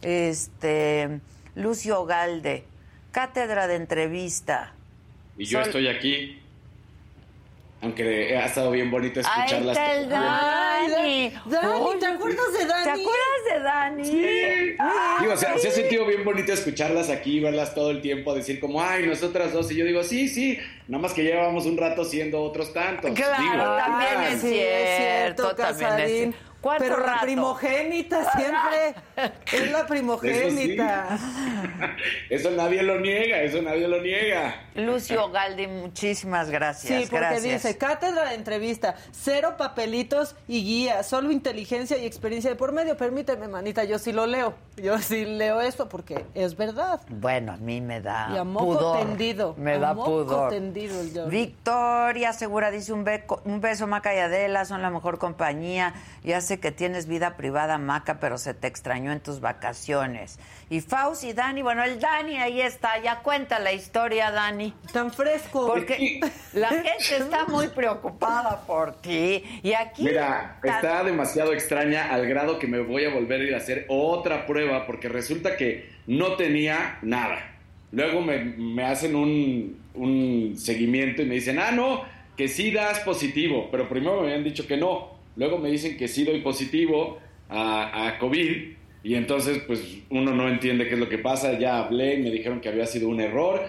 Este, 0.03 1.21
Lucio 1.57 2.05
Galde, 2.05 2.65
cátedra 3.11 3.67
de 3.67 3.75
entrevista. 3.77 4.73
Y 5.37 5.47
yo 5.47 5.59
Sol- 5.59 5.67
estoy 5.69 5.89
aquí. 5.89 6.43
Aunque 7.83 8.37
ha 8.37 8.47
estado 8.47 8.71
bien 8.71 8.91
bonito 8.91 9.21
Ahí 9.21 9.27
escucharlas. 9.45 9.77
está 9.77 9.95
el 9.95 10.09
Dani. 10.09 11.33
Dani, 11.45 11.99
¿te 12.01 12.07
acuerdas 12.07 12.53
de 12.59 12.65
Dani? 12.67 12.85
¿Te 12.85 12.91
acuerdas 12.91 13.45
de 13.53 13.61
Dani? 13.61 14.11
Digo, 15.21 15.33
o 15.33 15.37
sea, 15.37 15.59
se 15.59 15.69
ha 15.69 15.71
sentido 15.71 16.07
bien 16.07 16.25
bonito 16.25 16.53
escucharlas 16.53 17.11
aquí, 17.11 17.39
verlas 17.39 17.75
todo 17.75 17.91
el 17.91 18.01
tiempo, 18.01 18.35
decir 18.35 18.61
como, 18.61 18.83
ay, 18.83 19.07
nosotras 19.07 19.53
dos. 19.53 19.71
Y 19.71 19.77
yo 19.77 19.85
digo, 19.85 20.03
sí, 20.03 20.29
sí, 20.29 20.59
nada 20.89 21.03
más 21.03 21.13
que 21.13 21.23
llevamos 21.23 21.67
un 21.67 21.77
rato 21.77 22.05
siendo 22.05 22.43
otros 22.43 22.73
tantos. 22.73 23.11
Claro, 23.13 23.43
Digo, 23.43 23.55
también 23.77 24.15
ah, 24.17 24.29
es 24.31 24.41
cierto, 24.41 25.55
también 25.55 25.69
es 25.69 25.83
Casarín. 25.83 26.33
cierto. 26.33 26.46
¿Cuánto 26.61 26.83
Pero 26.85 27.07
la 27.07 27.21
primogénita 27.21 28.33
siempre 28.33 28.95
es 29.53 29.71
la 29.71 29.87
primogénita. 29.87 31.19
Eso 32.31 32.51
nadie 32.51 32.83
lo 32.83 32.99
niega, 33.01 33.39
eso 33.43 33.63
nadie 33.63 33.87
lo 33.89 34.01
niega. 34.01 34.55
Lucio 34.75 35.31
Galdi, 35.31 35.67
muchísimas 35.69 36.51
gracias. 36.51 37.03
Sí, 37.05 37.09
porque 37.11 37.27
gracias. 37.27 37.63
dice, 37.63 37.79
cátedra 37.79 38.31
de 38.31 38.35
entrevista, 38.35 38.97
cero 39.13 39.55
papelitos 39.57 40.35
y 40.49 40.65
guía, 40.65 41.03
solo 41.03 41.31
inteligencia 41.31 41.97
y 41.99 42.05
experiencia 42.07 42.51
de 42.51 42.57
por 42.57 42.73
medio. 42.73 42.97
Permíteme, 42.97 43.49
manita, 43.49 43.85
yo 43.85 43.99
sí 43.99 44.13
lo 44.13 44.27
leo. 44.27 44.55
Yo 44.77 44.99
sí 44.99 45.25
leo 45.25 45.61
esto 45.61 45.89
porque 45.89 46.25
es 46.35 46.57
verdad. 46.57 47.01
Bueno, 47.09 47.53
a 47.53 47.57
mí 47.57 47.81
me 47.81 48.01
da 48.01 48.31
Y 48.35 48.39
a 48.39 48.45
moco 48.45 48.67
pudor. 48.67 48.99
tendido, 49.07 49.55
Me 49.57 49.75
a 49.75 49.79
da 49.79 49.95
moco 49.95 50.25
pudor. 50.25 50.51
tendido 50.51 51.01
el. 51.01 51.31
Victoria 51.31 52.33
Segura 52.33 52.71
dice 52.71 52.93
un, 52.93 53.05
beco- 53.05 53.41
un 53.45 53.61
beso, 53.61 53.87
Maca 53.87 54.15
y 54.15 54.19
Adela, 54.19 54.65
son 54.65 54.83
la 54.83 54.91
mejor 54.91 55.19
compañía. 55.19 55.95
Ya 56.25 56.41
que 56.61 56.71
tienes 56.73 57.07
vida 57.07 57.37
privada, 57.37 57.77
Maca, 57.79 58.21
pero 58.21 58.39
se 58.39 58.55
te 58.55 58.67
extrañó 58.69 59.13
en 59.13 59.21
tus 59.21 59.41
vacaciones. 59.41 60.39
Y 60.71 60.81
Fauci, 60.81 61.33
Dani, 61.33 61.63
bueno, 61.63 61.83
el 61.85 61.99
Dani 62.01 62.37
ahí 62.39 62.61
está, 62.61 62.99
ya 63.03 63.21
cuenta 63.21 63.59
la 63.59 63.73
historia, 63.73 64.31
Dani. 64.31 64.73
Tan 64.93 65.13
fresco. 65.13 65.67
Porque 65.67 66.21
la 66.53 66.69
gente 66.69 67.17
está 67.19 67.45
muy 67.47 67.69
preocupada 67.69 68.63
por 68.67 69.01
ti. 69.01 69.43
Y 69.63 69.73
aquí... 69.73 70.05
Mira, 70.05 70.59
tan- 70.63 70.75
está 70.77 71.05
demasiado 71.05 71.53
extraña 71.53 72.13
al 72.13 72.27
grado 72.27 72.59
que 72.59 72.67
me 72.67 72.81
voy 72.81 73.05
a 73.05 73.11
volver 73.13 73.41
a 73.41 73.45
ir 73.45 73.55
a 73.55 73.59
hacer 73.59 73.87
otra 73.89 74.47
prueba 74.47 74.87
porque 74.87 75.09
resulta 75.09 75.57
que 75.57 75.91
no 76.07 76.37
tenía 76.37 76.99
nada. 77.03 77.39
Luego 77.93 78.21
me, 78.21 78.39
me 78.45 78.85
hacen 78.85 79.15
un, 79.17 79.81
un 79.95 80.55
seguimiento 80.57 81.23
y 81.23 81.27
me 81.27 81.35
dicen, 81.37 81.59
ah, 81.59 81.71
no, 81.71 82.03
que 82.37 82.49
sí 82.49 82.71
das 82.71 83.01
positivo, 83.01 83.69
pero 83.71 83.89
primero 83.89 84.21
me 84.21 84.27
habían 84.29 84.45
dicho 84.45 84.67
que 84.67 84.77
no. 84.77 85.16
Luego 85.37 85.59
me 85.59 85.71
dicen 85.71 85.97
que 85.97 86.09
sí 86.09 86.25
doy 86.25 86.41
positivo 86.41 87.19
a, 87.49 88.09
a 88.09 88.19
COVID 88.19 88.73
y 89.05 89.15
entonces 89.15 89.59
pues 89.67 89.99
uno 90.11 90.33
no 90.35 90.49
entiende 90.49 90.89
qué 90.89 90.95
es 90.95 91.01
lo 91.01 91.09
que 91.09 91.19
pasa. 91.19 91.59
Ya 91.59 91.79
hablé 91.79 92.15
y 92.15 92.23
me 92.23 92.31
dijeron 92.31 92.61
que 92.61 92.69
había 92.69 92.87
sido 92.87 93.09
un 93.09 93.21
error. 93.21 93.61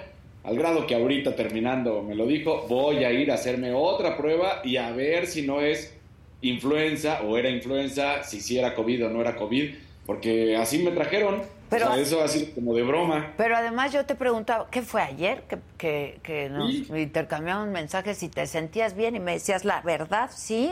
Al 0.43 0.55
grado 0.57 0.88
que 0.88 0.95
ahorita 0.95 1.36
terminando 1.36 2.01
me 2.03 2.15
lo 2.15 2.26
dijo, 2.26 2.65
voy 2.70 3.03
a 3.03 3.11
ir 3.11 3.32
a 3.32 3.36
hacerme 3.36 3.74
otra 3.74 4.15
prueba 4.18 4.61
y 4.63 4.78
a 4.78 4.91
ver 4.91 5.28
si 5.28 5.41
no 5.45 5.59
es 5.61 5.93
influenza 6.41 7.22
o 7.24 7.38
era 7.38 7.49
influenza, 7.49 8.24
si 8.24 8.39
sí 8.41 8.57
era 8.57 8.74
COVID 8.76 9.07
o 9.07 9.09
no 9.09 9.22
era 9.22 9.36
COVID, 9.36 9.74
porque 10.05 10.55
así 10.55 10.80
me 10.80 10.91
trajeron. 10.91 11.41
Pero- 11.70 11.89
o 11.89 11.93
sea, 11.93 12.01
eso 12.01 12.24
ha 12.24 12.28
sido 12.30 12.53
como 12.55 12.74
de 12.74 12.84
broma. 12.84 13.34
Pero 13.36 13.57
además 13.57 13.91
yo 13.91 14.05
te 14.05 14.15
preguntaba, 14.15 14.68
¿qué 14.72 14.82
fue 14.82 15.01
ayer? 15.01 15.43
Que, 15.49 15.57
que, 15.78 16.20
que 16.24 16.49
nos 16.49 16.72
Sí. 16.72 16.88
intercambiamos 16.95 17.68
mensajes 17.68 18.24
y 18.24 18.30
te 18.30 18.47
sentías 18.47 18.95
bien 18.95 19.18
y 19.18 19.20
me 19.20 19.34
decías 19.34 19.65
la 19.65 19.82
verdad, 19.82 20.30
sí. 20.34 20.72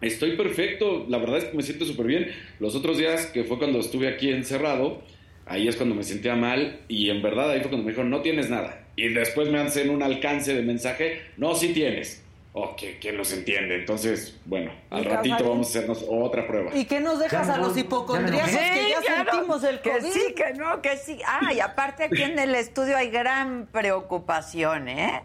Estoy 0.00 0.36
perfecto, 0.36 1.06
la 1.08 1.18
verdad 1.18 1.38
es 1.38 1.44
que 1.46 1.56
me 1.56 1.62
siento 1.62 1.84
súper 1.86 2.06
bien. 2.06 2.32
Los 2.60 2.74
otros 2.74 2.98
días, 2.98 3.26
que 3.26 3.44
fue 3.44 3.58
cuando 3.58 3.78
estuve 3.80 4.08
aquí 4.08 4.30
encerrado, 4.30 5.02
ahí 5.46 5.68
es 5.68 5.76
cuando 5.76 5.94
me 5.94 6.02
sentía 6.04 6.36
mal 6.36 6.80
y 6.88 7.08
en 7.10 7.22
verdad 7.22 7.50
ahí 7.50 7.60
fue 7.60 7.70
cuando 7.70 7.84
me 7.84 7.92
dijeron, 7.92 8.10
no 8.10 8.20
tienes 8.20 8.50
nada. 8.50 8.84
Y 8.96 9.08
después 9.08 9.48
me 9.48 9.58
hacen 9.58 9.90
un 9.90 10.02
alcance 10.02 10.54
de 10.54 10.62
mensaje, 10.62 11.22
no, 11.36 11.54
sí 11.54 11.72
tienes. 11.72 12.22
o 12.58 12.74
quién 12.74 13.18
los 13.18 13.30
entiende. 13.34 13.74
Entonces, 13.74 14.34
bueno, 14.46 14.72
al 14.88 15.04
ratito 15.04 15.46
vamos 15.46 15.66
a 15.66 15.70
hacernos 15.70 16.02
otra 16.08 16.46
prueba. 16.46 16.74
¿Y 16.74 16.86
qué 16.86 17.00
nos 17.00 17.18
dejas 17.18 17.50
a 17.50 17.58
los 17.58 17.76
hipocondríacos 17.76 18.50
que 18.50 18.88
ya 18.88 19.02
sentimos 19.02 19.62
el 19.62 19.80
COVID? 19.80 19.92
Que 19.92 20.00
sí, 20.10 20.34
que 20.34 20.54
no, 20.54 20.80
que 20.80 20.96
sí. 20.96 21.18
Ah, 21.26 21.52
y 21.52 21.60
aparte 21.60 22.04
aquí 22.04 22.22
en 22.22 22.38
el 22.38 22.54
estudio 22.54 22.96
hay 22.96 23.10
gran 23.10 23.66
preocupación, 23.70 24.88
¿eh? 24.88 25.22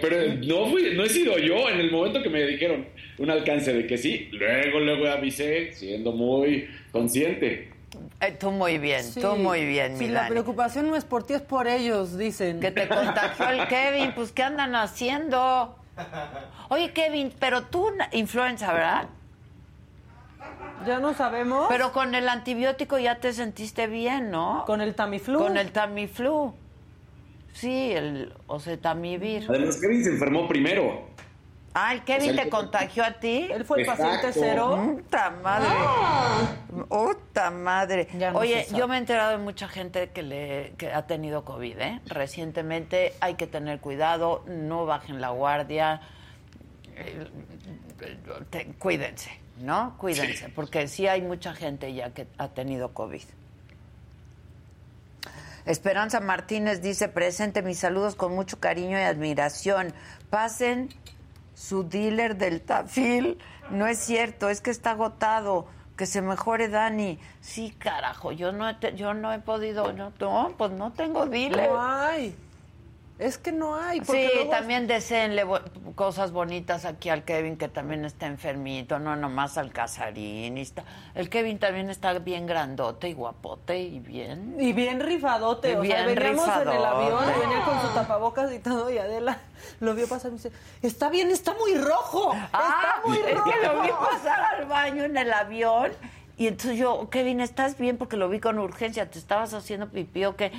Pero 0.00 0.34
no, 0.34 0.66
fui, 0.66 0.94
no 0.94 1.04
he 1.04 1.08
sido 1.08 1.38
yo 1.38 1.68
en 1.68 1.80
el 1.80 1.90
momento 1.90 2.22
que 2.22 2.28
me 2.28 2.44
dijeron 2.44 2.86
un 3.18 3.30
alcance 3.30 3.72
de 3.72 3.86
que 3.86 3.98
sí, 3.98 4.28
luego, 4.32 4.80
luego 4.80 5.08
avisé, 5.08 5.72
siendo 5.72 6.12
muy 6.12 6.68
consciente. 6.92 7.70
Eh, 8.20 8.36
tú 8.38 8.50
muy 8.50 8.78
bien, 8.78 9.04
tú 9.14 9.36
muy 9.36 9.64
bien, 9.64 9.96
sí, 9.96 10.08
la 10.08 10.28
preocupación 10.28 10.88
no 10.88 10.96
es 10.96 11.04
por 11.04 11.24
ti, 11.24 11.34
es 11.34 11.42
por 11.42 11.68
ellos, 11.68 12.18
dicen. 12.18 12.60
Que 12.60 12.70
te 12.70 12.88
contagió 12.88 13.48
el 13.48 13.68
Kevin, 13.68 14.12
pues 14.14 14.32
¿qué 14.32 14.42
andan 14.42 14.74
haciendo? 14.74 15.76
Oye, 16.68 16.92
Kevin, 16.92 17.32
pero 17.38 17.62
tú 17.62 17.88
influenza, 18.12 18.72
¿verdad? 18.72 19.08
Ya 20.86 21.00
no 21.00 21.14
sabemos. 21.14 21.66
Pero 21.68 21.92
con 21.92 22.14
el 22.14 22.28
antibiótico 22.28 22.98
ya 22.98 23.16
te 23.16 23.32
sentiste 23.32 23.86
bien, 23.86 24.30
¿no? 24.30 24.64
Con 24.66 24.80
el 24.80 24.94
Tamiflu. 24.94 25.38
Con 25.38 25.56
el 25.56 25.72
Tamiflu. 25.72 26.54
Sí, 27.60 27.92
el 27.92 28.32
oseltamivir. 28.46 29.46
Además, 29.48 29.78
Kevin 29.80 30.04
se 30.04 30.10
enfermó 30.10 30.46
primero. 30.46 31.08
Ah, 31.74 31.92
¿el 31.92 32.02
Kevin 32.02 32.36
te 32.36 32.48
contagió 32.48 33.04
a 33.04 33.12
ti? 33.12 33.48
Él 33.50 33.64
fue 33.64 33.80
el 33.80 33.86
paciente 33.86 34.32
cero. 34.32 34.80
¡Puta 34.84 35.30
madre! 35.30 35.68
¡Puta 36.88 37.50
madre! 37.50 38.08
Oye, 38.34 38.66
yo 38.74 38.88
me 38.88 38.94
he 38.94 38.98
enterado 38.98 39.32
de 39.32 39.38
mucha 39.38 39.68
gente 39.68 40.10
que, 40.10 40.22
le, 40.22 40.72
que 40.78 40.92
ha 40.92 41.06
tenido 41.06 41.44
COVID, 41.44 41.78
¿eh? 41.78 42.00
Recientemente 42.06 43.14
hay 43.20 43.34
que 43.34 43.46
tener 43.46 43.80
cuidado, 43.80 44.44
no 44.46 44.86
bajen 44.86 45.20
la 45.20 45.30
guardia, 45.30 46.00
eh, 46.96 47.26
cuídense, 48.78 49.30
¿no? 49.58 49.96
Cuídense, 49.98 50.48
porque 50.50 50.88
sí 50.88 51.06
hay 51.06 51.22
mucha 51.22 51.54
gente 51.54 51.92
ya 51.92 52.10
que 52.10 52.26
ha 52.38 52.48
tenido 52.48 52.94
COVID. 52.94 53.22
Esperanza 55.68 56.20
Martínez 56.20 56.80
dice, 56.80 57.08
presente 57.08 57.60
mis 57.60 57.78
saludos 57.78 58.14
con 58.14 58.34
mucho 58.34 58.58
cariño 58.58 58.98
y 58.98 59.02
admiración. 59.02 59.92
Pasen 60.30 60.88
su 61.54 61.86
dealer 61.86 62.38
del 62.38 62.62
tafil. 62.62 63.38
No 63.70 63.86
es 63.86 63.98
cierto, 63.98 64.48
es 64.48 64.62
que 64.62 64.70
está 64.70 64.92
agotado. 64.92 65.66
Que 65.94 66.06
se 66.06 66.22
mejore 66.22 66.68
Dani. 66.68 67.18
Sí, 67.42 67.74
carajo, 67.78 68.32
yo 68.32 68.50
no 68.50 68.66
he, 68.66 68.76
yo 68.94 69.12
no 69.12 69.30
he 69.32 69.40
podido, 69.40 69.92
no, 69.92 70.10
no, 70.18 70.54
pues 70.56 70.70
no 70.70 70.92
tengo 70.92 71.26
dealer. 71.26 71.68
No 71.68 71.82
hay. 71.82 72.34
Es 73.18 73.36
que 73.36 73.50
no 73.50 73.74
hay. 73.74 74.00
Sí, 74.04 74.28
también 74.48 74.86
deseenle 74.86 75.44
cosas 75.96 76.30
bonitas 76.30 76.84
aquí 76.84 77.08
al 77.08 77.24
Kevin, 77.24 77.56
que 77.56 77.68
también 77.68 78.04
está 78.04 78.26
enfermito, 78.26 79.00
no 79.00 79.16
nomás 79.16 79.58
al 79.58 79.72
Casarín. 79.72 80.56
Está... 80.56 80.84
El 81.16 81.28
Kevin 81.28 81.58
también 81.58 81.90
está 81.90 82.16
bien 82.20 82.46
grandote 82.46 83.08
y 83.08 83.14
guapote 83.14 83.78
y 83.78 83.98
bien. 83.98 84.54
Y 84.58 84.72
bien 84.72 85.00
rifadote. 85.00 85.76
o 85.76 85.84
sea, 85.84 86.06
veníamos 86.06 86.48
en 86.48 86.68
el 86.68 86.84
avión, 86.84 87.24
venía 87.40 87.64
con 87.64 87.80
su 87.80 87.88
tapabocas 87.88 88.52
y 88.52 88.60
todo, 88.60 88.88
y 88.90 88.98
Adela 88.98 89.40
lo 89.80 89.94
vio 89.94 90.08
pasar 90.08 90.30
y 90.30 90.34
dice, 90.34 90.52
está 90.82 91.08
bien, 91.10 91.30
está 91.30 91.54
muy 91.54 91.74
rojo. 91.74 92.32
Ah, 92.52 92.94
está 92.96 93.08
muy 93.08 93.18
rojo. 93.18 93.50
Es 93.50 93.56
que 93.56 93.66
lo 93.66 93.82
vi 93.82 93.88
pasar 93.88 94.40
al 94.54 94.66
baño 94.66 95.04
en 95.04 95.16
el 95.16 95.32
avión. 95.32 95.90
Y 96.38 96.46
entonces 96.46 96.78
yo, 96.78 97.10
Kevin, 97.10 97.40
¿estás 97.40 97.76
bien? 97.76 97.98
Porque 97.98 98.16
lo 98.16 98.28
vi 98.28 98.38
con 98.38 98.60
urgencia. 98.60 99.10
¿Te 99.10 99.18
estabas 99.18 99.54
haciendo 99.54 99.88
pipí 99.88 100.24
o 100.24 100.36
qué? 100.36 100.52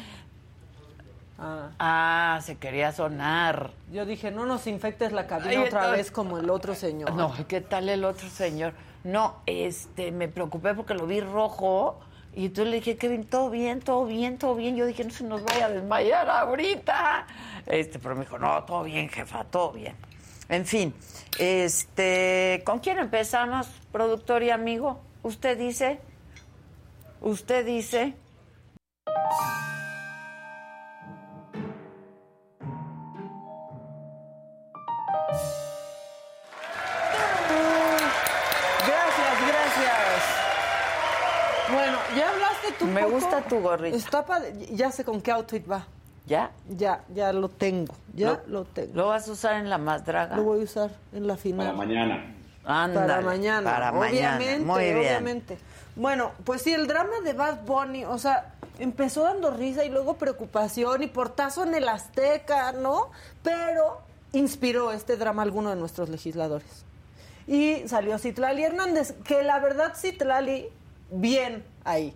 Ah. 1.40 1.70
ah. 1.80 2.42
se 2.44 2.58
quería 2.58 2.92
sonar. 2.92 3.72
Yo 3.92 4.06
dije, 4.06 4.32
no 4.32 4.46
nos 4.46 4.68
infectes 4.68 5.12
la 5.12 5.28
cabina 5.28 5.64
otra 5.64 5.90
vez 5.92 6.12
como 6.12 6.38
el 6.38 6.50
otro 6.50 6.76
señor. 6.76 7.14
No, 7.14 7.34
¿qué 7.48 7.62
tal 7.62 7.90
el 7.90 8.04
otro 8.04 8.30
señor? 8.30 8.74
No, 9.04 9.36
este, 9.46 10.12
me 10.12 10.28
preocupé 10.28 10.74
porque 10.74 10.94
lo 10.94 11.08
vi 11.08 11.22
rojo 11.22 12.00
y 12.36 12.48
entonces 12.48 12.72
le 12.72 12.78
dije, 12.78 12.98
Kevin, 12.98 13.26
todo 13.26 13.50
bien, 13.50 13.80
todo 13.80 14.06
bien, 14.06 14.38
todo 14.38 14.56
bien. 14.56 14.76
Yo 14.76 14.86
dije, 14.86 15.04
no 15.04 15.12
se 15.12 15.24
nos 15.24 15.44
vaya 15.44 15.66
a 15.66 15.70
desmayar 15.70 16.30
ahorita. 16.30 17.26
Este, 17.66 18.00
pero 18.00 18.16
me 18.16 18.22
dijo, 18.22 18.38
no, 18.38 18.64
todo 18.64 18.84
bien, 18.84 19.10
jefa, 19.10 19.44
todo 19.46 19.72
bien. 19.72 19.96
En 20.50 20.66
fin, 20.66 20.94
este, 21.38 22.64
¿con 22.66 22.80
quién 22.80 22.98
empezamos, 22.98 23.68
productor 23.92 24.44
y 24.44 24.50
amigo? 24.50 25.00
¿Usted 25.22 25.58
dice? 25.58 26.00
¿Usted 27.22 27.66
dice? 27.66 28.16
Tú. 42.80 42.86
Me 42.86 43.06
gusta 43.06 43.42
tu 43.42 43.60
gorrito. 43.60 43.96
Está 43.96 44.26
ya 44.72 44.92
sé 44.92 45.04
con 45.04 45.22
qué 45.22 45.32
outfit 45.32 45.70
va. 45.70 45.86
¿Ya? 46.26 46.52
Ya, 46.70 47.04
ya 47.14 47.34
lo 47.34 47.50
tengo. 47.50 47.94
Ya 48.14 48.42
lo, 48.48 48.64
tengo. 48.64 48.94
¿Lo 48.94 49.08
vas 49.08 49.28
a 49.28 49.32
usar 49.32 49.56
en 49.56 49.70
la 49.70 49.78
más 49.78 50.06
draga? 50.06 50.36
Lo 50.36 50.44
voy 50.44 50.62
a 50.62 50.64
usar 50.64 50.92
en 51.12 51.26
la 51.26 51.38
final. 51.38 51.66
Para 51.66 51.78
mañana. 51.78 52.36
para 52.64 53.22
mañana. 53.22 53.72
Para 53.72 53.92
obviamente, 53.92 54.60
Muy 54.64 54.84
bien. 54.84 54.98
obviamente. 54.98 55.58
Bueno, 55.96 56.32
pues 56.44 56.62
sí, 56.62 56.72
el 56.72 56.88
drama 56.88 57.20
de 57.24 57.34
Bad 57.34 57.66
Bunny, 57.66 58.06
o 58.06 58.18
sea, 58.20 58.54
empezó 58.78 59.24
dando 59.24 59.52
risa 59.52 59.84
y 59.84 59.90
luego 59.90 60.18
preocupación 60.18 61.02
y 61.04 61.08
portazo 61.08 61.64
en 61.64 61.74
el 61.74 61.90
Azteca, 61.90 62.74
¿no? 62.74 63.10
Pero 63.42 64.02
inspiró 64.32 64.92
este 64.92 65.18
drama 65.18 65.42
a 65.42 65.46
alguno 65.46 65.72
de 65.72 65.76
nuestros 65.76 66.10
legisladores. 66.10 66.86
Y 67.48 67.88
salió 67.88 68.20
Citlali 68.20 68.64
Hernández, 68.64 69.16
que 69.24 69.42
la 69.44 69.60
verdad 69.60 69.94
Citlali 69.96 70.70
bien 71.10 71.66
ahí. 71.84 72.16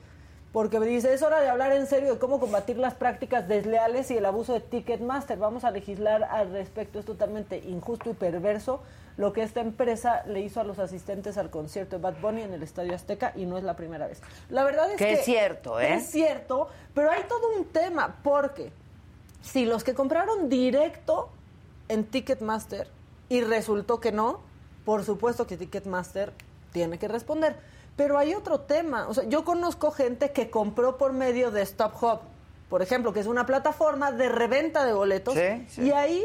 Porque 0.54 0.80
me 0.80 0.86
dice, 0.86 1.12
es 1.12 1.24
hora 1.24 1.42
de 1.42 1.50
hablar 1.50 1.72
en 1.72 1.88
serio 1.88 2.14
de 2.14 2.20
cómo 2.20 2.40
combatir 2.40 2.78
las 2.78 2.94
prácticas 2.94 3.48
desleales 3.48 4.12
y 4.12 4.18
el 4.18 4.26
abuso 4.26 4.54
de 4.54 4.60
Ticketmaster. 4.60 5.40
Vamos 5.40 5.64
a 5.64 5.72
legislar 5.72 6.24
al 6.24 6.52
respecto. 6.52 7.00
Es 7.00 7.06
totalmente 7.06 7.58
injusto 7.58 8.12
y 8.12 8.14
perverso 8.14 8.84
lo 9.18 9.34
que 9.34 9.42
esta 9.42 9.62
empresa 9.62 10.24
le 10.28 10.42
hizo 10.42 10.62
a 10.62 10.64
los 10.64 10.78
asistentes 10.78 11.40
al 11.40 11.50
concierto 11.50 11.96
de 11.96 12.04
Bad 12.04 12.22
Bunny 12.22 12.44
en 12.44 12.54
el 12.54 12.62
Estadio 12.62 12.94
Azteca 12.94 13.34
y 13.36 13.48
no 13.48 13.58
es 13.58 13.64
la 13.64 13.76
primera 13.76 14.06
vez. 14.06 14.22
La 14.50 14.64
verdad 14.64 14.92
es 14.92 14.98
que, 14.98 15.14
es 15.14 15.26
cierto, 15.26 15.80
¿eh? 15.80 15.96
Es 15.96 16.12
cierto, 16.12 16.70
pero 16.94 17.10
hay 17.10 17.24
todo 17.24 17.58
un 17.58 17.66
tema 17.66 18.20
porque 18.24 18.72
si 19.42 19.66
los 19.66 19.84
que 19.84 19.96
compraron 19.96 20.50
directo 20.50 21.30
en 21.90 22.06
Ticketmaster 22.06 22.88
y 23.28 23.42
resultó 23.42 24.00
que 24.00 24.12
no, 24.12 24.40
por 24.86 25.04
supuesto 25.04 25.48
que 25.48 25.58
Ticketmaster 25.58 26.32
tiene 26.72 27.00
que 27.00 27.08
responder. 27.08 27.56
Pero 27.96 28.18
hay 28.18 28.34
otro 28.34 28.62
tema. 28.62 29.08
O 29.08 29.14
sea, 29.14 29.24
yo 29.26 29.46
conozco 29.46 29.92
gente 29.92 30.32
que 30.32 30.50
compró 30.50 30.98
por 30.98 31.14
medio 31.14 31.52
de 31.52 31.62
Stop 31.62 32.02
Hub, 32.02 32.20
por 32.70 32.82
ejemplo, 32.82 33.14
que 33.14 33.20
es 33.20 33.28
una 33.28 33.46
plataforma 33.46 34.12
de 34.12 34.30
reventa 34.30 34.84
de 34.84 34.94
boletos. 34.94 35.36
Y 35.78 35.92
ahí 35.92 36.24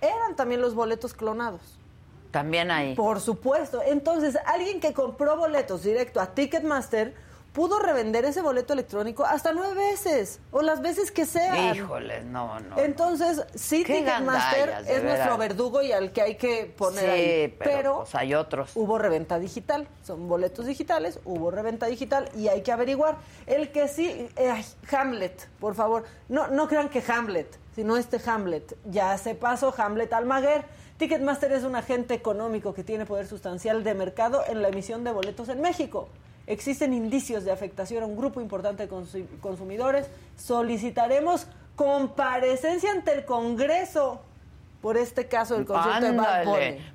eran 0.00 0.36
también 0.36 0.60
los 0.60 0.74
boletos 0.74 1.12
clonados. 1.12 1.60
También 2.30 2.70
ahí. 2.70 2.94
Por 2.94 3.20
supuesto. 3.20 3.82
Entonces, 3.82 4.38
alguien 4.46 4.80
que 4.80 4.92
compró 4.92 5.36
boletos 5.36 5.82
directo 5.82 6.20
a 6.20 6.34
Ticketmaster 6.34 7.14
pudo 7.56 7.78
revender 7.78 8.26
ese 8.26 8.42
boleto 8.42 8.74
electrónico 8.74 9.24
hasta 9.24 9.54
nueve 9.54 9.72
veces 9.72 10.40
o 10.50 10.60
las 10.60 10.82
veces 10.82 11.10
que 11.10 11.24
sea. 11.24 11.74
Híjole, 11.74 12.22
no, 12.22 12.60
no. 12.60 12.76
Entonces, 12.76 13.46
sí, 13.54 13.82
Ticketmaster 13.82 14.84
es 14.86 15.02
nuestro 15.02 15.38
verdugo 15.38 15.80
y 15.80 15.90
al 15.90 16.12
que 16.12 16.20
hay 16.20 16.34
que 16.34 16.70
poner 16.76 17.08
ahí. 17.08 17.56
Pero, 17.58 18.00
pues, 18.00 18.14
hay 18.14 18.34
otros. 18.34 18.72
Hubo 18.74 18.98
reventa 18.98 19.38
digital, 19.38 19.88
son 20.04 20.28
boletos 20.28 20.66
digitales, 20.66 21.18
hubo 21.24 21.50
reventa 21.50 21.86
digital 21.86 22.28
y 22.36 22.48
hay 22.48 22.60
que 22.60 22.72
averiguar. 22.72 23.16
El 23.46 23.72
que 23.72 23.88
sí, 23.88 24.28
eh, 24.36 24.64
Hamlet, 24.92 25.48
por 25.58 25.74
favor, 25.74 26.04
no, 26.28 26.48
no 26.48 26.68
crean 26.68 26.90
que 26.90 27.02
Hamlet, 27.10 27.58
sino 27.74 27.96
este 27.96 28.20
Hamlet. 28.26 28.76
Ya 28.84 29.16
se 29.16 29.34
pasó 29.34 29.74
Hamlet 29.78 30.12
Almaguer. 30.12 30.66
Ticketmaster 30.98 31.50
es 31.52 31.64
un 31.64 31.74
agente 31.74 32.12
económico 32.12 32.74
que 32.74 32.84
tiene 32.84 33.06
poder 33.06 33.26
sustancial 33.26 33.82
de 33.82 33.94
mercado 33.94 34.44
en 34.46 34.60
la 34.60 34.68
emisión 34.68 35.04
de 35.04 35.12
boletos 35.12 35.48
en 35.48 35.62
México 35.62 36.10
existen 36.46 36.92
indicios 36.92 37.44
de 37.44 37.52
afectación 37.52 38.02
a 38.02 38.06
un 38.06 38.16
grupo 38.16 38.40
importante 38.40 38.86
de 38.86 39.28
consumidores, 39.40 40.08
solicitaremos 40.36 41.46
comparecencia 41.74 42.90
ante 42.90 43.12
el 43.12 43.24
Congreso 43.24 44.22
por 44.80 44.96
este 44.96 45.26
caso 45.26 45.54
del 45.54 45.66
concierto 45.66 46.06
de 46.06 46.16
Bad. 46.16 46.46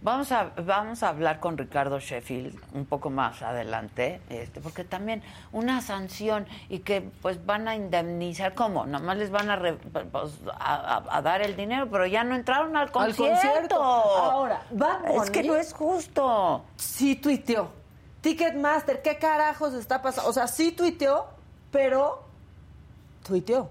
Vamos 0.01 0.31
a, 0.31 0.51
vamos 0.65 1.03
a 1.03 1.09
hablar 1.09 1.41
con 1.41 1.57
Ricardo 1.57 1.99
Sheffield 1.99 2.57
un 2.73 2.85
poco 2.85 3.09
más 3.09 3.41
adelante, 3.41 4.21
este, 4.29 4.61
porque 4.61 4.85
también 4.85 5.21
una 5.51 5.81
sanción 5.81 6.47
y 6.69 6.79
que 6.79 7.01
pues 7.01 7.45
van 7.45 7.67
a 7.67 7.75
indemnizar, 7.75 8.53
¿cómo? 8.53 8.85
Nomás 8.85 9.17
les 9.17 9.29
van 9.29 9.49
a, 9.49 9.59
pues, 9.59 10.39
a, 10.57 11.21
dar 11.21 11.41
el 11.41 11.57
dinero, 11.57 11.89
pero 11.91 12.05
ya 12.05 12.23
no 12.23 12.35
entraron 12.35 12.77
al 12.77 12.91
concierto. 12.91 13.25
Al 13.25 13.41
concierto. 13.41 13.83
Ahora, 13.83 14.61
Bad 14.71 15.01
Bunny... 15.07 15.23
Es 15.23 15.29
que 15.29 15.43
no 15.43 15.55
es 15.57 15.73
justo. 15.73 16.63
Sí 16.77 17.15
tuiteó 17.17 17.80
Ticketmaster, 18.21 19.01
¿qué 19.01 19.17
carajos 19.17 19.73
está 19.73 20.01
pasando? 20.01 20.29
O 20.29 20.33
sea, 20.33 20.47
sí 20.47 20.71
tuiteó, 20.71 21.27
pero 21.71 22.23
tuiteó. 23.25 23.69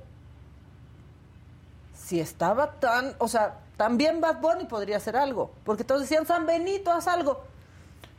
Si 1.94 2.18
estaba 2.20 2.72
tan, 2.72 3.14
o 3.18 3.28
sea, 3.28 3.58
También 3.76 4.20
Bad 4.20 4.40
Bunny 4.40 4.64
podría 4.66 4.98
hacer 4.98 5.16
algo, 5.16 5.52
porque 5.64 5.84
todos 5.84 6.02
decían, 6.02 6.26
San 6.26 6.44
Benito, 6.44 6.92
haz 6.92 7.08
algo. 7.08 7.42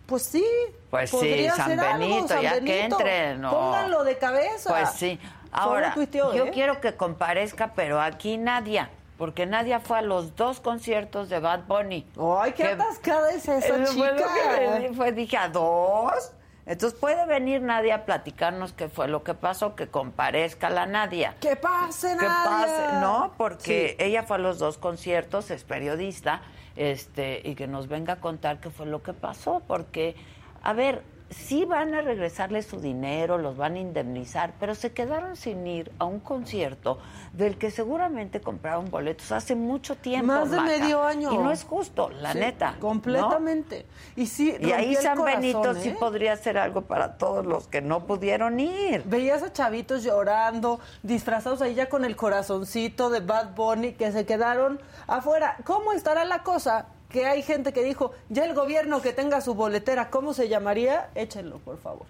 Pues 0.08 0.24
sí, 0.24 0.46
pues 0.90 1.10
sí, 1.10 1.16
podría 1.16 1.56
San 1.56 1.72
hacer 1.72 2.00
Benito, 2.00 2.16
algo, 2.16 2.28
San 2.28 2.42
ya 2.42 2.60
que 2.62 2.84
entre, 2.84 3.38
no. 3.38 3.52
Pónganlo 3.52 4.04
de 4.04 4.18
cabeza. 4.18 4.70
Pues 4.70 4.90
sí. 4.92 5.20
Ahora, 5.52 5.94
yo 6.12 6.46
¿eh? 6.46 6.52
quiero 6.54 6.82
que 6.82 6.96
comparezca, 6.96 7.74
pero 7.76 8.02
aquí 8.02 8.38
Nadia, 8.38 8.90
porque 9.22 9.45
Nadia 9.45 9.80
fue 9.80 9.99
a 9.99 10.01
los 10.01 10.36
dos 10.36 10.59
conciertos 10.59 11.30
de 11.30 11.39
Bad 11.39 11.65
Bunny. 11.67 12.07
Ay, 12.39 12.53
qué 12.53 12.63
Que- 12.63 12.69
atascada 12.69 13.30
es 13.30 13.47
esa 13.47 13.57
Eso 13.78 13.93
fue 13.93 14.11
lo 14.13 14.17
chica. 14.17 14.80
que 14.80 14.93
fue, 14.95 15.11
dije, 15.11 15.38
¿a 15.38 15.47
dos? 15.47 16.32
Entonces 16.65 16.97
puede 16.99 17.24
venir 17.28 17.61
Nadia 17.61 17.93
a 17.97 18.05
platicarnos 18.05 18.74
qué 18.74 18.89
fue 18.89 19.07
lo 19.07 19.22
que 19.24 19.36
pasó, 19.36 19.76
que 19.76 19.86
comparezca 19.89 20.72
la 20.72 20.88
Nadia. 20.88 21.36
Que 21.39 21.55
pase, 21.55 22.17
Que 22.19 22.26
Nadia. 22.26 22.49
pase, 22.65 22.93
¿no? 22.99 23.34
Porque 23.38 23.95
Sí. 23.99 24.03
ella 24.03 24.24
fue 24.24 24.38
a 24.38 24.39
los 24.39 24.57
dos 24.57 24.80
conciertos, 24.80 25.51
es 25.51 25.65
periodista, 25.65 26.41
este, 26.76 27.43
y 27.47 27.53
que 27.53 27.67
nos 27.67 27.88
venga 27.89 28.13
a 28.13 28.19
contar 28.22 28.59
qué 28.59 28.72
fue 28.72 28.88
lo 28.88 29.03
que 29.03 29.13
pasó, 29.13 29.61
porque, 29.67 30.15
a 30.63 30.74
ver, 30.74 31.03
sí 31.32 31.66
van 31.66 31.96
a 31.96 32.02
regresarle 32.02 32.62
su 32.62 32.80
dinero, 32.80 33.38
los 33.38 33.58
van 33.58 33.76
a 33.76 33.80
indemnizar, 33.80 34.54
pero 34.60 34.76
se 34.76 34.92
quedaron 34.92 35.36
sin 35.36 35.66
ir 35.66 35.92
a 35.98 36.06
un 36.06 36.20
concierto 36.20 37.00
del 37.34 37.58
que 37.58 37.72
seguramente 37.72 38.42
compraron 38.42 38.90
boletos 38.92 39.32
hace 39.32 39.56
mucho 39.56 39.96
tiempo. 39.96 40.28
Más 40.28 40.52
de 40.52 40.58
Maca. 40.58 40.78
medio 40.78 41.04
año. 41.04 41.32
Y 41.34 41.38
no 41.38 41.52
es 41.52 41.64
justo, 41.64 42.10
la 42.10 42.34
Sí, 42.34 42.40
neta. 42.40 42.74
¿no? 42.74 42.80
Completamente. 42.80 43.86
Y 44.16 44.28
sí, 44.28 44.56
Y 44.60 44.72
ahí 44.72 44.96
San 44.96 45.18
corazón, 45.18 45.42
Benito 45.42 45.72
¿eh? 45.72 45.80
sí 45.82 45.90
podría 45.92 46.34
hacer 46.34 46.58
algo 46.58 46.82
para 46.82 47.18
todos 47.18 47.46
los 47.46 47.68
que 47.68 47.82
no 47.82 48.06
pudieron 48.06 48.60
ir. 48.60 49.04
Veías 49.06 49.42
a 49.42 49.54
chavitos 49.54 50.04
llorando, 50.04 50.80
disfrazados 51.02 51.62
ahí 51.62 51.74
ya 51.74 51.90
con 51.90 52.06
el 52.06 52.16
corazoncito 52.16 53.10
de 53.10 53.22
Bad 53.22 53.56
Bunny, 53.56 53.94
que 53.94 54.12
se 54.12 54.26
quedaron 54.26 54.80
afuera. 55.08 55.56
¿Cómo 55.64 55.94
estará 55.94 56.26
la 56.26 56.44
cosa? 56.44 56.88
Que 57.12 57.26
hay 57.26 57.41
gente 57.43 57.74
que 57.74 57.84
dijo, 57.84 58.14
ya 58.30 58.45
el 58.45 58.53
gobierno 58.53 59.01
que 59.01 59.12
tenga 59.14 59.41
su 59.41 59.53
boletera, 59.53 60.09
¿cómo 60.09 60.34
se 60.34 60.47
llamaría? 60.47 61.09
Échenlo, 61.16 61.59
por 61.59 61.78
favor. 61.78 62.05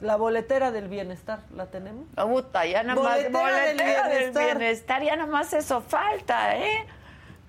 La 0.00 0.14
boletera 0.16 0.70
del 0.70 0.86
bienestar, 0.88 1.40
¿la 1.56 1.66
tenemos? 1.66 2.06
Puta, 2.14 2.64
ya 2.66 2.84
nada 2.84 3.02
más 3.02 3.14
Boletera 3.14 3.56
del 3.56 3.76
boletera 3.76 4.08
del 4.08 4.18
bienestar. 4.18 4.58
bienestar, 4.58 5.02
ya 5.02 5.16
nada 5.16 5.30
más 5.30 5.52
eso 5.52 5.80
falta, 5.80 6.56
¿eh? 6.56 6.86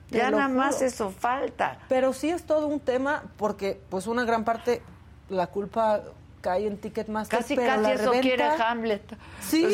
Ya 0.10 0.32
nada 0.32 0.48
más 0.48 0.82
eso 0.82 1.12
falta. 1.12 1.78
Pero 1.88 2.14
sí 2.14 2.32
es 2.32 2.44
todo 2.44 2.66
un 2.66 2.80
tema, 2.80 3.24
porque 3.38 3.80
pues 3.90 4.08
una 4.08 4.24
gran 4.26 4.44
parte, 4.46 4.82
la 5.30 5.46
culpa 5.46 6.02
cae 6.42 6.68
en 6.68 6.78
Ticketmaster. 6.78 7.40
Casi, 7.40 7.56
pero 7.56 7.68
casi 7.68 7.82
la 7.84 7.94
eso 7.94 8.04
reventa- 8.12 8.22
quiere 8.22 8.44
Hamlet. 8.44 9.02
Sí, 9.42 9.66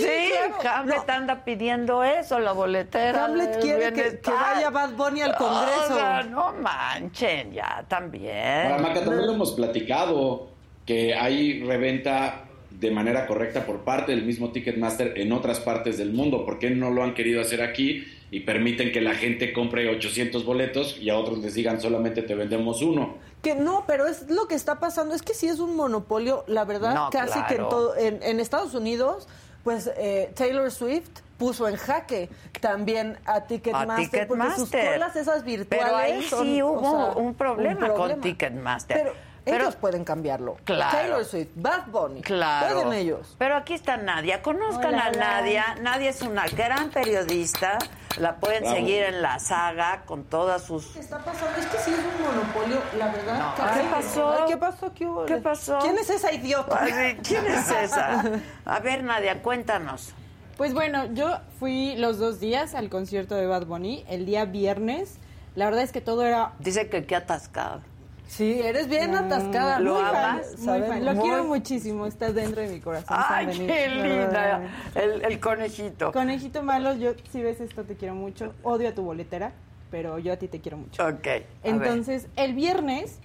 claro. 0.61 0.79
Hamlet 0.79 1.07
No. 1.07 1.13
anda 1.13 1.45
pidiendo 1.45 2.03
eso, 2.03 2.39
la 2.39 2.51
boletera. 2.51 3.25
Hamlet 3.25 3.59
quiere 3.61 3.93
que, 3.93 4.19
que 4.19 4.31
vaya 4.31 4.69
Bad 4.69 4.91
Bunny 4.93 5.21
al 5.21 5.35
Congreso. 5.35 5.93
O 5.93 5.95
sea, 5.97 6.23
no 6.23 6.53
manchen, 6.53 7.53
ya 7.53 7.83
también. 7.87 8.63
Ahora, 8.71 8.77
Maca, 8.79 9.01
también 9.03 9.27
lo 9.27 9.33
hemos 9.33 9.51
platicado, 9.53 10.49
que 10.85 11.15
hay 11.15 11.63
reventa 11.63 12.41
de 12.69 12.91
manera 12.91 13.25
correcta 13.25 13.65
por 13.65 13.79
parte 13.85 14.11
del 14.11 14.23
mismo 14.25 14.51
Ticketmaster 14.51 15.17
en 15.17 15.31
otras 15.31 15.59
partes 15.61 15.97
del 15.97 16.11
mundo. 16.13 16.45
¿Por 16.45 16.59
qué 16.59 16.69
no 16.71 16.89
lo 16.91 17.03
han 17.03 17.13
querido 17.13 17.41
hacer 17.41 17.61
aquí 17.61 18.05
y 18.35 18.41
permiten 18.41 18.91
que 18.91 18.99
la 18.99 19.15
gente 19.15 19.53
compre 19.53 19.87
800 19.87 20.43
boletos 20.43 20.97
y 20.99 21.09
a 21.09 21.17
otros 21.17 21.37
les 21.39 21.53
digan 21.53 21.79
solamente 21.79 22.21
te 22.21 22.35
vendemos 22.35 22.81
uno? 22.81 23.15
Que 23.41 23.55
no, 23.55 23.85
pero 23.87 24.07
es 24.07 24.29
lo 24.29 24.49
que 24.49 24.55
está 24.55 24.77
pasando. 24.77 25.15
Es 25.15 25.21
que 25.21 25.33
sí 25.33 25.47
es 25.47 25.59
un 25.59 25.77
monopolio, 25.77 26.43
la 26.47 26.65
verdad, 26.65 26.93
No, 26.95 27.09
casi 27.11 27.41
que 27.45 27.53
en, 27.53 27.69
todo, 27.69 27.95
en, 27.95 28.21
en 28.23 28.41
Estados 28.41 28.73
Unidos, 28.73 29.29
pues 29.63 29.89
eh, 29.95 30.33
Taylor 30.35 30.69
Swift 30.69 31.07
puso 31.37 31.69
en 31.69 31.77
jaque 31.77 32.27
también 32.59 33.17
a 33.25 33.45
Ticketmaster, 33.45 34.23
A 34.23 34.27
porque 34.27 34.43
sus 34.57 34.69
Ticketmaster. 34.69 34.93
colas 34.95 35.15
esas 35.15 35.45
virtuales 35.45 35.85
Pero 35.85 35.95
ahí 35.95 36.21
son, 36.23 36.43
sí 36.45 36.61
o 36.61 36.71
hubo 36.71 36.81
sea, 37.13 37.23
un 37.23 37.35
problema 37.35 37.87
con 37.93 38.19
Ticketmaster. 38.19 38.97
Pero, 38.97 39.13
Pero- 39.45 39.63
ellos 39.65 39.75
pueden 39.75 40.03
cambiarlo. 40.03 40.57
Claro. 40.65 40.97
Taylor 40.97 41.25
Swift, 41.25 41.49
Bad 41.55 41.87
Bunny, 41.87 42.21
Claro. 42.21 42.81
pueden 42.81 42.93
ellos. 42.93 43.35
Pero 43.37 43.55
aquí 43.55 43.73
está 43.75 43.95
Nadia. 43.97 44.41
Conozcan 44.41 44.93
Hola, 44.95 45.05
a 45.05 45.09
hola. 45.09 45.19
Nadia. 45.19 45.65
Nadia 45.81 46.09
es 46.09 46.21
una 46.23 46.47
gran 46.47 46.89
periodista. 46.89 47.77
La 48.17 48.37
pueden 48.37 48.61
Bravo. 48.63 48.77
seguir 48.77 49.03
en 49.03 49.21
la 49.21 49.39
saga 49.39 50.03
con 50.05 50.23
todas 50.23 50.63
sus 50.63 50.85
¿Qué 50.87 50.99
está 51.01 51.17
pasando? 51.19 51.59
Es 51.59 51.65
que 51.65 51.77
sí 51.79 51.91
es 51.91 51.99
un 51.99 52.23
monopolio, 52.25 52.81
la 52.97 53.07
verdad. 53.11 53.39
No, 53.39 53.55
¿qué 53.73 53.87
pasó? 53.91 54.45
¿Qué 54.47 54.57
pasó? 54.57 54.93
¿Qué, 54.93 55.05
hubo? 55.05 55.25
¿Qué 55.25 55.37
pasó? 55.37 55.79
¿Quién 55.81 55.97
es 55.97 56.09
esa 56.09 56.31
idiota? 56.31 56.79
Ay, 56.81 57.19
¿Quién 57.21 57.45
es 57.45 57.69
esa? 57.69 58.23
A 58.65 58.79
ver, 58.79 59.03
Nadia, 59.03 59.41
cuéntanos. 59.41 60.13
Pues 60.55 60.73
bueno, 60.73 61.07
yo 61.13 61.39
fui 61.59 61.95
los 61.97 62.17
dos 62.17 62.39
días 62.39 62.73
al 62.73 62.89
concierto 62.89 63.35
de 63.35 63.45
Bad 63.47 63.65
Bunny, 63.65 64.05
el 64.07 64.25
día 64.25 64.45
viernes. 64.45 65.17
La 65.55 65.65
verdad 65.65 65.83
es 65.83 65.91
que 65.91 65.99
todo 65.99 66.25
era 66.25 66.53
Dice 66.59 66.89
que 66.89 67.05
qué 67.05 67.17
atascado. 67.17 67.81
Sí, 68.27 68.59
eres 68.61 68.87
bien 68.87 69.13
atascada. 69.15 69.79
¿Lo 69.79 69.95
muy 69.95 70.03
fan, 70.03 70.41
muy 70.59 70.81
fan. 70.81 71.05
Lo 71.05 71.13
Muy- 71.13 71.23
quiero 71.23 71.43
muchísimo, 71.45 72.05
está 72.07 72.31
dentro 72.31 72.61
de 72.61 72.69
mi 72.69 72.79
corazón. 72.79 73.17
Ay, 73.29 73.47
qué 73.47 73.87
linda. 73.87 74.61
El, 74.95 75.23
el 75.23 75.39
conejito. 75.39 76.11
Conejito 76.11 76.63
malo, 76.63 76.95
yo 76.95 77.13
si 77.31 77.41
ves 77.41 77.61
esto 77.61 77.83
te 77.83 77.95
quiero 77.95 78.15
mucho. 78.15 78.53
Odio 78.63 78.89
a 78.89 78.93
tu 78.93 79.03
boletera, 79.03 79.51
pero 79.91 80.17
yo 80.19 80.33
a 80.33 80.37
ti 80.37 80.47
te 80.47 80.59
quiero 80.59 80.77
mucho. 80.77 81.05
Ok. 81.07 81.27
Entonces, 81.63 82.27
el 82.35 82.53
viernes 82.55 83.19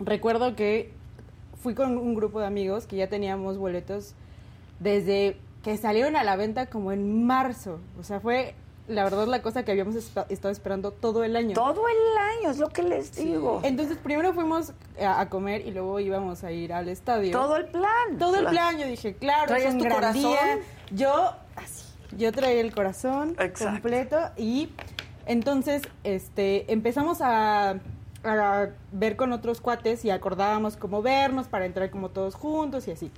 recuerdo 0.00 0.56
que 0.56 0.92
fui 1.62 1.74
con 1.74 1.96
un 1.96 2.14
grupo 2.14 2.40
de 2.40 2.46
amigos 2.46 2.86
que 2.86 2.96
ya 2.96 3.08
teníamos 3.08 3.58
boletos 3.58 4.14
desde 4.80 5.36
que 5.62 5.76
salieron 5.76 6.16
a 6.16 6.22
la 6.24 6.36
venta 6.36 6.66
como 6.66 6.92
en 6.92 7.24
marzo. 7.24 7.80
O 7.98 8.02
sea, 8.02 8.20
fue 8.20 8.54
la 8.88 9.04
verdad 9.04 9.26
la 9.26 9.42
cosa 9.42 9.64
que 9.64 9.72
habíamos 9.72 9.96
estado 9.96 10.26
esperando 10.50 10.90
todo 10.92 11.24
el 11.24 11.34
año. 11.36 11.54
Todo 11.54 11.82
el 11.88 12.18
año, 12.18 12.50
es 12.50 12.58
lo 12.58 12.68
que 12.68 12.82
les 12.82 13.14
digo. 13.16 13.60
Entonces, 13.64 13.98
primero 13.98 14.32
fuimos 14.32 14.72
a, 15.00 15.20
a 15.20 15.28
comer 15.28 15.66
y 15.66 15.72
luego 15.72 15.98
íbamos 16.00 16.44
a 16.44 16.52
ir 16.52 16.72
al 16.72 16.88
estadio. 16.88 17.32
Todo 17.32 17.56
el 17.56 17.66
plan. 17.66 18.16
Todo 18.18 18.36
el 18.36 18.44
La- 18.44 18.50
plan, 18.50 18.78
yo 18.78 18.86
dije, 18.86 19.14
claro, 19.14 19.46
¿Traías 19.48 19.74
es 19.74 19.82
tu 19.82 19.88
corazón? 19.88 20.20
día. 20.22 20.58
Yo, 20.92 21.32
así, 21.56 21.84
yo 22.16 22.30
traía 22.32 22.60
el 22.60 22.72
corazón 22.74 23.30
Exacto. 23.40 23.64
completo 23.64 24.18
y 24.36 24.70
entonces 25.26 25.82
este, 26.04 26.72
empezamos 26.72 27.20
a, 27.20 27.80
a 28.22 28.66
ver 28.92 29.16
con 29.16 29.32
otros 29.32 29.60
cuates 29.60 30.04
y 30.04 30.10
acordábamos 30.10 30.76
cómo 30.76 31.02
vernos 31.02 31.48
para 31.48 31.66
entrar 31.66 31.90
como 31.90 32.10
todos 32.10 32.36
juntos 32.36 32.86
y 32.86 32.92
así. 32.92 33.10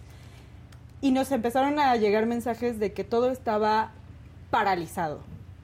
Y 1.02 1.10
nos 1.12 1.30
empezaron 1.30 1.78
a 1.78 1.94
llegar 1.96 2.24
mensajes 2.24 2.78
de 2.80 2.92
que 2.94 3.04
todo 3.04 3.30
estaba 3.30 3.92
paralizado. 4.50 5.20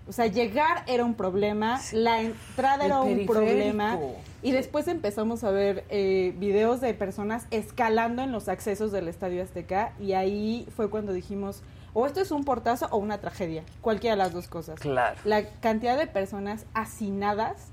O 0.06 0.12
sea, 0.12 0.26
llegar 0.26 0.84
era 0.86 1.04
un 1.04 1.14
problema, 1.14 1.80
la 1.92 2.20
entrada 2.20 2.84
El 2.84 2.90
era 2.90 3.00
un 3.00 3.06
periférico. 3.06 3.32
problema. 3.32 3.98
Y 4.42 4.52
después 4.52 4.86
empezamos 4.88 5.44
a 5.44 5.50
ver 5.50 5.84
eh, 5.88 6.34
videos 6.38 6.82
de 6.82 6.92
personas 6.92 7.46
escalando 7.50 8.22
en 8.22 8.30
los 8.30 8.48
accesos 8.48 8.92
del 8.92 9.08
Estadio 9.08 9.42
Azteca 9.42 9.92
y 9.98 10.12
ahí 10.12 10.68
fue 10.76 10.90
cuando 10.90 11.14
dijimos, 11.14 11.62
o 11.94 12.06
esto 12.06 12.20
es 12.20 12.30
un 12.30 12.44
portazo 12.44 12.88
o 12.90 12.98
una 12.98 13.18
tragedia, 13.18 13.62
cualquiera 13.80 14.16
de 14.16 14.22
las 14.22 14.34
dos 14.34 14.46
cosas. 14.48 14.78
Claro. 14.78 15.16
La 15.24 15.48
cantidad 15.60 15.96
de 15.96 16.06
personas 16.06 16.66
hacinadas, 16.74 17.68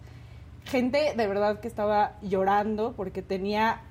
gente 0.63 1.13
de 1.17 1.27
verdad 1.27 1.59
que 1.59 1.67
estaba 1.67 2.13
llorando 2.21 2.93
porque 2.95 3.21
tenía, 3.21 3.82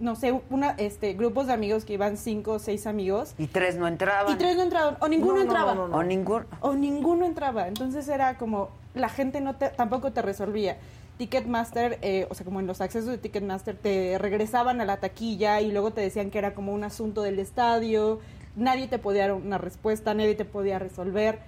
no 0.00 0.16
sé, 0.16 0.38
una, 0.50 0.70
este, 0.72 1.12
grupos 1.14 1.46
de 1.46 1.52
amigos 1.52 1.84
que 1.84 1.92
iban 1.94 2.16
cinco 2.16 2.52
o 2.52 2.58
seis 2.58 2.86
amigos 2.86 3.34
Y 3.38 3.46
tres 3.46 3.76
no 3.76 3.86
entraban. 3.86 4.32
y 4.32 4.36
tres 4.36 4.56
no 4.56 4.62
entraban, 4.62 4.96
o 5.00 5.08
ninguno 5.08 5.32
No, 5.32 5.38
no, 5.38 5.42
entraba 5.44 5.74
no, 5.74 5.84
O 5.84 6.02
ningún. 6.02 6.44
o 6.60 6.74
ninguno 6.74 7.24
entraba. 7.26 7.68
Entonces 7.68 8.08
era 8.08 8.36
como 8.36 8.70
la 8.94 9.08
gente 9.08 9.40
no 9.40 9.54
te, 9.56 9.68
tampoco 9.70 10.12
te 10.12 10.20
resolvía. 10.22 10.76
Ticketmaster, 11.18 11.98
eh, 12.02 12.26
o 12.28 12.34
sea, 12.34 12.44
como 12.44 12.58
en 12.60 12.66
los 12.66 12.80
accesos 12.80 13.08
de 13.10 13.18
Ticketmaster, 13.18 13.76
te 13.76 14.18
regresaban 14.18 14.80
a 14.80 14.84
la 14.84 14.96
taquilla 14.98 15.60
y 15.60 15.70
luego 15.70 15.92
te 15.92 16.00
decían 16.00 16.30
que 16.30 16.38
era 16.38 16.54
como 16.54 16.72
un 16.74 16.82
asunto 16.82 17.22
del 17.22 17.38
estadio, 17.38 18.18
nadie 18.56 18.88
te 18.88 18.98
podía 18.98 19.22
dar 19.28 19.32
una 19.34 19.58
respuesta, 19.58 20.12
nadie 20.12 20.34
te 20.34 20.44
podía 20.44 20.80
resolver. 20.80 21.38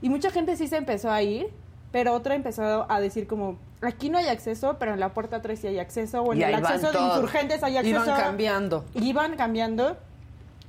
Y 0.00 0.08
mucha 0.08 0.30
gente 0.30 0.56
sí 0.56 0.68
se 0.68 0.78
empezó 0.78 1.10
a 1.10 1.22
ir, 1.22 1.48
pero 1.92 2.14
otra 2.14 2.34
empezó 2.34 2.90
a 2.90 2.98
decir 3.00 3.26
como, 3.26 3.56
aquí 3.88 4.10
no 4.10 4.18
hay 4.18 4.28
acceso, 4.28 4.76
pero 4.78 4.94
en 4.94 5.00
la 5.00 5.10
puerta 5.14 5.42
3 5.42 5.58
sí 5.58 5.66
hay 5.66 5.78
acceso, 5.78 6.22
o 6.22 6.32
en 6.32 6.40
Y 6.40 6.42
el 6.44 6.54
acceso 6.54 6.92
de 6.92 7.00
insurgentes 7.00 7.62
hay 7.62 7.76
acceso. 7.76 8.04
Iban 8.04 8.20
cambiando. 8.20 8.84
Y 8.94 9.08
iban 9.08 9.36
cambiando 9.36 9.96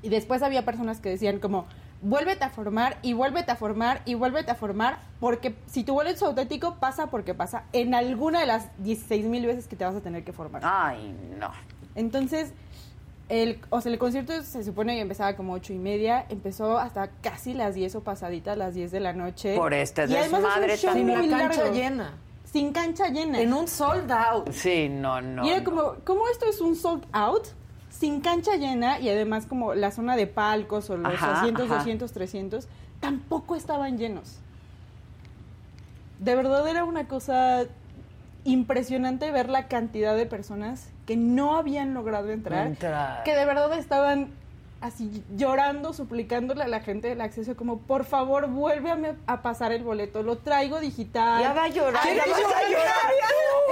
y 0.05 0.09
después 0.09 0.43
había 0.43 0.63
personas 0.65 0.99
que 0.99 1.09
decían 1.09 1.39
como 1.39 1.65
vuélvete 2.01 2.43
a 2.43 2.49
formar 2.51 2.97
y 3.01 3.13
vuélvete 3.13 3.51
a 3.51 3.55
formar 3.55 4.01
y 4.05 4.13
vuélvete 4.13 4.51
a 4.51 4.55
formar 4.55 4.99
porque 5.19 5.55
si 5.65 5.83
tu 5.83 5.93
boleto 5.93 6.17
es 6.17 6.23
auténtico 6.23 6.75
pasa 6.75 7.07
porque 7.07 7.33
pasa 7.33 7.63
en 7.73 7.95
alguna 7.95 8.41
de 8.41 8.45
las 8.45 8.69
16 8.83 9.25
mil 9.25 9.47
veces 9.47 9.67
que 9.67 9.75
te 9.75 9.83
vas 9.83 9.95
a 9.95 10.01
tener 10.01 10.23
que 10.23 10.31
formar. 10.31 10.61
Ay, 10.63 11.15
no. 11.39 11.49
Entonces, 11.95 12.53
el, 13.29 13.59
o 13.71 13.81
sea, 13.81 13.91
el 13.91 13.97
concierto 13.97 14.39
se 14.43 14.63
supone 14.63 14.93
que 14.93 15.01
empezaba 15.01 15.35
como 15.35 15.53
ocho 15.53 15.73
y 15.73 15.79
media, 15.79 16.25
empezó 16.29 16.77
hasta 16.77 17.09
casi 17.23 17.55
las 17.55 17.73
10 17.73 17.95
o 17.95 18.03
pasaditas 18.03 18.55
las 18.57 18.75
10 18.75 18.91
de 18.91 18.99
la 18.99 19.13
noche. 19.13 19.55
Por 19.55 19.73
este 19.73 20.05
Y 20.07 20.15
además 20.15 20.23
es 20.23 20.33
un 20.33 20.67
desmadre. 20.67 20.77
Sin 20.77 21.07
muy 21.07 21.27
la 21.27 21.37
cancha 21.39 21.61
largo. 21.63 21.73
llena. 21.73 22.13
Sin 22.55 22.71
cancha 22.71 23.09
llena. 23.09 23.41
En 23.41 23.51
un 23.51 23.67
sold 23.67 24.09
out. 24.09 24.49
Sí, 24.53 24.87
no, 24.87 25.19
no. 25.21 25.45
y 25.45 25.49
era 25.49 25.59
no. 25.59 25.65
como, 25.65 25.95
¿cómo 26.05 26.29
esto 26.29 26.45
es 26.45 26.61
un 26.61 26.77
sold 26.77 27.05
out? 27.11 27.47
Sin 27.89 28.21
cancha 28.21 28.55
llena 28.55 28.97
y 28.97 29.09
además 29.09 29.45
como 29.45 29.73
la 29.73 29.91
zona 29.91 30.15
de 30.15 30.25
palcos 30.25 30.89
o 30.89 30.95
los 30.95 31.13
Ajá, 31.13 31.39
asientos 31.41 31.65
ajá. 31.65 31.75
200, 31.79 32.13
300, 32.13 32.67
tampoco 33.01 33.57
estaban 33.57 33.97
llenos. 33.97 34.39
de 36.19 36.33
verdad 36.33 36.65
era 36.69 36.85
una 36.85 37.09
cosa 37.09 37.65
impresionante 38.45 39.31
ver 39.31 39.49
la 39.49 39.67
cantidad 39.67 40.15
de 40.15 40.25
personas 40.25 40.91
que 41.05 41.17
no 41.17 41.57
habían 41.57 41.93
logrado 41.93 42.29
entrar, 42.31 42.67
Entrar. 42.67 43.23
que 43.23 43.35
de 43.35 43.45
verdad 43.45 43.77
estaban 43.77 44.29
así 44.81 45.23
llorando, 45.35 45.93
suplicándole 45.93 46.63
a 46.63 46.67
la 46.67 46.79
gente 46.81 47.07
del 47.07 47.21
acceso 47.21 47.55
como, 47.55 47.79
por 47.79 48.05
favor, 48.05 48.47
vuélveme 48.47 49.15
a 49.25 49.41
pasar 49.41 49.71
el 49.71 49.83
boleto, 49.83 50.21
lo 50.21 50.37
traigo 50.37 50.79
digital. 50.79 51.41
Ya 51.41 51.53
va 51.53 51.63
a 51.63 51.67
llorar, 51.69 52.03
ya 52.05 52.23
vas 52.25 52.39
a 52.55 52.69
llorar. 52.69 52.95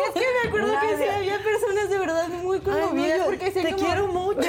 Es 0.08 0.14
que 0.14 0.20
me 0.44 0.50
acuerdo 0.50 0.74
que 0.82 0.98
sí 0.98 1.10
había 1.10 1.38
personas 1.44 1.90
de 1.90 2.00
verdad 2.00 2.28
muy 2.44 2.60
conmovidas 2.62 3.22
porque 3.26 3.46
decían 3.46 3.66
te 3.66 3.74
como- 3.74 3.86
quiero 3.86 4.08
mucho. 4.08 4.42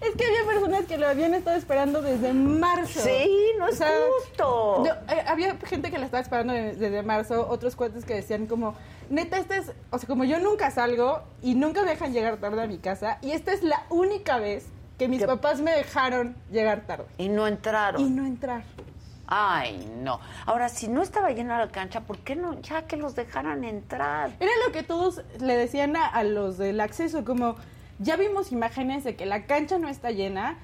Es 0.00 0.14
que 0.16 0.24
había 0.26 0.44
personas 0.46 0.84
que 0.86 0.96
lo 0.98 1.06
habían 1.08 1.34
estado 1.34 1.56
esperando 1.56 2.00
desde 2.02 2.32
marzo. 2.32 3.00
Sí, 3.00 3.52
no 3.58 3.68
es 3.68 3.80
justo. 4.26 4.84
eh, 4.86 5.24
había 5.26 5.56
gente 5.58 5.90
que 5.90 5.98
la 5.98 6.06
estaba 6.06 6.22
esperando 6.22 6.52
de- 6.52 6.74
desde 6.74 7.02
marzo, 7.02 7.46
otros 7.48 7.76
cuates 7.76 8.04
que 8.04 8.14
decían 8.14 8.46
como, 8.46 8.74
neta, 9.10 9.38
esta 9.38 9.56
es, 9.56 9.72
o 9.90 9.98
sea, 9.98 10.06
como 10.06 10.24
yo 10.24 10.38
nunca 10.40 10.70
salgo 10.70 11.22
y 11.42 11.54
nunca 11.54 11.82
me 11.82 11.90
dejan 11.90 12.12
llegar 12.12 12.38
tarde 12.38 12.62
a 12.62 12.66
mi 12.66 12.78
casa, 12.78 13.18
y 13.20 13.32
esta 13.32 13.52
es 13.52 13.62
la 13.62 13.84
única 13.90 14.38
vez 14.40 14.66
que 14.98 15.08
mis 15.08 15.20
Que- 15.20 15.26
papás 15.26 15.60
me 15.60 15.70
dejaron 15.70 16.34
llegar 16.50 16.86
tarde 16.86 17.06
Y 17.18 17.28
no 17.28 17.46
entraron. 17.46 18.00
y 18.02 18.10
no 18.10 18.26
entrar. 18.26 18.62
Ay, 19.26 19.88
no. 20.02 20.18
Ahora, 20.44 20.68
si 20.68 20.88
no 20.88 21.02
estaba 21.02 21.30
llena 21.30 21.56
la 21.58 21.68
cancha, 21.68 22.00
¿por 22.00 22.18
qué 22.18 22.34
no? 22.34 22.60
Ya 22.62 22.86
que 22.86 22.96
los 22.96 23.14
dejaran 23.14 23.62
entrar. 23.62 24.32
Era 24.40 24.50
lo 24.66 24.72
que 24.72 24.82
todos 24.82 25.22
le 25.38 25.56
decían 25.56 25.96
a, 25.96 26.04
a 26.06 26.24
los 26.24 26.58
del 26.58 26.80
acceso, 26.80 27.24
como 27.24 27.54
ya 28.00 28.16
vimos 28.16 28.50
imágenes 28.50 29.04
de 29.04 29.14
que 29.14 29.26
la 29.26 29.46
cancha 29.46 29.78
no 29.78 29.88
está 29.88 30.10
llena, 30.10 30.58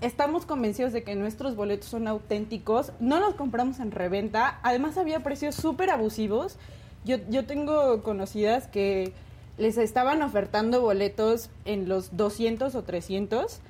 estamos 0.00 0.46
convencidos 0.46 0.92
de 0.92 1.04
que 1.04 1.14
nuestros 1.14 1.54
boletos 1.54 1.88
son 1.88 2.08
auténticos, 2.08 2.92
no 2.98 3.20
los 3.20 3.34
compramos 3.36 3.78
en 3.78 3.92
reventa, 3.92 4.58
además 4.64 4.98
había 4.98 5.20
precios 5.20 5.54
súper 5.54 5.90
abusivos. 5.90 6.58
Yo, 7.04 7.18
yo 7.28 7.46
tengo 7.46 8.02
conocidas 8.02 8.66
que 8.66 9.12
les 9.58 9.76
estaban 9.78 10.22
ofertando 10.22 10.80
boletos 10.80 11.50
en 11.64 11.88
los 11.88 12.16
200 12.16 12.74
o 12.74 12.82
300, 12.82 13.60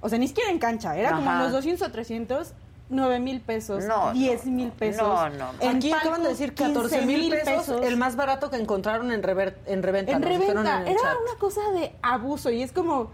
o 0.00 0.08
sea, 0.08 0.18
ni 0.18 0.28
siquiera 0.28 0.50
en 0.50 0.58
cancha, 0.58 0.96
era 0.96 1.10
como 1.10 1.22
en 1.22 1.28
Ajá. 1.28 1.42
los 1.44 1.52
200 1.52 1.86
o 1.88 1.90
300. 1.92 2.52
9 2.88 3.20
mil 3.20 3.40
pesos, 3.40 3.84
No, 3.84 4.12
10 4.12 4.44
no, 4.44 4.52
mil 4.52 4.68
pesos. 4.70 5.00
no, 5.02 5.30
no. 5.30 5.50
En 5.60 5.76
Aquí 5.78 5.90
acaban 5.92 6.20
de 6.22 6.28
palco, 6.28 6.28
decir 6.28 6.52
14 6.54 7.06
mil 7.06 7.20
15,000 7.22 7.56
pesos, 7.56 7.86
el 7.86 7.96
más 7.96 8.16
barato 8.16 8.50
que 8.50 8.56
encontraron 8.56 9.10
en, 9.12 9.22
rever- 9.22 9.54
en 9.64 9.82
reventa. 9.82 10.12
en 10.12 10.20
reventa. 10.22 10.50
en 10.82 10.82
el 10.88 10.88
Era 10.92 11.00
chat. 11.00 11.16
una 11.26 11.38
cosa 11.38 11.60
de 11.74 11.92
abuso 12.02 12.50
y 12.50 12.60
es 12.62 12.70
como, 12.72 13.10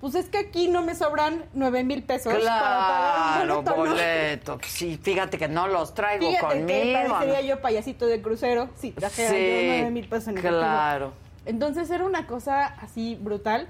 pues 0.00 0.14
es 0.14 0.26
que 0.26 0.38
aquí 0.38 0.68
no 0.68 0.82
me 0.82 0.94
sobran 0.94 1.44
nueve 1.54 1.82
mil 1.82 2.04
pesos 2.04 2.32
para 2.34 2.44
pagar 2.44 3.46
Claro, 3.46 3.58
un 3.58 3.64
boleto. 3.64 3.84
¿no? 3.84 3.90
boleto. 3.90 4.58
Sí, 4.68 4.96
fíjate 5.02 5.38
que 5.38 5.48
no 5.48 5.66
los 5.66 5.92
traigo 5.92 6.28
Fíjate 6.28 6.46
que 6.46 6.60
conmigo. 6.60 7.08
parecería 7.14 7.40
yo 7.40 7.60
payasito 7.60 8.06
de 8.06 8.22
crucero 8.22 8.68
si 8.76 8.92
trajera 8.92 9.30
Sí, 9.30 9.34
yo 9.36 9.72
nueve 9.74 9.90
mil 9.90 10.08
pesos 10.08 10.28
en 10.28 10.38
efectivo. 10.38 10.60
claro. 10.60 11.12
Entonces 11.46 11.90
era 11.90 12.04
una 12.04 12.26
cosa 12.26 12.66
así 12.66 13.14
brutal. 13.20 13.66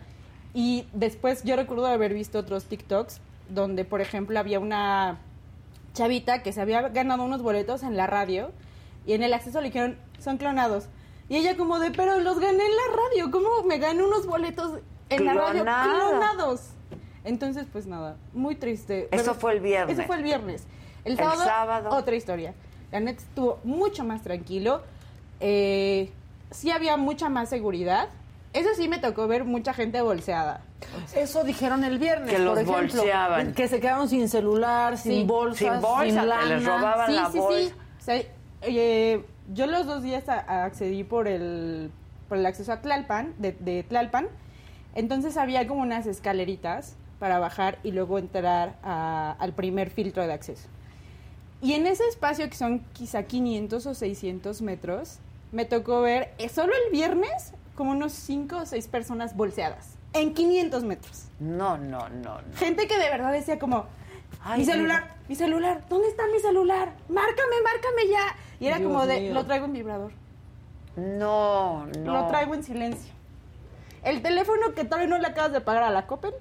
Y 0.55 0.89
después 0.93 1.45
yo 1.45 1.55
recuerdo 1.55 1.87
haber 1.87 2.15
visto 2.15 2.39
otros 2.39 2.65
TikToks 2.65 3.21
donde, 3.51 3.85
por 3.85 4.01
ejemplo, 4.01 4.39
había 4.39 4.59
una 4.59 5.19
chavita 5.93 6.43
que 6.43 6.53
se 6.53 6.61
había 6.61 6.89
ganado 6.89 7.25
unos 7.25 7.43
boletos 7.43 7.83
en 7.83 7.97
la 7.97 8.07
radio 8.07 8.51
y 9.07 9.13
en 9.13 9.23
el 9.23 9.33
acceso 9.33 9.61
le 9.61 9.69
dijeron, 9.69 9.99
son 10.19 10.39
clonados. 10.39 10.87
Y 11.29 11.37
ella 11.37 11.57
como 11.57 11.79
de, 11.79 11.91
pero 11.91 12.19
los 12.21 12.39
gané 12.39 12.65
en 12.65 12.77
la 12.77 12.97
radio, 12.97 13.31
¿cómo 13.31 13.63
me 13.65 13.79
gané 13.79 14.03
unos 14.03 14.27
boletos 14.27 14.81
en 15.11 15.25
la 15.25 15.35
radio 15.35 15.63
clonados? 15.63 16.71
Entonces, 17.25 17.67
pues 17.71 17.87
nada, 17.87 18.17
muy 18.33 18.55
triste. 18.55 19.09
Eso 19.11 19.35
fue 19.35 19.53
el 19.55 19.61
viernes. 19.61 19.99
Eso 19.99 20.07
fue 20.07 20.17
el 20.17 20.23
viernes. 20.23 20.65
El 21.05 21.13
El 21.13 21.19
sábado, 21.19 21.45
sábado. 21.45 21.91
otra 21.91 22.15
historia. 22.15 22.55
La 22.93 23.01
neta 23.01 23.21
estuvo 23.21 23.59
mucho 23.65 24.05
más 24.05 24.23
tranquilo. 24.23 24.83
Eh, 25.41 26.11
sí 26.51 26.71
había 26.71 26.97
mucha 26.97 27.29
más 27.29 27.49
seguridad. 27.49 28.09
Eso 28.53 28.71
sí 28.77 28.89
me 28.89 28.99
tocó 28.99 29.27
ver 29.29 29.45
mucha 29.45 29.75
gente 29.75 30.01
bolseada. 30.01 30.63
Eso 31.15 31.45
dijeron 31.45 31.85
el 31.85 31.99
viernes, 31.99 32.31
Que 32.31 32.37
por 32.37 32.45
los 32.45 32.59
ejemplo, 32.61 32.83
bolseaban. 33.01 33.53
Que 33.53 33.69
se 33.69 33.81
quedaron 33.81 34.09
sin 34.09 34.29
celular, 34.29 34.97
sin 34.97 35.13
Sí. 35.13 35.25
bolsas, 35.25 35.59
Sin 35.59 35.81
bolsa, 35.83 36.05
sin 36.07 36.15
que 36.21 36.27
lana. 36.27 36.45
les 36.47 36.65
robaban 36.65 37.07
sí, 37.09 37.13
la 37.17 37.31
sí, 37.33 37.39
bolsa. 37.39 37.75
sí. 37.99 38.27
Eh, 38.63 39.25
yo 39.53 39.67
los 39.67 39.87
dos 39.87 40.03
días 40.03 40.29
a- 40.29 40.41
a- 40.41 40.65
accedí 40.65 41.05
por 41.05 41.29
el, 41.29 41.91
por 42.29 42.39
el 42.39 42.47
acceso 42.47 42.73
a 42.73 42.81
Tlalpan, 42.81 43.35
de, 43.39 43.53
de 43.53 43.83
Tlalpan. 43.83 44.29
Entonces 44.95 45.37
había 45.37 45.67
como 45.67 45.83
unas 45.83 46.07
escaleritas 46.07 46.97
para 47.19 47.39
bajar 47.39 47.79
y 47.83 47.93
luego 47.93 48.19
entrar 48.19 48.77
a- 48.83 49.37
al 49.39 49.53
primer 49.53 49.91
filtro 49.91 50.27
de 50.27 50.33
acceso. 50.33 50.69
Y 51.61 51.75
en 51.75 51.87
ese 51.87 52.05
espacio, 52.09 52.49
que 52.49 52.57
son 52.57 52.81
quizá 52.95 53.25
500 53.25 53.87
o 53.87 53.95
600 53.95 54.63
metros, 54.63 55.19
me 55.57 55.65
tocó 55.65 56.03
ver 56.03 56.35
eh, 56.37 56.51
solo 56.51 56.75
el 56.85 56.93
viernes 56.93 57.55
como 57.77 57.93
unos 57.93 58.13
5 58.13 58.59
o 58.59 58.67
6 58.67 58.89
personas 58.89 59.35
bolseadas. 59.35 59.95
En 60.13 60.35
500 60.35 60.85
metros. 60.85 61.29
No, 61.41 61.79
no, 61.79 62.11
no, 62.11 62.43
no. 62.43 62.57
Gente 62.57 62.87
que 62.87 62.99
de 62.99 63.09
verdad 63.09 63.33
decía 63.33 63.59
como, 63.59 63.87
Ay, 64.45 64.59
mi 64.61 64.65
celular, 64.67 65.15
mi 65.29 65.35
celular, 65.35 65.83
¿dónde 65.89 66.09
está 66.09 66.25
mi 66.31 66.41
celular? 66.41 66.93
Márcame, 67.09 67.57
márcame 67.65 68.09
ya. 68.11 68.37
Y 68.61 68.67
era 68.67 68.77
Dios 68.79 68.87
como 68.93 69.07
de, 69.07 69.19
mío. 69.21 69.33
lo 69.35 69.47
traigo 69.47 69.65
en 69.65 69.73
vibrador, 69.73 70.13
No, 70.95 71.87
no. 71.87 72.13
lo 72.13 72.27
traigo 72.29 72.55
en 72.55 72.63
silencio. 72.63 73.13
El 74.03 74.21
teléfono 74.21 74.75
que 74.75 74.85
todavía 74.85 75.09
no 75.09 75.17
le 75.19 75.27
acabas 75.27 75.53
de 75.53 75.63
pagar 75.63 75.85
a 75.85 75.91
la 75.91 76.07
Coppel. 76.07 76.35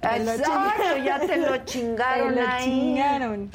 Exacto, 0.00 0.96
ya 1.04 1.18
te 1.20 1.36
lo 1.36 1.56
chingaron 1.66 2.34
Te 2.34 2.40
lo 2.40 2.48
ahí. 2.48 2.64
chingaron. 2.64 3.50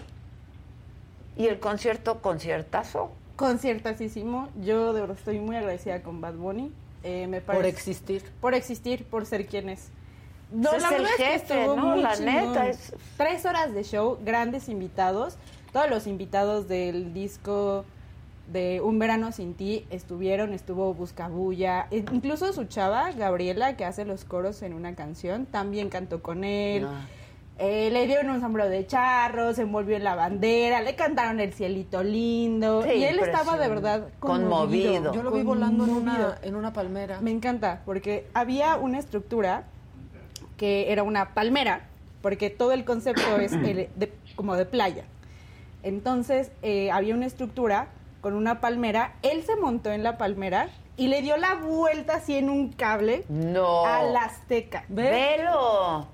¿Y 1.35 1.47
el 1.47 1.59
concierto, 1.59 2.21
conciertazo? 2.21 3.11
Conciertasísimo. 3.35 4.49
Yo 4.61 4.93
de 4.93 5.01
verdad 5.01 5.17
estoy 5.17 5.39
muy 5.39 5.55
agradecida 5.55 6.01
con 6.01 6.21
Bad 6.21 6.35
Bunny. 6.35 6.71
Eh, 7.03 7.27
me 7.27 7.41
Por 7.41 7.55
parece- 7.55 7.69
existir. 7.69 8.23
Por 8.39 8.53
existir, 8.53 9.05
por 9.05 9.25
ser 9.25 9.45
quien 9.47 9.69
es. 9.69 9.89
No, 10.51 10.71
es 10.73 10.83
el 10.91 11.07
jefe, 11.07 11.35
estuvo 11.35 11.75
¿no? 11.75 11.85
muy 11.87 12.01
La 12.03 12.15
chingón. 12.15 12.33
neta, 12.49 12.67
es- 12.69 12.93
Tres 13.17 13.45
horas 13.45 13.73
de 13.73 13.83
show, 13.83 14.19
grandes 14.23 14.69
invitados. 14.69 15.35
Todos 15.71 15.89
los 15.89 16.05
invitados 16.05 16.67
del 16.67 17.13
disco 17.13 17.85
de 18.51 18.79
Un 18.81 18.99
Verano 18.99 19.31
Sin 19.31 19.55
Ti 19.55 19.85
estuvieron, 19.89 20.53
estuvo 20.53 20.93
Buscabulla, 20.93 21.87
e- 21.89 22.05
incluso 22.11 22.53
su 22.53 22.65
chava, 22.65 23.11
Gabriela, 23.13 23.75
que 23.75 23.83
hace 23.85 24.05
los 24.05 24.25
coros 24.25 24.61
en 24.61 24.73
una 24.73 24.93
canción, 24.95 25.45
también 25.47 25.89
cantó 25.89 26.21
con 26.21 26.43
él. 26.43 26.85
Ah. 26.87 27.07
Eh, 27.59 27.89
le 27.91 28.07
dieron 28.07 28.31
un 28.31 28.41
sombrero 28.41 28.67
de 28.67 28.85
charro, 28.87 29.53
se 29.53 29.61
envolvió 29.61 29.95
en 29.95 30.03
la 30.03 30.15
bandera, 30.15 30.81
le 30.81 30.95
cantaron 30.95 31.39
el 31.39 31.53
cielito 31.53 32.01
lindo. 32.03 32.81
Sí, 32.83 32.93
y 32.93 33.03
él 33.03 33.19
estaba 33.19 33.57
de 33.57 33.67
verdad 33.69 34.07
Conmovido. 34.19 34.49
conmovido. 34.49 35.13
Yo 35.13 35.21
lo 35.23 35.31
vi 35.31 35.43
volando 35.43 35.83
en 35.83 35.91
una, 35.91 36.37
en 36.41 36.55
una 36.55 36.73
palmera. 36.73 37.21
Me 37.21 37.29
encanta, 37.31 37.81
porque 37.85 38.27
había 38.33 38.75
una 38.77 38.97
estructura 38.97 39.65
que 40.57 40.91
era 40.91 41.03
una 41.03 41.33
palmera, 41.35 41.87
porque 42.23 42.49
todo 42.49 42.71
el 42.71 42.85
concepto 42.85 43.37
es 43.37 43.51
el 43.53 43.87
de- 43.95 44.13
como 44.35 44.55
de 44.55 44.65
playa. 44.65 45.03
Entonces, 45.83 46.51
eh, 46.63 46.89
había 46.91 47.13
una 47.13 47.27
estructura 47.27 47.87
con 48.21 48.33
una 48.33 48.61
palmera, 48.61 49.13
él 49.21 49.43
se 49.43 49.55
montó 49.57 49.91
en 49.91 50.01
la 50.01 50.17
palmera 50.17 50.69
y 50.97 51.07
le 51.07 51.21
dio 51.21 51.37
la 51.37 51.55
vuelta 51.55 52.15
así 52.15 52.35
en 52.35 52.49
un 52.49 52.71
cable 52.71 53.25
No. 53.29 53.85
a 53.85 54.01
la 54.03 54.21
Azteca. 54.21 54.85
Velo. 54.87 56.07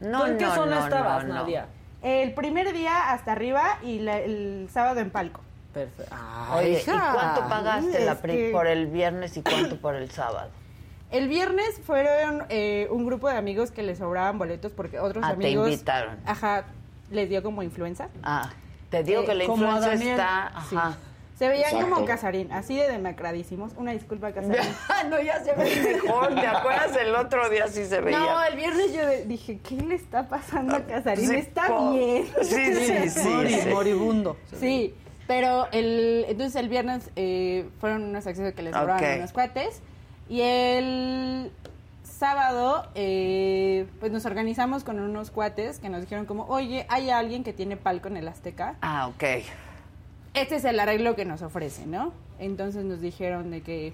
No, 0.00 0.20
¿Tú 0.20 0.26
en 0.26 0.38
qué 0.38 0.44
no, 0.44 0.54
zona 0.54 0.78
no, 0.78 0.84
estabas, 0.84 1.24
no, 1.24 1.34
no. 1.34 1.40
Nadia? 1.40 1.66
El 2.02 2.32
primer 2.34 2.72
día 2.72 3.10
hasta 3.12 3.32
arriba 3.32 3.78
y 3.82 3.98
la- 3.98 4.18
el 4.18 4.68
sábado 4.72 5.00
en 5.00 5.10
palco. 5.10 5.40
Perfecto. 5.74 6.14
Oye, 6.54 6.80
¿y 6.80 6.84
cuánto 6.84 7.48
pagaste 7.48 7.98
es 7.98 8.04
la 8.06 8.14
pri- 8.16 8.32
que- 8.36 8.50
por 8.52 8.66
el 8.66 8.86
viernes 8.86 9.36
y 9.36 9.42
cuánto 9.42 9.76
por 9.76 9.94
el 9.94 10.10
sábado? 10.10 10.48
El 11.10 11.26
viernes 11.28 11.80
fueron 11.84 12.44
eh, 12.50 12.86
un 12.90 13.06
grupo 13.06 13.28
de 13.28 13.36
amigos 13.36 13.70
que 13.70 13.82
les 13.82 13.98
sobraban 13.98 14.38
boletos 14.38 14.72
porque 14.72 15.00
otros 15.00 15.24
Ah, 15.24 15.28
te 15.28 15.34
amigos... 15.34 15.70
invitaron. 15.70 16.16
Ajá, 16.26 16.64
les 17.10 17.28
dio 17.28 17.42
como 17.42 17.62
influenza. 17.62 18.08
Ah, 18.22 18.50
te 18.90 19.02
digo 19.02 19.22
Eh, 19.22 19.26
que 19.26 19.34
la 19.34 19.46
como 19.46 19.64
a 19.66 19.76
influencia 19.76 19.90
Daniel. 19.98 20.10
está... 20.20 20.52
Sí. 20.68 20.76
Ajá. 20.76 20.96
Se 21.38 21.48
veían 21.48 21.72
Exacto. 21.72 21.94
como 21.94 22.04
Casarín, 22.06 22.50
así 22.50 22.74
de 22.76 22.90
demacradísimos. 22.90 23.72
Una 23.76 23.92
disculpa, 23.92 24.32
Casarín. 24.32 24.60
no, 25.10 25.20
ya 25.22 25.38
se 25.44 25.52
ve 25.52 25.98
mejor. 26.02 26.34
¿Te 26.34 26.46
acuerdas? 26.46 26.96
El 26.96 27.14
otro 27.14 27.48
día 27.48 27.68
sí 27.68 27.84
se 27.84 28.00
veía. 28.00 28.18
No, 28.18 28.42
el 28.44 28.56
viernes 28.56 28.92
yo 28.92 29.02
dije, 29.26 29.60
¿qué 29.60 29.76
le 29.76 29.94
está 29.94 30.26
pasando 30.28 30.74
a 30.74 30.80
Casarín? 30.80 31.28
Sí, 31.28 31.36
está 31.36 31.68
po- 31.68 31.92
bien. 31.92 32.26
Sí, 32.42 32.74
sí, 32.74 33.08
sí. 33.10 33.28
Mori- 33.28 33.60
sí. 33.62 33.68
Moribundo. 33.68 34.36
Sí, 34.58 34.94
pero 35.28 35.68
el, 35.70 36.24
entonces 36.28 36.56
el 36.56 36.68
viernes 36.68 37.08
eh, 37.14 37.68
fueron 37.80 38.02
unos 38.02 38.26
accesos 38.26 38.52
que 38.54 38.62
les 38.62 38.74
sobraban 38.74 39.04
Ok. 39.04 39.10
unos 39.18 39.32
cuates. 39.32 39.80
Y 40.28 40.40
el 40.40 41.52
sábado, 42.02 42.88
eh, 42.96 43.86
pues 44.00 44.10
nos 44.10 44.26
organizamos 44.26 44.82
con 44.82 44.98
unos 44.98 45.30
cuates 45.30 45.78
que 45.78 45.88
nos 45.88 46.00
dijeron 46.00 46.26
como, 46.26 46.46
oye, 46.46 46.84
hay 46.88 47.10
alguien 47.10 47.44
que 47.44 47.52
tiene 47.52 47.76
palco 47.76 48.08
en 48.08 48.16
el 48.16 48.26
Azteca. 48.26 48.74
Ah, 48.82 49.06
ok. 49.06 49.24
Este 50.40 50.56
es 50.56 50.64
el 50.64 50.78
arreglo 50.80 51.14
que 51.16 51.24
nos 51.24 51.42
ofrece, 51.42 51.86
¿no? 51.86 52.12
Entonces 52.38 52.84
nos 52.84 53.00
dijeron 53.00 53.50
de 53.50 53.62
que... 53.62 53.92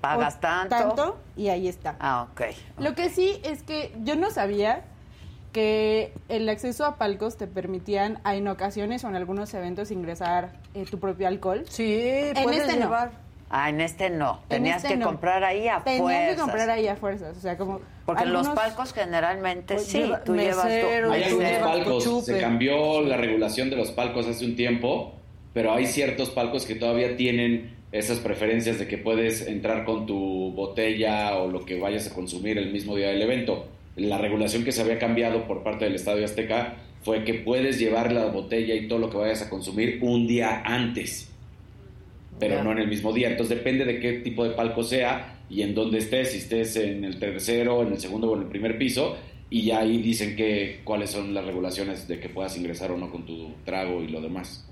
¿Pagas 0.00 0.40
tanto? 0.40 0.76
Tanto, 0.76 1.16
y 1.36 1.48
ahí 1.48 1.68
está. 1.68 1.96
Ah, 1.98 2.28
ok. 2.30 2.42
Lo 2.78 2.94
que 2.94 3.08
sí 3.08 3.40
es 3.44 3.62
que 3.62 3.92
yo 4.04 4.14
no 4.14 4.30
sabía 4.30 4.84
que 5.52 6.12
el 6.28 6.48
acceso 6.48 6.84
a 6.84 6.96
palcos 6.96 7.36
te 7.38 7.46
permitían 7.46 8.20
en 8.26 8.46
ocasiones 8.46 9.02
o 9.04 9.08
en 9.08 9.16
algunos 9.16 9.52
eventos 9.54 9.90
ingresar 9.90 10.52
eh, 10.74 10.84
tu 10.88 10.98
propio 11.00 11.26
alcohol. 11.26 11.64
Sí, 11.68 11.98
en 11.98 12.34
puedes 12.44 12.60
este 12.60 12.76
llevar. 12.78 13.10
no. 13.12 13.26
Ah, 13.48 13.70
en 13.70 13.80
este 13.80 14.10
no. 14.10 14.40
En 14.42 14.48
Tenías 14.48 14.76
este 14.78 14.88
que 14.88 14.96
no. 14.96 15.06
comprar 15.06 15.44
ahí 15.44 15.66
a 15.68 15.82
Tenías 15.82 16.02
fuerzas. 16.02 16.34
que 16.34 16.40
comprar 16.40 16.70
ahí 16.70 16.88
a 16.88 16.96
fuerzas, 16.96 17.36
o 17.36 17.40
sea, 17.40 17.56
como 17.56 17.80
Porque 18.04 18.24
en 18.24 18.32
los 18.32 18.48
palcos 18.48 18.92
generalmente 18.92 19.74
Pues 19.74 19.86
sí, 19.86 19.98
lleva- 20.02 20.22
tú 20.24 20.34
llevas 20.36 20.64
tu 20.66 21.10
Hay 21.12 21.22
algunos 21.22 21.52
palcos, 21.60 22.24
se 22.26 22.38
cambió 22.40 23.00
la 23.02 23.16
regulación 23.16 23.70
de 23.70 23.76
los 23.76 23.92
palcos 23.92 24.26
hace 24.26 24.44
un 24.44 24.56
tiempo, 24.56 25.14
pero 25.56 25.72
hay 25.72 25.86
ciertos 25.86 26.28
palcos 26.28 26.66
que 26.66 26.74
todavía 26.74 27.16
tienen 27.16 27.76
esas 27.90 28.18
preferencias 28.18 28.78
de 28.78 28.86
que 28.86 28.98
puedes 28.98 29.46
entrar 29.46 29.86
con 29.86 30.04
tu 30.04 30.52
botella 30.52 31.34
o 31.38 31.50
lo 31.50 31.64
que 31.64 31.80
vayas 31.80 32.06
a 32.06 32.14
consumir 32.14 32.58
el 32.58 32.70
mismo 32.70 32.94
día 32.94 33.08
del 33.08 33.22
evento. 33.22 33.66
La 33.96 34.18
regulación 34.18 34.64
que 34.64 34.72
se 34.72 34.82
había 34.82 34.98
cambiado 34.98 35.46
por 35.46 35.62
parte 35.62 35.86
del 35.86 35.94
Estadio 35.94 36.26
Azteca 36.26 36.76
fue 37.00 37.24
que 37.24 37.32
puedes 37.32 37.78
llevar 37.78 38.12
la 38.12 38.26
botella 38.26 38.74
y 38.74 38.86
todo 38.86 38.98
lo 38.98 39.08
que 39.08 39.16
vayas 39.16 39.40
a 39.40 39.48
consumir 39.48 39.98
un 40.02 40.26
día 40.26 40.60
antes, 40.62 41.32
pero 42.38 42.62
no 42.62 42.72
en 42.72 42.78
el 42.80 42.88
mismo 42.88 43.14
día. 43.14 43.30
Entonces 43.30 43.56
depende 43.56 43.86
de 43.86 43.98
qué 43.98 44.12
tipo 44.18 44.44
de 44.44 44.50
palco 44.50 44.82
sea 44.82 45.38
y 45.48 45.62
en 45.62 45.74
dónde 45.74 45.96
estés, 45.96 46.32
si 46.32 46.36
estés 46.36 46.76
en 46.76 47.02
el 47.02 47.18
tercero, 47.18 47.80
en 47.80 47.94
el 47.94 47.98
segundo 47.98 48.30
o 48.30 48.36
en 48.36 48.42
el 48.42 48.48
primer 48.48 48.76
piso, 48.76 49.16
y 49.48 49.62
ya 49.62 49.78
ahí 49.78 50.02
dicen 50.02 50.36
que 50.36 50.80
cuáles 50.84 51.08
son 51.08 51.32
las 51.32 51.46
regulaciones 51.46 52.06
de 52.06 52.20
que 52.20 52.28
puedas 52.28 52.58
ingresar 52.58 52.90
o 52.90 52.98
no 52.98 53.10
con 53.10 53.24
tu 53.24 53.52
trago 53.64 54.02
y 54.02 54.08
lo 54.08 54.20
demás. 54.20 54.65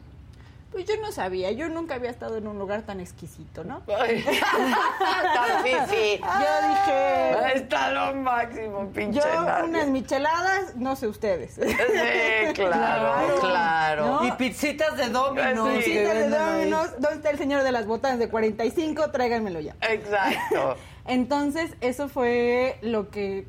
Pues 0.75 0.87
yo 0.87 0.95
no 1.01 1.13
sabía, 1.13 1.53
yo 1.53 1.69
nunca 1.69 1.95
había 1.95 2.11
estado 2.11 2.37
en 2.37 2.49
un 2.49 2.59
lugar 2.59 2.83
tan 2.83 2.99
exquisito, 2.99 3.63
¿no? 3.63 3.83
Ay, 3.97 4.25
Tan 4.99 5.63
fifi. 5.63 6.21
Yo 6.21 6.69
dije, 6.69 7.55
Está 7.55 7.91
lo 7.93 8.13
máximo, 8.17 8.89
pinche 8.93 9.21
yo 9.21 9.65
unas 9.65 9.87
micheladas, 9.87 10.75
no 10.75 10.97
sé 10.97 11.07
ustedes. 11.07 11.55
Sí, 11.55 12.53
claro, 12.55 13.39
claro. 13.41 14.07
¿No? 14.07 14.27
Y 14.27 14.33
pizzitas 14.33 14.97
de 14.97 15.09
Domino's. 15.11 15.71
Sí. 15.85 15.93
que 15.93 16.01
Citas 16.01 16.15
de. 16.17 16.29
Domino's, 16.31 16.91
¿Dónde 16.99 17.17
está 17.17 17.31
el 17.31 17.39
señor 17.39 17.63
de 17.63 17.71
las 17.71 17.87
botas 17.87 18.19
de 18.19 18.29
45? 18.29 19.11
Tráiganmelo 19.13 19.61
ya. 19.61 19.77
Exacto. 19.81 20.77
Entonces, 21.07 21.75
eso 21.83 22.09
fue 22.09 22.79
lo 22.83 23.11
que 23.11 23.47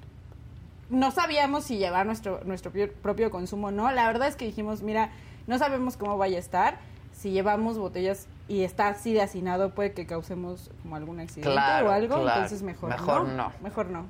no 0.90 1.10
sabíamos 1.10 1.64
si 1.64 1.78
llevar 1.78 2.06
nuestro, 2.06 2.42
nuestro 2.44 2.72
pi- 2.72 2.86
propio 2.88 3.32
consumo 3.32 3.68
o 3.68 3.72
no. 3.72 3.92
La 3.92 4.06
verdad 4.06 4.28
es 4.28 4.36
que 4.36 4.46
dijimos, 4.46 4.84
mira, 4.84 5.10
no 5.48 5.58
sabemos 5.58 5.98
cómo 5.98 6.18
vaya 6.20 6.38
a 6.38 6.40
estar. 6.42 6.78
Si 7.26 7.32
llevamos 7.32 7.80
botellas 7.80 8.28
y 8.48 8.62
está 8.62 8.88
así 8.90 9.12
de 9.12 9.24
hacinado, 9.24 9.72
puede 9.72 9.94
que 9.94 10.06
causemos 10.06 10.70
como 10.84 10.96
algún 10.96 11.20
accidente 11.20 11.50
Claro, 11.54 11.88
o 11.88 11.92
algo. 11.92 12.22
claro. 12.22 12.30
Entonces, 12.44 12.62
mejor, 12.62 12.92
Mejor 12.92 13.28
no. 13.30 13.34
no. 13.36 13.52
Mejor 13.64 13.88
no. 13.90 14.06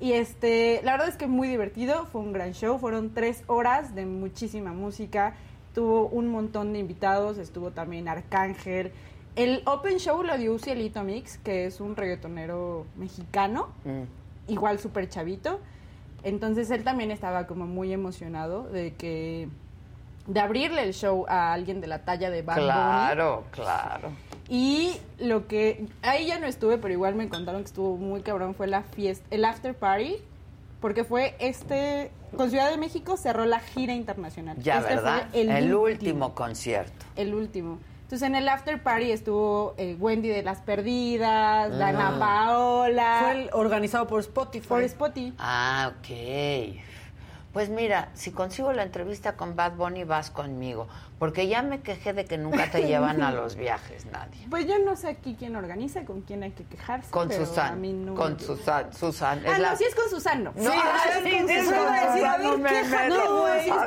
Y 0.00 0.12
este, 0.12 0.82
la 0.84 0.92
verdad 0.92 1.08
es 1.08 1.16
que 1.16 1.26
muy 1.28 1.48
divertido, 1.48 2.04
fue 2.04 2.20
un 2.20 2.34
gran 2.34 2.52
show, 2.52 2.78
fueron 2.78 3.14
tres 3.14 3.42
horas 3.46 3.94
de 3.94 4.04
muchísima 4.04 4.74
música, 4.74 5.32
tuvo 5.74 6.08
un 6.08 6.28
montón 6.28 6.74
de 6.74 6.80
invitados, 6.80 7.38
estuvo 7.38 7.70
también 7.70 8.06
Arcángel. 8.06 8.92
El 9.34 9.62
Open 9.64 9.96
Show 9.96 10.22
lo 10.22 10.36
dio 10.36 10.58
Cielito 10.58 11.02
Mix, 11.04 11.38
que 11.38 11.64
es 11.64 11.80
un 11.80 11.96
reggaetonero 11.96 12.84
mexicano, 12.98 13.68
Mm. 13.86 14.02
igual 14.52 14.78
súper 14.78 15.08
chavito. 15.08 15.58
Entonces 16.22 16.70
él 16.70 16.84
también 16.84 17.10
estaba 17.12 17.46
como 17.46 17.66
muy 17.66 17.94
emocionado 17.94 18.64
de 18.64 18.92
que 18.92 19.48
de 20.26 20.40
abrirle 20.40 20.82
el 20.84 20.94
show 20.94 21.24
a 21.28 21.52
alguien 21.52 21.80
de 21.80 21.86
la 21.86 22.00
talla 22.04 22.30
de 22.30 22.42
Bad 22.42 22.56
Bunny. 22.56 22.66
Claro, 22.66 23.44
claro. 23.50 24.10
Y 24.48 24.92
lo 25.18 25.46
que 25.46 25.86
ahí 26.02 26.26
ya 26.26 26.38
no 26.38 26.46
estuve, 26.46 26.78
pero 26.78 26.92
igual 26.92 27.14
me 27.14 27.28
contaron 27.28 27.62
que 27.62 27.66
estuvo 27.68 27.96
muy 27.96 28.20
cabrón 28.22 28.54
fue 28.54 28.66
la 28.66 28.82
fiesta, 28.82 29.24
el 29.30 29.44
after 29.44 29.74
party, 29.74 30.16
porque 30.80 31.04
fue 31.04 31.34
este 31.38 32.10
con 32.36 32.50
Ciudad 32.50 32.70
de 32.70 32.76
México 32.76 33.16
cerró 33.16 33.44
la 33.44 33.60
gira 33.60 33.92
internacional. 33.94 34.56
Ya, 34.58 34.74
Este 34.78 34.86
fue 34.86 34.96
¿verdad? 34.96 35.28
El, 35.32 35.74
último 35.74 36.34
concierto. 36.34 37.04
el 37.16 37.34
último. 37.34 37.78
Entonces 38.02 38.26
en 38.28 38.34
el 38.36 38.48
after 38.48 38.82
party 38.82 39.10
estuvo 39.10 39.74
eh, 39.78 39.96
Wendy 39.98 40.28
de 40.28 40.42
las 40.42 40.60
Perdidas, 40.60 41.76
Dana 41.78 42.18
Paola, 42.18 43.18
Fue 43.22 43.42
el- 43.44 43.50
organizado 43.54 44.06
por 44.06 44.20
Spotify. 44.20 44.66
por 44.68 44.82
Spotify. 44.82 45.34
Ah, 45.38 45.92
ok. 45.98 46.76
Pues 47.52 47.68
mira, 47.68 48.08
si 48.14 48.30
consigo 48.32 48.72
la 48.72 48.82
entrevista 48.82 49.34
con 49.36 49.56
Bad 49.56 49.72
Bunny, 49.72 50.04
vas 50.04 50.30
conmigo. 50.30 50.88
Porque 51.18 51.46
ya 51.46 51.62
me 51.62 51.82
quejé 51.82 52.12
de 52.14 52.24
que 52.24 52.38
nunca 52.38 52.70
te 52.70 52.82
llevan 52.86 53.22
a 53.22 53.30
los 53.30 53.56
viajes, 53.56 54.06
nadie. 54.06 54.46
Pues 54.48 54.66
yo 54.66 54.78
no 54.78 54.96
sé 54.96 55.08
aquí 55.08 55.36
quién 55.38 55.54
organiza, 55.54 56.04
con 56.06 56.22
quién 56.22 56.42
hay 56.42 56.52
que 56.52 56.64
quejarse. 56.64 57.10
Con 57.10 57.28
pero 57.28 57.42
a 57.42 57.46
Susan. 57.46 57.80
mí 57.80 57.92
no 57.92 58.14
con 58.14 58.32
me- 58.34 58.38
Susan. 58.40 58.92
Susan. 58.92 59.42
Ah, 59.46 59.52
es 59.52 59.58
la- 59.58 59.70
no, 59.72 59.76
si 59.76 59.84
es 59.84 59.94
con 59.94 60.08
Susan, 60.08 60.42
no. 60.44 60.52
No, 60.56 60.62
Sí, 60.72 60.78
ah, 60.82 60.96
es 61.10 61.24
sí, 61.24 61.30
con 61.38 61.48
sí, 61.48 61.58
Susan. 61.60 61.86
a 61.94 62.06
decir, 62.06 62.26
a 62.26 62.36
ver, 62.38 62.46
no 62.46 62.58
meto. 62.58 63.08
No, 63.08 63.48
es 63.48 63.70
A 63.70 63.74
con 63.76 63.86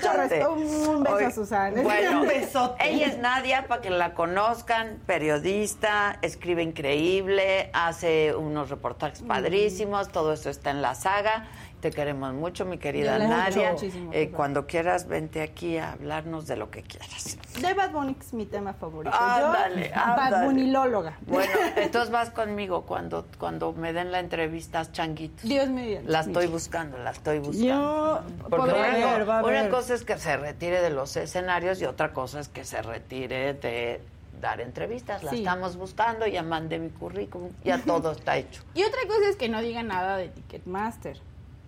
Susan, 0.00 0.38
mucho. 0.40 0.52
Un 0.90 1.02
beso 1.04 1.14
Oye, 1.14 1.26
a 1.26 1.30
Susan. 1.30 1.74
Bueno, 1.84 2.20
Un 2.22 2.26
besote. 2.28 2.88
ella 2.90 3.06
es 3.06 3.18
Nadia, 3.18 3.66
para 3.68 3.82
que 3.82 3.90
la 3.90 4.14
conozcan, 4.14 4.98
periodista, 5.06 6.18
escribe 6.22 6.62
increíble, 6.62 7.70
hace 7.74 8.34
unos 8.34 8.70
reportajes 8.70 9.20
padrísimos, 9.22 10.08
todo 10.08 10.32
eso 10.32 10.48
está 10.50 10.70
en 10.70 10.80
la 10.82 10.94
saga. 10.94 11.46
Te 11.84 11.90
queremos 11.90 12.32
mucho, 12.32 12.64
mi 12.64 12.78
querida 12.78 13.18
Nadia. 13.18 13.76
Eh, 14.12 14.30
cuando 14.34 14.66
quieras, 14.66 15.06
vente 15.06 15.42
aquí 15.42 15.76
a 15.76 15.92
hablarnos 15.92 16.46
de 16.46 16.56
lo 16.56 16.70
que 16.70 16.80
quieras. 16.82 17.36
De 17.60 17.74
Bad 17.74 17.90
Bunny 17.90 18.16
es 18.18 18.32
mi 18.32 18.46
tema 18.46 18.72
favorito. 18.72 19.14
Ándale, 19.14 19.90
Yo, 19.90 20.00
ándale. 20.02 20.30
Bad 20.30 20.44
Bunnylóloga. 20.46 21.18
Bueno, 21.26 21.52
entonces 21.76 22.10
vas 22.10 22.30
conmigo 22.30 22.86
cuando, 22.86 23.26
cuando 23.38 23.74
me 23.74 23.92
den 23.92 24.12
la 24.12 24.20
entrevista, 24.20 24.90
changuitos. 24.90 25.42
Dios 25.46 25.68
mío. 25.68 26.00
La 26.06 26.20
estoy 26.20 26.46
buscando, 26.46 26.96
la 26.96 27.10
estoy 27.10 27.40
buscando. 27.40 27.66
Yo 27.66 28.22
Porque 28.48 28.56
podría 28.72 28.96
una, 29.06 29.18
ver, 29.18 29.28
va 29.28 29.42
una 29.44 29.68
cosa 29.68 29.92
es 29.92 30.04
que 30.04 30.16
se 30.16 30.38
retire 30.38 30.80
de 30.80 30.88
los 30.88 31.14
escenarios 31.18 31.82
y 31.82 31.84
otra 31.84 32.14
cosa 32.14 32.40
es 32.40 32.48
que 32.48 32.64
se 32.64 32.80
retire 32.80 33.52
de 33.52 34.00
dar 34.40 34.62
entrevistas. 34.62 35.22
La 35.22 35.32
Sí. 35.32 35.40
estamos 35.40 35.76
buscando, 35.76 36.26
ya 36.26 36.42
mandé 36.42 36.78
mi 36.78 36.88
currículum, 36.88 37.50
ya 37.62 37.76
todo 37.76 38.12
está 38.12 38.38
hecho. 38.38 38.62
Y 38.74 38.84
otra 38.84 39.00
cosa 39.06 39.28
es 39.28 39.36
que 39.36 39.50
no 39.50 39.60
diga 39.60 39.82
nada 39.82 40.16
de 40.16 40.28
Ticketmaster. 40.30 41.20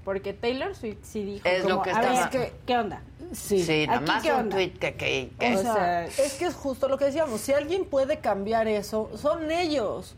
Porque 0.07 0.33
Taylor 0.33 0.73
Swift 0.77 0.99
sí 1.03 1.25
dijo. 1.25 1.47
Es 1.49 1.65
lo 1.65 1.71
como, 1.71 1.83
que 1.83 1.91
a 1.91 2.01
ver, 2.01 2.29
que, 2.31 2.53
¿Qué 2.65 2.79
onda? 2.79 3.03
Sí. 3.33 3.61
Sí, 3.65 3.89
nada 3.89 3.99
¿Aquí 3.99 4.07
más 4.07 4.25
un 4.25 4.31
onda? 4.31 4.57
tweet 4.57 4.71
que... 4.75 4.95
que, 4.95 5.31
que- 5.37 5.57
O 5.57 5.59
O 5.59 5.63
sea, 5.63 5.75
sea, 5.75 6.05
es 6.25 6.35
que 6.35 6.45
es 6.45 6.55
justo 6.55 6.87
lo 6.89 6.97
que 6.97 7.07
decíamos. 7.07 7.41
Si 7.41 7.53
alguien 7.53 7.85
puede 7.85 8.21
cambiar 8.21 8.69
eso, 8.69 9.11
son 9.17 9.51
ellos. 9.51 10.15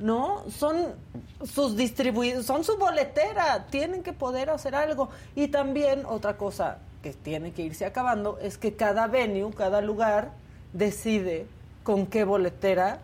¿No? 0.00 0.42
Son 0.50 0.96
sus 1.44 1.76
distribuidores, 1.76 2.44
son 2.46 2.64
su 2.64 2.76
boletera. 2.78 3.66
Tienen 3.70 4.02
que 4.02 4.12
poder 4.12 4.50
hacer 4.50 4.74
algo. 4.74 5.08
Y 5.36 5.46
también 5.48 6.04
otra 6.04 6.36
cosa 6.36 6.78
que 7.00 7.12
tiene 7.12 7.52
que 7.52 7.62
irse 7.62 7.84
acabando 7.84 8.38
es 8.42 8.58
que 8.58 8.74
cada 8.74 9.06
venue, 9.06 9.52
cada 9.54 9.80
lugar, 9.80 10.32
decide 10.72 11.46
con 11.84 12.06
qué 12.06 12.24
boletera 12.24 12.98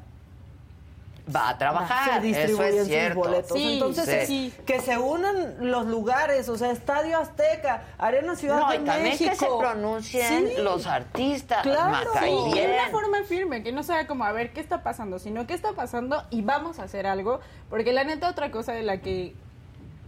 va 1.35 1.51
a 1.51 1.59
trabajar, 1.59 2.20
se 2.22 2.31
eso 2.31 2.39
distribuyen 2.39 2.72
es 2.74 2.79
sus 2.79 2.89
cierto. 2.89 3.18
boletos. 3.20 3.53
Sí, 3.59 3.72
Entonces, 3.74 4.26
sí. 4.26 4.55
que 4.66 4.81
se 4.81 4.99
unan 4.99 5.57
los 5.61 5.87
lugares, 5.87 6.49
o 6.49 6.57
sea, 6.57 6.70
Estadio 6.70 7.18
Azteca, 7.18 7.83
Arena 7.99 8.35
Ciudad 8.37 8.61
No, 8.61 8.70
de 8.70 8.76
y 8.76 8.79
también 8.81 9.03
México. 9.11 9.31
que 9.31 9.37
se 9.37 9.47
pronuncien 9.59 10.49
Sí. 10.49 10.55
los 10.62 10.87
artistas, 10.87 11.62
Claro. 11.62 12.11
Sí, 12.20 12.26
de 12.55 12.66
bien. 12.66 12.70
una 12.72 12.89
forma 12.91 13.22
firme, 13.24 13.62
que 13.62 13.72
no 13.72 13.83
sea 13.83 14.07
como 14.07 14.24
a 14.24 14.33
ver 14.33 14.53
qué 14.53 14.61
está 14.61 14.83
pasando, 14.83 15.18
sino 15.18 15.47
qué 15.47 15.55
está 15.55 15.72
pasando 15.72 16.22
y 16.31 16.43
vamos 16.43 16.79
a 16.79 16.85
hacer 16.85 17.07
algo. 17.07 17.41
Porque 17.70 17.93
la 17.93 18.05
neta, 18.05 18.29
otra 18.29 18.51
cosa 18.51 18.72
de 18.72 18.83
la 18.83 18.99
que 19.01 19.35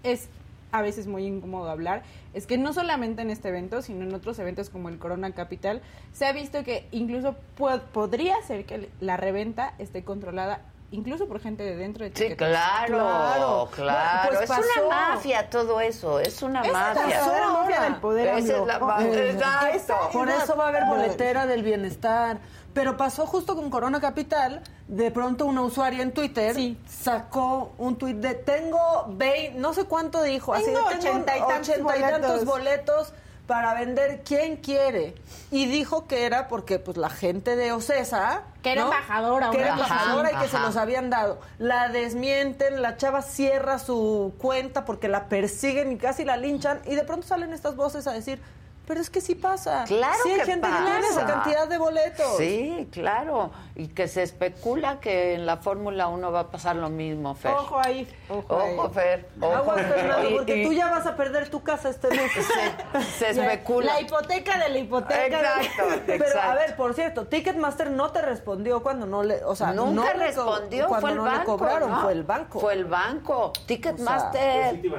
es 0.03 0.29
a 0.73 0.83
veces 0.83 1.09
muy 1.09 1.27
incómodo 1.27 1.69
hablar 1.69 2.05
es 2.33 2.47
que 2.47 2.57
no 2.57 2.73
solamente 2.73 3.23
en 3.23 3.31
este 3.31 3.49
evento, 3.49 3.83
sino 3.83 4.05
en 4.05 4.15
otros 4.15 4.39
eventos 4.39 4.71
como 4.71 4.89
el 4.89 4.99
Corona 4.99 5.33
Capital, 5.33 5.83
se 6.13 6.27
ha 6.27 6.33
visto 6.33 6.63
que 6.63 6.87
incluso 6.93 7.35
pu- 7.59 7.81
podría 7.93 8.41
ser 8.47 8.65
que 8.67 8.89
la 9.01 9.17
reventa 9.17 9.75
esté 9.81 10.05
controlada 10.05 10.61
incluso 10.93 11.27
por 11.29 11.41
gente 11.41 11.63
de 11.63 11.77
dentro 11.77 12.05
de 12.05 12.13
Sí, 12.15 12.35
claro, 12.37 12.95
Claro. 12.97 13.69
claro. 13.75 14.29
Pues 14.29 14.41
es 14.43 14.49
pasó. 14.49 14.63
una 14.87 14.97
mafia 15.15 15.49
todo 15.51 15.81
eso, 15.81 16.21
es 16.21 16.43
una 16.43 16.63
Es 16.63 16.73
mafia. 16.73 16.95
la 17.03 17.09
verdadera 17.09 17.49
mafia 17.49 17.81
del 17.83 17.97
poder. 17.97 18.39
Esa 18.39 18.57
es 18.61 18.67
la 18.67 18.79
ma- 18.79 19.05
Eh, 19.05 19.31
Exacto. 19.75 20.11
Por 20.13 20.29
eso 20.29 20.57
va 20.57 20.65
a 20.67 20.69
haber 20.69 20.85
boletera 20.87 21.47
del 21.47 21.63
bienestar. 21.63 22.39
Pero 22.73 22.97
pasó 22.97 23.27
justo 23.27 23.57
con 23.57 23.69
Corona 23.69 24.01
Capital. 24.01 24.63
De 24.87 25.11
pronto 25.11 25.45
una 25.47 25.63
usuaria 25.63 26.03
en 26.03 26.13
Twitter 26.13 26.55
Sí. 26.55 26.79
sacó 26.89 27.73
un 27.79 27.97
tuit 27.97 28.17
de 28.19 28.35
tengo 28.35 29.07
20, 29.09 29.59
no 29.59 29.73
sé 29.73 29.85
cuánto 29.87 30.23
dijo, 30.23 30.55
así 30.55 30.67
de 30.67 30.73
Tengo 30.75 30.89
tengo 30.89 30.99
ochenta 31.01 31.37
y 31.37 31.41
tantos 31.41 31.69
ochenta 31.69 31.97
y 31.97 32.01
tantos 32.01 32.45
boletos". 32.45 32.47
boletos 32.47 33.13
para 33.51 33.75
vender. 33.75 34.23
¿Quién 34.25 34.59
quiere? 34.59 35.13
Y 35.51 35.67
dijo 35.67 36.07
que 36.07 36.25
era 36.25 36.47
porque 36.47 36.79
pues 36.79 36.97
la 36.97 37.11
gente 37.11 37.57
de 37.57 37.73
Ocesa... 37.73 38.45
Que 38.63 38.71
era 38.71 38.83
¿no? 38.83 38.93
embajadora, 38.93 39.51
Que 39.51 39.59
era 39.59 39.71
embajadora 39.71 40.31
y 40.31 40.37
que 40.37 40.47
se 40.47 40.61
los 40.61 40.77
habían 40.77 41.11
dado. 41.11 41.41
La 41.59 41.89
desmienten, 41.89 42.81
la 42.81 42.97
chava 42.97 43.23
cierra 43.23 43.81
su 43.81 44.35
cuenta 44.39 44.85
porque 44.85 45.09
la 45.09 45.29
persiguen 45.29 45.91
y 45.91 45.97
casi 45.97 46.25
la 46.25 46.37
linchan. 46.37 46.81
Y 46.87 46.95
de 46.95 47.03
pronto 47.03 47.27
salen 47.27 47.53
estas 47.53 47.75
voces 47.75 48.07
a 48.07 48.13
decir... 48.13 48.41
Pero 48.87 49.01
es 49.01 49.09
que 49.09 49.21
sí 49.21 49.37
pasa. 49.37 49.85
Claro 49.87 50.19
sí 50.25 50.31
hay 50.31 50.41
que 50.41 50.47
gente 50.47 50.67
pasa. 50.69 50.79
que 50.85 50.91
tiene 50.91 51.07
esa 51.07 51.25
cantidad 51.27 51.69
de 51.69 51.79
boletos. 51.79 52.37
Sí, 52.39 52.89
claro. 52.91 53.53
Y 53.77 53.87
que 53.87 54.09
se 54.09 54.25
especula 54.25 54.99
que 54.99 55.35
en 55.35 55.47
la 55.47 55.59
Fórmula 55.59 56.09
1 56.09 56.33
va 56.33 56.41
a 56.41 56.47
pasar 56.51 56.75
lo 56.75 56.89
mismo, 56.89 57.37
Fer. 57.37 57.53
Ojo 57.53 57.79
ahí, 57.79 58.09
ojo, 58.29 58.45
Ojo, 58.49 58.61
ahí. 58.63 58.91
Fer. 58.93 59.29
Ojo. 59.41 59.55
Aguas, 59.55 59.83
Fernando, 59.87 60.31
porque 60.35 60.57
y- 60.57 60.67
tú 60.67 60.73
ya 60.73 60.91
vas 60.91 61.07
a 61.07 61.15
perder 61.15 61.49
tu 61.51 61.63
casa 61.63 61.89
este 61.89 62.09
mes. 62.11 62.33
se 63.19 63.31
especula. 63.31 63.95
La 63.95 64.01
hipoteca 64.01 64.59
de 64.59 64.69
la 64.71 64.79
hipoteca. 64.79 65.25
Exacto, 65.63 65.85
Pero 66.07 66.43
a 66.43 66.55
ver, 66.57 66.75
por 66.75 66.95
cierto, 66.95 67.27
Ticketmaster 67.29 67.93
no 67.93 68.11
te 68.11 68.23
respondió 68.23 68.83
cuando 68.83 69.07
no 69.07 69.23
le, 69.23 69.45
o 69.45 69.55
sea, 69.55 69.73
Nunca 69.73 70.15
no 70.15 70.19
le 70.19 70.35
co- 70.35 70.45
respondió, 70.57 70.89
cuando 70.89 71.01
fue 71.01 71.11
el 71.13 71.17
no 71.19 71.25
banco. 71.25 71.39
le 71.53 71.59
cobraron, 71.59 71.91
¿no? 71.93 72.01
fue 72.03 72.13
el 72.13 72.25
banco. 72.25 72.59
Fue 72.61 72.73
el 72.73 72.85
banco. 72.87 73.53
Ticketmaster 73.67 74.81
sí. 74.83 74.91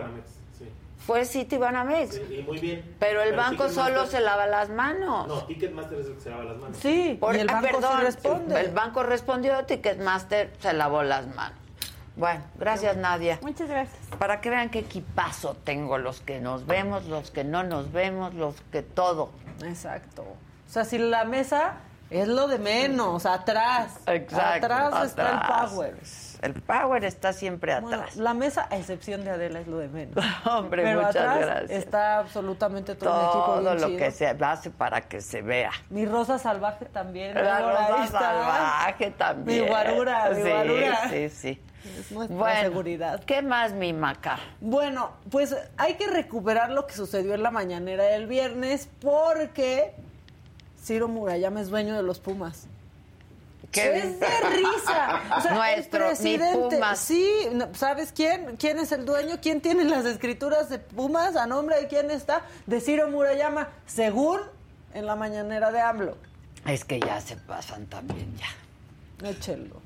Fue 1.06 1.26
Citibanamex. 1.26 2.16
Sí, 2.16 2.36
y 2.40 2.44
muy 2.44 2.60
bien. 2.60 2.96
Pero 3.00 3.22
el 3.22 3.36
banco 3.36 3.70
solo 3.70 4.06
se 4.06 4.22
lava 4.22 4.48
las 4.48 4.70
manos. 4.70 5.28
No, 5.28 5.44
Ticketmaster 5.46 6.00
es 6.00 6.08
el 6.08 6.16
que 6.16 6.22
se 6.22 6.30
lava 6.30 6.44
las 6.44 6.58
manos. 6.58 6.78
Sí, 6.78 7.18
Por- 7.20 7.36
y 7.36 7.40
el 7.40 7.50
ah, 7.50 7.54
banco 7.54 7.68
perdón, 7.68 7.92
sí 7.98 8.06
responde. 8.06 8.60
El 8.60 8.72
banco 8.72 9.04
respondió, 9.04 9.66
Ticketmaster 9.66 10.54
se 10.60 10.74
lavó 10.74 11.04
las 11.04 11.28
manos. 11.36 11.58
Bueno, 12.16 12.44
gracias 12.56 12.98
Nadia. 12.98 13.40
Muchas 13.42 13.70
gracias. 13.70 13.98
Para 14.20 14.42
que 14.42 14.50
vean 14.50 14.70
qué 14.70 14.80
equipazo 14.80 15.56
tengo, 15.64 15.98
los 15.98 16.20
que 16.22 16.40
nos 16.40 16.66
vemos, 16.68 17.06
los 17.06 17.32
que 17.32 17.44
no 17.44 17.64
nos 17.64 17.92
vemos, 17.92 18.34
los 18.34 18.56
que 18.72 18.82
todo. 18.82 19.32
Exacto. 19.64 20.24
O 20.24 20.72
sea, 20.72 20.84
si 20.86 20.98
la 20.98 21.24
mesa 21.24 21.76
es 22.10 22.28
lo 22.28 22.48
de 22.48 22.60
menos, 22.60 23.26
atrás. 23.26 23.98
Exacto. 24.06 24.66
Atrás, 24.66 25.06
está 25.06 25.30
el 25.30 25.36
atrás. 25.38 25.72
power. 25.72 25.96
El 26.42 26.54
power 26.56 27.04
está 27.06 27.34
siempre 27.34 27.80
Bueno, 27.80 27.98
atrás. 28.02 28.16
la 28.16 28.34
mesa, 28.34 28.68
a 28.72 28.78
excepción 28.78 29.24
de 29.24 29.30
Adela, 29.32 29.60
es 29.60 29.68
lo 29.68 29.78
de 29.78 29.88
menos. 29.90 30.16
Hombre, 30.46 30.84
Pero 30.84 31.02
muchas 31.02 31.16
atrás 31.18 31.40
gracias. 31.40 31.72
está 31.72 32.18
absolutamente 32.20 32.96
todo, 32.96 33.14
un 33.14 33.26
equipo 33.28 33.46
todo 33.46 33.62
bien 33.62 33.82
lo 33.82 33.88
chido. 33.88 34.00
que 34.00 34.12
se 34.12 34.28
hace 34.28 34.70
para 34.72 35.02
que 35.02 35.22
se 35.22 35.42
vea. 35.44 35.72
Mi 35.92 36.06
rosa 36.06 36.40
salvaje 36.40 36.86
también. 36.86 37.36
La 37.36 37.58
ahí 37.58 37.64
rosa 37.92 38.06
está. 38.06 38.20
salvaje 38.20 39.12
también. 39.12 39.62
Mi 39.64 39.68
guarura, 39.68 40.30
mi 40.32 40.36
sí, 40.36 40.42
guarura. 40.50 41.10
Sí, 41.10 41.30
sí. 41.30 41.62
Es 42.00 42.12
nuestra 42.12 42.38
Bueno, 42.38 42.62
seguridad. 42.62 43.24
¿Qué 43.24 43.42
más, 43.42 43.74
mi 43.74 43.94
maca? 43.94 44.40
Bueno, 44.62 45.12
pues 45.30 45.56
hay 45.78 45.94
que 45.96 46.08
recuperar 46.08 46.72
lo 46.72 46.86
que 46.88 46.94
sucedió 46.94 47.34
en 47.36 47.44
la 47.44 47.52
mañanera 47.52 48.04
del 48.06 48.28
viernes 48.28 48.88
porque 49.02 49.94
Ciro 50.80 51.08
Murayama 51.08 51.62
es 51.62 51.70
dueño 51.70 51.96
de 51.96 52.04
los 52.04 52.20
Pumas. 52.20 52.68
¿Qué? 53.72 53.98
Es 53.98 54.20
de 54.20 54.28
risa. 54.50 55.22
O 55.38 55.42
sea, 55.42 55.54
Nuestro, 55.54 56.04
el 56.04 56.10
presidente, 56.10 56.58
mi 56.58 56.76
Pumas. 56.76 57.00
Sí, 57.00 57.30
¿sabes 57.74 58.12
quién? 58.12 58.58
¿Quién 58.58 58.80
es 58.80 58.92
el 58.92 59.06
dueño? 59.06 59.40
¿Quién 59.42 59.62
tiene 59.62 59.86
las 59.86 60.06
escrituras 60.06 60.70
de 60.70 60.80
Pumas? 60.80 61.36
¿A 61.36 61.48
nombre 61.48 61.80
de 61.80 61.88
quién 61.88 62.12
está? 62.12 62.42
De 62.66 62.82
Ciro 62.82 63.10
Murayama, 63.10 63.70
según 63.86 64.42
en 64.94 65.06
la 65.06 65.16
mañanera 65.16 65.72
de 65.72 65.80
AMLO. 65.80 66.18
Es 66.66 66.84
que 66.84 67.00
ya 67.00 67.22
se 67.22 67.38
pasan 67.38 67.86
también, 67.88 68.36
ya. 68.38 69.30
Échelo. 69.30 69.82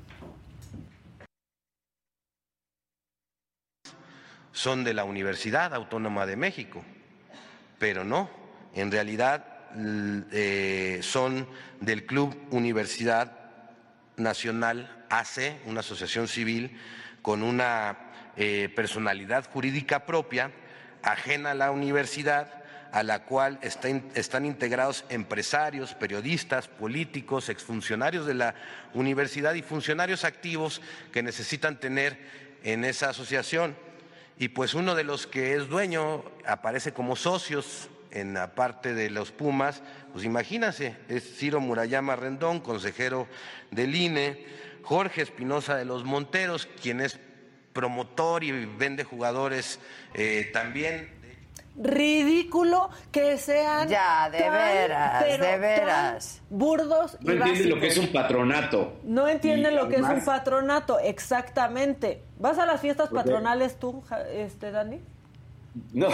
son 4.56 4.84
de 4.84 4.94
la 4.94 5.04
Universidad 5.04 5.74
Autónoma 5.74 6.24
de 6.24 6.34
México, 6.34 6.82
pero 7.78 8.04
no, 8.04 8.30
en 8.74 8.90
realidad 8.90 9.44
eh, 10.32 11.00
son 11.02 11.46
del 11.80 12.06
Club 12.06 12.34
Universidad 12.50 13.45
Nacional 14.16 15.04
AC, 15.10 15.60
una 15.66 15.80
asociación 15.80 16.28
civil 16.28 16.78
con 17.22 17.42
una 17.42 17.98
eh, 18.36 18.70
personalidad 18.74 19.48
jurídica 19.50 20.06
propia, 20.06 20.50
ajena 21.02 21.52
a 21.52 21.54
la 21.54 21.70
universidad, 21.70 22.64
a 22.92 23.02
la 23.02 23.24
cual 23.24 23.58
están 23.62 24.46
integrados 24.46 25.04
empresarios, 25.08 25.94
periodistas, 25.94 26.68
políticos, 26.68 27.48
exfuncionarios 27.48 28.26
de 28.26 28.34
la 28.34 28.54
universidad 28.94 29.54
y 29.54 29.62
funcionarios 29.62 30.24
activos 30.24 30.80
que 31.12 31.22
necesitan 31.22 31.78
tener 31.78 32.18
en 32.62 32.84
esa 32.84 33.10
asociación. 33.10 33.76
Y 34.38 34.48
pues 34.48 34.74
uno 34.74 34.94
de 34.94 35.04
los 35.04 35.26
que 35.26 35.56
es 35.56 35.68
dueño 35.68 36.24
aparece 36.46 36.92
como 36.92 37.16
socios 37.16 37.88
en 38.16 38.34
la 38.34 38.54
parte 38.54 38.94
de 38.94 39.10
los 39.10 39.30
Pumas, 39.30 39.82
pues 40.12 40.24
imagínense, 40.24 40.96
es 41.08 41.36
Ciro 41.36 41.60
Murayama 41.60 42.16
Rendón, 42.16 42.60
consejero 42.60 43.26
del 43.70 43.94
INE, 43.94 44.46
Jorge 44.82 45.22
Espinosa 45.22 45.76
de 45.76 45.84
los 45.84 46.04
Monteros, 46.04 46.66
quien 46.80 47.00
es 47.00 47.18
promotor 47.72 48.42
y 48.42 48.52
vende 48.64 49.04
jugadores 49.04 49.78
eh, 50.14 50.48
también 50.52 51.14
Ridículo 51.78 52.88
que 53.12 53.36
sean. 53.36 53.86
Ya, 53.88 54.30
de 54.30 54.38
tan, 54.38 54.52
veras, 54.52 55.24
pero 55.24 55.44
de 55.44 55.50
tan 55.50 55.60
veras. 55.60 56.42
burdos 56.48 57.18
No 57.20 57.34
y 57.34 57.36
entienden 57.36 57.68
lo 57.70 57.80
que 57.80 57.86
es 57.88 57.98
un 57.98 58.12
patronato. 58.12 58.98
No 59.04 59.28
entienden 59.28 59.74
Y 59.74 59.76
lo 59.76 59.88
que 59.88 59.96
es 59.96 60.02
un 60.02 60.24
patronato, 60.24 60.98
exactamente. 60.98 62.22
¿Vas 62.38 62.58
a 62.58 62.64
las 62.64 62.80
fiestas 62.80 63.10
Porque- 63.10 63.24
patronales 63.24 63.78
tú, 63.78 64.02
este 64.32 64.70
Dani? 64.70 65.02
No. 65.92 66.08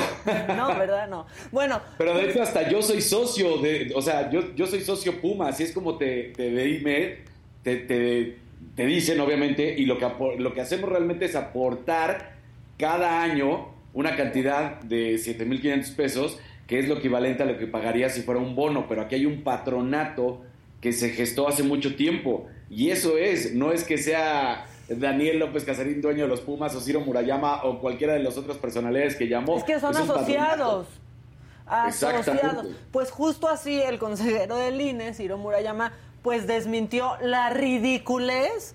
No, 0.57 0.79
¿verdad? 0.79 1.09
No. 1.09 1.27
Bueno, 1.51 1.81
Pero 1.99 2.15
de 2.15 2.31
hecho 2.31 2.43
hasta 2.43 2.69
yo 2.69 2.83
soy 2.83 3.01
socio 3.01 3.59
de, 3.59 3.93
o 3.95 4.03
sea, 4.03 4.31
yo, 4.31 4.55
yo 4.55 4.67
soy 4.67 4.81
socio 4.81 5.21
Puma, 5.21 5.49
así 5.49 5.63
es 5.63 5.73
como 5.73 5.97
te, 5.97 6.33
te 6.37 6.51
dime, 6.51 7.19
te, 7.63 7.77
te, 7.77 8.37
te 8.75 8.87
dicen 8.87 9.21
obviamente, 9.21 9.75
y 9.79 9.87
lo 9.87 9.99
que, 9.99 10.07
lo 10.39 10.53
que 10.53 10.61
hacemos 10.61 10.91
realmente 10.91 11.27
es 11.27 11.37
aportar 11.37 12.37
cada 12.77 13.23
año 13.23 13.73
una 13.95 14.17
cantidad 14.17 14.81
de 14.81 15.15
7.500 15.15 15.95
pesos, 15.95 16.39
que 16.67 16.79
es 16.79 16.89
lo 16.89 16.99
equivalente 16.99 17.43
a 17.43 17.47
lo 17.47 17.59
que 17.59 17.67
pagaría 17.67 18.09
si 18.09 18.23
fuera 18.23 18.41
un 18.41 18.57
bono, 18.57 18.87
pero 18.89 19.03
aquí 19.03 19.17
hay 19.17 19.27
un 19.27 19.43
patronato 19.43 20.43
que 20.81 20.93
se 20.93 21.11
gestó 21.11 21.47
hace 21.47 21.63
mucho 21.63 21.95
tiempo, 21.95 22.49
y 22.71 22.91
eso 22.91 23.19
es, 23.19 23.55
no 23.55 23.73
es 23.73 23.85
que 23.85 23.99
sea 23.99 24.67
Daniel 24.97 25.39
López 25.39 25.65
Casarín, 25.65 26.01
dueño 26.01 26.25
de 26.25 26.29
los 26.29 26.41
Pumas, 26.41 26.75
o 26.75 26.81
Ciro 26.81 27.01
Murayama, 27.01 27.65
o 27.65 27.81
cualquiera 27.81 28.15
de 28.15 28.21
los 28.21 28.37
otros 28.37 28.59
personalidades 28.59 29.17
que 29.17 29.29
llamó. 29.29 29.57
es 29.57 29.65
que 29.65 29.81
son 29.81 29.97
asociados. 29.97 30.87
Asociados. 31.67 32.29
Exactamente. 32.29 32.77
Pues 32.91 33.11
justo 33.11 33.49
así 33.49 33.81
el 33.81 33.99
consejero 33.99 34.57
del 34.57 34.81
INE, 34.81 35.15
Ciro 35.15 35.39
Murayama, 35.39 35.93
pues 36.23 36.47
desmintió 36.47 37.17
la 37.21 37.51
ridiculez 37.51 38.75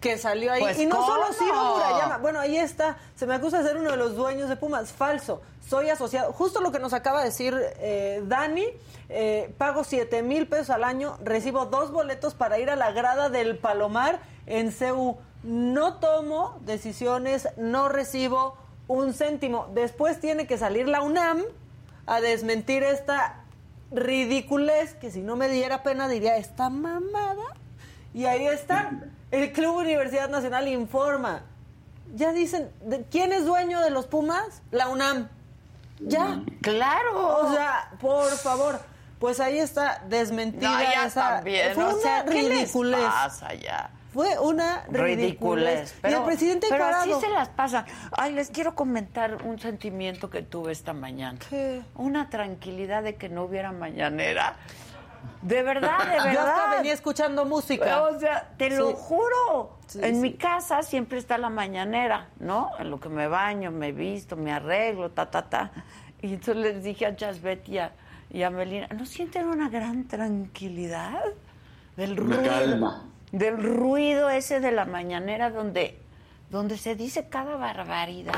que 0.00 0.18
salió 0.18 0.52
ahí. 0.52 0.60
Pues, 0.60 0.78
y 0.78 0.86
no 0.86 1.04
solo. 1.04 1.32
Ciro 1.32 1.74
Murayama, 1.74 2.18
bueno, 2.18 2.38
ahí 2.38 2.56
está, 2.58 2.98
se 3.16 3.26
me 3.26 3.34
acusa 3.34 3.62
de 3.62 3.68
ser 3.68 3.76
uno 3.78 3.90
de 3.90 3.96
los 3.96 4.14
dueños 4.14 4.48
de 4.50 4.56
Pumas, 4.56 4.92
falso, 4.92 5.40
soy 5.66 5.88
asociado. 5.88 6.32
Justo 6.32 6.60
lo 6.60 6.70
que 6.70 6.78
nos 6.78 6.92
acaba 6.92 7.20
de 7.20 7.26
decir 7.26 7.58
eh, 7.78 8.22
Dani, 8.26 8.66
eh, 9.08 9.52
pago 9.56 9.82
7 9.82 10.22
mil 10.22 10.46
pesos 10.46 10.70
al 10.70 10.84
año, 10.84 11.16
recibo 11.24 11.66
dos 11.66 11.90
boletos 11.90 12.34
para 12.34 12.58
ir 12.58 12.68
a 12.68 12.76
la 12.76 12.92
grada 12.92 13.30
del 13.30 13.56
Palomar 13.56 14.20
en 14.46 14.72
CEU. 14.72 15.16
No 15.44 15.94
tomo 15.94 16.58
decisiones, 16.64 17.48
no 17.56 17.88
recibo 17.88 18.56
un 18.88 19.12
céntimo. 19.14 19.68
Después 19.74 20.18
tiene 20.20 20.46
que 20.46 20.58
salir 20.58 20.88
la 20.88 21.02
UNAM 21.02 21.42
a 22.06 22.20
desmentir 22.20 22.82
esta 22.82 23.36
ridiculez 23.90 24.94
que 24.94 25.10
si 25.10 25.20
no 25.20 25.36
me 25.36 25.48
diera 25.48 25.82
pena 25.82 26.08
diría 26.08 26.36
esta 26.36 26.68
mamada. 26.70 27.44
Y 28.12 28.24
ahí 28.26 28.46
está. 28.46 28.90
El 29.30 29.52
Club 29.52 29.76
Universidad 29.76 30.28
Nacional 30.28 30.68
informa. 30.68 31.42
Ya 32.14 32.32
dicen, 32.32 32.70
¿de- 32.82 33.04
¿quién 33.10 33.32
es 33.32 33.44
dueño 33.44 33.80
de 33.80 33.90
los 33.90 34.06
Pumas? 34.06 34.62
La 34.70 34.88
UNAM. 34.88 35.28
Ya. 36.00 36.42
Claro. 36.62 37.38
O 37.46 37.52
sea, 37.52 37.90
por 38.00 38.30
favor. 38.32 38.80
Pues 39.18 39.40
ahí 39.40 39.58
está 39.58 40.02
desmentida 40.08 40.70
No, 40.96 41.06
esa. 41.06 41.36
también. 41.36 41.74
Fue 41.74 41.84
o 41.84 41.90
una 41.94 42.00
sea, 42.02 42.24
¿qué 42.24 42.42
les 42.42 42.58
ridiculez. 42.60 43.00
pasa 43.04 43.54
ya? 43.54 43.90
Fue 44.14 44.38
una 44.38 44.84
ridiculez. 44.84 45.92
ridiculez. 45.92 45.94
y 46.04 46.06
el 46.06 46.22
presidente 46.22 46.68
pero 46.70 46.84
así 46.84 47.12
se 47.20 47.28
las 47.30 47.48
pasan. 47.48 47.84
Ay, 48.12 48.32
les 48.32 48.48
quiero 48.48 48.76
comentar 48.76 49.42
un 49.42 49.58
sentimiento 49.58 50.30
que 50.30 50.42
tuve 50.42 50.70
esta 50.70 50.92
mañana. 50.92 51.36
¿Qué? 51.50 51.82
Una 51.96 52.30
tranquilidad 52.30 53.02
de 53.02 53.16
que 53.16 53.28
no 53.28 53.42
hubiera 53.42 53.72
mañanera. 53.72 54.54
De 55.42 55.62
verdad, 55.64 55.98
de 55.98 56.12
verdad. 56.12 56.32
Yo 56.32 56.40
hasta 56.42 56.76
venía 56.76 56.92
escuchando 56.92 57.44
música. 57.44 58.04
O 58.04 58.20
sea, 58.20 58.52
te 58.56 58.70
lo 58.70 58.94
juro. 58.94 59.78
Sí, 59.88 59.98
en 60.00 60.14
sí. 60.14 60.20
mi 60.20 60.34
casa 60.34 60.84
siempre 60.84 61.18
está 61.18 61.36
la 61.36 61.50
mañanera, 61.50 62.28
¿no? 62.38 62.70
En 62.78 62.92
lo 62.92 63.00
que 63.00 63.08
me 63.08 63.26
baño, 63.26 63.72
me 63.72 63.90
visto, 63.90 64.36
me 64.36 64.52
arreglo, 64.52 65.10
ta, 65.10 65.28
ta, 65.28 65.50
ta. 65.50 65.72
Y 66.22 66.34
entonces 66.34 66.56
les 66.56 66.84
dije 66.84 67.06
a 67.06 67.16
Jasbet 67.18 67.68
y 67.68 67.78
a, 67.78 67.90
y 68.30 68.44
a 68.44 68.50
Melina, 68.50 68.86
¿no 68.94 69.06
sienten 69.06 69.48
una 69.48 69.68
gran 69.68 70.06
tranquilidad? 70.06 71.24
Del 71.96 72.16
ruido. 72.16 72.42
calma. 72.44 73.08
Del 73.34 73.60
ruido 73.60 74.30
ese 74.30 74.60
de 74.60 74.70
la 74.70 74.84
mañanera 74.84 75.50
donde, 75.50 75.96
donde 76.50 76.78
se 76.78 76.94
dice 76.94 77.26
cada 77.28 77.56
barbaridad. 77.56 78.32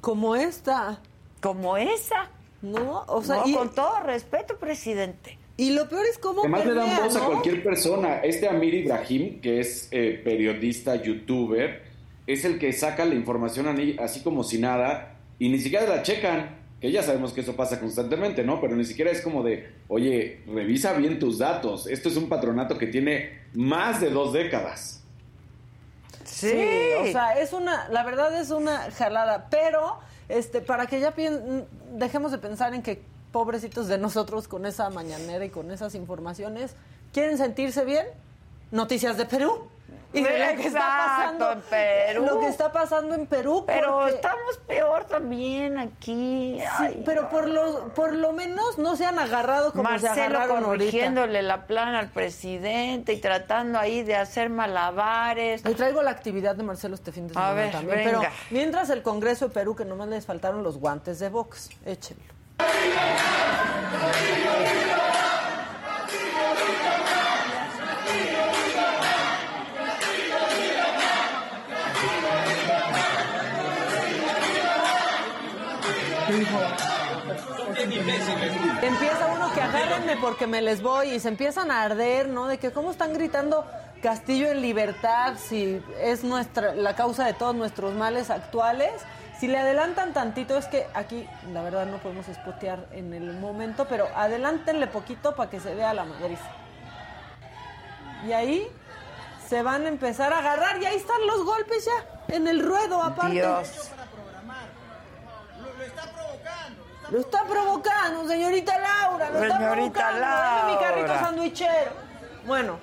Como 0.00 0.34
esta. 0.34 0.98
Como 1.40 1.76
esa. 1.76 2.30
¿No? 2.60 3.04
O 3.06 3.22
sea, 3.22 3.36
No, 3.36 3.48
y, 3.48 3.54
con 3.54 3.72
todo 3.72 4.00
respeto, 4.00 4.58
presidente. 4.58 5.38
y 5.56 5.70
lo 5.70 5.88
peor 5.88 6.04
es 6.04 6.18
cómo 6.18 6.40
Además 6.40 6.66
le 6.66 6.74
dan 6.74 6.96
voz 6.96 7.14
a 7.14 7.20
cualquier 7.26 7.62
persona. 7.62 8.16
Este 8.18 8.48
Amir 8.48 8.74
Ibrahim, 8.74 9.40
que 9.40 9.60
es 9.60 9.88
eh, 9.92 10.20
periodista, 10.24 10.96
youtuber, 10.96 11.82
es 12.26 12.44
el 12.44 12.58
que 12.58 12.72
saca 12.72 13.04
la 13.04 13.14
información 13.14 13.68
así 14.00 14.20
como 14.22 14.42
si 14.42 14.58
nada 14.58 15.16
y 15.38 15.48
ni 15.48 15.60
siquiera 15.60 15.86
la 15.86 16.02
checan. 16.02 16.58
Que 16.80 16.90
ya 16.90 17.02
sabemos 17.04 17.32
que 17.32 17.42
eso 17.42 17.54
pasa 17.54 17.78
constantemente, 17.78 18.42
¿no? 18.42 18.60
Pero 18.60 18.74
ni 18.74 18.84
siquiera 18.84 19.12
es 19.12 19.20
como 19.20 19.42
de, 19.44 19.70
oye, 19.86 20.40
revisa 20.46 20.94
bien 20.94 21.18
tus 21.20 21.38
datos. 21.38 21.86
Esto 21.86 22.08
es 22.08 22.16
un 22.16 22.28
patronato 22.28 22.78
que 22.78 22.86
tiene 22.88 23.39
más 23.54 24.00
de 24.00 24.10
dos 24.10 24.32
décadas. 24.32 25.02
Sí. 26.24 26.52
o 27.00 27.06
sea, 27.10 27.38
es 27.38 27.52
una, 27.52 27.88
la 27.88 28.04
verdad 28.04 28.38
es 28.40 28.50
una 28.50 28.90
jalada, 28.92 29.48
pero 29.50 29.98
este, 30.28 30.60
para 30.60 30.86
que 30.86 31.00
ya 31.00 31.14
dejemos 31.92 32.30
de 32.30 32.38
pensar 32.38 32.74
en 32.74 32.82
que 32.82 33.02
pobrecitos 33.32 33.88
de 33.88 33.98
nosotros 33.98 34.48
con 34.48 34.66
esa 34.66 34.90
mañanera 34.90 35.44
y 35.44 35.50
con 35.50 35.70
esas 35.70 35.94
informaciones, 35.94 36.74
¿quieren 37.12 37.38
sentirse 37.38 37.84
bien? 37.84 38.06
Noticias 38.70 39.16
de 39.16 39.26
Perú. 39.26 39.68
Y 40.12 40.22
de 40.24 40.38
lo 40.38 40.56
que 40.60 40.66
está 40.66 40.80
pasando 40.80 41.52
en 41.52 41.60
Perú. 41.60 42.24
Lo 42.26 42.40
que 42.40 42.46
está 42.48 42.72
pasando 42.72 43.14
en 43.14 43.26
Perú. 43.26 43.64
Pero 43.66 43.92
porque- 44.00 44.14
estamos 44.16 44.56
peor 44.66 45.04
también 45.04 45.78
aquí. 45.78 46.58
Sí, 46.60 46.64
Ay, 46.78 47.02
pero 47.06 47.28
por 47.28 47.48
lo, 47.48 47.88
por 47.94 48.12
lo 48.12 48.32
menos 48.32 48.76
no 48.78 48.96
se 48.96 49.06
han 49.06 49.18
agarrado 49.20 49.72
como 49.72 49.84
se 49.84 50.06
Marcelo 50.06 50.12
agarraron 50.38 50.64
ahorita. 50.64 50.84
corrigiéndole 50.90 51.42
la 51.42 51.66
plana 51.66 52.00
al 52.00 52.08
presidente 52.10 53.12
y 53.12 53.20
tratando 53.20 53.78
ahí 53.78 54.02
de 54.02 54.16
hacer 54.16 54.50
malabares. 54.50 55.64
Ahí 55.64 55.74
traigo 55.74 56.02
la 56.02 56.10
actividad 56.10 56.56
de 56.56 56.64
Marcelo 56.64 56.96
este 56.96 57.12
fin 57.12 57.28
de 57.28 57.34
semana 57.34 57.50
A 57.50 57.54
ver, 57.54 57.70
también. 57.70 57.98
venga. 57.98 58.18
Pero 58.20 58.30
mientras 58.50 58.90
el 58.90 59.02
Congreso 59.02 59.46
de 59.48 59.54
Perú, 59.54 59.76
que 59.76 59.84
nomás 59.84 60.08
les 60.08 60.26
faltaron 60.26 60.62
los 60.64 60.78
guantes 60.78 61.20
de 61.20 61.28
box. 61.28 61.70
Échenlo. 61.86 62.24
Empieza 78.82 79.26
uno 79.34 79.52
que 79.52 79.60
agárrenme 79.60 80.16
porque 80.16 80.46
me 80.46 80.62
les 80.62 80.82
voy 80.82 81.10
y 81.10 81.20
se 81.20 81.28
empiezan 81.28 81.70
a 81.70 81.82
arder, 81.82 82.28
¿no? 82.28 82.46
De 82.46 82.58
que 82.58 82.72
cómo 82.72 82.90
están 82.90 83.12
gritando 83.12 83.66
Castillo 84.02 84.48
en 84.48 84.62
libertad 84.62 85.34
si 85.36 85.82
es 86.00 86.24
nuestra 86.24 86.74
la 86.74 86.96
causa 86.96 87.26
de 87.26 87.34
todos 87.34 87.54
nuestros 87.54 87.94
males 87.94 88.30
actuales. 88.30 88.92
Si 89.38 89.46
le 89.46 89.58
adelantan 89.58 90.12
tantito, 90.12 90.56
es 90.58 90.66
que 90.66 90.86
aquí 90.92 91.26
la 91.52 91.62
verdad 91.62 91.86
no 91.86 91.98
podemos 91.98 92.28
espotear 92.28 92.86
en 92.92 93.14
el 93.14 93.32
momento, 93.38 93.86
pero 93.88 94.08
adelántenle 94.14 94.86
poquito 94.86 95.34
para 95.34 95.50
que 95.50 95.60
se 95.60 95.74
vea 95.74 95.94
la 95.94 96.04
Madrid. 96.04 96.36
Y 98.26 98.32
ahí 98.32 98.66
se 99.48 99.62
van 99.62 99.86
a 99.86 99.88
empezar 99.88 100.32
a 100.32 100.38
agarrar 100.38 100.80
y 100.82 100.86
ahí 100.86 100.96
están 100.96 101.26
los 101.26 101.44
golpes 101.44 101.86
ya 101.86 102.34
en 102.34 102.48
el 102.48 102.62
ruedo 102.62 103.02
aparte. 103.02 103.42
Lo 107.10 107.18
está 107.18 107.44
provocando, 107.44 108.28
señorita 108.28 108.78
Laura, 108.78 109.30
lo 109.30 109.42
está 109.42 109.58
Señorita 109.58 110.10
provocando. 110.10 110.20
Dame 110.20 110.72
mi 110.72 110.78
carrito 110.78 111.06
Laura. 111.08 111.20
sandwichero. 111.20 111.90
Bueno, 112.46 112.78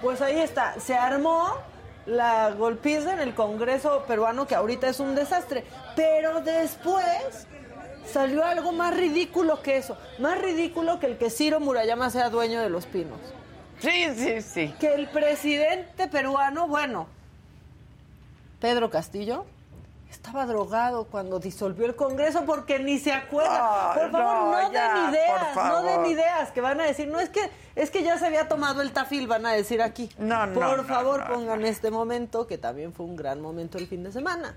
pues 0.00 0.20
ahí 0.20 0.40
está. 0.40 0.80
Se 0.80 0.94
armó 0.96 1.54
la 2.06 2.50
golpiza 2.50 3.12
en 3.12 3.20
el 3.20 3.34
Congreso 3.34 4.04
peruano, 4.08 4.46
que 4.48 4.56
ahorita 4.56 4.88
es 4.88 4.98
un 4.98 5.14
desastre. 5.14 5.64
Pero 5.94 6.40
después 6.40 7.46
salió 8.12 8.44
algo 8.44 8.72
más 8.72 8.96
ridículo 8.96 9.62
que 9.62 9.76
eso. 9.76 9.96
Más 10.18 10.40
ridículo 10.40 10.98
que 10.98 11.06
el 11.06 11.18
que 11.18 11.30
Ciro 11.30 11.60
Murayama 11.60 12.10
sea 12.10 12.30
dueño 12.30 12.60
de 12.60 12.68
los 12.70 12.86
pinos. 12.86 13.20
Sí, 13.78 14.12
sí, 14.16 14.42
sí. 14.42 14.74
Que 14.80 14.94
el 14.94 15.08
presidente 15.08 16.08
peruano, 16.08 16.66
bueno, 16.66 17.06
Pedro 18.60 18.90
Castillo, 18.90 19.44
estaba 20.12 20.46
drogado 20.46 21.04
cuando 21.04 21.38
disolvió 21.38 21.86
el 21.86 21.96
Congreso 21.96 22.44
porque 22.44 22.78
ni 22.78 22.98
se 22.98 23.12
acuerda. 23.12 23.92
Por 23.94 24.10
favor, 24.10 24.34
no, 24.34 24.62
no, 24.62 24.72
ya, 24.72 24.94
den 24.94 25.14
ideas, 25.14 25.56
no 25.56 25.82
den 25.82 26.06
ideas 26.06 26.50
que 26.50 26.60
van 26.60 26.80
a 26.80 26.84
decir, 26.84 27.08
no 27.08 27.20
es 27.20 27.30
que 27.30 27.50
es 27.74 27.90
que 27.90 28.02
ya 28.02 28.18
se 28.18 28.26
había 28.26 28.48
tomado 28.48 28.82
el 28.82 28.92
tafil, 28.92 29.26
van 29.26 29.46
a 29.46 29.52
decir 29.52 29.80
aquí. 29.82 30.10
No, 30.18 30.46
no, 30.46 30.54
Por 30.54 30.78
no, 30.78 30.84
favor, 30.84 31.20
no, 31.20 31.34
pongan 31.34 31.64
este 31.64 31.90
momento 31.90 32.46
que 32.46 32.58
también 32.58 32.92
fue 32.92 33.06
un 33.06 33.16
gran 33.16 33.40
momento 33.40 33.78
el 33.78 33.86
fin 33.86 34.02
de 34.02 34.12
semana. 34.12 34.54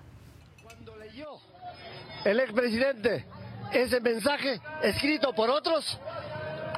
el 2.25 2.39
expresidente 2.39 3.25
ese 3.71 3.99
mensaje 3.99 4.59
escrito 4.83 5.33
por 5.33 5.49
otros, 5.49 5.99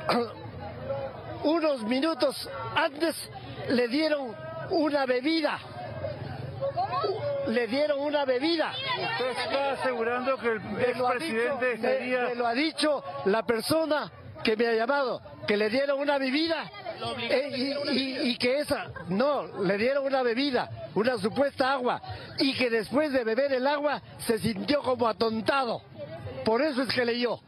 unos 1.44 1.84
minutos 1.84 2.50
antes 2.76 3.16
le 3.70 3.88
dieron 3.88 4.36
una 4.72 5.06
bebida. 5.06 5.60
Le 7.48 7.68
dieron 7.68 8.00
una 8.00 8.26
bebida. 8.26 8.74
¿Usted 9.12 9.30
está 9.44 9.72
asegurando 9.74 10.38
que 10.38 10.48
el 10.50 10.60
Me 10.62 10.94
lo 10.94 11.08
ha 11.08 11.14
expresidente 11.14 11.78
dicho- 11.78 12.18
me- 12.22 12.30
me 12.30 12.36
lo 12.36 12.48
ha 12.48 12.54
dicho 12.54 13.04
la 13.26 13.44
persona 13.44 14.12
que 14.44 14.56
me 14.56 14.68
ha 14.68 14.74
llamado, 14.74 15.22
que 15.48 15.58
le 15.58 15.70
dieron 15.70 16.00
una 16.00 16.18
bebida 16.18 16.70
eh, 17.30 17.50
y, 17.56 17.92
y- 17.98 18.30
y 18.32 18.38
que 18.38 18.60
esa, 18.60 18.88
no, 19.10 19.48
le 19.64 19.78
dieron 19.78 20.06
una 20.06 20.22
bebida, 20.24 20.70
una 20.96 21.18
supuesta 21.18 21.72
agua, 21.74 22.02
y 22.38 22.54
que 22.56 22.70
después 22.70 23.12
de 23.12 23.24
beber 23.24 23.52
el 23.54 23.66
agua 23.68 24.02
se 24.20 24.38
sintió 24.40 24.82
como 24.82 25.08
atontado. 25.08 25.82
Por 26.46 26.62
eso 26.62 26.84
es 26.84 26.94
que 26.94 27.04
leyó. 27.06 27.40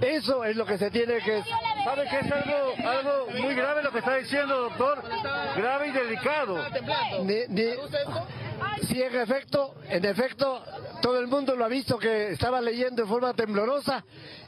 Eso 0.00 0.44
es 0.44 0.56
lo 0.56 0.66
que 0.66 0.76
se 0.76 0.90
tiene 0.90 1.18
que... 1.18 1.42
¿Sabe 1.84 2.06
que 2.08 2.18
es 2.18 2.30
algo, 2.32 2.74
algo 2.88 3.26
muy 3.40 3.54
grave 3.54 3.82
lo 3.82 3.90
que 3.90 3.98
está 4.00 4.16
diciendo, 4.16 4.60
doctor? 4.62 5.02
Grave 5.56 5.88
y 5.88 5.92
delicado. 5.92 6.58
Ni- 7.24 7.46
ni- 7.48 7.74
Sí, 8.82 9.02
en 9.02 9.16
efecto, 9.16 9.74
en 9.88 10.04
efecto, 10.04 10.62
todo 11.02 11.18
el 11.18 11.26
mundo 11.26 11.56
lo 11.56 11.64
ha 11.64 11.68
visto 11.68 11.98
que 11.98 12.32
estaba 12.32 12.60
leyendo 12.60 13.02
en 13.02 13.08
forma 13.08 13.34
temblorosa 13.34 14.04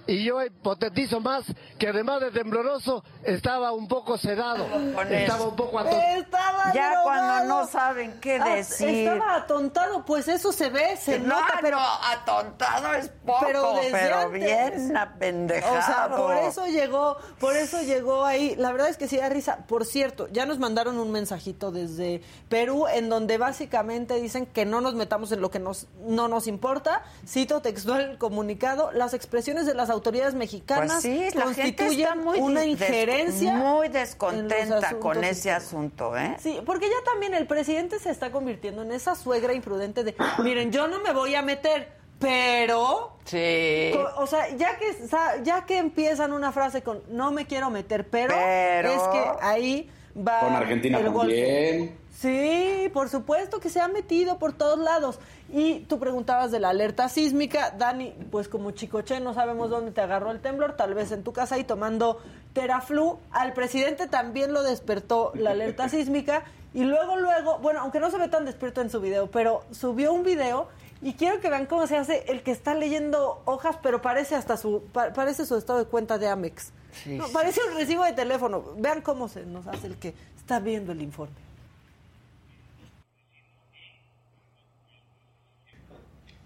y 0.08 0.24
yo 0.24 0.42
hipotetizo 0.42 1.20
más 1.20 1.44
que 1.78 1.88
además 1.88 2.20
de 2.22 2.30
tembloroso 2.32 3.04
estaba 3.22 3.72
un 3.72 3.86
poco 3.86 4.16
sedado, 4.18 4.66
estaba 5.10 5.44
un 5.44 5.54
poco 5.54 5.78
atontado. 5.78 6.02
Estaba 6.16 6.72
Ya 6.72 6.90
drogado. 6.92 7.02
cuando 7.04 7.44
no 7.44 7.66
saben 7.68 8.18
qué 8.20 8.40
Ah, 8.42 8.54
decir. 8.56 8.88
Estaba 8.88 9.34
atontado, 9.36 10.04
pues 10.06 10.26
eso 10.26 10.50
se 10.50 10.70
ve, 10.70 10.96
se 10.96 11.18
no, 11.20 11.38
nota, 11.40 11.58
pero 11.60 11.76
no, 11.76 11.86
atontado 12.10 12.94
es 12.94 13.10
poco, 13.24 13.44
pero 13.44 13.74
pero, 13.92 14.16
antes. 14.20 14.32
bien 14.32 14.96
apendejado. 14.96 15.78
O 15.78 15.82
sea, 15.82 16.08
por 16.16 16.36
eso 16.36 16.66
llegó, 16.66 17.18
por 17.38 17.54
eso 17.54 17.82
llegó 17.82 18.24
ahí. 18.24 18.56
La 18.56 18.72
verdad 18.72 18.88
es 18.88 18.96
que 18.96 19.08
sí 19.08 19.18
da 19.18 19.28
risa. 19.28 19.66
Por 19.68 19.84
cierto, 19.84 20.26
ya 20.32 20.46
nos 20.46 20.58
mandaron 20.58 20.98
un 20.98 21.12
mensajito 21.12 21.70
desde 21.70 22.22
Perú 22.48 22.86
en 22.88 23.10
donde 23.10 23.36
básicamente 23.36 24.14
dicen 24.20 24.46
que 24.46 24.64
no 24.64 24.80
nos 24.80 24.94
metamos 24.94 25.30
en 25.32 25.42
lo 25.42 25.50
que 25.50 25.58
nos, 25.58 25.86
no 26.00 26.28
nos 26.28 26.46
importa. 26.46 27.02
Cito 27.26 27.60
textual 27.60 28.00
el 28.00 28.16
comunicado, 28.18 28.90
las 28.92 29.12
expresiones 29.12 29.66
de 29.66 29.74
las 29.74 29.90
autoridades 29.90 29.97
mexicanas 30.34 31.02
Pues 31.02 31.02
sí, 31.02 31.28
la 31.36 32.14
muy 32.14 32.38
una 32.38 32.64
injerencia 32.64 33.54
muy 33.54 33.86
en 33.86 33.92
descontenta 33.92 34.98
con 34.98 35.22
ese 35.24 35.50
asunto, 35.50 36.16
¿eh? 36.16 36.36
Sí, 36.38 36.60
porque 36.64 36.88
ya 36.88 37.02
también 37.04 37.34
el 37.34 37.46
presidente 37.46 37.98
se 37.98 38.10
está 38.10 38.30
convirtiendo 38.32 38.82
en 38.82 38.92
esa 38.92 39.14
suegra 39.14 39.52
imprudente 39.52 40.04
de, 40.04 40.14
miren, 40.38 40.72
yo 40.72 40.88
no 40.88 41.00
me 41.00 41.12
voy 41.12 41.34
a 41.34 41.42
meter, 41.42 41.92
pero... 42.18 43.16
Sí. 43.24 43.92
O 44.16 44.26
sea, 44.26 44.48
ya 44.56 44.78
que, 44.78 44.96
ya 45.42 45.66
que 45.66 45.78
empiezan 45.78 46.32
una 46.32 46.50
frase 46.52 46.82
con 46.82 47.02
no 47.08 47.30
me 47.30 47.46
quiero 47.46 47.70
meter, 47.70 48.08
pero, 48.08 48.34
Pero- 48.34 48.90
es 48.90 49.02
que 49.08 49.30
ahí 49.42 49.90
va 50.26 50.40
Con 50.40 50.54
Argentina 50.54 50.98
también. 51.02 51.96
Sí, 52.18 52.90
por 52.92 53.08
supuesto 53.08 53.60
que 53.60 53.68
se 53.70 53.80
ha 53.80 53.86
metido 53.88 54.38
por 54.38 54.52
todos 54.52 54.78
lados. 54.78 55.20
Y 55.52 55.80
tú 55.80 55.98
preguntabas 56.00 56.50
de 56.50 56.58
la 56.58 56.70
alerta 56.70 57.08
sísmica. 57.08 57.70
Dani, 57.78 58.12
pues 58.30 58.48
como 58.48 58.72
chicoche 58.72 59.20
no 59.20 59.34
sabemos 59.34 59.70
dónde 59.70 59.92
te 59.92 60.00
agarró 60.00 60.32
el 60.32 60.40
temblor, 60.40 60.74
tal 60.76 60.94
vez 60.94 61.12
en 61.12 61.22
tu 61.22 61.32
casa 61.32 61.58
y 61.58 61.64
tomando 61.64 62.20
Teraflu. 62.54 63.18
Al 63.30 63.52
presidente 63.52 64.08
también 64.08 64.52
lo 64.52 64.62
despertó 64.64 65.30
la 65.36 65.50
alerta 65.52 65.88
sísmica. 65.88 66.42
Y 66.74 66.82
luego, 66.84 67.16
luego, 67.16 67.58
bueno, 67.58 67.80
aunque 67.80 68.00
no 68.00 68.10
se 68.10 68.18
ve 68.18 68.28
tan 68.28 68.44
despierto 68.44 68.80
en 68.80 68.90
su 68.90 69.00
video, 69.00 69.30
pero 69.30 69.62
subió 69.70 70.12
un 70.12 70.22
video 70.24 70.68
y 71.00 71.14
quiero 71.14 71.40
que 71.40 71.48
vean 71.48 71.66
cómo 71.66 71.86
se 71.86 71.96
hace 71.96 72.24
el 72.28 72.42
que 72.42 72.50
está 72.50 72.74
leyendo 72.74 73.40
hojas, 73.46 73.76
pero 73.82 74.02
parece 74.02 74.34
hasta 74.34 74.56
su, 74.56 74.82
pa- 74.92 75.12
parece 75.12 75.46
su 75.46 75.56
estado 75.56 75.78
de 75.78 75.84
cuenta 75.86 76.18
de 76.18 76.28
Amex. 76.28 76.72
Sí, 76.92 77.16
No, 77.16 77.26
sí. 77.26 77.32
parece 77.32 77.60
un 77.70 77.76
recibo 77.76 78.04
de 78.04 78.12
teléfono. 78.12 78.74
Vean 78.78 79.02
cómo 79.02 79.28
se 79.28 79.44
nos 79.46 79.66
hace 79.66 79.86
el 79.88 79.96
que 79.96 80.14
está 80.36 80.58
viendo 80.60 80.92
el 80.92 81.02
informe. 81.02 81.34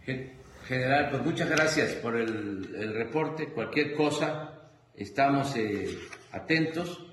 Gen- 0.05 0.33
General, 0.67 1.11
pues 1.11 1.25
muchas 1.25 1.51
gracias 1.51 1.93
por 1.95 2.17
el, 2.17 2.75
el 2.77 2.95
reporte. 2.95 3.49
Cualquier 3.49 3.95
cosa, 3.95 4.61
estamos 4.97 5.55
eh, 5.57 5.99
atentos. 6.31 7.05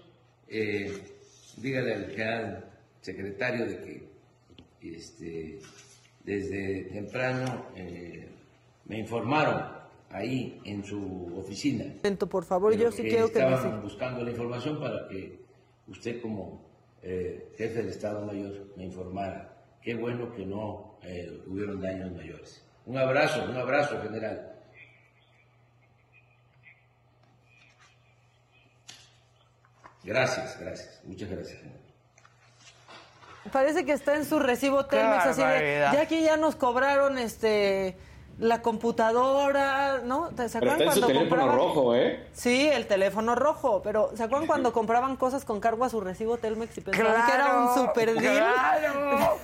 Eh, 0.48 1.02
dígale 1.58 1.94
al 1.96 2.06
general 2.12 2.66
secretario 3.02 3.66
de 3.66 3.78
que 4.82 4.98
este, 4.98 5.60
desde 6.24 6.84
temprano 6.94 7.66
eh, 7.76 8.30
me 8.86 9.00
informaron 9.00 9.79
ahí 10.12 10.60
en 10.66 10.84
su 10.84 11.34
oficina. 11.38 11.86
Por 12.30 12.44
favor, 12.46 12.76
yo 12.76 12.92
sí 12.92 13.04
quiero 13.04 13.32
que... 13.32 13.40
Estaban 13.40 13.82
buscando 13.82 14.24
la 14.24 14.32
información 14.32 14.80
para 14.80 15.08
que 15.08 15.40
usted 15.88 16.22
como 16.22 16.70
eh, 17.02 17.54
jefe 17.58 17.76
del 17.76 17.90
Estado 17.90 18.26
Mayor 18.26 18.68
me 18.76 18.86
informara. 18.86 19.56
Qué 19.82 19.96
bueno 19.96 20.34
que 20.34 20.46
no 20.46 20.98
eh, 21.04 21.42
hubieron 21.48 21.82
daños 21.82 22.12
mayores. 22.12 22.66
Un 22.86 22.98
abrazo, 22.98 23.46
un 23.46 23.56
abrazo 23.56 24.02
general. 24.02 24.56
Gracias, 30.04 30.60
gracias, 30.60 31.02
muchas 31.04 31.30
gracias. 31.30 31.62
Parece 33.52 33.86
que 33.86 33.94
está 33.94 34.16
en 34.16 34.26
su 34.26 34.40
recibo 34.40 34.86
Telmex, 34.86 35.38
ya 35.38 36.02
aquí 36.02 36.22
ya 36.22 36.38
nos 36.38 36.56
cobraron 36.56 37.18
este 37.18 37.98
la 38.40 38.62
computadora, 38.62 40.00
¿no? 40.04 40.30
¿Se 40.48 40.58
acuerdan 40.58 40.80
su 40.80 40.86
cuando 40.86 41.08
teléfono 41.08 41.30
compraban? 41.30 41.56
rojo, 41.56 41.96
¿eh? 41.96 42.26
Sí, 42.34 42.68
el 42.70 42.88
teléfono 42.88 43.36
rojo, 43.36 43.82
pero 43.84 44.12
¿se 44.16 44.24
acuerdan 44.24 44.48
cuando 44.48 44.72
compraban 44.74 45.18
cosas 45.18 45.44
con 45.46 45.60
cargo 45.60 45.84
a 45.84 45.90
su 45.90 46.00
recibo 46.00 46.38
Telmex 46.38 46.78
y 46.78 46.82
pensaban 46.82 47.26
que 47.26 47.34
era 47.34 47.58
un 47.60 47.76
super 47.76 48.14
deal? 48.14 48.38
claro. 48.38 49.38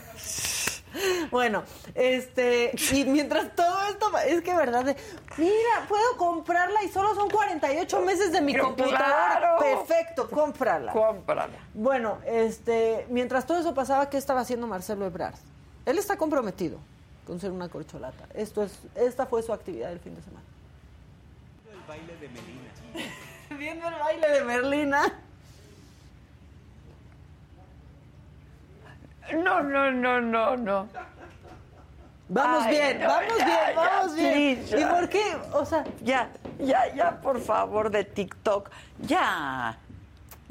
bueno, 1.31 1.63
este, 1.93 2.71
y 2.93 3.03
mientras 3.03 3.53
todo 3.53 3.77
esto, 3.89 4.17
es 4.25 4.41
que 4.41 4.55
verdad, 4.55 4.85
de, 4.85 4.95
mira, 5.37 5.85
puedo 5.89 6.15
comprarla 6.17 6.81
y 6.83 6.87
solo 6.87 7.13
son 7.15 7.29
48 7.29 8.01
meses 8.01 8.31
de 8.31 8.39
mi 8.41 8.53
Pero 8.53 8.67
computadora. 8.67 8.97
claro. 8.97 9.57
Perfecto, 9.59 10.29
cómprala. 10.29 10.93
Cómprala. 10.93 11.49
Bueno, 11.73 12.19
este, 12.25 13.05
mientras 13.09 13.45
todo 13.45 13.59
eso 13.59 13.73
pasaba, 13.73 14.09
¿qué 14.09 14.17
estaba 14.17 14.39
haciendo 14.39 14.67
Marcelo 14.67 15.05
Ebrard? 15.05 15.35
Él 15.85 15.97
está 15.97 16.15
comprometido 16.15 16.79
con 17.25 17.39
ser 17.39 17.51
una 17.51 17.69
corcholata. 17.69 18.25
Esto 18.33 18.63
es, 18.63 18.79
esta 18.95 19.25
fue 19.25 19.41
su 19.43 19.51
actividad 19.53 19.89
del 19.89 19.99
fin 19.99 20.15
de 20.15 20.21
semana. 20.21 20.43
El 21.71 21.79
baile 21.87 22.17
de 22.17 22.29
Melina. 22.29 22.71
Viendo 23.59 23.87
el 23.87 23.93
baile 23.95 24.27
de 24.29 24.43
Merlina. 24.43 25.13
No, 29.33 29.63
no, 29.63 29.91
no, 29.91 30.21
no, 30.21 30.55
no. 30.57 30.87
Vamos 32.27 32.63
Ay, 32.63 32.71
bien, 32.75 32.99
no, 33.01 33.07
vamos 33.07 33.37
ya, 33.37 33.45
bien, 33.45 33.57
ya, 33.57 33.73
vamos 33.75 34.15
bien. 34.15 34.55
please, 34.65 34.81
¿Y 34.81 34.85
por 34.85 35.09
qué? 35.09 35.37
O 35.53 35.65
sea, 35.65 35.83
Ya, 36.01 36.29
ya, 36.59 36.93
ya, 36.95 37.21
por 37.21 37.39
favor, 37.39 37.91
de 37.91 38.03
TikTok. 38.03 38.69
Ya. 38.99 39.77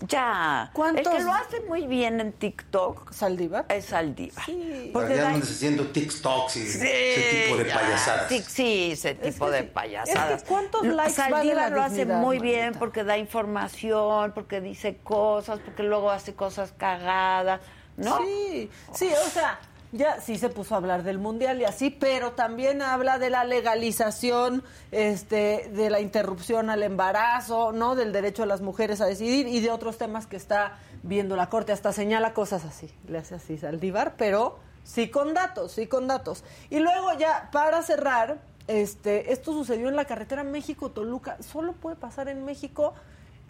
Ya. 0.09 0.71
¿Cuántos- 0.75 1.07
El 1.07 1.19
que 1.19 1.25
lo 1.25 1.33
hace 1.33 1.61
muy 1.69 1.87
bien 1.87 2.21
en 2.21 2.33
TikTok. 2.33 3.13
¿Saldívar? 3.13 3.65
Es 3.69 3.87
Saldívar. 3.87 4.45
Porque 4.93 5.15
da- 5.15 5.23
ya 5.23 5.27
andan 5.29 5.43
haciendo 5.43 5.87
TikToks 5.87 6.57
y 6.57 6.67
Sí, 6.67 6.79
ese 6.87 7.45
tipo 7.45 7.57
de 7.57 7.69
ya, 7.69 7.75
payasadas. 7.81 8.29
Sí, 8.29 8.43
sí, 8.47 8.91
ese 8.93 9.15
tipo 9.15 9.51
de 9.51 9.63
payasadas. 9.63 10.33
es 10.33 10.43
que 10.43 10.49
¿cuántos 10.49 10.85
Lo- 10.85 10.95
likes 10.95 11.17
vale 11.21 11.35
Saldívar 11.37 11.71
la 11.71 11.77
lo 11.77 11.83
hace 11.83 12.05
muy 12.07 12.37
Margarita? 12.39 12.43
bien 12.43 12.75
porque 12.79 13.05
da 13.05 13.17
información, 13.19 14.33
porque 14.35 14.61
dice 14.61 14.97
cosas, 15.03 15.61
porque 15.65 15.83
luego 15.85 16.11
hace 16.11 16.35
cosas 16.35 16.73
cagadas, 16.77 17.61
¿no? 17.97 18.19
Sí, 18.19 18.71
sí, 18.93 19.11
o 19.25 19.31
sea, 19.31 19.59
ya 19.95 20.21
sí 20.21 20.39
se 20.39 20.49
puso 20.49 20.75
a 20.75 20.79
hablar 20.79 21.05
del 21.05 21.19
mundial 21.19 21.61
y 21.61 21.65
así, 21.65 21.89
pero 21.89 22.33
también 22.33 22.83
habla 22.83 23.19
de 23.19 23.31
la 23.31 23.45
legalización, 23.45 24.65
este, 24.91 25.71
de 25.73 25.89
la 25.89 26.01
interrupción 26.01 26.69
al 26.69 26.83
embarazo, 26.83 27.71
¿no? 27.71 27.95
Del 27.95 28.13
derecho 28.13 28.43
de 28.43 28.49
las 28.49 28.61
mujeres 28.61 29.01
a 29.01 29.07
decidir 29.07 29.47
y 29.47 29.61
de 29.61 29.71
otros 29.71 29.97
temas 29.97 30.27
que 30.27 30.37
está 30.37 30.79
viendo 31.05 31.37
la 31.37 31.49
corte, 31.49 31.71
hasta 31.71 31.93
señala 31.93 32.35
cosas 32.35 32.65
así, 32.65 32.93
le 33.07 33.19
hace 33.19 33.37
así 33.37 33.57
Saldívar, 33.57 34.17
pero 34.17 34.59
sí 34.83 35.11
con 35.11 35.33
datos, 35.33 35.73
sí 35.73 35.87
con 35.87 36.09
datos. 36.09 36.43
Y 36.71 36.81
luego 36.81 37.17
ya 37.17 37.49
para 37.53 37.81
cerrar, 37.83 38.39
este, 38.67 39.33
esto 39.33 39.53
sucedió 39.53 39.89
en 39.89 39.97
la 39.97 40.07
carretera 40.07 40.43
México-Toluca, 40.43 41.37
solo 41.41 41.73
puede 41.73 41.95
pasar 41.95 42.29
en 42.29 42.45
México. 42.45 42.95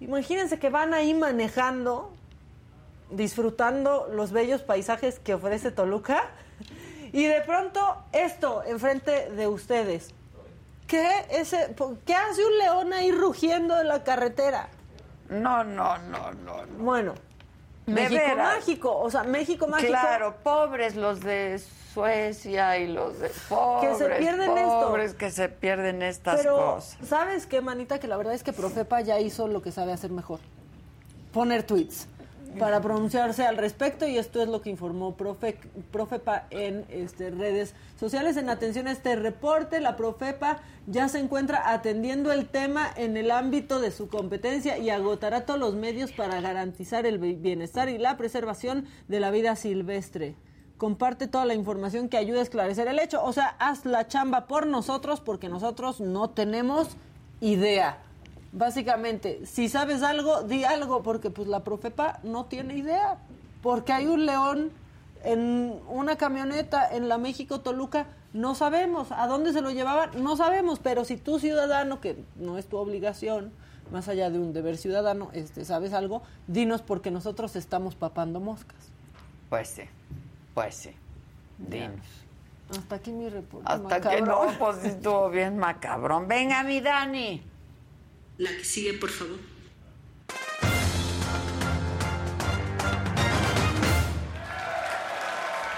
Imagínense 0.01 0.59
que 0.59 0.69
van 0.69 0.93
ahí 0.93 1.15
manejando 1.15 2.13
disfrutando 3.11 4.09
los 4.11 4.33
bellos 4.33 4.63
paisajes 4.63 5.19
que 5.19 5.35
ofrece 5.35 5.71
Toluca 5.71 6.31
y 7.13 7.25
de 7.27 7.41
pronto 7.43 7.97
esto 8.13 8.63
enfrente 8.67 9.31
de 9.31 9.47
ustedes. 9.47 10.11
¿Qué, 10.87 11.09
ese, 11.31 11.75
¿Qué 12.05 12.15
hace 12.15 12.45
un 12.45 12.59
león 12.59 12.93
ahí 12.93 13.11
rugiendo 13.11 13.81
en 13.81 13.89
la 13.89 14.05
carretera? 14.05 14.69
No, 15.31 15.65
no, 15.65 15.97
no, 15.99 16.33
no. 16.33 16.67
no. 16.67 16.85
Bueno, 16.85 17.15
De 17.87 17.93
México 17.95 18.21
veras. 18.21 18.57
mágico, 18.57 18.99
o 18.99 19.11
sea, 19.11 19.23
México 19.23 19.67
mágico. 19.67 19.91
Claro, 19.93 20.35
pobres 20.43 20.95
los 20.97 21.21
de 21.21 21.59
Suecia 21.95 22.77
y 22.79 22.89
los 22.93 23.19
de 23.21 23.31
pobres, 23.49 23.97
Que 23.97 24.05
se 24.05 24.11
pierden 24.17 24.59
esto. 24.59 24.81
pobres 24.89 25.15
que 25.15 25.31
se 25.31 25.49
pierden 25.49 26.03
estas 26.03 26.37
Pero, 26.41 26.57
cosas. 26.57 26.99
¿sabes 27.09 27.47
qué, 27.47 27.61
manita? 27.61 27.99
Que 27.99 28.09
la 28.09 28.17
verdad 28.17 28.35
es 28.35 28.43
que 28.43 28.53
Profepa 28.53 29.01
ya 29.01 29.21
hizo 29.21 29.49
lo 29.49 29.63
que 29.63 29.73
sabe 29.73 29.93
hacer 29.93 30.11
mejor. 30.11 30.41
Poner 31.33 31.63
tweets 31.63 32.09
para 32.59 32.81
pronunciarse 32.81 33.45
al 33.45 33.57
respecto 33.57 34.07
y 34.07 34.19
esto 34.19 34.43
es 34.43 34.49
lo 34.49 34.61
que 34.61 34.71
informó 34.71 35.17
Profe, 35.17 35.59
Profepa 35.91 36.47
en 36.51 36.85
este, 36.89 37.31
redes 37.31 37.75
sociales. 37.99 38.37
En 38.37 38.49
atención 38.49 38.89
a 38.89 38.93
este 38.93 39.17
reporte, 39.17 39.81
la 39.81 39.97
Profepa 39.97 40.61
ya 40.87 41.09
se 41.09 41.19
encuentra 41.19 41.73
atendiendo 41.73 42.33
el 42.33 42.47
tema 42.47 42.89
en 42.97 43.17
el 43.17 43.31
ámbito 43.31 43.81
de 43.81 43.91
su 43.91 44.09
competencia 44.09 44.79
y 44.79 44.91
agotará 44.91 45.47
todos 45.47 45.61
los 45.61 45.75
medios 45.75 46.13
para 46.13 46.41
garantizar 46.41 47.07
el 47.07 47.19
bienestar 47.19 47.89
y 47.89 47.99
la 47.99 48.17
preservación 48.17 48.87
de 49.09 49.21
la 49.21 49.31
vida 49.31 49.57
silvestre. 49.57 50.35
Comparte 50.77 51.29
toda 51.29 51.47
la 51.47 51.55
información 51.55 52.09
que 52.09 52.17
ayude 52.17 52.41
a 52.41 52.43
esclarecer 52.43 52.89
el 52.89 52.99
hecho. 52.99 53.23
O 53.25 53.33
sea, 53.33 53.57
haz 53.59 53.85
la 53.85 54.09
chamba 54.09 54.47
por 54.47 54.67
nosotros 54.67 55.21
porque 55.21 55.49
nosotros 55.49 56.01
no 56.01 56.31
tenemos 56.31 56.97
idea. 57.41 57.99
Básicamente, 58.55 59.45
si 59.47 59.69
sabes 59.69 60.05
algo, 60.05 60.45
di 60.45 60.63
algo, 60.63 61.03
porque 61.03 61.29
pues 61.29 61.49
la 61.49 61.65
Profepa 61.65 62.21
no 62.23 62.45
tiene 62.45 62.77
idea. 62.77 63.19
Porque 63.63 63.93
hay 63.93 64.07
un 64.07 64.27
león 64.27 64.71
en 65.25 65.81
una 65.89 66.17
camioneta 66.17 66.89
en 66.89 67.09
la 67.09 67.19
México 67.19 67.61
Toluca, 67.61 68.07
no 68.33 68.55
sabemos. 68.55 69.11
¿A 69.11 69.27
dónde 69.27 69.53
se 69.53 69.61
lo 69.61 69.71
llevaban? 69.71 70.23
No 70.23 70.37
sabemos. 70.37 70.79
Pero 70.79 71.05
si 71.05 71.17
tú, 71.17 71.41
ciudadano, 71.41 72.01
que 72.01 72.23
no 72.37 72.57
es 72.57 72.67
tu 72.67 72.77
obligación, 72.77 73.53
más 73.91 74.07
allá 74.07 74.31
de 74.31 74.39
un 74.39 74.53
deber 74.53 74.77
ciudadano, 74.77 75.31
este, 75.33 75.65
sabes 75.65 75.93
algo, 75.93 76.23
dinos 76.47 76.81
porque 76.81 77.11
nosotros 77.11 77.57
estamos 77.57 77.97
papando 77.97 78.39
moscas. 78.39 78.79
Pues 79.51 79.69
sí, 79.69 79.83
pues 80.55 80.77
sí. 80.77 80.91
Dinos. 81.59 82.07
Hasta 82.71 82.97
aquí 82.97 83.11
mi 83.11 83.29
reporte. 83.29 83.67
Hasta 83.69 84.01
que 84.01 84.23
no, 84.23 84.43
pues 84.61 84.85
estuvo 84.85 85.29
bien 85.31 85.59
macabrón. 85.59 86.29
Venga, 86.29 86.63
mi 86.63 86.81
Dani. 86.81 87.54
La 88.37 88.51
que 88.51 88.65
sigue, 88.65 88.95
por 88.95 89.11
favor. 89.11 89.39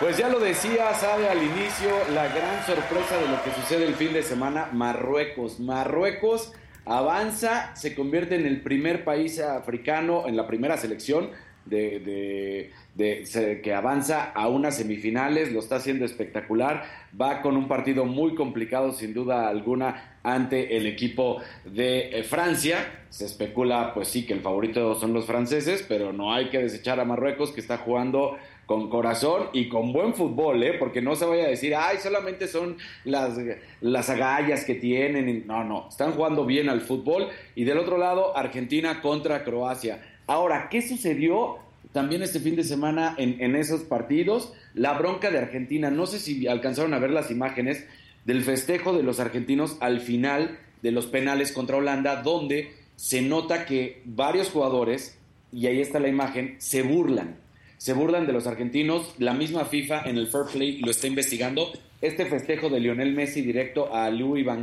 Pues 0.01 0.19
ya 0.19 0.29
lo 0.29 0.41
decía 0.41 0.93
Sabe 0.95 1.29
al 1.29 1.43
inicio, 1.43 1.91
la 2.13 2.29
gran 2.29 2.65
sorpresa 2.67 3.19
de 3.19 3.29
lo 3.29 3.43
que 3.43 3.51
sucede 3.53 3.87
el 3.87 3.95
fin 3.95 4.13
de 4.13 4.23
semana, 4.23 4.71
Marruecos. 4.73 5.61
Marruecos 5.61 6.53
avanza, 6.85 7.75
se 7.77 7.95
convierte 7.95 8.37
en 8.37 8.47
el 8.47 8.63
primer 8.63 9.05
país 9.05 9.41
africano, 9.41 10.27
en 10.27 10.37
la 10.37 10.47
primera 10.47 10.77
selección 10.77 11.31
de, 11.67 12.01
de- 12.01 12.73
de- 12.95 13.61
que 13.63 13.75
avanza 13.75 14.31
a 14.33 14.49
unas 14.49 14.77
semifinales, 14.77 15.53
lo 15.53 15.61
está 15.61 15.77
haciendo 15.77 16.05
espectacular, 16.05 16.85
va 17.21 17.43
con 17.43 17.57
un 17.57 17.69
partido 17.69 18.05
muy 18.07 18.35
complicado 18.35 18.93
sin 18.93 19.13
duda 19.13 19.49
alguna 19.49 20.17
ante 20.23 20.77
el 20.77 20.87
equipo 20.87 21.41
de 21.65 22.19
eh, 22.19 22.23
Francia, 22.25 23.05
se 23.11 23.27
especula 23.27 23.93
pues 23.95 24.09
sí 24.09 24.27
que 24.27 24.33
el 24.33 24.41
favorito 24.41 24.95
son 24.97 25.13
los 25.13 25.27
franceses, 25.27 25.85
pero 25.89 26.13
no 26.13 26.33
hay 26.35 26.49
que 26.49 26.59
desechar 26.59 26.99
a 26.99 27.05
Marruecos 27.05 27.53
que 27.53 27.61
está 27.61 27.79
jugando 27.79 28.37
con 28.67 28.91
corazón 28.91 29.45
y 29.53 29.69
con 29.69 29.93
buen 29.93 30.15
fútbol, 30.15 30.61
¿eh? 30.65 30.73
porque 30.77 31.01
no 31.01 31.15
se 31.15 31.25
vaya 31.25 31.45
a 31.45 31.49
decir, 31.49 31.77
ay, 31.77 31.99
solamente 32.03 32.49
son 32.49 32.77
las, 33.05 33.39
las 33.81 34.11
agallas 34.11 34.65
que 34.65 34.75
tienen. 34.75 35.47
No, 35.47 35.63
no, 35.63 35.87
están 35.89 36.11
jugando 36.13 36.45
bien 36.45 36.69
al 36.69 36.81
fútbol. 36.81 37.29
Y 37.55 37.63
del 37.63 37.79
otro 37.79 37.97
lado, 37.97 38.37
Argentina 38.37 39.01
contra 39.01 39.45
Croacia. 39.45 40.01
Ahora, 40.27 40.69
¿qué 40.71 40.83
sucedió 40.83 41.59
también 41.93 42.23
este 42.23 42.41
fin 42.41 42.57
de 42.57 42.65
semana 42.65 43.15
en, 43.19 43.57
esos 43.57 43.83
partidos? 43.83 44.53
La 44.75 44.95
bronca 44.95 45.31
de 45.31 45.39
Argentina. 45.39 45.91
No 45.91 46.07
sé 46.07 46.19
si 46.19 46.47
alcanzaron 46.47 46.95
a 46.95 46.99
ver 46.99 47.11
las 47.11 47.31
imágenes 47.31 47.85
del 48.25 48.43
festejo 48.43 48.93
de 48.93 49.03
los 49.03 49.21
argentinos 49.21 49.77
al 49.81 50.01
final 50.01 50.59
de 50.83 50.91
los 50.91 51.07
penales 51.07 51.53
contra 51.53 51.77
Holanda, 51.77 52.23
donde 52.23 52.73
se 52.97 53.23
nota 53.23 53.67
que 53.67 54.03
varios 54.05 54.51
jugadores, 54.51 55.19
y 55.53 55.67
ahí 55.67 55.81
está 55.81 56.01
la 56.01 56.09
imagen, 56.09 56.57
se 56.59 56.83
burlan 56.83 57.37
se 57.79 57.93
burlan 57.93 58.27
de 58.27 58.33
los 58.33 58.47
argentinos. 58.47 59.15
La 59.19 59.35
misma 59.35 59.65
FIFA 59.65 60.03
en 60.05 60.17
el 60.17 60.29
Fair 60.29 60.47
Play 60.53 60.79
lo 60.79 60.91
está 60.91 61.07
investigando. 61.07 61.71
Este 62.01 62.27
festejo 62.27 62.69
de 62.69 62.81
Lionel 62.81 63.15
Messi 63.15 63.43
directo 63.43 63.95
a 63.95 64.11
Louis 64.11 64.45
Van 64.45 64.63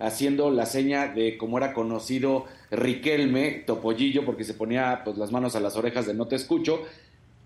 haciendo 0.00 0.50
la 0.50 0.66
seña 0.66 1.08
de 1.08 1.36
como 1.36 1.58
era 1.58 1.72
conocido 1.72 2.46
Riquelme, 2.70 3.62
Topollillo, 3.66 4.24
porque 4.24 4.44
se 4.44 4.54
ponía 4.54 5.02
pues, 5.04 5.16
las 5.18 5.30
manos 5.30 5.54
a 5.54 5.60
las 5.60 5.76
orejas 5.76 6.06
de 6.06 6.14
no 6.14 6.26
te 6.26 6.36
escucho. 6.36 6.82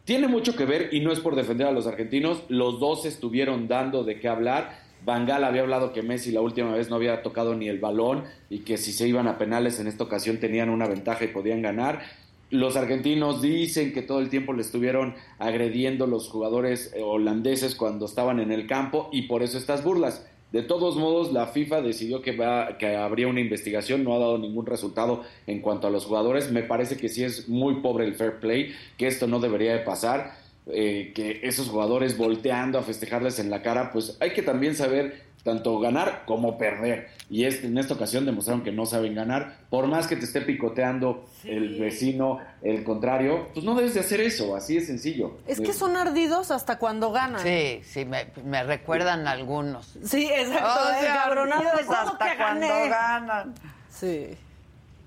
Tiene 0.04 0.28
mucho 0.28 0.54
que 0.54 0.64
ver 0.64 0.90
y 0.92 1.00
no 1.00 1.12
es 1.12 1.20
por 1.20 1.34
defender 1.34 1.66
a 1.66 1.72
los 1.72 1.86
argentinos. 1.86 2.44
Los 2.48 2.78
dos 2.78 3.06
estuvieron 3.06 3.68
dando 3.68 4.04
de 4.04 4.20
qué 4.20 4.28
hablar. 4.28 4.78
Van 5.04 5.26
Gaal 5.26 5.44
había 5.44 5.62
hablado 5.62 5.92
que 5.92 6.02
Messi 6.02 6.30
la 6.30 6.40
última 6.40 6.72
vez 6.72 6.88
no 6.88 6.96
había 6.96 7.22
tocado 7.22 7.54
ni 7.54 7.68
el 7.68 7.78
balón 7.78 8.24
y 8.48 8.60
que 8.60 8.78
si 8.78 8.92
se 8.92 9.08
iban 9.08 9.28
a 9.28 9.36
penales 9.36 9.80
en 9.80 9.86
esta 9.86 10.04
ocasión 10.04 10.38
tenían 10.38 10.70
una 10.70 10.86
ventaja 10.86 11.24
y 11.24 11.28
podían 11.28 11.62
ganar. 11.62 12.02
Los 12.50 12.76
argentinos 12.76 13.42
dicen 13.42 13.92
que 13.92 14.02
todo 14.02 14.20
el 14.20 14.28
tiempo 14.28 14.52
le 14.52 14.62
estuvieron 14.62 15.14
agrediendo 15.38 16.06
los 16.06 16.28
jugadores 16.28 16.92
eh, 16.94 17.02
holandeses 17.02 17.74
cuando 17.74 18.06
estaban 18.06 18.38
en 18.40 18.52
el 18.52 18.66
campo 18.66 19.08
y 19.10 19.22
por 19.22 19.42
eso 19.42 19.58
estas 19.58 19.82
burlas. 19.82 20.26
De 20.54 20.62
todos 20.62 20.94
modos, 20.94 21.32
la 21.32 21.48
FIFA 21.48 21.82
decidió 21.82 22.22
que, 22.22 22.30
va, 22.30 22.78
que 22.78 22.94
habría 22.94 23.26
una 23.26 23.40
investigación, 23.40 24.04
no 24.04 24.14
ha 24.14 24.20
dado 24.20 24.38
ningún 24.38 24.66
resultado 24.66 25.24
en 25.48 25.60
cuanto 25.60 25.88
a 25.88 25.90
los 25.90 26.04
jugadores. 26.04 26.52
Me 26.52 26.62
parece 26.62 26.96
que 26.96 27.08
sí 27.08 27.24
es 27.24 27.48
muy 27.48 27.80
pobre 27.80 28.04
el 28.04 28.14
fair 28.14 28.38
play, 28.38 28.72
que 28.96 29.08
esto 29.08 29.26
no 29.26 29.40
debería 29.40 29.72
de 29.72 29.80
pasar, 29.80 30.36
eh, 30.68 31.10
que 31.12 31.40
esos 31.42 31.68
jugadores 31.68 32.16
volteando 32.16 32.78
a 32.78 32.82
festejarles 32.82 33.40
en 33.40 33.50
la 33.50 33.62
cara, 33.62 33.90
pues 33.90 34.16
hay 34.20 34.30
que 34.30 34.42
también 34.42 34.76
saber 34.76 35.23
tanto 35.44 35.78
ganar 35.78 36.22
como 36.26 36.56
perder. 36.58 37.08
Y 37.30 37.44
este, 37.44 37.66
en 37.66 37.76
esta 37.78 37.94
ocasión 37.94 38.24
demostraron 38.26 38.64
que 38.64 38.72
no 38.72 38.86
saben 38.86 39.14
ganar. 39.14 39.58
Por 39.70 39.86
más 39.86 40.06
que 40.06 40.16
te 40.16 40.24
esté 40.24 40.40
picoteando 40.40 41.26
el 41.44 41.78
vecino, 41.78 42.40
el 42.62 42.82
contrario, 42.82 43.48
pues 43.52 43.64
no 43.64 43.74
debes 43.74 43.94
de 43.94 44.00
hacer 44.00 44.20
eso, 44.20 44.56
así 44.56 44.78
es 44.78 44.86
sencillo. 44.86 45.36
Es 45.46 45.60
que 45.60 45.72
son 45.74 45.96
ardidos 45.96 46.50
hasta 46.50 46.78
cuando 46.78 47.12
ganan. 47.12 47.42
Sí, 47.42 47.80
sí, 47.84 48.04
me, 48.06 48.26
me 48.44 48.62
recuerdan 48.64 49.28
algunos. 49.28 49.94
Sí, 50.02 50.24
exacto. 50.34 50.80
O 50.82 51.00
sea, 51.00 51.14
cabronados, 51.24 51.66
hasta 51.80 52.04
¿cómo 52.04 52.18
que 52.18 52.36
cuando 52.38 52.66
ganan. 52.66 53.54
Sí. 53.90 54.28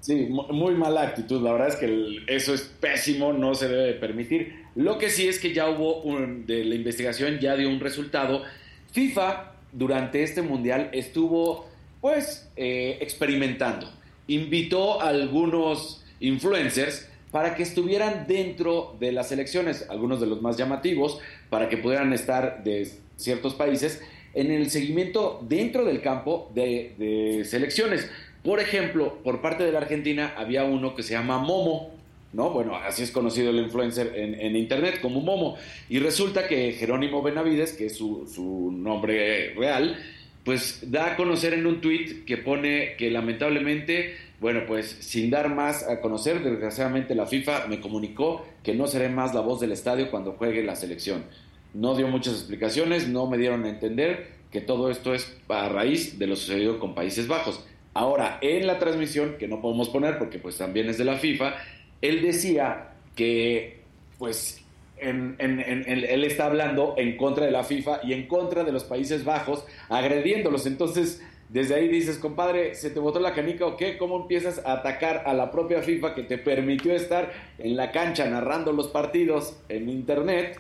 Sí, 0.02 0.28
mu- 0.30 0.48
muy 0.54 0.76
mala 0.76 1.02
actitud. 1.02 1.42
La 1.42 1.52
verdad 1.52 1.70
es 1.70 1.76
que 1.76 1.86
el- 1.86 2.24
eso 2.30 2.54
es 2.54 2.62
pésimo, 2.62 3.34
no 3.34 3.56
se 3.56 3.68
debe 3.68 3.84
de 3.88 3.94
permitir. 3.94 4.66
Lo 4.76 5.00
que 5.00 5.10
sí 5.10 5.28
es 5.28 5.40
que 5.40 5.54
ya 5.54 5.68
hubo 5.70 6.02
un, 6.04 6.46
de 6.46 6.64
la 6.64 6.76
investigación, 6.76 7.40
ya 7.40 7.56
dio 7.56 7.68
un 7.68 7.80
resultado. 7.80 8.44
FIFA 8.92 9.54
durante 9.72 10.24
este 10.24 10.42
mundial 10.42 10.90
estuvo, 10.94 11.68
pues, 12.02 12.50
eh, 12.56 12.98
experimentando. 13.02 13.90
Invitó 14.28 15.02
a 15.02 15.10
algunos 15.10 16.04
influencers 16.20 17.08
para 17.32 17.56
que 17.56 17.64
estuvieran 17.64 18.26
dentro 18.28 18.96
de 19.00 19.12
las 19.12 19.32
elecciones, 19.32 19.86
algunos 19.90 20.20
de 20.20 20.28
los 20.28 20.42
más 20.42 20.58
llamativos, 20.58 21.20
para 21.50 21.70
que 21.70 21.78
pudieran 21.78 22.14
estar 22.14 22.64
de 22.64 22.90
ciertos 23.16 23.54
países 23.54 24.02
en 24.34 24.52
el 24.52 24.70
seguimiento 24.70 25.40
dentro 25.48 25.86
del 25.86 26.02
campo 26.02 26.52
de, 26.54 26.94
de 26.98 27.46
selecciones. 27.46 28.10
Por 28.44 28.60
ejemplo, 28.60 29.18
por 29.24 29.42
parte 29.42 29.64
de 29.64 29.72
la 29.72 29.80
Argentina 29.80 30.34
había 30.38 30.64
uno 30.64 30.96
que 30.96 31.04
se 31.04 31.14
llama 31.14 31.40
Momo, 31.40 31.92
¿no? 32.34 32.50
Bueno, 32.52 32.76
así 32.76 33.04
es 33.04 33.12
conocido 33.12 33.50
el 33.50 33.58
influencer 33.58 34.14
en, 34.16 34.56
internet 34.56 35.00
como 35.02 35.22
Momo. 35.22 35.58
Y 35.90 36.00
resulta 36.00 36.48
que 36.48 36.74
Jerónimo 36.74 37.22
Benavides, 37.22 37.74
que 37.74 37.88
es 37.88 37.98
su, 37.98 38.72
nombre 38.72 39.54
real, 39.54 39.98
pues 40.44 40.92
da 40.92 41.14
a 41.14 41.16
conocer 41.16 41.54
en 41.54 41.66
un 41.66 41.82
tweet 41.82 42.24
que 42.26 42.38
pone 42.38 42.96
que 42.98 43.12
lamentablemente, 43.12 44.16
bueno, 44.40 44.62
pues 44.66 44.98
sin 45.00 45.30
dar 45.30 45.54
más 45.54 45.88
a 45.88 46.00
conocer, 46.00 46.44
desgraciadamente 46.44 47.16
la 47.16 47.26
FIFA 47.26 47.68
me 47.68 47.82
comunicó 47.82 48.46
que 48.64 48.74
no 48.74 48.88
seré 48.88 49.10
más 49.10 49.34
la 49.34 49.42
voz 49.42 49.60
del 49.60 49.72
estadio 49.72 50.10
cuando 50.10 50.34
juegue 50.34 50.64
la 50.64 50.76
selección. 50.76 51.26
No 51.74 51.96
dio 51.96 52.08
muchas 52.08 52.36
explicaciones, 52.36 53.08
no 53.08 53.28
me 53.28 53.38
dieron 53.38 53.66
a 53.66 53.70
entender 53.70 54.38
que 54.52 54.62
todo 54.62 54.90
esto 54.90 55.14
es 55.14 55.38
a 55.50 55.68
raíz 55.68 56.18
de 56.18 56.28
lo 56.28 56.36
sucedido 56.36 56.80
con 56.80 56.96
Países 56.96 57.28
Bajos. 57.28 57.66
Ahora, 57.94 58.38
en 58.42 58.68
la 58.68 58.80
transmisión, 58.80 59.38
que 59.40 59.48
no 59.48 59.60
podemos 59.60 59.90
poner 59.90 60.20
porque 60.20 60.38
pues 60.38 60.58
también 60.58 60.88
es 60.88 60.98
de 60.98 61.04
la 61.04 61.18
FIFA, 61.18 61.56
él 62.02 62.22
decía 62.22 62.90
que 63.16 63.82
pues 64.18 64.64
en- 64.98 65.36
en- 65.40 65.60
en- 65.60 65.86
él 65.88 66.24
está 66.24 66.46
hablando 66.48 66.96
en 66.98 67.18
contra 67.18 67.46
de 67.46 67.52
la 67.52 67.64
FIFA 67.64 68.00
y 68.04 68.14
en 68.14 68.28
contra 68.28 68.64
de 68.64 68.72
los 68.72 68.84
Países 68.84 69.24
Bajos, 69.24 69.64
agrediéndolos. 69.90 70.66
Entonces, 70.66 71.22
desde 71.50 71.76
ahí 71.76 71.88
dices, 71.88 72.18
compadre, 72.18 72.74
¿se 72.76 72.90
te 72.90 73.00
botó 73.00 73.20
la 73.20 73.34
canica 73.34 73.66
o 73.66 73.78
qué? 73.78 73.98
¿Cómo 73.98 74.22
empiezas 74.22 74.62
a 74.66 74.74
atacar 74.74 75.24
a 75.28 75.34
la 75.34 75.52
propia 75.52 75.82
FIFA 75.84 76.16
que 76.16 76.24
te 76.24 76.38
permitió 76.38 76.94
estar 76.94 77.32
en 77.60 77.76
la 77.78 77.92
cancha 77.92 78.26
narrando 78.28 78.74
los 78.74 78.88
partidos 78.88 79.58
en 79.70 79.88
Internet? 79.88 80.60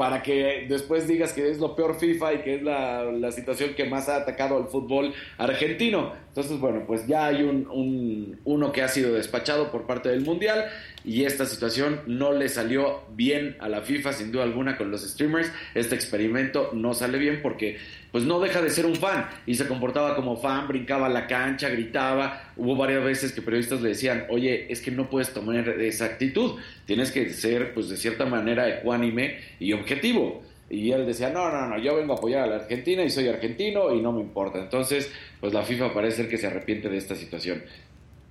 Para 0.00 0.22
que 0.22 0.64
después 0.66 1.06
digas 1.06 1.34
que 1.34 1.50
es 1.50 1.58
lo 1.58 1.76
peor 1.76 1.94
FIFA 2.00 2.32
y 2.32 2.38
que 2.38 2.54
es 2.54 2.62
la, 2.62 3.04
la 3.04 3.30
situación 3.32 3.74
que 3.74 3.84
más 3.84 4.08
ha 4.08 4.16
atacado 4.16 4.56
al 4.56 4.64
fútbol 4.68 5.12
argentino. 5.36 6.14
Entonces, 6.28 6.58
bueno, 6.58 6.84
pues 6.86 7.06
ya 7.06 7.26
hay 7.26 7.42
un, 7.42 7.68
un- 7.70 8.40
uno 8.46 8.72
que 8.72 8.80
ha 8.80 8.88
sido 8.88 9.12
despachado 9.12 9.70
por 9.70 9.86
parte 9.86 10.08
del 10.08 10.22
Mundial 10.22 10.64
y 11.04 11.24
esta 11.24 11.46
situación 11.46 12.00
no 12.06 12.32
le 12.32 12.48
salió 12.48 13.02
bien 13.14 13.56
a 13.60 13.68
la 13.68 13.82
FIFA, 13.82 14.12
sin 14.12 14.32
duda 14.32 14.44
alguna, 14.44 14.76
con 14.76 14.90
los 14.90 15.02
streamers. 15.02 15.50
Este 15.74 15.94
experimento 15.94 16.70
no 16.74 16.94
sale 16.94 17.18
bien 17.18 17.40
porque 17.42 17.78
pues 18.12 18.24
no 18.24 18.40
deja 18.40 18.60
de 18.60 18.70
ser 18.70 18.86
un 18.86 18.96
fan 18.96 19.28
y 19.46 19.54
se 19.54 19.66
comportaba 19.66 20.16
como 20.16 20.36
fan, 20.36 20.68
brincaba 20.68 21.06
a 21.06 21.10
la 21.10 21.26
cancha, 21.26 21.68
gritaba. 21.68 22.52
Hubo 22.56 22.76
varias 22.76 23.04
veces 23.04 23.32
que 23.32 23.40
periodistas 23.40 23.80
le 23.80 23.90
decían, 23.90 24.26
oye, 24.28 24.66
es 24.70 24.80
que 24.80 24.90
no 24.90 25.08
puedes 25.08 25.32
tomar 25.32 25.68
esa 25.80 26.04
actitud, 26.06 26.60
tienes 26.86 27.10
que 27.12 27.30
ser 27.30 27.72
pues 27.72 27.88
de 27.88 27.96
cierta 27.96 28.26
manera 28.26 28.68
ecuánime 28.68 29.38
y 29.58 29.72
objetivo. 29.72 30.42
Y 30.68 30.92
él 30.92 31.04
decía, 31.04 31.30
no, 31.30 31.50
no, 31.50 31.66
no, 31.66 31.78
yo 31.78 31.96
vengo 31.96 32.12
a 32.12 32.16
apoyar 32.16 32.44
a 32.44 32.46
la 32.46 32.56
Argentina 32.56 33.02
y 33.02 33.10
soy 33.10 33.26
argentino 33.26 33.92
y 33.92 34.00
no 34.00 34.12
me 34.12 34.20
importa. 34.20 34.60
Entonces, 34.60 35.10
pues 35.40 35.52
la 35.52 35.62
FIFA 35.62 35.92
parece 35.92 36.18
ser 36.18 36.28
que 36.28 36.36
se 36.36 36.46
arrepiente 36.46 36.88
de 36.88 36.96
esta 36.96 37.16
situación. 37.16 37.64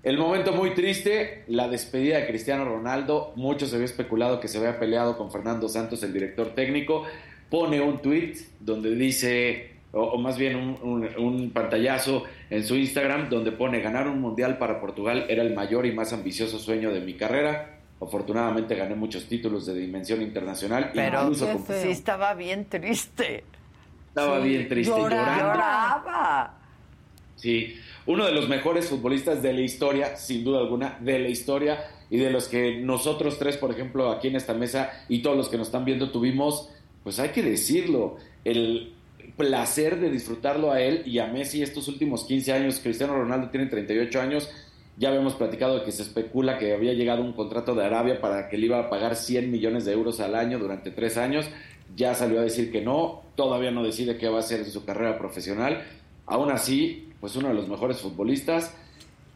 El 0.02 0.18
momento 0.18 0.54
muy 0.54 0.74
triste, 0.76 1.44
la 1.48 1.68
despedida 1.68 2.18
de 2.20 2.28
Cristiano 2.28 2.64
Ronaldo. 2.64 3.34
Mucho 3.36 3.66
se 3.68 3.76
había 3.76 3.86
especulado 3.86 4.40
que 4.40 4.48
se 4.48 4.58
había 4.58 4.80
peleado 4.80 5.18
con 5.18 5.30
Fernando 5.32 5.68
Santos, 5.68 6.02
el 6.04 6.14
director 6.14 6.56
técnico. 6.56 7.04
Pone 7.50 7.82
un 7.82 8.02
tweet 8.02 8.36
donde 8.62 8.96
dice, 8.96 9.72
o, 9.92 10.02
o 10.02 10.18
más 10.18 10.38
bien 10.38 10.56
un, 10.56 10.78
un- 10.82 11.10
un 11.18 11.52
pantallazo 11.52 12.24
en 12.50 12.64
su 12.64 12.76
Instagram, 12.76 13.30
donde 13.30 13.52
pone 13.52 13.82
ganar 13.82 14.08
un 14.08 14.22
mundial 14.22 14.58
para 14.58 14.80
Portugal 14.80 15.26
era 15.28 15.42
el 15.44 15.54
mayor 15.54 15.86
y 15.86 15.92
más 15.92 16.14
ambicioso 16.14 16.60
sueño 16.60 16.92
de 16.94 17.02
mi 17.02 17.16
carrera. 17.16 17.76
Afortunadamente 18.02 18.76
gané 18.76 18.96
muchos 18.96 19.26
títulos 19.28 19.66
de 19.66 19.74
dimensión 19.74 20.22
internacional. 20.22 20.92
Pero 20.94 21.24
incluso 21.24 21.46
con- 21.52 21.66
sí 21.76 21.90
estaba 21.90 22.34
bien 22.36 22.66
triste. 22.70 23.44
Estaba 24.08 24.40
bien 24.40 24.70
triste, 24.70 24.94
llorando. 24.98 25.44
Lloraba. 25.44 26.54
Sí, 27.36 27.76
uno 28.10 28.26
de 28.26 28.32
los 28.32 28.50
mejores 28.50 28.88
futbolistas 28.88 29.44
de 29.44 29.54
la 29.54 29.62
historia, 29.62 30.18
sin 30.18 30.44
duda 30.44 30.62
alguna, 30.62 30.98
de 31.00 31.20
la 31.20 31.30
historia 31.30 31.86
y 32.10 32.18
de 32.18 32.32
los 32.32 32.48
que 32.48 32.80
nosotros 32.82 33.38
tres, 33.38 33.56
por 33.56 33.70
ejemplo, 33.70 34.10
aquí 34.10 34.30
en 34.30 34.36
esta 34.36 34.56
mesa 34.56 35.06
y 35.08 35.22
todos 35.22 35.38
los 35.38 35.48
que 35.48 35.60
nos 35.60 35.68
están 35.68 35.86
viendo 35.86 36.10
tuvimos, 36.10 36.70
pues 37.04 37.20
hay 37.20 37.30
que 37.30 37.44
decirlo, 37.44 38.18
el 38.44 38.94
placer 39.38 40.00
de 40.00 40.10
disfrutarlo 40.10 40.72
a 40.72 40.82
él 40.82 41.04
y 41.06 41.20
a 41.20 41.28
Messi 41.28 41.62
estos 41.62 41.88
últimos 41.88 42.24
15 42.24 42.52
años. 42.52 42.80
Cristiano 42.80 43.14
Ronaldo 43.14 43.52
tiene 43.52 43.68
38 43.68 44.20
años. 44.20 44.50
Ya 44.98 45.10
habíamos 45.10 45.36
platicado 45.36 45.78
de 45.78 45.86
que 45.86 45.92
se 45.92 46.02
especula 46.02 46.58
que 46.58 46.74
había 46.74 46.94
llegado 46.94 47.22
un 47.22 47.34
contrato 47.34 47.76
de 47.76 47.86
Arabia 47.86 48.20
para 48.20 48.50
que 48.50 48.58
le 48.58 48.66
iba 48.66 48.80
a 48.80 48.90
pagar 48.90 49.16
100 49.16 49.52
millones 49.52 49.86
de 49.86 49.94
euros 49.94 50.20
al 50.20 50.34
año 50.34 50.58
durante 50.58 50.90
tres 50.90 51.16
años. 51.16 51.46
Ya 51.96 52.16
salió 52.16 52.40
a 52.40 52.44
decir 52.44 52.72
que 52.72 52.82
no, 52.82 53.22
todavía 53.36 53.70
no 53.70 53.84
decide 53.84 54.18
qué 54.18 54.30
va 54.30 54.38
a 54.38 54.40
hacer 54.40 54.62
en 54.62 54.72
su 54.72 54.84
carrera 54.84 55.20
profesional. 55.20 55.84
Aún 56.26 56.50
así, 56.50 57.09
pues 57.20 57.36
uno 57.36 57.50
de 57.50 57.54
los 57.54 57.68
mejores 57.68 58.00
futbolistas. 58.00 58.74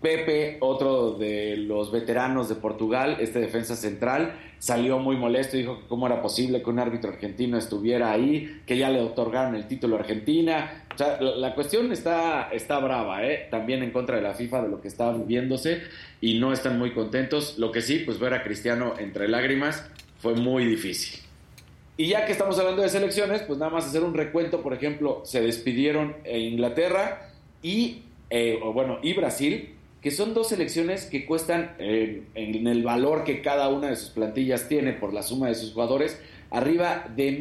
Pepe, 0.03 0.57
otro 0.59 1.11
de 1.11 1.55
los 1.55 1.89
veteranos 1.89 2.49
de 2.49 2.55
Portugal, 2.55 3.17
este 3.21 3.39
defensa 3.39 3.77
central, 3.77 4.37
salió 4.59 4.99
muy 4.99 5.15
molesto 5.15 5.55
y 5.55 5.61
dijo 5.61 5.79
que 5.79 5.87
cómo 5.87 6.07
era 6.07 6.21
posible 6.21 6.61
que 6.61 6.69
un 6.69 6.79
árbitro 6.79 7.09
argentino 7.09 7.57
estuviera 7.57 8.11
ahí, 8.11 8.61
que 8.65 8.77
ya 8.77 8.89
le 8.89 8.99
otorgaron 8.99 9.55
el 9.55 9.65
título 9.65 9.95
a 9.95 9.99
Argentina. 9.99 10.85
O 10.93 10.97
sea, 10.97 11.21
la, 11.21 11.55
cuestión 11.55 11.89
está, 11.93 12.49
está 12.51 12.79
brava, 12.79 13.25
¿eh? 13.25 13.47
también 13.49 13.81
en 13.81 13.91
contra 13.91 14.17
de 14.17 14.23
la 14.23 14.33
FIFA 14.33 14.63
de 14.63 14.69
lo 14.69 14.81
que 14.81 14.89
está 14.89 15.13
viviéndose 15.13 15.83
y 16.19 16.37
no 16.37 16.51
están 16.51 16.77
muy 16.77 16.93
contentos. 16.93 17.57
Lo 17.57 17.71
que 17.71 17.81
sí, 17.81 17.99
pues 17.99 18.19
ver 18.19 18.33
a 18.33 18.43
Cristiano 18.43 18.95
entre 18.99 19.29
lágrimas 19.29 19.89
fue 20.19 20.35
muy 20.35 20.65
difícil. 20.65 21.21
Y 21.95 22.07
ya 22.07 22.25
que 22.25 22.33
estamos 22.33 22.59
hablando 22.59 22.81
de 22.81 22.89
selecciones, 22.89 23.43
pues 23.43 23.57
nada 23.57 23.71
más 23.71 23.85
hacer 23.85 24.03
un 24.03 24.13
recuento, 24.13 24.61
por 24.61 24.73
ejemplo, 24.73 25.21
se 25.23 25.41
despidieron 25.41 26.17
eh, 26.25 26.39
Inglaterra 26.39 27.32
y, 27.63 28.03
eh, 28.29 28.59
bueno, 28.73 28.99
y 29.01 29.13
Brasil, 29.13 29.73
que 30.03 30.11
son 30.11 30.33
dos 30.33 30.49
selecciones 30.49 31.05
que 31.05 31.25
cuestan 31.25 31.75
eh, 31.79 32.23
en 32.35 32.67
el 32.67 32.83
valor 32.83 33.23
que 33.23 33.41
cada 33.41 33.69
una 33.69 33.87
de 33.87 33.95
sus 33.95 34.09
plantillas 34.09 34.67
tiene 34.67 34.91
por 34.91 35.13
la 35.13 35.23
suma 35.23 35.47
de 35.47 35.55
sus 35.55 35.71
jugadores, 35.71 36.21
arriba 36.51 37.07
de 37.15 37.39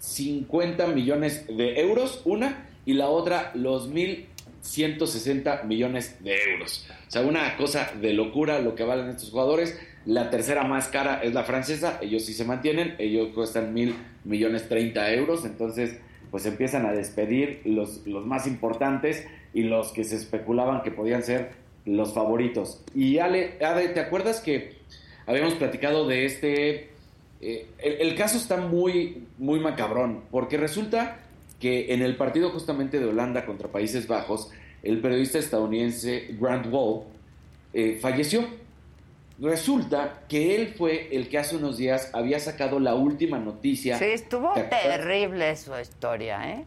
1.050 0.00 0.92
millones 0.92 1.46
de 1.48 1.80
euros, 1.80 2.20
una, 2.26 2.68
y 2.84 2.92
la 2.92 3.08
otra 3.08 3.52
los 3.54 3.90
1.160 3.90 5.64
millones 5.64 6.22
de 6.22 6.36
euros. 6.52 6.86
O 7.08 7.10
sea, 7.10 7.22
una 7.22 7.56
cosa 7.56 7.92
de 7.98 8.12
locura 8.12 8.60
lo 8.60 8.74
que 8.74 8.84
valen 8.84 9.08
estos 9.08 9.30
jugadores. 9.30 9.80
La 10.04 10.30
tercera 10.30 10.64
más 10.64 10.88
cara 10.88 11.22
es 11.22 11.32
la 11.32 11.44
francesa, 11.44 11.98
ellos 12.02 12.24
sí 12.24 12.34
se 12.34 12.44
mantienen, 12.44 12.96
ellos 12.98 13.28
cuestan 13.34 13.72
mil 13.72 13.94
millones 14.24 14.68
30 14.68 15.12
euros, 15.14 15.44
entonces 15.44 15.98
pues 16.30 16.44
empiezan 16.44 16.84
a 16.84 16.92
despedir 16.92 17.62
los, 17.64 18.06
los 18.06 18.26
más 18.26 18.46
importantes 18.46 19.26
y 19.54 19.62
los 19.62 19.92
que 19.92 20.04
se 20.04 20.16
especulaban 20.16 20.82
que 20.82 20.90
podían 20.90 21.22
ser 21.22 21.52
los 21.84 22.12
favoritos. 22.12 22.82
Y 22.94 23.18
Ale, 23.18 23.58
Ale, 23.64 23.88
¿te 23.88 24.00
acuerdas 24.00 24.40
que 24.40 24.78
habíamos 25.26 25.54
platicado 25.54 26.06
de 26.06 26.26
este... 26.26 26.90
eh, 27.40 27.66
el, 27.78 28.08
el 28.08 28.14
caso 28.14 28.36
está 28.36 28.58
muy, 28.58 29.24
muy 29.38 29.60
macabrón, 29.60 30.22
porque 30.30 30.56
resulta 30.56 31.18
que 31.60 31.92
en 31.92 32.02
el 32.02 32.16
partido 32.16 32.50
justamente 32.50 33.00
de 33.00 33.06
Holanda 33.06 33.44
contra 33.44 33.68
Países 33.68 34.06
Bajos, 34.06 34.50
el 34.82 35.00
periodista 35.00 35.38
estadounidense 35.38 36.28
Grant 36.38 36.66
Wall 36.70 37.04
eh, 37.72 37.98
falleció. 38.00 38.44
Resulta 39.40 40.24
que 40.28 40.56
él 40.56 40.74
fue 40.76 41.08
el 41.14 41.28
que 41.28 41.38
hace 41.38 41.56
unos 41.56 41.76
días 41.76 42.10
había 42.12 42.40
sacado 42.40 42.80
la 42.80 42.94
última 42.94 43.38
noticia. 43.38 43.96
Sí, 43.98 44.06
estuvo 44.06 44.52
terrible 44.54 45.54
su 45.56 45.72
historia, 45.78 46.50
¿eh? 46.54 46.64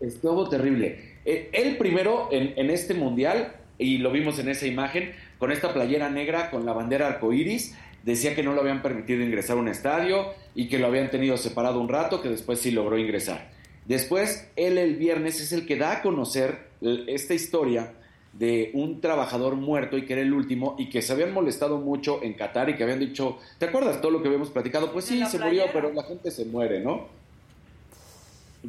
Estuvo 0.00 0.48
terrible. 0.48 1.11
Eh, 1.24 1.50
Él 1.52 1.76
primero 1.76 2.28
en, 2.30 2.54
en 2.56 2.70
este 2.70 2.94
mundial, 2.94 3.54
y 3.78 3.98
lo 3.98 4.10
vimos 4.10 4.38
en 4.38 4.48
esa 4.48 4.66
imagen, 4.66 5.12
con 5.38 5.50
esta 5.50 5.72
playera 5.72 6.08
negra 6.08 6.50
con 6.50 6.64
la 6.64 6.72
bandera 6.72 7.08
arcoíris, 7.08 7.76
decía 8.02 8.34
que 8.34 8.42
no 8.42 8.52
lo 8.52 8.60
habían 8.60 8.82
permitido 8.82 9.22
ingresar 9.22 9.56
a 9.56 9.60
un 9.60 9.68
estadio 9.68 10.34
y 10.54 10.68
que 10.68 10.78
lo 10.78 10.86
habían 10.86 11.10
tenido 11.10 11.36
separado 11.36 11.80
un 11.80 11.88
rato, 11.88 12.20
que 12.20 12.28
después 12.28 12.58
sí 12.58 12.70
logró 12.70 12.98
ingresar. 12.98 13.50
Después, 13.86 14.48
él 14.56 14.78
el 14.78 14.96
viernes 14.96 15.40
es 15.40 15.52
el 15.52 15.66
que 15.66 15.76
da 15.76 15.92
a 15.92 16.02
conocer 16.02 16.70
esta 16.80 17.34
historia 17.34 17.94
de 18.32 18.70
un 18.74 19.00
trabajador 19.00 19.56
muerto 19.56 19.98
y 19.98 20.06
que 20.06 20.14
era 20.14 20.22
el 20.22 20.32
último 20.32 20.74
y 20.78 20.88
que 20.88 21.02
se 21.02 21.12
habían 21.12 21.32
molestado 21.32 21.78
mucho 21.78 22.22
en 22.22 22.34
Qatar 22.34 22.70
y 22.70 22.76
que 22.76 22.82
habían 22.82 23.00
dicho, 23.00 23.38
¿te 23.58 23.66
acuerdas 23.66 24.00
todo 24.00 24.10
lo 24.10 24.22
que 24.22 24.28
habíamos 24.28 24.50
platicado? 24.50 24.92
Pues 24.92 25.04
sí, 25.04 25.22
se 25.26 25.38
murió, 25.38 25.64
pero 25.72 25.92
la 25.92 26.02
gente 26.04 26.30
se 26.30 26.44
muere, 26.46 26.80
¿no? 26.80 27.08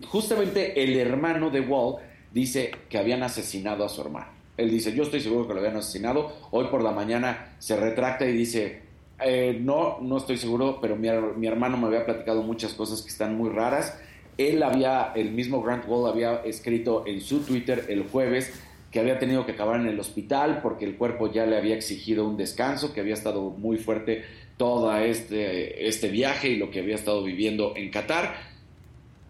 Justamente 0.08 0.84
el 0.84 0.98
hermano 0.98 1.50
de 1.50 1.62
Wall 1.62 1.98
dice 2.34 2.72
que 2.90 2.98
habían 2.98 3.24
asesinado 3.24 3.86
a 3.86 3.90
su 3.90 4.02
hermano. 4.02 4.28
Él 4.58 4.70
dice, 4.70 4.94
yo 4.94 5.04
estoy 5.04 5.22
seguro 5.22 5.48
que 5.48 5.54
lo 5.54 5.60
habían 5.60 5.78
asesinado. 5.78 6.32
Hoy 6.52 6.68
por 6.68 6.84
la 6.84 6.92
mañana 6.92 7.56
se 7.60 7.76
retracta 7.76 8.26
y 8.26 8.34
dice, 8.34 8.82
"Eh, 9.20 9.58
no, 9.60 10.00
no 10.02 10.18
estoy 10.18 10.38
seguro, 10.38 10.80
pero 10.82 10.96
mi, 10.96 11.10
mi 11.38 11.48
hermano 11.48 11.78
me 11.78 11.88
había 11.88 12.06
platicado 12.06 12.44
muchas 12.44 12.74
cosas 12.74 13.02
que 13.02 13.10
están 13.10 13.36
muy 13.36 13.50
raras. 13.50 13.98
Él 14.38 14.64
había, 14.64 15.12
el 15.16 15.32
mismo 15.32 15.62
Grant 15.62 15.86
Wall 15.88 16.10
había 16.10 16.42
escrito 16.44 17.04
en 17.06 17.22
su 17.22 17.40
Twitter 17.40 17.86
el 17.90 18.04
jueves 18.04 18.52
que 18.92 19.00
había 19.00 19.18
tenido 19.18 19.46
que 19.46 19.54
acabar 19.54 19.80
en 19.80 19.88
el 19.88 20.00
hospital 20.00 20.60
porque 20.62 20.86
el 20.86 20.96
cuerpo 20.98 21.32
ya 21.32 21.48
le 21.48 21.58
había 21.58 21.76
exigido 21.76 22.28
un 22.28 22.38
descanso, 22.38 22.94
que 22.94 23.00
había 23.00 23.16
estado 23.16 23.50
muy 23.50 23.78
fuerte 23.78 24.24
todo 24.58 24.96
este, 24.96 25.88
este 25.88 26.10
viaje 26.10 26.50
y 26.50 26.58
lo 26.58 26.70
que 26.70 26.80
había 26.80 26.94
estado 26.94 27.24
viviendo 27.24 27.74
en 27.76 27.90
Qatar, 27.90 28.36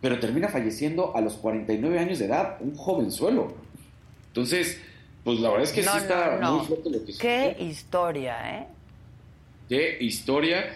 pero 0.04 0.20
termina 0.20 0.50
falleciendo 0.50 1.16
a 1.16 1.22
los 1.22 1.36
49 1.36 1.98
años 1.98 2.20
de 2.20 2.26
edad, 2.26 2.58
un 2.60 2.76
jovenzuelo. 2.76 3.54
Entonces, 4.28 4.82
pues 5.24 5.40
la 5.40 5.48
verdad 5.48 5.64
es 5.64 5.72
que 5.72 5.82
No, 5.82 5.94
sí 5.94 5.98
está 6.00 6.40
no, 6.42 6.42
no. 6.42 6.58
muy 6.58 6.66
fuerte 6.66 6.90
lo 6.90 7.06
que 7.06 7.14
Qué 7.14 7.56
historia, 7.58 8.60
¿eh? 8.60 8.68
de 9.70 9.98
historia. 10.02 10.76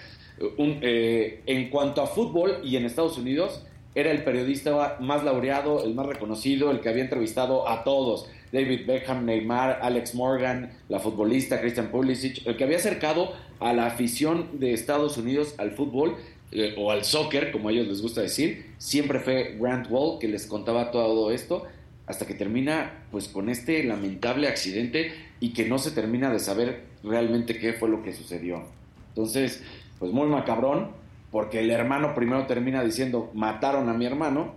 Un, 0.57 0.79
eh, 0.81 1.41
en 1.45 1.69
cuanto 1.69 2.01
a 2.01 2.07
fútbol 2.07 2.61
y 2.63 2.77
en 2.77 2.85
Estados 2.85 3.17
Unidos, 3.17 3.65
era 3.95 4.11
el 4.11 4.23
periodista 4.23 4.95
más 5.01 5.25
laureado, 5.25 5.83
el 5.83 5.93
más 5.93 6.05
reconocido, 6.05 6.71
el 6.71 6.79
que 6.79 6.87
había 6.87 7.03
entrevistado 7.03 7.67
a 7.67 7.83
todos. 7.83 8.29
David 8.53 8.87
Beckham, 8.87 9.25
Neymar, 9.25 9.79
Alex 9.81 10.15
Morgan, 10.15 10.71
la 10.87 10.99
futbolista 11.01 11.59
Christian 11.59 11.91
Pulisic, 11.91 12.47
el 12.47 12.55
que 12.55 12.63
había 12.63 12.77
acercado 12.77 13.33
a 13.59 13.73
la 13.73 13.87
afición 13.87 14.57
de 14.59 14.71
Estados 14.71 15.17
Unidos 15.17 15.53
al 15.57 15.71
fútbol 15.71 16.15
eh, 16.53 16.75
o 16.77 16.91
al 16.91 17.03
soccer, 17.03 17.51
como 17.51 17.67
a 17.67 17.73
ellos 17.73 17.87
les 17.89 18.01
gusta 18.01 18.21
decir, 18.21 18.66
siempre 18.77 19.19
fue 19.19 19.57
Grant 19.59 19.87
Wall 19.89 20.19
que 20.19 20.27
les 20.27 20.45
contaba 20.45 20.91
todo 20.91 21.31
esto 21.31 21.65
hasta 22.05 22.25
que 22.25 22.33
termina 22.33 23.03
pues 23.11 23.27
con 23.27 23.49
este 23.49 23.83
lamentable 23.83 24.47
accidente 24.47 25.13
y 25.39 25.53
que 25.53 25.67
no 25.67 25.77
se 25.77 25.91
termina 25.91 26.31
de 26.31 26.39
saber 26.39 26.85
realmente 27.03 27.59
qué 27.59 27.73
fue 27.73 27.89
lo 27.89 28.01
que 28.01 28.13
sucedió. 28.13 28.63
Entonces, 29.09 29.63
pues 29.99 30.11
muy 30.11 30.27
macabrón, 30.27 30.91
porque 31.31 31.59
el 31.59 31.69
hermano 31.69 32.15
primero 32.15 32.47
termina 32.47 32.83
diciendo 32.83 33.29
mataron 33.33 33.89
a 33.89 33.93
mi 33.93 34.05
hermano 34.05 34.53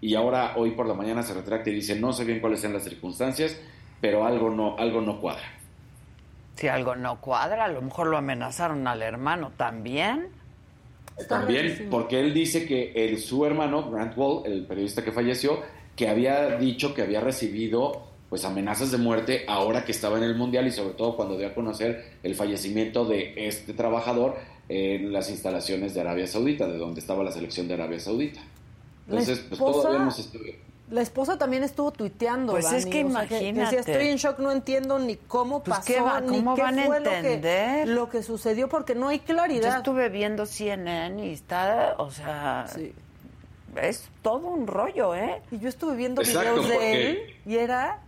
y 0.00 0.14
ahora 0.14 0.54
hoy 0.56 0.72
por 0.72 0.86
la 0.86 0.94
mañana 0.94 1.22
se 1.22 1.34
retracta 1.34 1.70
y 1.70 1.74
dice 1.74 1.98
no 1.98 2.12
sé 2.12 2.24
bien 2.24 2.40
cuáles 2.40 2.60
sean 2.60 2.72
las 2.72 2.84
circunstancias, 2.84 3.60
pero 4.00 4.24
algo 4.24 4.50
no 4.50 4.76
algo 4.78 5.00
no 5.00 5.20
cuadra. 5.20 5.44
Si 6.54 6.68
algo 6.68 6.94
no 6.94 7.20
cuadra, 7.20 7.64
a 7.64 7.68
lo 7.68 7.82
mejor 7.82 8.06
lo 8.06 8.18
amenazaron 8.18 8.86
al 8.86 9.02
hermano 9.02 9.50
también. 9.56 10.28
También 11.28 11.88
porque 11.90 12.20
él 12.20 12.32
dice 12.34 12.66
que 12.66 12.92
el, 12.94 13.18
su 13.18 13.44
hermano, 13.44 13.90
Grant 13.90 14.16
Wall, 14.16 14.42
el 14.46 14.66
periodista 14.66 15.04
que 15.04 15.12
falleció, 15.12 15.60
que 15.96 16.08
había 16.08 16.56
dicho 16.56 16.94
que 16.94 17.02
había 17.02 17.20
recibido 17.20 18.08
pues 18.28 18.46
amenazas 18.46 18.90
de 18.90 18.96
muerte 18.96 19.44
ahora 19.46 19.84
que 19.84 19.92
estaba 19.92 20.16
en 20.16 20.24
el 20.24 20.34
mundial 20.34 20.66
y 20.66 20.70
sobre 20.70 20.94
todo 20.94 21.16
cuando 21.16 21.36
dio 21.36 21.48
a 21.48 21.54
conocer 21.54 22.16
el 22.22 22.34
fallecimiento 22.34 23.04
de 23.04 23.34
este 23.36 23.74
trabajador 23.74 24.36
en 24.70 25.12
las 25.12 25.28
instalaciones 25.28 25.92
de 25.92 26.00
Arabia 26.00 26.26
Saudita, 26.26 26.66
de 26.66 26.78
donde 26.78 27.00
estaba 27.00 27.22
la 27.22 27.30
selección 27.30 27.68
de 27.68 27.74
Arabia 27.74 28.00
Saudita. 28.00 28.40
Entonces, 29.06 29.44
pues 29.48 29.58
todavía 29.58 29.98
no 29.98 30.10
se 30.10 30.22
La 30.92 31.00
esposa 31.00 31.38
también 31.38 31.62
estuvo 31.64 31.90
tuiteando. 31.90 32.52
Pues 32.52 32.66
es 32.66 32.84
Dani, 32.84 32.90
que 32.90 33.04
o 33.04 33.10
sea, 33.10 33.24
imagínate. 33.24 33.76
decía, 33.76 33.92
estoy 33.94 34.08
en 34.08 34.16
shock, 34.18 34.38
no 34.40 34.52
entiendo 34.52 34.98
ni 34.98 35.16
cómo 35.16 35.62
Pues, 35.62 35.78
pasó, 35.78 35.86
¿qué 35.86 36.00
va- 36.00 36.20
ni 36.20 36.36
cómo 36.38 36.54
qué 36.54 36.62
van 36.62 36.78
a 36.78 36.84
fue 36.84 37.00
lo 37.00 37.10
que- 37.10 37.16
entender? 37.16 37.88
Lo 37.88 38.08
que, 38.10 38.22
sucedió, 38.22 38.68
porque 38.68 38.94
no 38.94 39.08
hay 39.08 39.18
Yo 39.20 39.24
claridad. 39.24 39.78
estuve 39.78 40.10
viendo 40.10 40.44
CNN 40.44 41.26
y 41.26 41.32
está, 41.32 41.94
o 41.96 42.10
sea, 42.10 42.66
es 43.80 44.08
todo 44.20 44.48
un 44.48 44.66
rollo, 44.66 45.14
¿eh? 45.14 45.40
Y 45.50 45.58
yo 45.60 45.68
estuve 45.70 45.96
viendo 45.96 46.20
Exacto, 46.20 46.40
videos 46.60 46.68
de 46.68 46.74
porque- 46.74 47.10
él 47.10 47.18
y 47.46 47.56
era 47.56 48.00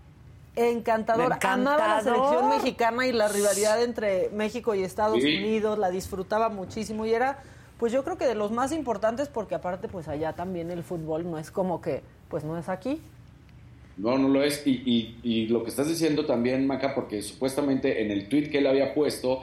encantador. 0.56 1.32
Amaba 1.40 1.77
la 1.78 1.85
Encantador. 2.01 2.02
selección 2.28 2.48
mexicana 2.51 3.06
y 3.06 3.12
la 3.12 3.28
rivalidad 3.28 3.82
entre 3.82 4.28
México 4.31 4.74
y 4.74 4.85
Estados 4.85 5.20
Sí. 5.23 5.36
Unidos, 5.39 5.78
la 5.78 5.90
disfrutaba 5.90 6.48
muchísimo 6.51 7.06
y 7.06 7.15
era, 7.15 7.39
pues 7.78 7.93
yo 7.93 8.05
creo 8.05 8.19
que 8.19 8.27
de 8.27 8.35
los 8.35 8.51
más 8.52 8.73
importantes 8.73 9.28
porque 9.28 9.55
aparte 9.55 9.89
pues 9.89 10.06
allá 10.06 10.35
también 10.35 10.70
el 10.70 10.85
fútbol 10.85 11.28
no 11.31 11.39
es 11.39 11.51
como 11.51 11.81
que, 11.81 12.02
pues 12.35 12.43
no 12.43 12.59
es 12.59 12.69
aquí. 12.69 13.01
No, 13.97 14.19
no 14.19 14.28
lo 14.28 14.43
es. 14.43 14.66
Y, 14.66 14.82
y- 14.85 15.19
y 15.23 15.47
lo 15.47 15.62
que 15.62 15.70
estás 15.70 15.86
diciendo 15.89 16.27
también, 16.27 16.66
Maca, 16.66 16.97
porque 16.97 17.23
supuestamente 17.23 18.02
en 18.02 18.11
el 18.11 18.28
tweet 18.28 18.51
que 18.51 18.59
él 18.59 18.66
había 18.66 18.93
puesto, 18.93 19.43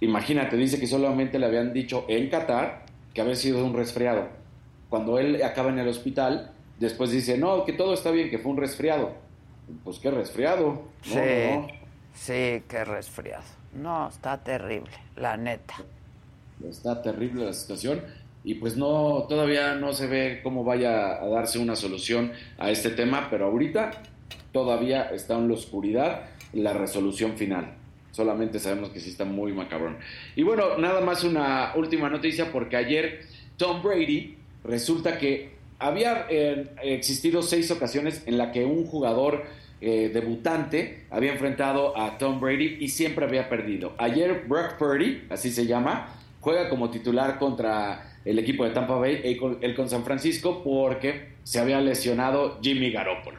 imagínate, 0.00 0.56
dice 0.56 0.78
que 0.78 0.86
solamente 0.86 1.40
le 1.40 1.46
habían 1.46 1.72
dicho 1.72 2.04
en 2.08 2.30
Qatar 2.30 2.86
que 3.12 3.20
había 3.22 3.34
sido 3.34 3.64
un 3.64 3.74
resfriado. 3.74 4.28
Cuando 4.88 5.18
él 5.18 5.42
acaba 5.42 5.70
en 5.70 5.80
el 5.80 5.88
hospital, 5.88 6.52
después 6.78 7.10
dice, 7.10 7.38
no, 7.38 7.64
que 7.64 7.72
todo 7.72 7.92
está 7.94 8.12
bien, 8.12 8.30
que 8.30 8.38
fue 8.38 8.52
un 8.52 8.58
resfriado. 8.58 9.14
Pues 9.82 9.98
qué 9.98 10.12
resfriado. 10.12 10.82
No, 11.06 11.14
Sí, 11.14 11.18
no, 11.28 11.68
sí, 12.14 12.62
qué 12.68 12.84
resfriado. 12.84 13.42
No, 13.74 14.08
está 14.08 14.38
terrible, 14.44 14.92
la 15.16 15.36
neta. 15.36 15.74
Está 16.68 17.02
terrible 17.02 17.46
la 17.46 17.52
situación. 17.52 18.02
Y 18.44 18.54
pues 18.54 18.76
no, 18.76 19.26
todavía 19.28 19.74
no 19.74 19.92
se 19.92 20.06
ve 20.06 20.40
cómo 20.42 20.64
vaya 20.64 21.22
a 21.22 21.28
darse 21.28 21.58
una 21.58 21.76
solución 21.76 22.32
a 22.58 22.70
este 22.70 22.90
tema, 22.90 23.28
pero 23.30 23.46
ahorita 23.46 24.02
todavía 24.52 25.10
está 25.10 25.38
en 25.38 25.48
la 25.48 25.54
oscuridad 25.54 26.22
la 26.52 26.72
resolución 26.72 27.36
final. 27.36 27.74
Solamente 28.10 28.58
sabemos 28.58 28.90
que 28.90 29.00
sí 29.00 29.10
está 29.10 29.24
muy 29.24 29.52
macabrón. 29.52 29.96
Y 30.36 30.42
bueno, 30.42 30.76
nada 30.76 31.00
más 31.00 31.24
una 31.24 31.72
última 31.76 32.10
noticia 32.10 32.52
porque 32.52 32.76
ayer 32.76 33.22
Tom 33.56 33.82
Brady 33.82 34.36
resulta 34.64 35.18
que 35.18 35.52
había 35.78 36.26
eh, 36.28 36.74
existido 36.82 37.42
seis 37.42 37.70
ocasiones 37.70 38.22
en 38.26 38.38
la 38.38 38.52
que 38.52 38.64
un 38.64 38.86
jugador 38.86 39.44
eh, 39.80 40.10
debutante 40.12 41.06
había 41.10 41.32
enfrentado 41.32 41.98
a 41.98 42.18
Tom 42.18 42.38
Brady 42.38 42.76
y 42.80 42.88
siempre 42.88 43.24
había 43.24 43.48
perdido. 43.48 43.94
Ayer 43.98 44.44
Brock 44.46 44.76
Purdy, 44.78 45.24
así 45.30 45.50
se 45.50 45.66
llama, 45.66 46.14
juega 46.40 46.68
como 46.68 46.90
titular 46.90 47.38
contra 47.38 48.11
el 48.24 48.38
equipo 48.38 48.64
de 48.64 48.70
Tampa 48.70 48.96
Bay, 48.96 49.20
él 49.24 49.36
con, 49.36 49.58
con 49.74 49.88
San 49.88 50.04
Francisco, 50.04 50.62
porque 50.62 51.32
se 51.42 51.58
había 51.58 51.80
lesionado 51.80 52.58
Jimmy 52.62 52.90
Garoppolo. 52.90 53.38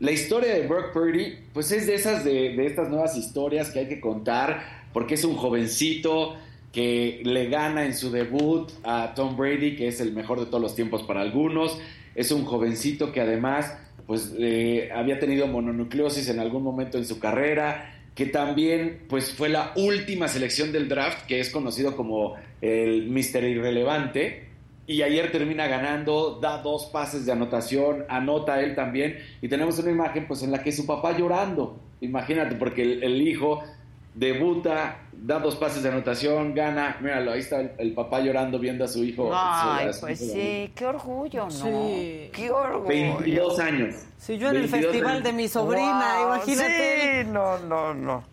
La 0.00 0.10
historia 0.10 0.52
de 0.54 0.66
Brock 0.66 0.92
Purdy, 0.92 1.38
pues 1.52 1.70
es 1.72 1.86
de 1.86 1.94
esas 1.94 2.24
de, 2.24 2.54
de 2.54 2.66
estas 2.66 2.88
nuevas 2.88 3.16
historias 3.16 3.70
que 3.70 3.80
hay 3.80 3.88
que 3.88 4.00
contar, 4.00 4.84
porque 4.92 5.14
es 5.14 5.24
un 5.24 5.36
jovencito 5.36 6.36
que 6.72 7.22
le 7.24 7.48
gana 7.48 7.84
en 7.84 7.94
su 7.94 8.10
debut 8.10 8.70
a 8.82 9.14
Tom 9.14 9.36
Brady, 9.36 9.76
que 9.76 9.86
es 9.86 10.00
el 10.00 10.12
mejor 10.12 10.40
de 10.40 10.46
todos 10.46 10.60
los 10.60 10.74
tiempos 10.74 11.04
para 11.04 11.20
algunos. 11.20 11.78
Es 12.16 12.32
un 12.32 12.44
jovencito 12.44 13.12
que 13.12 13.20
además 13.20 13.76
pues 14.06 14.34
eh, 14.38 14.90
había 14.94 15.18
tenido 15.18 15.46
mononucleosis 15.46 16.28
en 16.28 16.40
algún 16.40 16.62
momento 16.62 16.98
en 16.98 17.06
su 17.06 17.18
carrera, 17.20 17.93
que 18.14 18.26
también 18.26 19.04
pues 19.08 19.32
fue 19.32 19.48
la 19.48 19.72
última 19.76 20.28
selección 20.28 20.72
del 20.72 20.88
draft, 20.88 21.26
que 21.26 21.40
es 21.40 21.50
conocido 21.50 21.96
como 21.96 22.36
el 22.60 23.08
Mister 23.08 23.44
Irrelevante, 23.44 24.48
y 24.86 25.02
ayer 25.02 25.32
termina 25.32 25.66
ganando, 25.66 26.38
da 26.40 26.58
dos 26.58 26.86
pases 26.86 27.24
de 27.26 27.32
anotación, 27.32 28.04
anota 28.08 28.62
él 28.62 28.74
también, 28.74 29.18
y 29.40 29.48
tenemos 29.48 29.78
una 29.78 29.90
imagen 29.90 30.26
pues 30.26 30.42
en 30.42 30.52
la 30.52 30.62
que 30.62 30.72
su 30.72 30.86
papá 30.86 31.16
llorando, 31.16 31.80
imagínate, 32.00 32.54
porque 32.56 32.82
el, 32.82 33.02
el 33.02 33.26
hijo 33.26 33.62
debuta, 34.14 35.00
da 35.12 35.38
dos 35.38 35.56
pases 35.56 35.82
de 35.82 35.88
anotación, 35.88 36.54
gana, 36.54 36.96
míralo, 37.00 37.32
ahí 37.32 37.40
está 37.40 37.60
el, 37.60 37.72
el 37.78 37.92
papá 37.92 38.20
llorando 38.20 38.58
viendo 38.58 38.84
a 38.84 38.88
su 38.88 39.02
hijo. 39.04 39.30
Ay, 39.34 39.92
su 39.92 40.00
pues 40.00 40.18
sí, 40.18 40.70
qué 40.74 40.86
orgullo, 40.86 41.44
¿no? 41.44 41.50
Sí. 41.50 42.30
Qué 42.32 42.50
orgullo. 42.50 42.88
22 42.88 43.58
años. 43.58 43.94
Si 44.18 44.38
yo 44.38 44.50
en 44.50 44.56
el 44.56 44.62
22 44.62 44.84
festival 44.84 45.12
años. 45.12 45.24
de 45.24 45.32
mi 45.32 45.48
sobrina, 45.48 46.14
Wow, 46.18 46.34
imagínate. 46.34 47.22
Sí, 47.22 47.28
no, 47.30 47.58
no, 47.58 47.94
no. 47.94 48.24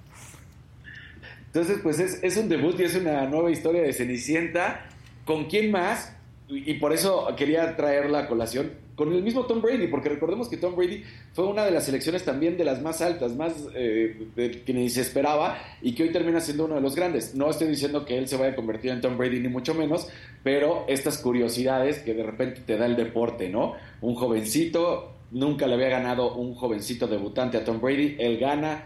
Entonces, 1.47 1.79
pues 1.83 1.99
es, 1.99 2.23
es 2.23 2.37
un 2.37 2.47
debut 2.47 2.79
y 2.79 2.83
es 2.83 2.95
una 2.95 3.25
nueva 3.27 3.51
historia 3.51 3.81
de 3.81 3.91
Cenicienta. 3.91 4.85
¿Con 5.25 5.45
quién 5.45 5.71
más? 5.71 6.15
Y, 6.47 6.71
y 6.71 6.73
por 6.75 6.93
eso 6.93 7.27
quería 7.35 7.75
traer 7.75 8.09
la 8.09 8.27
colación. 8.27 8.71
Con 9.01 9.11
el 9.13 9.23
mismo 9.23 9.47
Tom 9.47 9.63
Brady, 9.63 9.87
porque 9.87 10.09
recordemos 10.09 10.47
que 10.47 10.57
Tom 10.57 10.75
Brady 10.75 11.03
fue 11.33 11.47
una 11.47 11.65
de 11.65 11.71
las 11.71 11.85
selecciones 11.85 12.23
también 12.23 12.55
de 12.55 12.63
las 12.63 12.83
más 12.83 13.01
altas, 13.01 13.35
más 13.35 13.53
eh, 13.73 14.27
que 14.63 14.73
ni 14.75 14.91
se 14.91 15.01
esperaba 15.01 15.57
y 15.81 15.95
que 15.95 16.03
hoy 16.03 16.11
termina 16.11 16.39
siendo 16.39 16.65
uno 16.65 16.75
de 16.75 16.81
los 16.81 16.95
grandes. 16.95 17.33
No 17.33 17.49
estoy 17.49 17.69
diciendo 17.69 18.05
que 18.05 18.19
él 18.19 18.27
se 18.27 18.37
vaya 18.37 18.51
a 18.51 18.55
convertir 18.55 18.91
en 18.91 19.01
Tom 19.01 19.17
Brady, 19.17 19.39
ni 19.39 19.47
mucho 19.47 19.73
menos, 19.73 20.07
pero 20.43 20.85
estas 20.87 21.17
curiosidades 21.17 21.97
que 21.97 22.13
de 22.13 22.21
repente 22.21 22.61
te 22.63 22.77
da 22.77 22.85
el 22.85 22.95
deporte, 22.95 23.49
¿no? 23.49 23.73
Un 24.01 24.13
jovencito 24.13 25.13
nunca 25.31 25.65
le 25.65 25.73
había 25.73 25.89
ganado 25.89 26.35
un 26.35 26.53
jovencito 26.53 27.07
debutante 27.07 27.57
a 27.57 27.65
Tom 27.65 27.81
Brady. 27.81 28.17
Él 28.19 28.37
gana, 28.37 28.83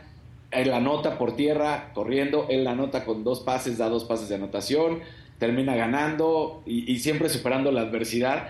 él 0.50 0.72
anota 0.72 1.18
por 1.18 1.36
tierra, 1.36 1.92
corriendo, 1.94 2.48
él 2.50 2.66
anota 2.68 3.04
con 3.04 3.26
dos 3.26 3.42
pases, 3.42 3.78
da 3.78 3.90
dos 3.90 4.06
pases 4.06 4.30
de 4.30 4.36
anotación, 4.36 5.02
termina 5.40 5.76
ganando 5.76 6.64
y 6.66 7.00
siempre 7.00 7.28
superando 7.28 7.70
la 7.74 7.82
adversidad. 7.82 8.48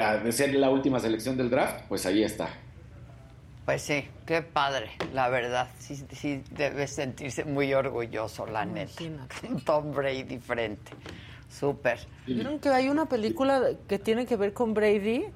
A 0.00 0.16
de 0.16 0.32
ser 0.32 0.54
la 0.54 0.70
última 0.70 0.98
selección 0.98 1.36
del 1.36 1.50
draft, 1.50 1.84
pues 1.88 2.04
ahí 2.06 2.22
está. 2.22 2.48
Pues 3.64 3.80
sí, 3.80 4.06
qué 4.26 4.42
padre, 4.42 4.90
la 5.12 5.28
verdad. 5.28 5.68
Sí, 5.78 5.96
sí 6.12 6.42
debe 6.50 6.86
sentirse 6.86 7.44
muy 7.44 7.72
orgulloso, 7.72 8.46
la 8.46 8.66
neta. 8.66 9.02
Tom 9.64 9.92
Brady 9.92 10.38
frente. 10.38 10.92
Súper. 11.48 12.00
¿Vieron 12.26 12.58
que 12.58 12.68
hay 12.68 12.88
una 12.88 13.06
película 13.06 13.62
que 13.88 13.98
tiene 13.98 14.26
que 14.26 14.36
ver 14.36 14.52
con 14.52 14.74
Brady? 14.74 15.26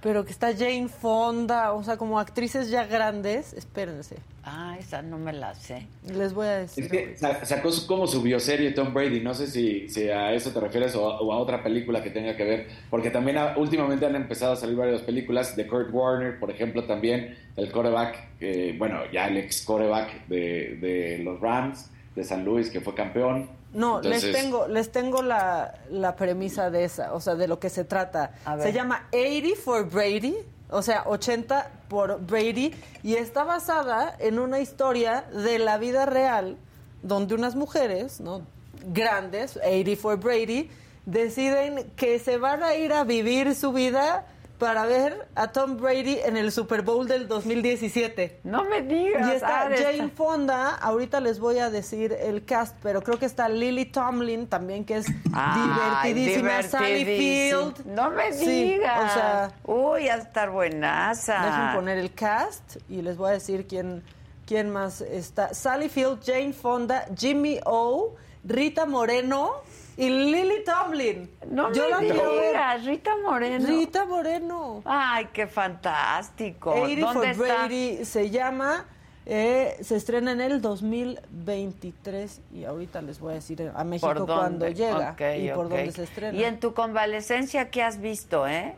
Pero 0.00 0.24
que 0.24 0.30
está 0.30 0.52
Jane 0.56 0.88
Fonda, 0.88 1.72
o 1.72 1.82
sea, 1.82 1.96
como 1.96 2.20
actrices 2.20 2.70
ya 2.70 2.84
grandes. 2.84 3.52
Espérense. 3.54 4.16
Ah, 4.50 4.76
esa 4.78 5.02
no 5.02 5.18
me 5.18 5.32
la 5.32 5.54
sé. 5.54 5.86
Les 6.06 6.32
voy 6.32 6.46
a 6.46 6.56
decir. 6.58 6.84
Es 6.84 6.90
que 6.90 7.16
sa- 7.16 7.44
sacó 7.44 7.70
su- 7.70 7.86
como 7.86 8.06
su 8.06 8.22
bioserie 8.22 8.70
Tom 8.70 8.94
Brady, 8.94 9.20
no 9.20 9.34
sé 9.34 9.46
si, 9.46 9.88
si 9.90 10.08
a 10.08 10.32
eso 10.32 10.50
te 10.52 10.60
refieres 10.60 10.94
o, 10.96 11.10
a- 11.10 11.20
o 11.20 11.32
a 11.32 11.38
otra 11.38 11.62
película 11.62 12.02
que 12.02 12.10
tenga 12.10 12.34
que 12.36 12.44
ver, 12.44 12.66
porque 12.88 13.10
también 13.10 13.36
ha- 13.38 13.58
últimamente 13.58 14.06
han 14.06 14.16
empezado 14.16 14.52
a 14.52 14.56
salir 14.56 14.76
varias 14.76 15.02
películas 15.02 15.54
de 15.54 15.66
Kurt 15.66 15.90
Warner, 15.92 16.38
por 16.40 16.50
ejemplo, 16.50 16.84
también 16.84 17.36
el 17.56 17.70
coreback, 17.70 18.16
eh, 18.40 18.74
bueno, 18.78 19.00
ya 19.12 19.28
el 19.28 19.36
ex 19.36 19.62
coreback 19.62 20.26
de, 20.28 20.76
de 20.80 21.18
los 21.22 21.38
Rams 21.40 21.90
de 22.16 22.24
San 22.24 22.44
Luis, 22.44 22.70
que 22.70 22.80
fue 22.80 22.94
campeón. 22.94 23.50
No, 23.74 24.00
les 24.00 24.32
tengo, 24.32 24.66
les 24.66 24.90
tengo 24.90 25.20
la, 25.22 25.74
la 25.90 26.16
premisa 26.16 26.70
de 26.70 26.84
esa, 26.84 27.12
o 27.12 27.20
sea, 27.20 27.34
de 27.34 27.46
lo 27.46 27.60
que 27.60 27.68
se 27.68 27.84
trata. 27.84 28.32
ver. 28.46 28.62
Se 28.62 28.72
llama 28.72 29.08
80 29.12 29.56
for 29.62 29.88
Brady, 29.90 30.34
o 30.70 30.82
sea, 30.82 31.04
80 31.06 31.70
por 31.88 32.20
Brady, 32.20 32.74
y 33.02 33.14
está 33.14 33.44
basada 33.44 34.14
en 34.18 34.38
una 34.38 34.60
historia 34.60 35.24
de 35.32 35.58
la 35.58 35.78
vida 35.78 36.06
real, 36.06 36.56
donde 37.02 37.34
unas 37.34 37.54
mujeres, 37.54 38.20
¿no? 38.20 38.42
Grandes, 38.86 39.56
80 39.56 39.96
for 39.96 40.18
Brady, 40.18 40.70
deciden 41.06 41.90
que 41.96 42.18
se 42.18 42.38
van 42.38 42.62
a 42.62 42.74
ir 42.74 42.92
a 42.92 43.04
vivir 43.04 43.54
su 43.54 43.72
vida 43.72 44.26
para 44.58 44.86
ver 44.86 45.28
a 45.34 45.52
Tom 45.52 45.76
Brady 45.76 46.18
en 46.24 46.36
el 46.36 46.50
Super 46.52 46.82
Bowl 46.82 47.06
del 47.06 47.28
2017. 47.28 48.40
No 48.44 48.64
me 48.64 48.82
digas. 48.82 49.28
Y 49.28 49.30
está 49.36 49.62
ah, 49.62 49.68
esta- 49.74 49.92
Jane 49.92 50.08
Fonda, 50.08 50.74
ahorita 50.74 51.20
les 51.20 51.38
voy 51.38 51.58
a 51.58 51.70
decir 51.70 52.12
el 52.12 52.44
cast, 52.44 52.76
pero 52.82 53.02
creo 53.02 53.18
que 53.18 53.26
está 53.26 53.48
Lily 53.48 53.84
Tomlin 53.86 54.46
también, 54.48 54.84
que 54.84 54.96
es 54.96 55.06
Ay, 55.32 56.12
divertidísima. 56.12 56.62
Sally. 56.64 57.04
Field. 57.04 57.86
No 57.86 58.10
me 58.10 58.32
Sí, 58.32 58.44
digas. 58.74 59.10
o 59.10 59.14
sea, 59.14 59.52
Uy, 59.64 60.08
a 60.08 60.16
estar 60.16 60.50
buenaza. 60.50 61.34
Dejen 61.44 61.74
poner 61.74 61.98
el 61.98 62.12
cast 62.12 62.76
y 62.88 63.02
les 63.02 63.16
voy 63.16 63.30
a 63.30 63.32
decir 63.34 63.66
quién, 63.68 64.02
quién 64.46 64.70
más 64.70 65.00
está. 65.02 65.54
Sally 65.54 65.88
Field, 65.88 66.20
Jane 66.24 66.52
Fonda, 66.52 67.06
Jimmy 67.16 67.60
O, 67.64 68.14
Rita 68.44 68.86
Moreno 68.86 69.52
y 69.98 70.08
Lily 70.08 70.64
Tomlin. 70.64 71.28
No 71.50 71.72
Yo 71.72 71.88
la 71.88 72.00
me 72.00 72.06
quiero 72.06 72.30
ver. 72.36 72.48
digas, 72.52 72.84
Rita 72.86 73.10
Moreno. 73.22 73.66
Rita 73.66 74.04
Moreno. 74.06 74.82
Ay, 74.84 75.26
qué 75.32 75.46
fantástico. 75.46 76.70
80 76.72 77.06
for 77.06 77.14
¿Dónde 77.14 77.30
está? 77.32 77.42
Brady 77.66 78.04
se 78.04 78.30
llama. 78.30 78.86
eh, 79.26 79.76
se 79.82 79.96
estrena 79.96 80.32
en 80.32 80.40
el 80.40 80.62
2023 80.62 82.40
y 82.54 82.64
ahorita 82.64 83.02
les 83.02 83.20
voy 83.20 83.32
a 83.32 83.34
decir 83.34 83.70
a 83.74 83.84
México 83.84 84.24
cuando 84.26 84.68
llega 84.68 85.10
Ok, 85.12 85.20
y 85.38 85.48
por 85.50 85.66
ok. 85.66 85.72
dónde 85.72 85.92
se 85.92 86.04
estrena. 86.04 86.38
Y 86.38 86.44
en 86.44 86.60
tu 86.60 86.72
convalecencia, 86.72 87.68
¿qué 87.70 87.82
has 87.82 88.00
visto, 88.00 88.46
eh? 88.46 88.74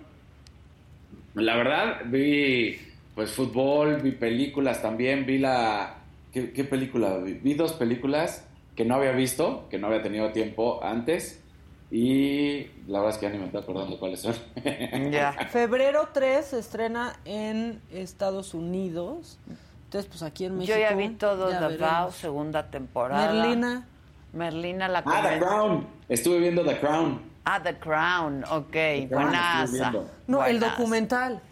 La 1.34 1.54
verdad, 1.56 2.00
vi 2.06 2.80
pues 3.14 3.30
fútbol, 3.32 3.96
vi 4.00 4.12
películas 4.12 4.80
también, 4.82 5.26
vi 5.26 5.38
la... 5.38 5.96
¿Qué, 6.32 6.52
qué 6.52 6.64
película? 6.64 7.18
Vi? 7.18 7.34
Vi 7.34 7.54
dos 7.54 7.74
películas 7.74 8.44
que 8.80 8.86
no 8.86 8.94
había 8.94 9.12
visto, 9.12 9.68
que 9.68 9.76
no 9.76 9.88
había 9.88 10.00
tenido 10.00 10.32
tiempo 10.32 10.82
antes 10.82 11.42
y 11.90 12.66
la 12.86 13.00
verdad 13.00 13.10
es 13.10 13.18
que 13.18 13.26
ya 13.26 13.32
ni 13.32 13.36
me 13.36 13.44
estoy 13.44 13.60
acordando 13.60 13.98
cuáles 13.98 14.20
son. 14.20 14.32
Febrero 15.50 16.08
3 16.14 16.46
se 16.46 16.58
estrena 16.60 17.12
en 17.26 17.82
Estados 17.92 18.54
Unidos. 18.54 19.38
Entonces, 19.84 20.08
pues 20.08 20.22
aquí 20.22 20.46
en 20.46 20.56
México. 20.56 20.78
Yo 20.78 20.80
ya 20.80 20.94
vi 20.94 21.10
todo 21.10 21.50
ya 21.50 21.68
The. 21.68 21.76
Vow, 21.76 22.10
segunda 22.10 22.70
temporada. 22.70 23.30
Merlina. 23.34 23.86
Merlina 24.32 24.88
la 24.88 25.02
ah, 25.04 25.28
The 25.28 25.38
Crown. 25.38 25.86
Estuve 26.08 26.38
viendo 26.38 26.64
The 26.64 26.78
Crown. 26.80 27.20
Ah, 27.44 27.62
The 27.62 27.78
Crown, 27.78 28.44
ok, 28.44 28.72
Crown, 28.72 29.08
buenaza. 29.10 29.64
estuve 29.64 29.80
viendo. 29.80 30.10
No, 30.26 30.46
el 30.46 30.58
Buenaza. 30.58 30.70
documental 30.70 31.42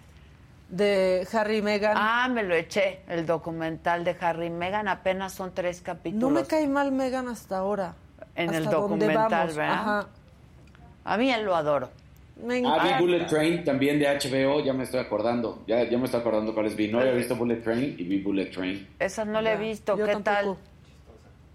de 0.68 1.26
Harry 1.32 1.58
y 1.58 1.62
Meghan. 1.62 1.94
Ah, 1.96 2.28
me 2.28 2.42
lo 2.42 2.54
eché, 2.54 3.00
el 3.08 3.24
documental 3.26 4.04
de 4.04 4.16
Harry 4.20 4.46
y 4.46 4.50
Meghan, 4.50 4.88
apenas 4.88 5.32
son 5.32 5.52
tres 5.54 5.80
capítulos. 5.80 6.20
no 6.30 6.30
me 6.40 6.46
cae 6.46 6.66
mal 6.68 6.92
Meghan 6.92 7.28
hasta 7.28 7.58
ahora. 7.58 7.94
En 8.34 8.50
el 8.54 8.64
hasta 8.66 8.76
donde 8.76 9.06
documental, 9.06 9.30
vamos. 9.30 9.56
¿verdad? 9.56 9.72
Ajá. 9.74 10.06
A 11.04 11.16
mí 11.16 11.30
él 11.32 11.44
lo 11.44 11.56
adoro. 11.56 11.88
Me 12.44 12.54
Ah, 12.54 12.58
encanta. 12.58 12.84
vi 12.98 13.02
Bullet 13.04 13.26
Train 13.26 13.64
también 13.64 13.98
de 13.98 14.06
HBO, 14.06 14.60
ya 14.64 14.72
me 14.72 14.84
estoy 14.84 15.00
acordando. 15.00 15.64
Ya, 15.66 15.82
ya 15.84 15.98
me 15.98 16.04
estoy 16.04 16.20
acordando 16.20 16.54
cuáles 16.54 16.76
vi. 16.76 16.86
No 16.88 17.00
había 17.00 17.12
visto 17.12 17.34
Bullet 17.34 17.56
Train 17.62 17.96
y 17.98 18.04
vi 18.04 18.22
Bullet 18.22 18.50
Train. 18.50 18.86
Esa 19.00 19.24
no 19.24 19.40
la 19.40 19.54
he 19.54 19.56
visto, 19.56 19.96
yo 19.96 20.04
¿qué 20.06 20.12
tampoco. 20.12 20.58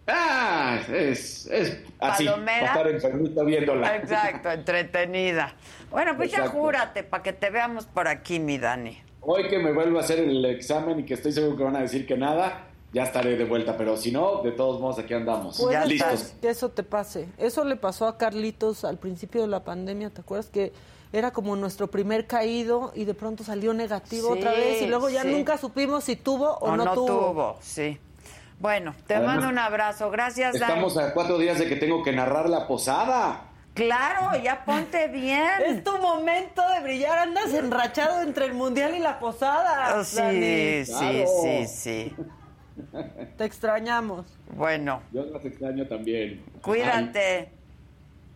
Ah, 0.08 0.80
es, 0.92 1.46
es 1.48 1.78
así. 2.00 2.26
Palomera. 2.26 2.74
para 2.74 2.90
estar 2.90 3.12
enfermito 3.12 3.46
viéndola. 3.46 3.96
Exacto, 3.96 4.50
entretenida. 4.52 5.54
Bueno, 5.90 6.16
pues 6.18 6.32
ya 6.32 6.48
júrate 6.48 7.04
para 7.04 7.24
que 7.24 7.34
te 7.34 7.50
veamos 7.50 7.86
por 7.86 8.08
aquí, 8.08 8.40
mi 8.40 8.58
Dani. 8.58 9.02
Hoy 9.22 9.48
que 9.48 9.60
me 9.60 9.72
vuelvo 9.72 10.00
a 10.00 10.02
hacer 10.02 10.20
el 10.20 10.44
examen 10.46 11.00
y 11.00 11.06
que 11.06 11.14
estoy 11.14 11.32
seguro 11.32 11.56
que 11.56 11.64
van 11.64 11.78
a 11.78 11.82
decir 11.82 12.06
que 12.06 12.18
nada, 12.18 12.68
ya 12.92 13.04
estaré 13.04 13.38
de 13.38 13.46
vuelta. 13.46 13.78
Pero 13.78 13.96
si 13.96 14.12
no, 14.12 14.42
de 14.42 14.52
todos 14.52 14.82
modos, 14.82 15.00
aquí 15.00 15.14
andamos. 15.14 15.58
Puede 15.58 15.86
Listos. 15.88 16.34
que 16.42 16.50
eso 16.50 16.70
te 16.70 16.84
pase. 16.84 17.30
Eso 17.38 17.64
le 17.64 17.78
pasó 17.78 18.08
a 18.08 18.18
Carlitos 18.18 18.84
al 18.84 18.98
principio 18.98 19.42
de 19.42 19.48
la 19.48 19.64
pandemia, 19.64 20.10
¿te 20.10 20.20
acuerdas? 20.20 20.50
Que 20.50 20.74
era 21.14 21.32
como 21.32 21.56
nuestro 21.56 21.88
primer 21.90 22.28
caído 22.28 22.92
y 22.96 23.06
de 23.06 23.14
pronto 23.14 23.44
salió 23.46 23.74
negativo 23.74 24.34
Sí, 24.34 24.40
otra 24.40 24.52
vez 24.52 24.82
y 24.82 24.88
luego 24.88 25.10
ya 25.10 25.22
sí. 25.22 25.30
nunca 25.32 25.58
supimos 25.58 26.04
si 26.04 26.16
tuvo 26.18 26.50
o, 26.56 26.72
O 26.72 26.76
no, 26.76 26.84
no 26.86 26.94
tuvo. 26.94 27.08
tuvo, 27.08 27.58
sí. 27.62 27.98
Bueno, 28.64 28.96
te 29.08 29.16
Además, 29.16 29.36
mando 29.36 29.50
un 29.50 29.58
abrazo. 29.60 30.10
Gracias, 30.10 30.54
Dani. 30.58 30.72
Estamos 30.72 30.98
a 30.98 31.14
cuatro 31.14 31.38
días 31.38 31.60
de 31.60 31.68
que 31.68 31.76
tengo 31.76 32.02
que 32.02 32.14
narrar 32.14 32.48
la 32.48 32.66
posada. 32.66 33.42
Claro, 33.74 34.42
ya 34.42 34.64
ponte 34.64 35.10
bien. 35.10 35.44
Es 35.66 35.84
tu 35.84 35.98
momento 35.98 36.62
de 36.70 36.80
brillar, 36.80 37.20
andas 37.20 37.54
enrachado 37.54 38.22
entre 38.22 38.46
el 38.46 38.54
mundial 38.54 38.96
y 38.96 39.00
la 39.00 39.20
posada. 39.20 39.98
Oh, 40.00 40.04
sí, 40.06 40.16
Dani. 40.16 40.86
sí, 40.86 41.24
sí, 41.42 41.68
sí. 41.68 42.16
Te 43.38 43.44
extrañamos. 43.44 44.28
Bueno, 44.56 45.02
Yo 45.12 45.26
las 45.26 45.44
extraño 45.44 45.86
también. 45.86 46.42
cuídate. 46.62 47.52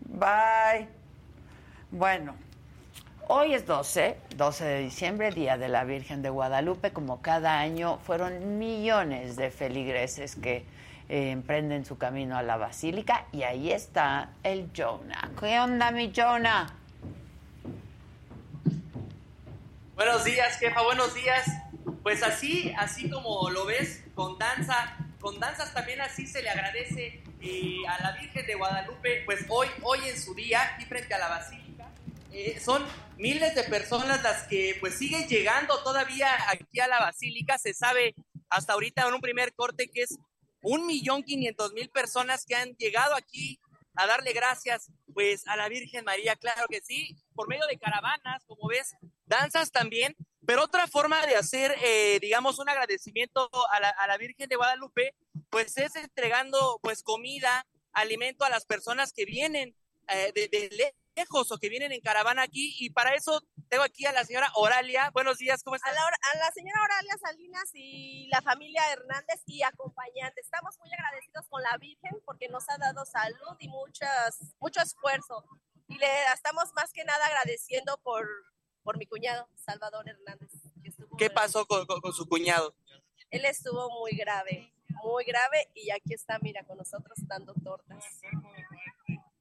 Bye. 0.09 0.89
Bueno, 1.89 2.35
hoy 3.29 3.53
es 3.53 3.65
12, 3.65 4.17
12 4.35 4.65
de 4.65 4.79
diciembre, 4.79 5.31
Día 5.31 5.57
de 5.57 5.67
la 5.67 5.83
Virgen 5.83 6.21
de 6.21 6.29
Guadalupe. 6.29 6.91
Como 6.91 7.21
cada 7.21 7.59
año, 7.59 7.99
fueron 8.05 8.57
millones 8.57 9.35
de 9.35 9.51
feligreses 9.51 10.35
que 10.35 10.65
eh, 11.09 11.31
emprenden 11.31 11.85
su 11.85 11.97
camino 11.97 12.37
a 12.37 12.43
la 12.43 12.57
basílica. 12.57 13.25
Y 13.31 13.43
ahí 13.43 13.71
está 13.71 14.29
el 14.43 14.69
Jonah. 14.75 15.31
¿Qué 15.39 15.59
onda, 15.59 15.91
mi 15.91 16.11
Jonah? 16.15 16.73
Buenos 19.95 20.23
días, 20.23 20.57
jefa, 20.59 20.81
buenos 20.83 21.13
días. 21.13 21.45
Pues 22.03 22.23
así, 22.23 22.73
así 22.77 23.09
como 23.09 23.49
lo 23.49 23.65
ves, 23.65 24.03
con 24.13 24.37
danza, 24.37 24.95
con 25.19 25.39
danzas 25.39 25.73
también 25.73 26.01
así 26.01 26.27
se 26.27 26.41
le 26.41 26.49
agradece 26.49 27.21
eh, 27.41 27.81
a 27.87 28.01
la 28.01 28.11
Virgen 28.13 28.45
de 28.45 28.55
Guadalupe, 28.55 29.23
pues 29.25 29.45
hoy, 29.49 29.67
hoy 29.81 29.99
en 30.07 30.19
su 30.19 30.33
día, 30.33 30.61
aquí 30.73 30.85
frente 30.85 31.13
a 31.13 31.17
la 31.17 31.29
Basílica, 31.29 31.66
eh, 32.31 32.59
son 32.59 32.85
miles 33.17 33.55
de 33.55 33.63
personas 33.63 34.21
las 34.23 34.43
que 34.47 34.77
pues 34.79 34.97
siguen 34.97 35.27
llegando 35.27 35.81
todavía 35.83 36.29
aquí 36.49 36.79
a 36.79 36.87
la 36.87 36.99
Basílica, 36.99 37.57
se 37.57 37.73
sabe 37.73 38.15
hasta 38.49 38.73
ahorita 38.73 39.07
en 39.07 39.13
un 39.13 39.21
primer 39.21 39.53
corte 39.53 39.89
que 39.89 40.03
es 40.03 40.17
un 40.61 40.85
millón 40.85 41.23
quinientos 41.23 41.73
mil 41.73 41.89
personas 41.89 42.45
que 42.45 42.55
han 42.55 42.75
llegado 42.75 43.15
aquí 43.15 43.59
a 43.95 44.05
darle 44.05 44.33
gracias 44.33 44.91
pues 45.13 45.47
a 45.47 45.55
la 45.55 45.69
Virgen 45.69 46.05
María, 46.05 46.35
claro 46.35 46.67
que 46.69 46.81
sí, 46.81 47.15
por 47.33 47.47
medio 47.47 47.65
de 47.65 47.79
caravanas, 47.79 48.43
como 48.45 48.67
ves, 48.67 48.95
danzas 49.25 49.71
también, 49.71 50.15
pero 50.45 50.63
otra 50.63 50.87
forma 50.87 51.25
de 51.25 51.35
hacer, 51.35 51.75
eh, 51.83 52.19
digamos, 52.21 52.59
un 52.59 52.69
agradecimiento 52.69 53.49
a 53.71 53.79
la, 53.79 53.89
a 53.89 54.07
la 54.07 54.17
Virgen 54.17 54.47
de 54.47 54.55
Guadalupe, 54.55 55.15
pues 55.49 55.77
es 55.77 55.95
entregando 55.95 56.79
pues 56.83 57.01
comida, 57.01 57.65
alimento 57.91 58.45
a 58.45 58.49
las 58.49 58.65
personas 58.65 59.11
que 59.11 59.25
vienen 59.25 59.75
eh, 60.09 60.31
de, 60.35 60.47
de 60.47 60.93
lejos 61.17 61.51
o 61.51 61.57
que 61.57 61.67
vienen 61.69 61.91
en 61.91 61.99
caravana 62.01 62.43
aquí 62.43 62.75
y 62.79 62.91
para 62.91 63.15
eso 63.15 63.41
tengo 63.69 63.83
aquí 63.83 64.05
a 64.05 64.11
la 64.11 64.23
señora 64.23 64.51
Oralia. 64.55 65.09
Buenos 65.13 65.39
días, 65.39 65.63
¿cómo 65.63 65.75
estás? 65.75 65.91
A 65.91 65.95
la, 65.95 66.05
a 66.05 66.37
la 66.37 66.51
señora 66.51 66.79
Oralia 66.83 67.17
Salinas 67.19 67.69
y 67.73 68.27
la 68.31 68.41
familia 68.43 68.83
Hernández 68.93 69.41
y 69.47 69.63
acompañantes. 69.63 70.45
Estamos 70.45 70.77
muy 70.79 70.89
agradecidos 70.93 71.47
con 71.49 71.63
la 71.63 71.75
Virgen 71.77 72.11
porque 72.23 72.47
nos 72.49 72.69
ha 72.69 72.77
dado 72.77 73.03
salud 73.05 73.57
y 73.59 73.67
muchas, 73.67 74.37
mucho 74.59 74.79
esfuerzo. 74.79 75.43
Y 75.87 75.97
le 75.97 76.07
estamos 76.35 76.71
más 76.75 76.93
que 76.93 77.03
nada 77.03 77.25
agradeciendo 77.25 77.97
por, 78.03 78.27
por 78.83 78.97
mi 78.99 79.07
cuñado, 79.07 79.49
Salvador 79.55 80.07
Hernández, 80.07 80.51
que 80.83 80.89
estuvo 80.89 81.17
qué 81.17 81.31
pasó 81.31 81.65
con, 81.65 81.87
con- 81.87 81.99
con 81.99 82.13
su 82.13 82.27
cuñado. 82.27 82.75
Él 83.31 83.43
estuvo 83.45 83.89
muy 83.99 84.11
grave, 84.15 84.71
muy 85.03 85.25
grave 85.25 85.67
y 85.73 85.89
aquí 85.89 86.13
está, 86.13 86.37
mira, 86.39 86.63
con 86.63 86.77
nosotros 86.77 87.17
dando 87.25 87.55
tortas. 87.55 88.05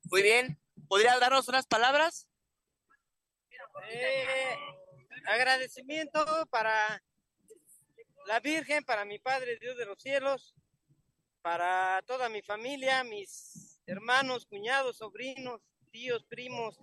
Muy 0.04 0.22
bien. 0.22 0.58
¿Podría 0.88 1.18
darnos 1.18 1.48
unas 1.48 1.66
palabras? 1.66 2.28
Eh, 3.90 4.56
agradecimiento 5.26 6.24
para 6.50 7.02
la 8.26 8.40
Virgen, 8.40 8.84
para 8.84 9.04
mi 9.04 9.18
Padre 9.18 9.58
Dios 9.58 9.76
de 9.76 9.86
los 9.86 10.00
cielos, 10.00 10.54
para 11.42 12.02
toda 12.06 12.28
mi 12.28 12.42
familia, 12.42 13.04
mis 13.04 13.80
hermanos, 13.86 14.46
cuñados, 14.46 14.98
sobrinos, 14.98 15.62
tíos, 15.90 16.24
primos, 16.24 16.78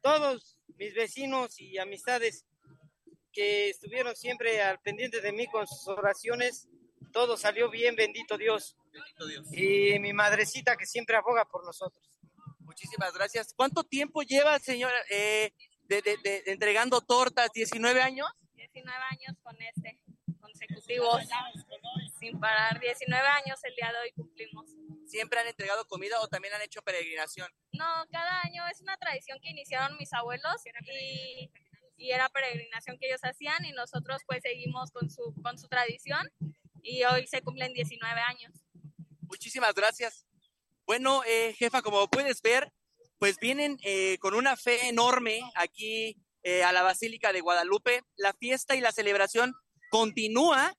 todos 0.00 0.58
mis 0.76 0.94
vecinos 0.94 1.60
y 1.60 1.78
amistades 1.78 2.46
que 3.32 3.70
estuvieron 3.70 4.14
siempre 4.14 4.60
al 4.60 4.80
pendiente 4.80 5.20
de 5.20 5.32
mí 5.32 5.46
con 5.46 5.66
sus 5.66 5.88
oraciones. 5.88 6.68
Todo 7.12 7.36
salió 7.36 7.70
bien, 7.70 7.96
bendito 7.96 8.36
Dios. 8.36 8.76
Y 9.52 9.98
mi 9.98 10.12
madrecita 10.12 10.76
que 10.76 10.86
siempre 10.86 11.16
aboga 11.16 11.44
por 11.44 11.64
nosotros. 11.64 12.11
Muchísimas 12.72 13.12
gracias. 13.12 13.52
¿Cuánto 13.54 13.84
tiempo 13.84 14.22
lleva, 14.22 14.58
señora, 14.58 14.96
eh, 15.10 15.52
de, 15.84 16.00
de- 16.02 16.16
de- 16.18 16.42
entregando 16.46 17.00
tortas? 17.02 17.50
¿19 17.54 18.00
años? 18.00 18.26
19 18.54 18.96
años 19.10 19.36
con 19.42 19.60
este, 19.60 20.00
consecutivos, 20.40 21.22
sin 22.18 22.40
parar. 22.40 22.80
19 22.80 23.28
años 23.28 23.60
el 23.64 23.74
día 23.74 23.92
de 23.92 23.98
hoy 23.98 24.12
cumplimos. 24.12 24.70
¿Siempre 25.06 25.38
han 25.40 25.46
entregado 25.48 25.84
comida 25.86 26.18
o 26.22 26.28
también 26.28 26.54
han 26.54 26.62
hecho 26.62 26.80
peregrinación? 26.80 27.48
No, 27.72 28.06
cada 28.10 28.40
año 28.42 28.62
es 28.72 28.80
una 28.80 28.96
tradición 28.96 29.38
que 29.42 29.50
iniciaron 29.50 29.98
mis 29.98 30.10
abuelos 30.14 30.56
y, 30.64 31.50
y 31.98 32.10
era 32.12 32.30
peregrinación 32.30 32.96
que 32.98 33.08
ellos 33.08 33.20
hacían 33.22 33.62
y 33.66 33.72
nosotros 33.72 34.22
pues 34.26 34.40
seguimos 34.42 34.90
con 34.92 35.10
su, 35.10 35.34
con 35.42 35.58
su 35.58 35.68
tradición 35.68 36.30
y 36.82 37.04
hoy 37.04 37.26
se 37.26 37.42
cumplen 37.42 37.74
19 37.74 38.20
años. 38.22 38.52
Muchísimas 39.28 39.74
gracias. 39.74 40.26
Bueno, 40.86 41.22
eh, 41.24 41.54
jefa, 41.58 41.82
como 41.82 42.08
puedes 42.08 42.42
ver, 42.42 42.72
pues 43.18 43.36
vienen 43.38 43.78
eh, 43.82 44.18
con 44.18 44.34
una 44.34 44.56
fe 44.56 44.88
enorme 44.88 45.40
aquí 45.54 46.16
eh, 46.42 46.64
a 46.64 46.72
la 46.72 46.82
Basílica 46.82 47.32
de 47.32 47.40
Guadalupe. 47.40 48.02
La 48.16 48.32
fiesta 48.34 48.74
y 48.74 48.80
la 48.80 48.92
celebración 48.92 49.54
continúa. 49.90 50.74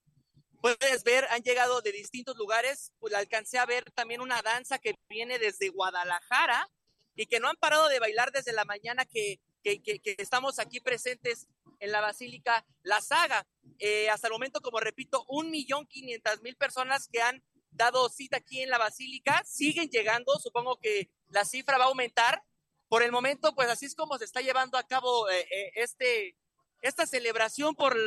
Puedes 0.61 1.03
ver, 1.03 1.25
han 1.29 1.41
llegado 1.41 1.81
de 1.81 1.91
distintos 1.91 2.37
lugares. 2.37 2.91
Pues 2.99 3.13
alcancé 3.13 3.57
a 3.59 3.65
ver 3.65 3.85
también 3.91 4.21
una 4.21 4.41
danza 4.41 4.77
que 4.79 4.95
viene 5.09 5.39
desde 5.39 5.69
Guadalajara 5.69 6.69
y 7.15 7.27
que 7.27 7.39
no 7.39 7.47
han 7.49 7.57
parado 7.57 7.87
de 7.87 7.99
bailar 7.99 8.31
desde 8.31 8.53
la 8.53 8.65
mañana 8.65 9.05
que, 9.05 9.39
que- 9.63 9.81
que- 9.81 10.15
estamos 10.17 10.59
aquí 10.59 10.79
presentes 10.81 11.47
en 11.79 11.91
la 11.91 12.01
Basílica 12.01 12.65
La 12.81 12.99
Saga. 13.01 13.45
Eh, 13.79 14.09
hasta 14.09 14.27
el 14.27 14.33
momento, 14.33 14.61
como 14.61 14.79
repito, 14.79 15.23
un 15.27 15.49
millón 15.49 15.85
quinientas 15.87 16.41
mil 16.41 16.55
personas 16.57 17.07
que 17.11 17.21
han 17.21 17.41
dado 17.73 18.09
cita 18.09 18.37
aquí 18.37 18.61
en 18.61 18.69
la 18.69 18.77
Basílica 18.77 19.43
siguen 19.45 19.89
llegando. 19.89 20.37
Supongo 20.39 20.77
que 20.79 21.09
la 21.29 21.45
cifra 21.45 21.77
va 21.77 21.85
a 21.85 21.87
aumentar. 21.87 22.43
Por 22.89 23.01
el 23.01 23.11
momento, 23.11 23.55
pues 23.55 23.69
así 23.69 23.85
es 23.85 23.95
como 23.95 24.17
se 24.17 24.25
está 24.25 24.41
llevando 24.41 24.77
a 24.77 24.83
cabo 24.83 25.29
eh, 25.29 25.47
eh, 25.49 25.71
este, 25.75 26.35
esta 26.81 27.07
celebración 27.07 27.73
por 27.75 27.97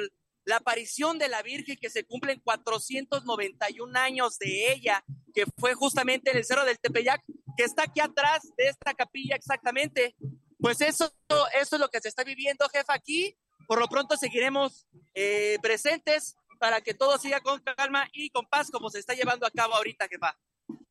la 0.44 0.56
aparición 0.56 1.18
de 1.18 1.28
la 1.28 1.42
Virgen 1.42 1.76
que 1.76 1.90
se 1.90 2.04
cumplen 2.04 2.40
491 2.40 3.98
años 3.98 4.38
de 4.38 4.72
ella, 4.72 5.04
que 5.34 5.44
fue 5.58 5.74
justamente 5.74 6.30
en 6.30 6.36
el 6.36 6.44
Cerro 6.44 6.64
del 6.64 6.78
Tepeyac, 6.78 7.20
que 7.56 7.64
está 7.64 7.82
aquí 7.82 8.00
atrás 8.00 8.42
de 8.56 8.68
esta 8.68 8.94
capilla 8.94 9.34
exactamente. 9.34 10.14
Pues 10.60 10.80
eso, 10.80 11.12
eso 11.60 11.76
es 11.76 11.80
lo 11.80 11.88
que 11.88 12.00
se 12.00 12.08
está 12.08 12.22
viviendo, 12.22 12.68
jefa, 12.68 12.94
aquí. 12.94 13.36
Por 13.66 13.80
lo 13.80 13.88
pronto 13.88 14.16
seguiremos 14.16 14.86
eh, 15.14 15.58
presentes 15.60 16.36
para 16.58 16.80
que 16.80 16.94
todo 16.94 17.18
siga 17.18 17.40
con 17.40 17.60
calma 17.60 18.08
y 18.12 18.30
con 18.30 18.46
paz 18.46 18.70
como 18.70 18.90
se 18.90 18.98
está 18.98 19.14
llevando 19.14 19.46
a 19.46 19.50
cabo 19.50 19.74
ahorita, 19.74 20.08
jefa. 20.08 20.36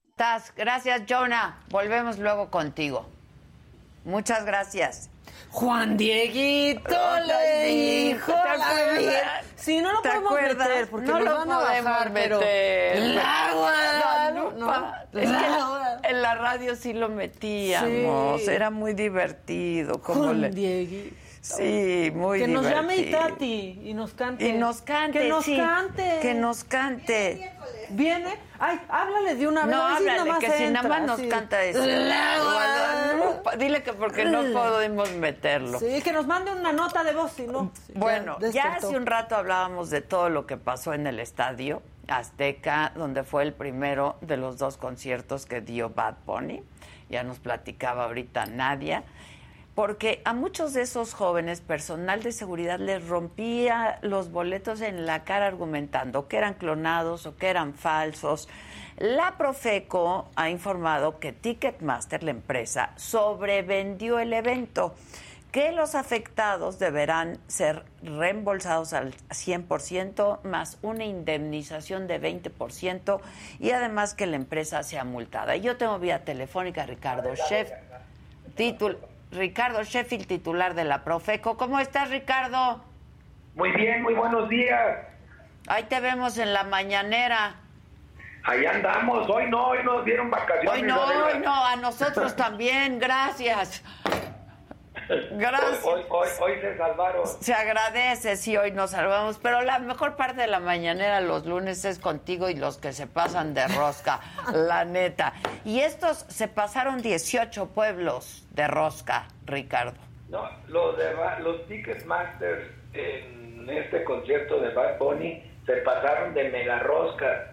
Estás. 0.09 0.53
Gracias, 0.55 1.03
Jonah. 1.09 1.63
Volvemos 1.69 2.17
luego 2.19 2.49
contigo. 2.49 3.09
Muchas 4.05 4.45
gracias. 4.45 5.09
Juan 5.49 5.97
Dieguito 5.97 7.19
le 7.25 7.65
dijo 7.65 8.31
¿te 8.31 8.57
la 8.57 8.73
verdad. 8.73 9.41
Sí, 9.55 9.79
no 9.81 9.91
lo 9.93 10.01
¿Te 10.01 10.09
podemos 10.09 10.31
acuerdas? 10.31 10.67
meter 10.67 10.89
porque 10.89 11.07
no 11.07 11.19
nos 11.19 11.23
lo 11.23 11.35
van 11.35 11.51
a 11.51 11.59
podemos 11.59 11.91
bajar, 11.91 12.13
pero-. 12.13 12.39
No, 14.57 14.93
es 15.13 15.29
que 15.29 16.09
en 16.09 16.21
la 16.21 16.35
radio 16.35 16.75
sí 16.75 16.93
lo 16.93 17.09
metíamos. 17.09 18.41
Sí. 18.41 18.49
Era 18.49 18.69
muy 18.69 18.93
divertido. 18.93 20.01
Como 20.01 20.25
Juan 20.25 20.41
le... 20.41 20.49
Dieguito. 20.51 21.24
Sí, 21.45 22.11
muy 22.15 22.39
Que 22.39 22.47
nos 22.47 22.65
llame 22.65 22.95
divertido. 22.95 23.27
Itati 23.27 23.79
y 23.83 23.93
nos 23.93 24.13
cante. 24.13 24.47
Y 24.47 24.53
nos 24.53 24.81
cante, 24.81 25.19
Que 25.19 25.29
nos 25.29 25.45
sí, 25.45 25.57
cante. 25.57 26.19
que 26.21 26.33
nos 26.33 26.63
cante. 26.63 27.51
Viene. 27.89 28.39
Ay, 28.57 28.81
háblale 28.89 29.35
de 29.35 29.47
una 29.47 29.65
vez. 29.65 29.75
No, 29.75 29.83
háblale, 29.83 30.05
nada 30.05 30.25
más 30.25 30.39
que 30.39 30.51
si 30.51 30.63
nada 30.63 30.79
entra, 30.79 30.89
más 30.89 31.01
nos 31.03 31.19
sí. 31.19 31.29
canta 31.29 31.63
eso. 31.63 31.81
Dile 33.59 33.83
que 33.83 33.93
porque 33.93 34.25
no 34.25 34.41
podemos 34.59 35.11
meterlo. 35.13 35.79
Sí, 35.79 36.01
que 36.01 36.11
nos 36.11 36.25
mande 36.25 36.51
una 36.51 36.71
nota 36.71 37.03
de 37.03 37.13
voz, 37.13 37.33
si 37.33 37.45
no. 37.45 37.71
Bueno, 37.93 38.39
ya 38.39 38.47
despertó. 38.47 38.87
hace 38.87 38.97
un 38.97 39.05
rato 39.05 39.35
hablábamos 39.35 39.91
de 39.91 40.01
todo 40.01 40.29
lo 40.29 40.47
que 40.47 40.57
pasó 40.57 40.93
en 40.93 41.05
el 41.05 41.19
estadio 41.19 41.83
Azteca, 42.07 42.91
donde 42.95 43.23
fue 43.23 43.43
el 43.43 43.53
primero 43.53 44.17
de 44.21 44.37
los 44.37 44.57
dos 44.57 44.77
conciertos 44.77 45.45
que 45.45 45.61
dio 45.61 45.89
Bad 45.89 46.15
Bunny. 46.25 46.63
Ya 47.09 47.23
nos 47.23 47.37
platicaba 47.39 48.05
ahorita 48.05 48.47
Nadia. 48.47 49.03
Porque 49.75 50.21
a 50.23 50.33
muchos 50.33 50.73
de 50.73 50.83
esos 50.83 51.13
jóvenes, 51.13 51.59
personal 51.59 52.23
de 52.23 52.31
seguridad 52.31 52.79
les 52.79 53.05
rompía 53.05 53.99
los 54.01 54.31
boletos 54.31 54.79
en 54.79 55.05
la 55.05 55.25
cara 55.25 55.47
argumentando 55.47 56.29
que 56.29 56.37
eran 56.37 56.53
clonados 56.53 57.25
o 57.25 57.35
que 57.35 57.49
eran 57.49 57.73
falsos. 57.73 58.47
La 58.97 59.37
Profeco 59.37 60.29
ha 60.37 60.49
informado 60.49 61.19
que 61.19 61.33
Ticketmaster, 61.33 62.23
la 62.23 62.31
empresa, 62.31 62.91
sobrevendió 62.95 64.19
el 64.19 64.31
evento 64.31 64.95
que 65.51 65.73
los 65.73 65.93
afectados 65.95 66.79
deberán 66.79 67.37
ser 67.47 67.83
reembolsados 68.01 68.93
al 68.93 69.13
100% 69.29 70.41
más 70.43 70.77
una 70.81 71.03
indemnización 71.05 72.07
de 72.07 72.21
20% 72.21 73.19
y 73.59 73.71
además 73.71 74.13
que 74.13 74.25
la 74.25 74.37
empresa 74.37 74.83
sea 74.83 75.03
multada. 75.03 75.57
Yo 75.57 75.75
tengo 75.75 75.99
vía 75.99 76.23
telefónica 76.23 76.85
Ricardo 76.85 77.35
Sheff, 77.35 77.71
titul- 78.57 78.97
Ricardo 79.35 79.83
Sheffield, 79.83 80.27
titular 80.27 80.73
de 80.73 80.83
la 80.83 81.03
Profeco. 81.03 81.57
¿Cómo 81.57 81.79
estás, 81.79 82.09
Ricardo? 82.09 82.83
Muy 83.55 83.71
bien, 83.71 84.01
muy 84.01 84.13
buenos 84.13 84.49
días. 84.49 84.97
Ahí 85.67 85.83
te 85.83 85.99
vemos 85.99 86.37
en 86.37 86.53
la 86.53 86.63
mañanera. 86.63 87.55
Ahí 88.43 88.65
andamos. 88.65 89.27
Hoy 89.29 89.49
no, 89.49 89.67
hoy 89.67 89.83
nos 89.83 90.05
dieron 90.05 90.29
vacaciones. 90.29 90.69
Hoy 90.69 90.81
no, 90.83 91.01
hoy 91.01 91.39
no, 91.43 91.65
a 91.65 91.75
nosotros 91.75 92.35
también, 92.37 92.99
gracias. 92.99 93.83
Gracias. 95.07 95.83
Hoy, 95.83 96.01
hoy, 96.09 96.27
hoy 96.39 96.61
se 96.61 96.77
salvaron. 96.77 97.27
Se 97.27 97.53
agradece, 97.53 98.35
sí, 98.37 98.57
hoy 98.57 98.71
nos 98.71 98.91
salvamos, 98.91 99.39
pero 99.41 99.61
la 99.61 99.79
mejor 99.79 100.15
parte 100.15 100.41
de 100.41 100.47
la 100.47 100.59
mañanera 100.59 101.21
los 101.21 101.45
lunes 101.45 101.85
es 101.85 101.99
contigo 101.99 102.49
y 102.49 102.55
los 102.55 102.77
que 102.77 102.93
se 102.93 103.07
pasan 103.07 103.53
de 103.53 103.67
rosca, 103.67 104.19
la 104.53 104.85
neta. 104.85 105.33
Y 105.63 105.81
estos 105.81 106.25
se 106.29 106.47
pasaron 106.47 107.01
18 107.01 107.67
pueblos 107.67 108.47
de 108.51 108.67
rosca, 108.67 109.27
Ricardo. 109.45 109.99
No, 110.29 110.49
los, 110.67 110.97
de, 110.97 111.13
los 111.41 111.67
Ticketmasters 111.67 112.67
en 112.93 113.69
este 113.69 114.03
concierto 114.03 114.59
de 114.59 114.73
Bad 114.73 114.97
Bunny 114.97 115.43
se 115.65 115.73
pasaron 115.77 116.33
de 116.33 116.49
mega 116.49 116.79
rosca. 116.79 117.51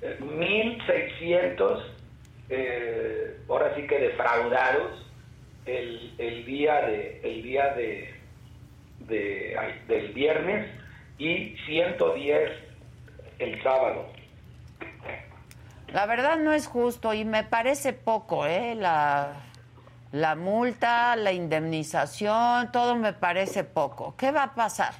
Eh, 0.00 0.18
1600, 0.20 1.92
eh, 2.48 3.40
ahora 3.48 3.74
sí 3.74 3.86
que 3.86 3.98
defraudados 3.98 5.04
el, 5.66 6.14
el 6.18 6.44
día 6.44 6.80
de 6.82 7.20
el 7.22 7.42
día 7.42 7.74
de, 7.74 8.14
de- 9.00 9.56
ay, 9.58 9.80
del 9.88 10.12
viernes 10.12 10.70
y 11.18 11.56
110 11.66 12.50
el 13.38 13.62
sábado. 13.62 14.06
La 15.88 16.06
verdad 16.06 16.38
no 16.38 16.52
es 16.52 16.66
justo 16.66 17.14
y 17.14 17.24
me 17.24 17.44
parece 17.44 17.92
poco, 17.92 18.46
¿eh? 18.46 18.74
La, 18.74 19.34
la 20.12 20.34
multa, 20.34 21.14
la 21.16 21.32
indemnización, 21.32 22.72
todo 22.72 22.96
me 22.96 23.12
parece 23.12 23.62
poco. 23.64 24.14
¿Qué 24.16 24.32
va 24.32 24.44
a 24.44 24.54
pasar, 24.54 24.92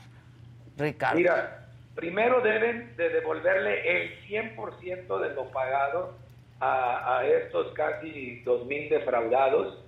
Ricardo? 0.77 1.17
Mira, 1.17 1.67
primero 1.97 2.41
deben 2.43 2.97
de 2.97 3.09
devolverle 3.09 4.05
el 4.05 4.21
100% 4.29 5.19
de 5.21 5.35
lo 5.35 5.47
pagado 5.51 6.17
a, 6.61 7.19
a 7.19 7.27
estos 7.27 7.73
casi 7.75 8.43
2.000 8.45 8.89
defraudados 8.91 9.84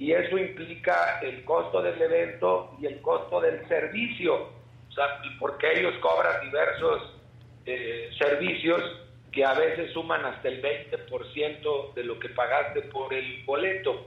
y 0.00 0.12
eso 0.12 0.38
implica 0.38 1.20
el 1.20 1.44
costo 1.44 1.82
del 1.82 2.00
evento 2.00 2.74
y 2.80 2.86
el 2.86 3.02
costo 3.02 3.38
del 3.38 3.68
servicio, 3.68 4.48
o 4.88 4.92
sea, 4.92 5.20
porque 5.38 5.78
ellos 5.78 5.94
cobran 6.00 6.42
diversos 6.42 7.20
eh, 7.66 8.08
servicios 8.18 8.82
que 9.30 9.44
a 9.44 9.52
veces 9.52 9.92
suman 9.92 10.24
hasta 10.24 10.48
el 10.48 10.62
20% 10.62 11.92
de 11.92 12.04
lo 12.04 12.18
que 12.18 12.30
pagaste 12.30 12.80
por 12.82 13.12
el 13.12 13.44
boleto. 13.44 14.06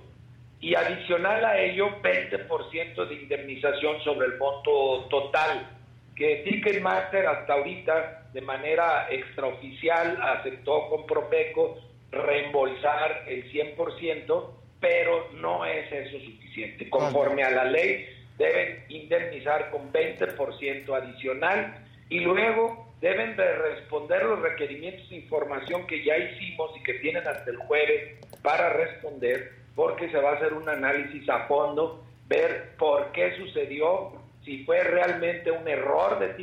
Y 0.59 0.73
adicional 0.73 1.45
a 1.45 1.59
ello, 1.59 2.01
20% 2.01 3.07
de 3.07 3.13
indemnización 3.13 4.03
sobre 4.03 4.27
el 4.29 4.37
monto 4.39 5.05
total. 5.11 5.77
que 6.15 6.37
Ticketmaster 6.43 7.27
hasta 7.27 7.53
ahorita 7.53 8.29
de 8.33 8.41
manera 8.41 9.07
extraoficial 9.11 10.19
aceptó 10.21 10.89
con 10.89 11.05
Profeco 11.05 11.77
reembolsar 12.11 13.25
el 13.27 13.51
100%, 13.51 14.62
pero 14.83 15.29
no 15.35 15.63
es 15.63 15.89
eso 15.93 16.19
suficiente. 16.19 16.89
Conforme 16.89 17.41
a 17.41 17.51
la 17.51 17.63
ley 17.63 18.05
deben 18.37 18.83
indemnizar 18.89 19.71
con 19.71 19.93
20% 19.93 20.93
adicional 20.93 21.73
y 22.09 22.19
luego 22.19 22.93
deben 22.99 23.37
de 23.37 23.55
responder 23.55 24.25
los 24.25 24.41
requerimientos 24.41 25.09
de 25.09 25.15
información 25.15 25.87
que 25.87 26.03
ya 26.03 26.17
hicimos 26.17 26.71
y 26.77 26.83
que 26.83 26.95
tienen 26.95 27.25
hasta 27.25 27.49
el 27.49 27.55
jueves 27.59 28.19
para 28.41 28.73
responder, 28.73 29.53
porque 29.73 30.09
se 30.11 30.17
va 30.17 30.31
a 30.31 30.35
hacer 30.35 30.51
un 30.51 30.67
análisis 30.67 31.29
a 31.29 31.47
fondo, 31.47 32.03
ver 32.27 32.75
por 32.77 33.13
qué 33.13 33.37
sucedió, 33.37 34.11
si 34.43 34.65
fue 34.65 34.83
realmente 34.83 35.49
un 35.49 35.65
error 35.65 36.19
de 36.19 36.33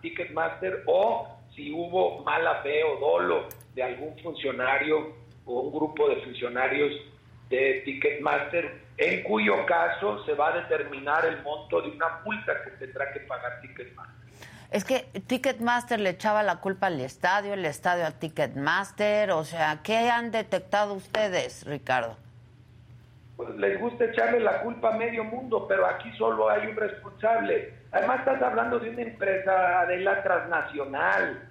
Ticketmaster 0.00 0.82
o 0.86 1.28
si 1.54 1.70
hubo 1.72 2.24
mala 2.24 2.62
fe 2.62 2.82
o 2.84 2.98
dolo 2.98 3.48
de 3.74 3.82
algún 3.82 4.18
funcionario 4.20 5.12
o 5.44 5.60
un 5.60 5.72
grupo 5.74 6.08
de 6.08 6.16
funcionarios 6.22 6.92
de 7.48 7.82
Ticketmaster, 7.84 8.80
en 8.96 9.22
cuyo 9.22 9.64
caso 9.66 10.24
se 10.24 10.34
va 10.34 10.48
a 10.48 10.56
determinar 10.60 11.24
el 11.24 11.42
monto 11.42 11.80
de 11.82 11.90
una 11.90 12.20
multa 12.24 12.52
que 12.64 12.70
tendrá 12.70 13.12
que 13.12 13.20
pagar 13.20 13.60
Ticketmaster. 13.60 14.16
Es 14.70 14.84
que 14.84 15.06
Ticketmaster 15.26 16.00
le 16.00 16.10
echaba 16.10 16.42
la 16.42 16.56
culpa 16.56 16.88
al 16.88 17.00
estadio, 17.00 17.54
el 17.54 17.64
estadio 17.64 18.04
a 18.04 18.10
Ticketmaster, 18.10 19.30
o 19.30 19.44
sea, 19.44 19.80
¿qué 19.82 20.10
han 20.10 20.32
detectado 20.32 20.94
ustedes, 20.94 21.64
Ricardo? 21.66 22.16
Pues 23.36 23.50
les 23.56 23.78
gusta 23.78 24.06
echarle 24.06 24.40
la 24.40 24.62
culpa 24.62 24.94
a 24.94 24.96
medio 24.96 25.22
mundo, 25.22 25.66
pero 25.68 25.86
aquí 25.86 26.10
solo 26.16 26.48
hay 26.48 26.66
un 26.66 26.76
responsable. 26.76 27.74
Además 27.92 28.20
estás 28.20 28.42
hablando 28.42 28.78
de 28.78 28.90
una 28.90 29.02
empresa 29.02 29.86
de 29.86 29.98
la 29.98 30.22
transnacional, 30.22 31.48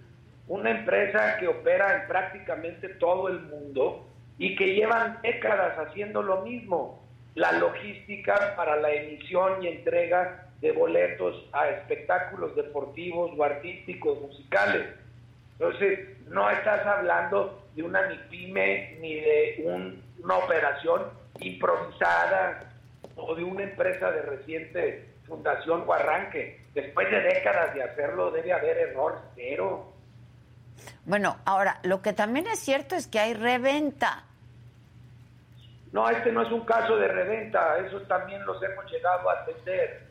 una 0.48 0.72
empresa 0.72 1.38
que 1.38 1.48
opera 1.48 2.02
en 2.02 2.08
prácticamente 2.08 2.90
todo 2.90 3.30
el 3.30 3.40
mundo 3.42 4.05
y 4.38 4.56
que 4.56 4.74
llevan 4.74 5.20
décadas 5.22 5.78
haciendo 5.78 6.22
lo 6.22 6.42
mismo, 6.42 7.04
la 7.36 7.52
logística 7.54 8.56
para 8.56 8.76
la 8.78 8.92
emisión 8.92 9.64
y 9.64 9.68
entrega 9.68 10.48
de 10.62 10.72
boletos 10.72 11.48
a 11.52 11.70
espectáculos 11.70 12.56
deportivos 12.56 13.32
o 13.38 13.44
artísticos, 13.44 14.20
musicales. 14.22 14.88
Entonces, 15.54 16.18
no 16.28 16.50
estás 16.50 16.86
hablando 16.86 17.62
de 17.76 17.84
una 17.84 18.08
ni 18.08 18.18
pyme 18.30 18.98
ni 19.00 19.16
de 19.16 19.92
una 20.24 20.38
operación 20.38 21.04
improvisada 21.40 22.72
o 23.16 23.36
de 23.36 23.44
una 23.44 23.64
empresa 23.64 24.12
de 24.12 24.22
reciente 24.22 25.06
fundación 25.28 25.84
o 25.86 25.94
arranque. 25.94 26.60
Después 26.74 27.10
de 27.10 27.22
décadas 27.22 27.74
de 27.74 27.84
hacerlo 27.84 28.32
debe 28.32 28.54
haber 28.54 28.78
error 28.78 29.20
cero. 29.36 29.94
Bueno, 31.06 31.38
ahora, 31.46 31.80
lo 31.84 32.02
que 32.02 32.14
también 32.14 32.48
es 32.48 32.60
cierto 32.60 32.96
es 32.96 33.08
que 33.08 33.20
hay 33.20 33.34
reventa. 33.34 34.24
No, 35.92 36.10
este 36.10 36.32
no 36.32 36.42
es 36.42 36.52
un 36.52 36.66
caso 36.66 36.98
de 36.98 37.08
reventa, 37.08 37.78
eso 37.80 38.02
también 38.02 38.46
los 38.46 38.62
hemos 38.62 38.92
llegado 38.92 39.30
a 39.30 39.34
atender 39.42 40.06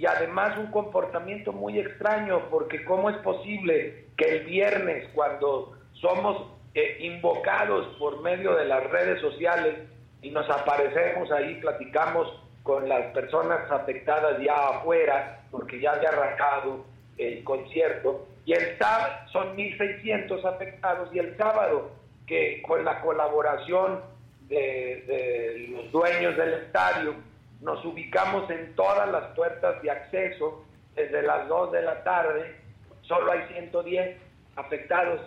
y 0.00 0.06
además 0.06 0.56
un 0.56 0.70
comportamiento 0.70 1.52
muy 1.52 1.78
extraño, 1.78 2.48
porque 2.48 2.82
¿cómo 2.86 3.10
es 3.10 3.18
posible 3.18 4.06
que 4.16 4.38
el 4.38 4.46
viernes, 4.46 5.10
cuando 5.14 5.76
somos 5.92 6.50
eh, 6.72 6.96
invocados 7.00 7.86
por 7.98 8.22
medio 8.22 8.54
de 8.56 8.64
las 8.64 8.82
redes 8.84 9.20
sociales 9.20 9.76
y 10.22 10.30
nos 10.30 10.48
aparecemos 10.48 11.30
ahí, 11.30 11.60
platicamos 11.60 12.32
con 12.62 12.88
las 12.88 13.12
personas 13.12 13.70
afectadas 13.70 14.40
ya 14.42 14.68
afuera, 14.68 15.42
porque 15.50 15.78
ya 15.78 15.92
había 15.92 16.08
arrancado 16.08 16.86
el 17.18 17.44
concierto, 17.44 18.26
y 18.50 18.52
el 18.52 18.76
sábado 18.78 19.14
son 19.30 19.56
1.600 19.56 20.44
afectados, 20.44 21.08
y 21.14 21.20
el 21.20 21.36
sábado, 21.36 21.92
que 22.26 22.60
con 22.62 22.84
la 22.84 23.00
colaboración 23.00 24.00
de, 24.48 25.04
de 25.06 25.68
los 25.68 25.92
dueños 25.92 26.36
del 26.36 26.54
estadio, 26.54 27.14
nos 27.60 27.84
ubicamos 27.84 28.50
en 28.50 28.74
todas 28.74 29.08
las 29.08 29.36
puertas 29.36 29.80
de 29.82 29.92
acceso 29.92 30.64
desde 30.96 31.22
las 31.22 31.46
2 31.46 31.70
de 31.70 31.82
la 31.82 32.02
tarde, 32.02 32.56
solo 33.02 33.30
hay 33.30 33.42
110 33.52 34.16
afectados. 34.56 35.20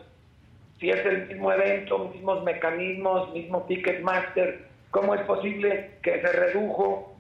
Si 0.81 0.89
es 0.89 1.05
el 1.05 1.27
mismo 1.27 1.49
evento, 1.53 2.09
mismos 2.09 2.43
mecanismos, 2.43 3.33
mismo 3.33 3.63
Ticketmaster, 3.69 4.65
¿cómo 4.91 5.15
es 5.15 5.21
posible 5.21 5.91
que 6.01 6.19
se 6.19 6.27
redujo 6.27 7.15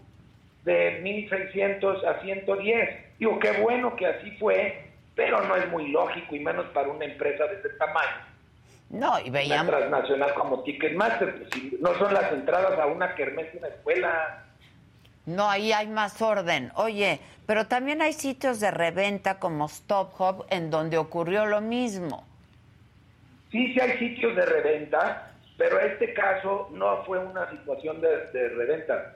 de 0.65 1.01
1.600 1.01 2.05
a 2.05 2.21
110? 2.21 3.19
Digo, 3.19 3.39
qué 3.39 3.53
bueno 3.61 3.95
que 3.95 4.07
así 4.07 4.31
fue, 4.31 4.91
pero 5.15 5.41
no 5.45 5.55
es 5.55 5.69
muy 5.69 5.89
lógico 5.89 6.35
y 6.35 6.39
menos 6.39 6.65
para 6.67 6.89
una 6.89 7.05
empresa 7.05 7.45
de 7.45 7.55
ese 7.55 7.69
tamaño. 7.69 8.33
No, 8.89 9.19
y 9.19 9.29
veíamos... 9.29 9.69
Una 9.69 9.77
transnacional 9.77 10.33
como 10.35 10.63
Ticketmaster, 10.63 11.35
pues, 11.35 11.49
si 11.53 11.77
no 11.81 11.97
son 11.97 12.13
las 12.13 12.31
entradas 12.31 12.79
a 12.79 12.85
una 12.85 13.15
kermés 13.15 13.51
de 13.53 13.59
una 13.59 13.67
escuela, 13.67 14.43
no, 15.25 15.49
ahí 15.49 15.71
hay 15.71 15.87
más 15.87 16.21
orden. 16.21 16.71
Oye, 16.75 17.19
pero 17.45 17.67
también 17.67 18.01
hay 18.01 18.13
sitios 18.13 18.59
de 18.59 18.71
reventa 18.71 19.39
como 19.39 19.65
Stop 19.67 20.19
Hub 20.19 20.45
en 20.49 20.69
donde 20.69 20.97
ocurrió 20.97 21.45
lo 21.45 21.61
mismo. 21.61 22.25
Sí, 23.51 23.73
sí 23.73 23.79
hay 23.79 23.97
sitios 23.99 24.35
de 24.35 24.45
reventa, 24.45 25.31
pero 25.57 25.79
este 25.79 26.13
caso 26.13 26.69
no 26.73 27.03
fue 27.05 27.19
una 27.19 27.49
situación 27.51 28.01
de, 28.01 28.49
reventa. 28.49 29.15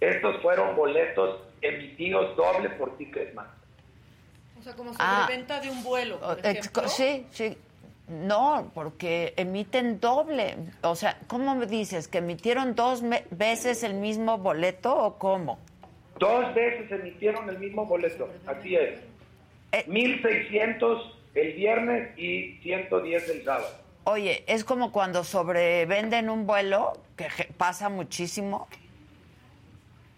Estos 0.00 0.42
fueron 0.42 0.76
boletos 0.76 1.40
emitidos 1.62 2.36
doble 2.36 2.68
por 2.70 2.96
Ticketmaster. 2.98 3.65
O 4.66 4.68
sea, 4.68 4.76
como 4.76 4.92
sobre 4.94 5.06
ah. 5.06 5.26
venta 5.28 5.60
de 5.60 5.70
un 5.70 5.84
vuelo, 5.84 6.18
por 6.18 6.44
ejemplo. 6.44 6.88
Sí, 6.88 7.24
sí. 7.30 7.56
No, 8.08 8.68
porque 8.74 9.32
emiten 9.36 10.00
doble. 10.00 10.56
O 10.82 10.96
sea, 10.96 11.20
¿cómo 11.28 11.54
me 11.54 11.66
dices? 11.66 12.08
¿Que 12.08 12.18
emitieron 12.18 12.74
dos 12.74 13.04
veces 13.30 13.84
el 13.84 13.94
mismo 13.94 14.38
boleto 14.38 14.92
o 14.92 15.18
cómo? 15.18 15.60
Dos 16.18 16.52
veces 16.52 16.90
emitieron 16.90 17.48
el 17.48 17.60
mismo 17.60 17.86
boleto, 17.86 18.28
así 18.44 18.74
es. 18.74 18.98
1.600 19.70 21.00
eh. 21.00 21.12
el 21.36 21.52
viernes 21.52 22.18
y 22.18 22.58
110 22.64 23.28
el 23.28 23.44
sábado. 23.44 23.68
Oye, 24.02 24.42
es 24.48 24.64
como 24.64 24.90
cuando 24.90 25.22
sobrevenden 25.22 26.28
un 26.28 26.44
vuelo, 26.44 26.94
que 27.16 27.28
pasa 27.56 27.88
muchísimo. 27.88 28.66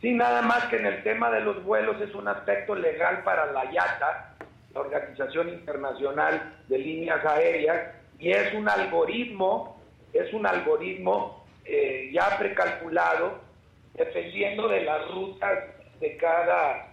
Sí, 0.01 0.15
nada 0.15 0.43
más 0.43 0.65
que 0.67 0.77
en 0.77 0.87
el 0.87 1.03
tema 1.03 1.31
de 1.31 1.41
los 1.41 1.63
vuelos 1.65 2.01
es 2.01 2.15
un 2.15 2.29
aspecto 2.29 2.75
legal 2.75 3.25
para 3.25 3.53
la 3.53 3.71
IATA, 3.71 4.28
Organización 4.81 5.49
Internacional 5.49 6.57
de 6.69 6.79
Líneas 6.79 7.25
Aéreas, 7.25 7.95
y 8.19 8.31
es 8.31 8.53
un 8.55 8.69
algoritmo, 8.69 9.81
es 10.13 10.33
un 10.33 10.47
algoritmo 10.47 11.45
eh, 11.65 12.11
ya 12.13 12.37
precalculado, 12.39 13.39
dependiendo 13.95 14.69
de 14.69 14.83
las 14.83 15.09
rutas 15.11 15.59
de 16.01 16.17
cada, 16.17 16.89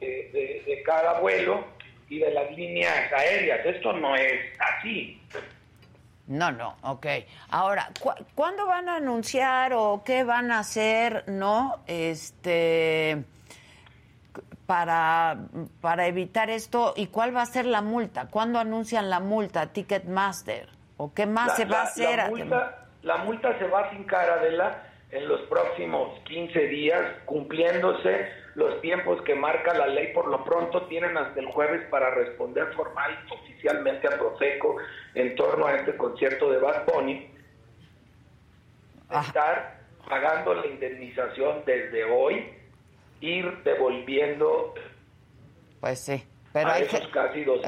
de, 0.00 0.82
cada 0.84 1.20
vuelo 1.20 1.64
y 2.08 2.18
de 2.18 2.30
las 2.32 2.50
líneas 2.56 3.12
aéreas. 3.12 3.64
Esto 3.64 3.92
no 3.92 4.16
es 4.16 4.40
así. 4.58 5.20
No, 6.26 6.50
no, 6.50 6.76
ok. 6.82 7.06
Ahora, 7.50 7.90
¿cuándo 8.34 8.66
van 8.66 8.88
a 8.88 8.96
anunciar 8.96 9.72
o 9.74 10.02
qué 10.04 10.24
van 10.24 10.50
a 10.50 10.60
hacer, 10.60 11.24
no? 11.28 11.82
Este 11.86 13.24
para, 14.66 15.38
para 15.80 16.06
evitar 16.06 16.50
esto 16.50 16.92
y 16.96 17.06
cuál 17.06 17.34
va 17.34 17.42
a 17.42 17.46
ser 17.46 17.66
la 17.66 17.82
multa? 17.82 18.28
¿Cuándo 18.28 18.58
anuncian 18.58 19.08
la 19.08 19.20
multa 19.20 19.72
Ticketmaster? 19.72 20.68
¿O 20.96 21.14
qué 21.14 21.26
más 21.26 21.56
se 21.56 21.64
va 21.64 21.80
a 21.80 21.82
hacer? 21.84 22.18
La 22.18 22.28
multa, 22.28 22.86
la 23.02 23.16
multa 23.18 23.58
se 23.58 23.68
va 23.68 23.80
a 23.80 23.90
fincar, 23.90 24.28
Adela, 24.28 24.82
en 25.10 25.28
los 25.28 25.40
próximos 25.42 26.18
15 26.24 26.58
días, 26.66 27.02
cumpliéndose 27.24 28.28
los 28.54 28.80
tiempos 28.80 29.22
que 29.22 29.34
marca 29.34 29.74
la 29.74 29.86
ley. 29.86 30.12
Por 30.12 30.28
lo 30.28 30.42
pronto 30.44 30.86
tienen 30.86 31.16
hasta 31.16 31.38
el 31.38 31.46
jueves 31.46 31.86
para 31.90 32.10
responder 32.10 32.72
formal 32.74 33.18
oficialmente 33.30 34.08
a 34.08 34.18
Profeco 34.18 34.76
en 35.14 35.36
torno 35.36 35.66
a 35.66 35.76
este 35.76 35.96
concierto 35.96 36.50
de 36.50 36.58
Bad 36.58 36.86
Bunny. 36.86 37.30
Estar 39.10 39.76
pagando 40.08 40.54
la 40.54 40.66
indemnización 40.66 41.62
desde 41.64 42.04
hoy 42.04 42.55
ir 43.20 43.62
devolviendo 43.64 44.74
pues 45.80 46.00
sí 46.00 46.24
pero 46.52 46.70
hay 46.70 46.84
esos 46.84 47.06
casi 47.08 47.44
dos 47.44 47.60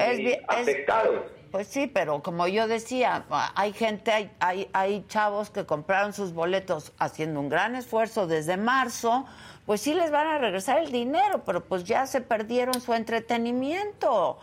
afectados. 0.47 1.31
Pues 1.51 1.67
sí 1.67 1.87
pero 1.87 2.21
como 2.21 2.47
yo 2.47 2.67
decía 2.67 3.25
hay 3.55 3.73
gente 3.73 4.11
hay, 4.11 4.31
hay 4.39 4.69
hay 4.73 5.05
chavos 5.07 5.49
que 5.49 5.65
compraron 5.65 6.13
sus 6.13 6.33
boletos 6.33 6.93
haciendo 6.97 7.39
un 7.39 7.49
gran 7.49 7.75
esfuerzo 7.75 8.27
desde 8.27 8.57
marzo 8.57 9.25
pues 9.65 9.81
sí 9.81 9.93
les 9.93 10.11
van 10.11 10.27
a 10.27 10.37
regresar 10.39 10.79
el 10.79 10.91
dinero 10.91 11.43
pero 11.45 11.63
pues 11.63 11.83
ya 11.83 12.05
se 12.07 12.21
perdieron 12.21 12.81
su 12.81 12.93
entretenimiento. 12.93 14.39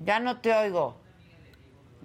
Ya 0.00 0.18
no 0.18 0.40
te 0.40 0.52
oigo 0.54 0.99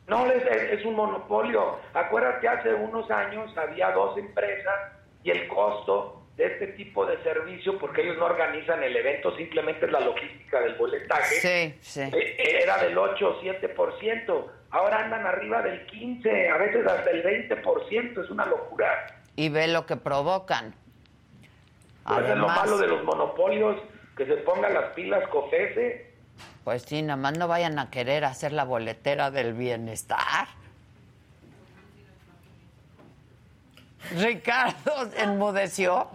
no, 0.07 0.25
es, 0.27 0.43
es 0.45 0.85
un 0.85 0.95
monopolio. 0.95 1.77
Acuérdate, 1.93 2.47
hace 2.47 2.73
unos 2.73 3.09
años 3.11 3.55
había 3.57 3.91
dos 3.91 4.17
empresas 4.17 4.75
y 5.23 5.31
el 5.31 5.47
costo 5.47 6.15
de 6.37 6.45
este 6.45 6.67
tipo 6.67 7.05
de 7.05 7.21
servicio, 7.21 7.77
porque 7.77 8.01
ellos 8.03 8.17
no 8.17 8.25
organizan 8.25 8.81
el 8.81 8.95
evento, 8.95 9.35
simplemente 9.35 9.85
es 9.85 9.91
la 9.91 9.99
logística 9.99 10.61
del 10.61 10.75
boletaje, 10.75 11.35
Sí, 11.35 11.75
sí. 11.81 12.01
eh, 12.13 12.59
era 12.63 12.77
del 12.77 12.97
8 12.97 13.27
o 13.27 13.41
7%. 13.41 14.45
Ahora 14.71 15.03
andan 15.03 15.25
arriba 15.25 15.61
del 15.63 15.85
15, 15.87 16.49
a 16.49 16.57
veces 16.57 16.85
hasta 16.85 17.09
el 17.09 17.23
20%, 17.23 18.23
es 18.23 18.29
una 18.29 18.45
locura. 18.45 18.87
Y 19.35 19.49
ve 19.49 19.67
lo 19.67 19.85
que 19.85 19.95
provocan. 19.95 20.75
Pues 22.05 22.19
es 22.19 22.25
lo 22.37 22.47
Además- 22.49 22.57
malo 22.57 22.77
de 22.77 22.87
los 22.87 23.03
monopolios, 23.03 23.81
que 24.15 24.25
se 24.25 24.35
pongan 24.37 24.73
las 24.73 24.93
pilas 24.93 25.27
COFESE. 25.29 26.09
Pues 26.63 26.83
sí, 26.83 27.01
nada 27.01 27.17
más 27.17 27.37
no 27.37 27.47
vayan 27.47 27.79
a 27.79 27.89
querer 27.89 28.25
hacer 28.25 28.51
la 28.51 28.63
boletera 28.65 29.31
del 29.31 29.53
bienestar. 29.53 30.47
Ricardo 34.15 35.09
enmudeció. 35.17 36.07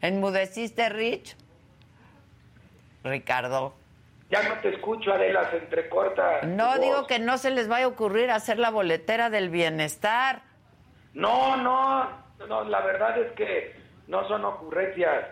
¿Enmudeciste, 0.00 0.88
Rich? 0.88 1.36
Ricardo. 3.04 3.74
Ya 4.30 4.42
no 4.48 4.54
te 4.60 4.68
escucho, 4.74 5.12
Adela, 5.12 5.50
se 5.50 5.56
entrecorta. 5.58 6.42
No 6.42 6.78
digo 6.78 6.98
voz. 6.98 7.06
que 7.08 7.18
no 7.18 7.36
se 7.36 7.50
les 7.50 7.66
vaya 7.66 7.86
a 7.86 7.88
ocurrir 7.88 8.30
hacer 8.30 8.58
la 8.58 8.70
boletera 8.70 9.28
del 9.28 9.50
bienestar. 9.50 10.42
No, 11.14 11.56
no, 11.56 12.08
no, 12.46 12.64
la 12.64 12.80
verdad 12.82 13.18
es 13.18 13.32
que 13.32 13.74
no 14.06 14.26
son 14.28 14.44
ocurrencias. 14.44 15.26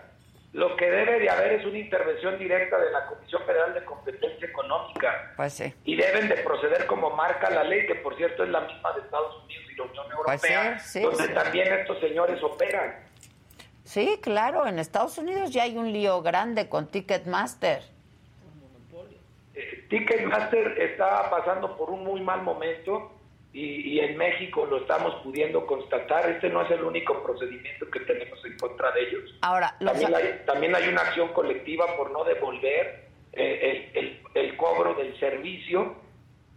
Lo 0.52 0.74
que 0.76 0.90
debe 0.90 1.20
de 1.20 1.30
haber 1.30 1.52
es 1.52 1.66
una 1.66 1.78
intervención 1.78 2.38
directa 2.38 2.78
de 2.78 2.90
la 2.90 3.06
Comisión 3.06 3.42
Federal 3.44 3.74
de 3.74 3.84
Competencia 3.84 4.48
Económica 4.48 5.32
Pues 5.36 5.52
sí. 5.52 5.74
y 5.84 5.94
deben 5.94 6.26
de 6.28 6.36
proceder 6.38 6.86
como 6.86 7.10
marca 7.10 7.50
la 7.50 7.62
ley, 7.64 7.86
que 7.86 7.94
por 7.96 8.16
cierto 8.16 8.44
es 8.44 8.48
la 8.50 8.62
misma 8.62 8.92
de 8.94 9.02
Estados 9.02 9.44
Unidos 9.44 9.64
y 9.70 9.76
la 9.76 9.84
Unión 9.84 10.06
Pues 10.24 10.42
Europea, 10.44 10.78
sí, 10.78 10.98
sí, 10.98 11.04
donde 11.04 11.28
también 11.28 11.72
estos 11.74 12.00
señores 12.00 12.42
operan. 12.42 12.96
Sí, 13.84 14.18
claro, 14.22 14.66
en 14.66 14.78
Estados 14.78 15.18
Unidos 15.18 15.50
ya 15.50 15.64
hay 15.64 15.76
un 15.76 15.92
lío 15.92 16.22
grande 16.22 16.68
con 16.70 16.88
Ticketmaster. 16.88 17.82
Ticketmaster 19.88 20.80
está 20.80 21.28
pasando 21.30 21.76
por 21.76 21.90
un 21.90 22.04
muy 22.04 22.20
mal 22.20 22.42
momento 22.42 23.12
y, 23.52 23.94
y 23.94 24.00
en 24.00 24.16
México 24.16 24.66
lo 24.66 24.78
estamos 24.78 25.14
pudiendo 25.24 25.66
constatar. 25.66 26.28
Este 26.30 26.48
no 26.48 26.62
es 26.62 26.70
el 26.70 26.82
único 26.84 27.22
procedimiento 27.22 27.90
que 27.90 28.00
tenemos 28.00 28.44
en 28.44 28.56
contra 28.58 28.90
de 28.92 29.08
ellos. 29.08 29.34
Ahora, 29.42 29.74
También 29.78 30.14
hay, 30.14 30.42
también 30.46 30.74
hay 30.76 30.88
una 30.88 31.02
acción 31.02 31.28
colectiva 31.32 31.86
por 31.96 32.10
no 32.10 32.24
devolver 32.24 33.08
eh, 33.32 33.90
el, 33.94 34.04
el- 34.04 34.18
el 34.34 34.56
cobro 34.56 34.94
del 34.94 35.18
servicio, 35.18 35.96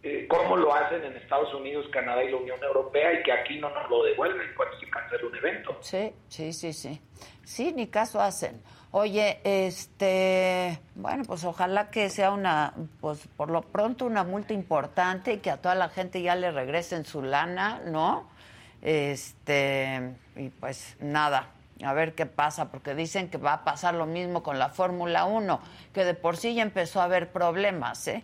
eh, 0.03 0.27
como 0.27 0.55
lo 0.57 0.73
hacen 0.75 1.03
en 1.03 1.15
Estados 1.17 1.53
Unidos, 1.53 1.87
Canadá 1.91 2.23
y 2.23 2.29
la 2.31 2.37
Unión 2.37 2.61
Europea, 2.63 3.13
y 3.13 3.23
que 3.23 3.31
aquí 3.31 3.59
no 3.59 3.69
nos 3.69 3.89
lo 3.89 4.03
devuelven 4.03 4.53
cuando 4.55 4.77
se 4.79 4.89
cancela 4.89 5.25
un 5.27 5.35
evento. 5.35 5.77
Sí, 5.81 6.11
sí, 6.27 6.53
sí, 6.53 6.73
sí. 6.73 7.01
Sí, 7.43 7.71
ni 7.75 7.87
caso 7.87 8.19
hacen. 8.21 8.61
Oye, 8.93 9.39
este, 9.45 10.77
bueno, 10.95 11.23
pues 11.25 11.45
ojalá 11.45 11.89
que 11.89 12.09
sea 12.09 12.31
una, 12.31 12.73
pues 12.99 13.25
por 13.37 13.49
lo 13.49 13.61
pronto 13.61 14.05
una 14.05 14.25
multa 14.25 14.53
importante 14.53 15.33
y 15.33 15.37
que 15.37 15.49
a 15.49 15.57
toda 15.57 15.75
la 15.75 15.87
gente 15.87 16.21
ya 16.21 16.35
le 16.35 16.51
regresen 16.51 17.05
su 17.05 17.21
lana, 17.21 17.81
¿no? 17.85 18.29
Este, 18.81 20.13
y 20.35 20.49
pues 20.49 20.97
nada, 20.99 21.47
a 21.81 21.93
ver 21.93 22.15
qué 22.15 22.25
pasa, 22.25 22.69
porque 22.69 22.93
dicen 22.93 23.29
que 23.29 23.37
va 23.37 23.53
a 23.53 23.63
pasar 23.63 23.93
lo 23.93 24.05
mismo 24.05 24.43
con 24.43 24.59
la 24.59 24.67
Fórmula 24.67 25.23
1, 25.23 25.61
que 25.93 26.03
de 26.03 26.13
por 26.13 26.35
sí 26.35 26.53
ya 26.53 26.63
empezó 26.63 26.99
a 26.99 27.05
haber 27.05 27.31
problemas, 27.31 28.05
¿eh? 28.09 28.23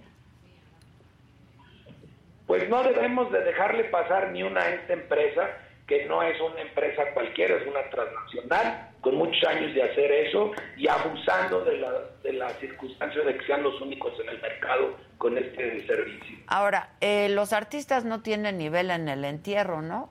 Pues 2.45 2.67
no 2.67 2.83
debemos 2.83 3.31
de 3.31 3.39
dejarle 3.41 3.85
pasar 3.85 4.31
ni 4.31 4.43
una 4.43 4.63
a 4.63 4.69
esta 4.69 4.91
empresa, 4.93 5.47
que 5.87 6.05
no 6.07 6.21
es 6.23 6.39
una 6.41 6.61
empresa 6.61 7.03
cualquiera, 7.13 7.55
es 7.55 7.67
una 7.67 7.89
transnacional, 7.89 8.89
con 9.07 9.15
muchos 9.15 9.41
años 9.47 9.73
de 9.73 9.83
hacer 9.83 10.11
eso 10.11 10.51
y 10.75 10.85
abusando 10.85 11.63
de 11.63 11.77
la, 11.77 11.91
de 12.23 12.33
la 12.33 12.49
circunstancia 12.59 13.21
de 13.21 13.37
que 13.37 13.45
sean 13.45 13.63
los 13.63 13.79
únicos 13.79 14.11
en 14.19 14.27
el 14.27 14.41
mercado 14.41 14.97
con 15.17 15.37
este 15.37 15.87
servicio. 15.87 16.37
Ahora, 16.47 16.89
eh, 16.99 17.29
los 17.29 17.53
artistas 17.53 18.03
no 18.03 18.21
tienen 18.21 18.57
nivel 18.57 18.91
en 18.91 19.07
el 19.07 19.23
entierro, 19.23 19.81
¿no? 19.81 20.09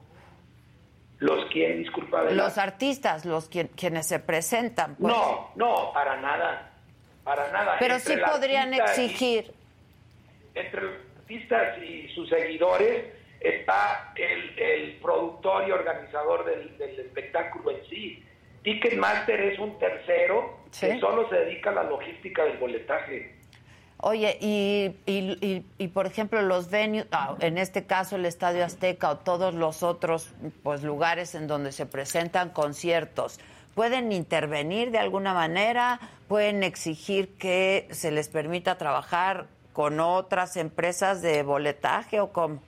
¿Los 1.18 1.44
quién, 1.52 1.82
disculpa? 1.82 2.23
Los 2.31 2.56
artistas, 2.56 3.27
los 3.27 3.51
quien- 3.51 3.68
quienes 3.68 4.06
se 4.06 4.18
presentan. 4.18 4.97
pues. 4.97 5.12
No, 5.14 5.51
no, 5.56 5.93
para 5.93 6.18
nada, 6.18 6.70
para 7.23 7.52
nada. 7.52 7.77
Pero 7.78 7.97
Entre 7.97 8.14
sí 8.14 8.20
podrían 8.27 8.73
y- 8.73 8.78
exigir. 8.78 9.52
entre 10.55 10.81
los 10.81 10.94
artistas 11.18 11.82
y 11.82 12.09
sus 12.14 12.31
seguidores 12.31 13.12
está 13.40 14.10
el, 14.16 14.59
el 14.59 14.93
productor 15.02 15.68
y 15.68 15.73
organizador 15.73 16.47
del, 16.47 16.78
del 16.78 16.98
espectáculo 17.01 17.73
en 17.73 17.85
sí. 17.90 18.23
Ticketmaster 18.66 19.40
es 19.43 19.60
un 19.60 19.78
tercero 19.78 20.59
que 20.80 20.98
solo 20.98 21.28
se 21.28 21.36
dedica 21.36 21.70
a 21.70 21.74
la 21.74 21.82
logística 21.84 22.43
del 22.43 22.59
boletaje. 22.59 23.32
Oye, 23.98 24.36
y, 24.40 24.97
y, 25.06 25.38
y, 25.40 25.64
y, 25.78 25.88
por 25.88 26.06
ejemplo 26.06 26.43
los 26.43 26.68
venues, 26.68 27.06
ah, 27.12 27.36
en 27.38 27.59
este 27.59 27.86
caso 27.86 28.16
el 28.16 28.26
Estadio 28.26 28.64
Azteca 28.64 29.10
o 29.10 29.18
todos 29.18 29.55
los 29.55 29.84
otros 29.84 30.34
pues 30.64 30.82
lugares 30.82 31.36
en 31.36 31.47
donde 31.47 31.70
se 31.70 31.86
presentan 31.86 32.51
conciertos, 32.51 33.38
¿pueden 33.76 34.10
intervenir 34.10 34.90
de 34.90 34.98
alguna 34.98 35.32
manera? 35.32 36.01
¿Pueden 36.26 36.64
exigir 36.64 37.38
que 37.38 37.86
se 37.93 38.10
les 38.10 38.28
permita 38.28 38.78
trabajar 38.78 39.47
con 39.74 40.01
otras 40.01 40.56
empresas 40.56 41.22
de 41.22 41.44
boletaje 41.44 42.18
o 42.18 42.32
cómo? 42.32 42.60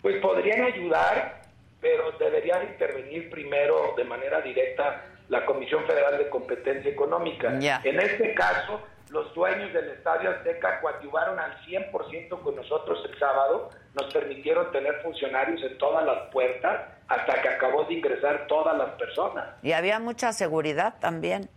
Pues 0.00 0.22
podrían 0.22 0.62
ayudar, 0.62 1.41
pero 1.82 2.12
deberían 2.12 2.62
intervenir 2.68 3.28
primero 3.28 3.92
de 3.96 4.04
manera 4.04 4.40
directa 4.40 5.04
la 5.28 5.44
Comisión 5.44 5.84
Federal 5.84 6.16
de 6.16 6.28
Competencia 6.30 6.90
Económica. 6.90 7.48
En 7.84 8.00
este 8.00 8.32
caso, 8.34 8.80
los 9.10 9.34
dueños 9.34 9.72
del 9.74 9.88
Estadio 9.90 10.30
Azteca 10.30 10.80
coadyuvaron 10.80 11.38
al 11.38 11.54
100% 11.66 12.40
con 12.40 12.56
nosotros 12.56 13.04
el 13.10 13.18
sábado, 13.18 13.68
nos 13.94 14.12
permitieron 14.14 14.70
tener 14.72 14.94
funcionarios 15.02 15.60
en 15.62 15.76
todas 15.76 16.04
las 16.06 16.30
puertas 16.30 16.88
hasta 17.08 17.42
que 17.42 17.48
acabó 17.48 17.84
de 17.84 17.94
ingresar 17.94 18.46
todas 18.46 18.76
las 18.78 18.90
personas. 18.92 19.44
Y 19.62 19.72
había 19.72 19.98
mucha 19.98 20.32
seguridad 20.32 20.94
también. 21.00 21.50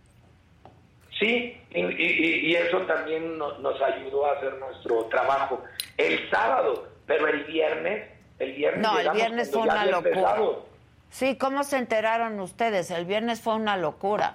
Sí, 1.18 1.58
y, 1.70 1.80
y- 1.80 2.46
y 2.50 2.56
eso 2.56 2.78
también 2.82 3.38
no- 3.38 3.56
nos 3.58 3.80
ayudó 3.80 4.26
a 4.26 4.32
hacer 4.32 4.54
nuestro 4.56 5.04
trabajo. 5.06 5.62
El 5.96 6.28
sábado, 6.30 6.88
pero 7.06 7.26
el 7.28 7.44
viernes, 7.44 8.10
el 8.38 8.52
viernes 8.52 8.82
No, 8.82 8.98
el 8.98 9.10
viernes 9.10 9.50
fue 9.50 9.62
una 9.62 9.84
locura. 9.86 10.08
empezado. 10.10 10.66
Sí, 11.10 11.36
¿cómo 11.38 11.64
se 11.64 11.76
enteraron 11.78 12.38
ustedes? 12.40 12.90
El 12.90 13.04
viernes 13.06 13.40
fue 13.40 13.54
una 13.54 13.76
locura. 13.76 14.34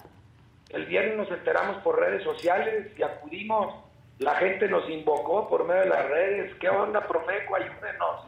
El 0.69 0.85
viernes 0.85 1.17
nos 1.17 1.29
enteramos 1.29 1.77
por 1.83 1.99
redes 1.99 2.23
sociales 2.23 2.87
y 2.97 3.03
acudimos. 3.03 3.75
La 4.19 4.35
gente 4.35 4.67
nos 4.67 4.89
invocó 4.89 5.47
por 5.49 5.65
medio 5.65 5.81
de 5.81 5.89
las 5.89 6.05
redes. 6.07 6.55
¿Qué 6.59 6.69
onda, 6.69 7.05
Profeco? 7.07 7.55
Ayúdenos. 7.55 8.25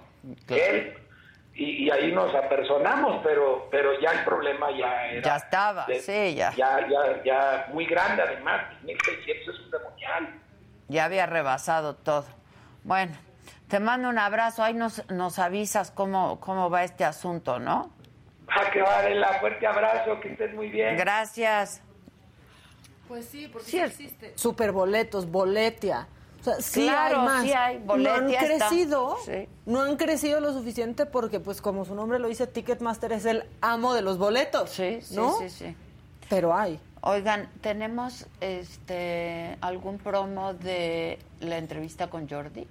Él, 0.49 0.97
y, 1.55 1.85
y 1.85 1.91
ahí 1.91 2.11
nos 2.11 2.33
apersonamos, 2.35 3.21
pero 3.23 3.67
pero 3.69 3.99
ya 3.99 4.11
el 4.11 4.25
problema 4.25 4.71
ya 4.71 5.05
era... 5.07 5.21
Ya 5.21 5.35
estaba, 5.37 5.85
de- 5.85 5.99
sí, 5.99 6.35
ya. 6.35 6.51
Ya, 6.55 6.79
ya, 6.89 7.23
ya 7.23 7.67
muy 7.71 7.85
grande 7.85 8.23
además. 8.23 8.61
1.600 8.83 9.53
es 9.53 9.59
un 9.59 9.71
demonial. 9.71 10.39
Ya 10.89 11.05
había 11.05 11.25
rebasado 11.27 11.95
todo. 11.95 12.25
Bueno, 12.83 13.13
te 13.73 13.79
mando 13.79 14.07
un 14.07 14.19
abrazo. 14.19 14.61
Ahí 14.61 14.75
nos, 14.75 15.01
nos 15.09 15.39
avisas 15.39 15.89
cómo, 15.89 16.39
cómo 16.39 16.69
va 16.69 16.83
este 16.83 17.03
asunto, 17.05 17.57
¿no? 17.57 17.89
Ah, 18.47 18.69
que 18.71 18.83
vale, 18.83 19.15
la 19.15 19.39
fuerte 19.39 19.65
abrazo, 19.65 20.19
que 20.19 20.33
estés 20.33 20.53
muy 20.53 20.69
bien. 20.69 20.95
Gracias. 20.95 21.81
Pues 23.07 23.25
sí, 23.25 23.49
porque 23.51 23.65
Sí, 23.65 23.77
sí 23.77 23.83
existe. 23.83 24.33
Superboletos, 24.37 25.25
boletia. 25.31 26.07
O 26.39 26.43
sea, 26.43 26.53
sí 26.61 26.83
Claro, 26.83 27.21
hay 27.21 27.25
más. 27.25 27.43
sí 27.45 27.53
hay, 27.53 27.79
no 27.79 28.13
han 28.13 28.29
está. 28.29 28.45
crecido, 28.45 29.17
Sí. 29.25 29.49
no 29.65 29.81
han 29.81 29.95
crecido 29.95 30.39
lo 30.39 30.53
suficiente 30.53 31.07
porque, 31.07 31.39
pues, 31.39 31.59
como 31.59 31.83
su 31.83 31.95
nombre 31.95 32.19
lo 32.19 32.27
dice, 32.27 32.45
Ticketmaster 32.45 33.11
es 33.11 33.25
el 33.25 33.43
amo 33.61 33.95
de 33.95 34.03
los 34.03 34.19
boletos. 34.19 34.69
Sí, 34.69 34.99
sí, 35.01 35.15
¿no? 35.15 35.31
sí, 35.39 35.49
sí. 35.49 35.75
Pero 36.29 36.55
hay. 36.55 36.79
Oigan, 37.01 37.49
¿tenemos 37.61 38.27
este 38.39 39.57
algún 39.61 39.97
promo 39.97 40.53
de 40.53 41.17
la 41.39 41.57
entrevista 41.57 42.11
con 42.11 42.29
Jordi? 42.29 42.67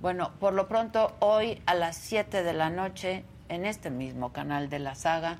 Bueno, 0.00 0.30
por 0.38 0.52
lo 0.54 0.68
pronto, 0.68 1.16
hoy 1.18 1.60
a 1.66 1.74
las 1.74 1.96
7 1.96 2.44
de 2.44 2.52
la 2.52 2.70
noche, 2.70 3.24
en 3.48 3.66
este 3.66 3.90
mismo 3.90 4.32
canal 4.32 4.68
de 4.70 4.78
la 4.78 4.94
saga, 4.94 5.38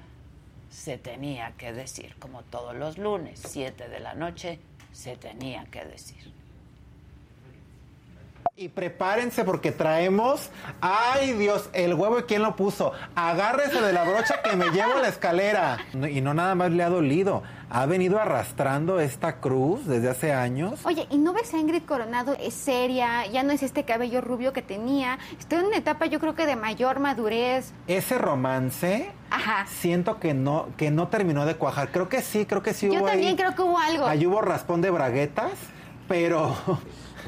se 0.68 0.98
tenía 0.98 1.52
que 1.52 1.72
decir, 1.72 2.16
como 2.18 2.42
todos 2.42 2.74
los 2.74 2.98
lunes, 2.98 3.40
7 3.46 3.88
de 3.88 4.00
la 4.00 4.14
noche, 4.14 4.58
se 4.90 5.16
tenía 5.16 5.64
que 5.66 5.84
decir. 5.84 6.37
Y 8.60 8.70
prepárense 8.70 9.44
porque 9.44 9.70
traemos, 9.70 10.50
ay 10.80 11.32
Dios, 11.34 11.70
el 11.74 11.94
huevo 11.94 12.18
y 12.18 12.22
quién 12.24 12.42
lo 12.42 12.56
puso. 12.56 12.90
Agárrese 13.14 13.80
de 13.80 13.92
la 13.92 14.02
brocha 14.02 14.42
que 14.42 14.56
me 14.56 14.70
llevo 14.70 14.94
la 15.00 15.06
escalera. 15.06 15.78
Y 16.10 16.20
no 16.22 16.34
nada 16.34 16.56
más 16.56 16.72
le 16.72 16.82
ha 16.82 16.88
dolido, 16.88 17.44
ha 17.70 17.86
venido 17.86 18.18
arrastrando 18.18 18.98
esta 18.98 19.36
cruz 19.36 19.86
desde 19.86 20.10
hace 20.10 20.32
años. 20.32 20.80
Oye, 20.84 21.06
¿y 21.08 21.18
no 21.18 21.32
ves 21.34 21.54
a 21.54 21.58
Ingrid 21.58 21.84
Coronado? 21.84 22.36
Es 22.40 22.52
seria, 22.54 23.24
ya 23.26 23.44
no 23.44 23.52
es 23.52 23.62
este 23.62 23.84
cabello 23.84 24.22
rubio 24.22 24.52
que 24.52 24.62
tenía. 24.62 25.20
Estoy 25.38 25.60
en 25.60 25.66
una 25.66 25.76
etapa, 25.76 26.06
yo 26.06 26.18
creo 26.18 26.34
que 26.34 26.44
de 26.44 26.56
mayor 26.56 26.98
madurez. 26.98 27.72
Ese 27.86 28.18
romance, 28.18 29.12
Ajá. 29.30 29.66
siento 29.68 30.18
que 30.18 30.34
no, 30.34 30.66
que 30.76 30.90
no 30.90 31.06
terminó 31.06 31.46
de 31.46 31.54
cuajar. 31.54 31.92
Creo 31.92 32.08
que 32.08 32.22
sí, 32.22 32.44
creo 32.44 32.64
que 32.64 32.74
sí 32.74 32.88
Yo 32.88 32.94
hubo 32.98 33.06
también 33.06 33.28
ahí- 33.28 33.36
creo 33.36 33.54
que 33.54 33.62
hubo 33.62 33.78
algo. 33.78 34.04
Ahí 34.04 34.26
hubo 34.26 34.40
raspón 34.40 34.80
de 34.80 34.90
braguetas, 34.90 35.52
pero... 36.08 36.56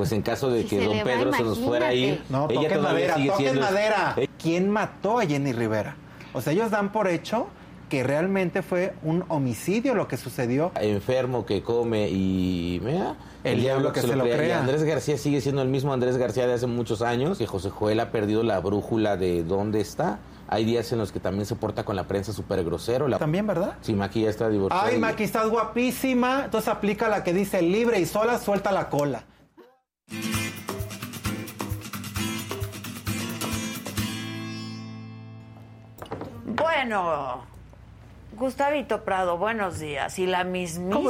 Pues 0.01 0.13
en 0.13 0.23
caso 0.23 0.49
de 0.51 0.63
Si 0.63 0.69
que 0.71 0.83
don 0.87 0.97
va, 0.99 1.05
Pedro 1.05 1.31
se 1.35 1.43
nos 1.43 1.59
fuera 1.59 1.89
a 1.89 1.93
ir, 1.93 2.09
imagínate. 2.09 2.33
No, 2.33 2.45
ella 2.49 2.55
toquen 2.63 2.79
todavía 2.79 2.93
madera, 3.09 3.15
sigue 3.17 3.29
toquen 3.29 3.47
siendo... 3.47 3.61
madera. 3.61 4.17
¿Quién 4.39 4.71
mató 4.71 5.19
a 5.19 5.27
Jenny 5.27 5.53
Rivera? 5.53 5.95
O 6.33 6.41
sea, 6.41 6.55
ellos 6.55 6.71
dan 6.71 6.91
por 6.91 7.07
hecho 7.07 7.49
que 7.91 8.03
realmente 8.03 8.63
fue 8.63 8.95
un 9.03 9.27
homicidio 9.29 9.95
lo 9.95 10.09
que 10.09 10.17
sucedió. 10.17 10.73
enfermo 10.81 11.45
que 11.45 11.63
come 11.63 12.09
y 12.09 12.81
mira, 12.83 13.15
El 13.45 13.61
diablo 13.61 13.93
que 13.93 14.01
se 14.01 14.17
lo 14.17 14.25
crea. 14.25 14.49
Y 14.49 14.51
Andrés 14.53 14.85
García 14.85 15.19
sigue 15.19 15.43
siendo 15.43 15.61
el 15.61 15.69
mismo 15.69 15.93
Andrés 15.93 16.17
García 16.17 16.47
de 16.47 16.55
hace 16.55 16.67
muchos 16.67 17.03
años, 17.03 17.37
que 17.37 17.47
José 17.47 17.69
Joel 17.69 18.01
ha 18.01 18.11
perdido 18.11 18.43
la 18.43 18.59
brújula 18.59 19.19
de 19.19 19.45
dónde 19.45 19.83
está. 19.83 20.21
Hay 20.49 20.65
días 20.65 20.91
en 20.93 20.99
los 20.99 21.13
que 21.13 21.21
también 21.21 21.45
se 21.45 21.57
porta 21.57 21.85
con 21.85 21.95
la 21.95 22.05
prensa 22.09 22.33
súper 22.33 22.65
grosero. 22.65 23.07
La... 23.07 23.19
También, 23.19 23.47
¿verdad? 23.47 23.75
Sí, 23.83 23.93
Maki 23.93 24.23
ya 24.23 24.31
está 24.31 24.49
divorciada. 24.49 24.87
Ay, 24.87 24.97
y- 24.97 24.99
Maki, 24.99 25.25
estás 25.25 25.47
guapísima. 25.51 26.47
Entonces 26.47 26.69
aplica 26.69 27.07
la 27.11 27.23
que 27.23 27.35
dice 27.35 27.61
libre 27.61 28.01
y 28.01 28.07
sola, 28.07 28.39
suelta 28.39 28.73
la 28.73 28.89
cola. 28.89 29.25
Bueno, 36.45 37.45
Gustavito 38.37 39.03
Prado, 39.05 39.37
buenos 39.39 39.78
días. 39.78 40.19
Y 40.19 40.27
la 40.27 40.39
¿Cómo 40.45 40.55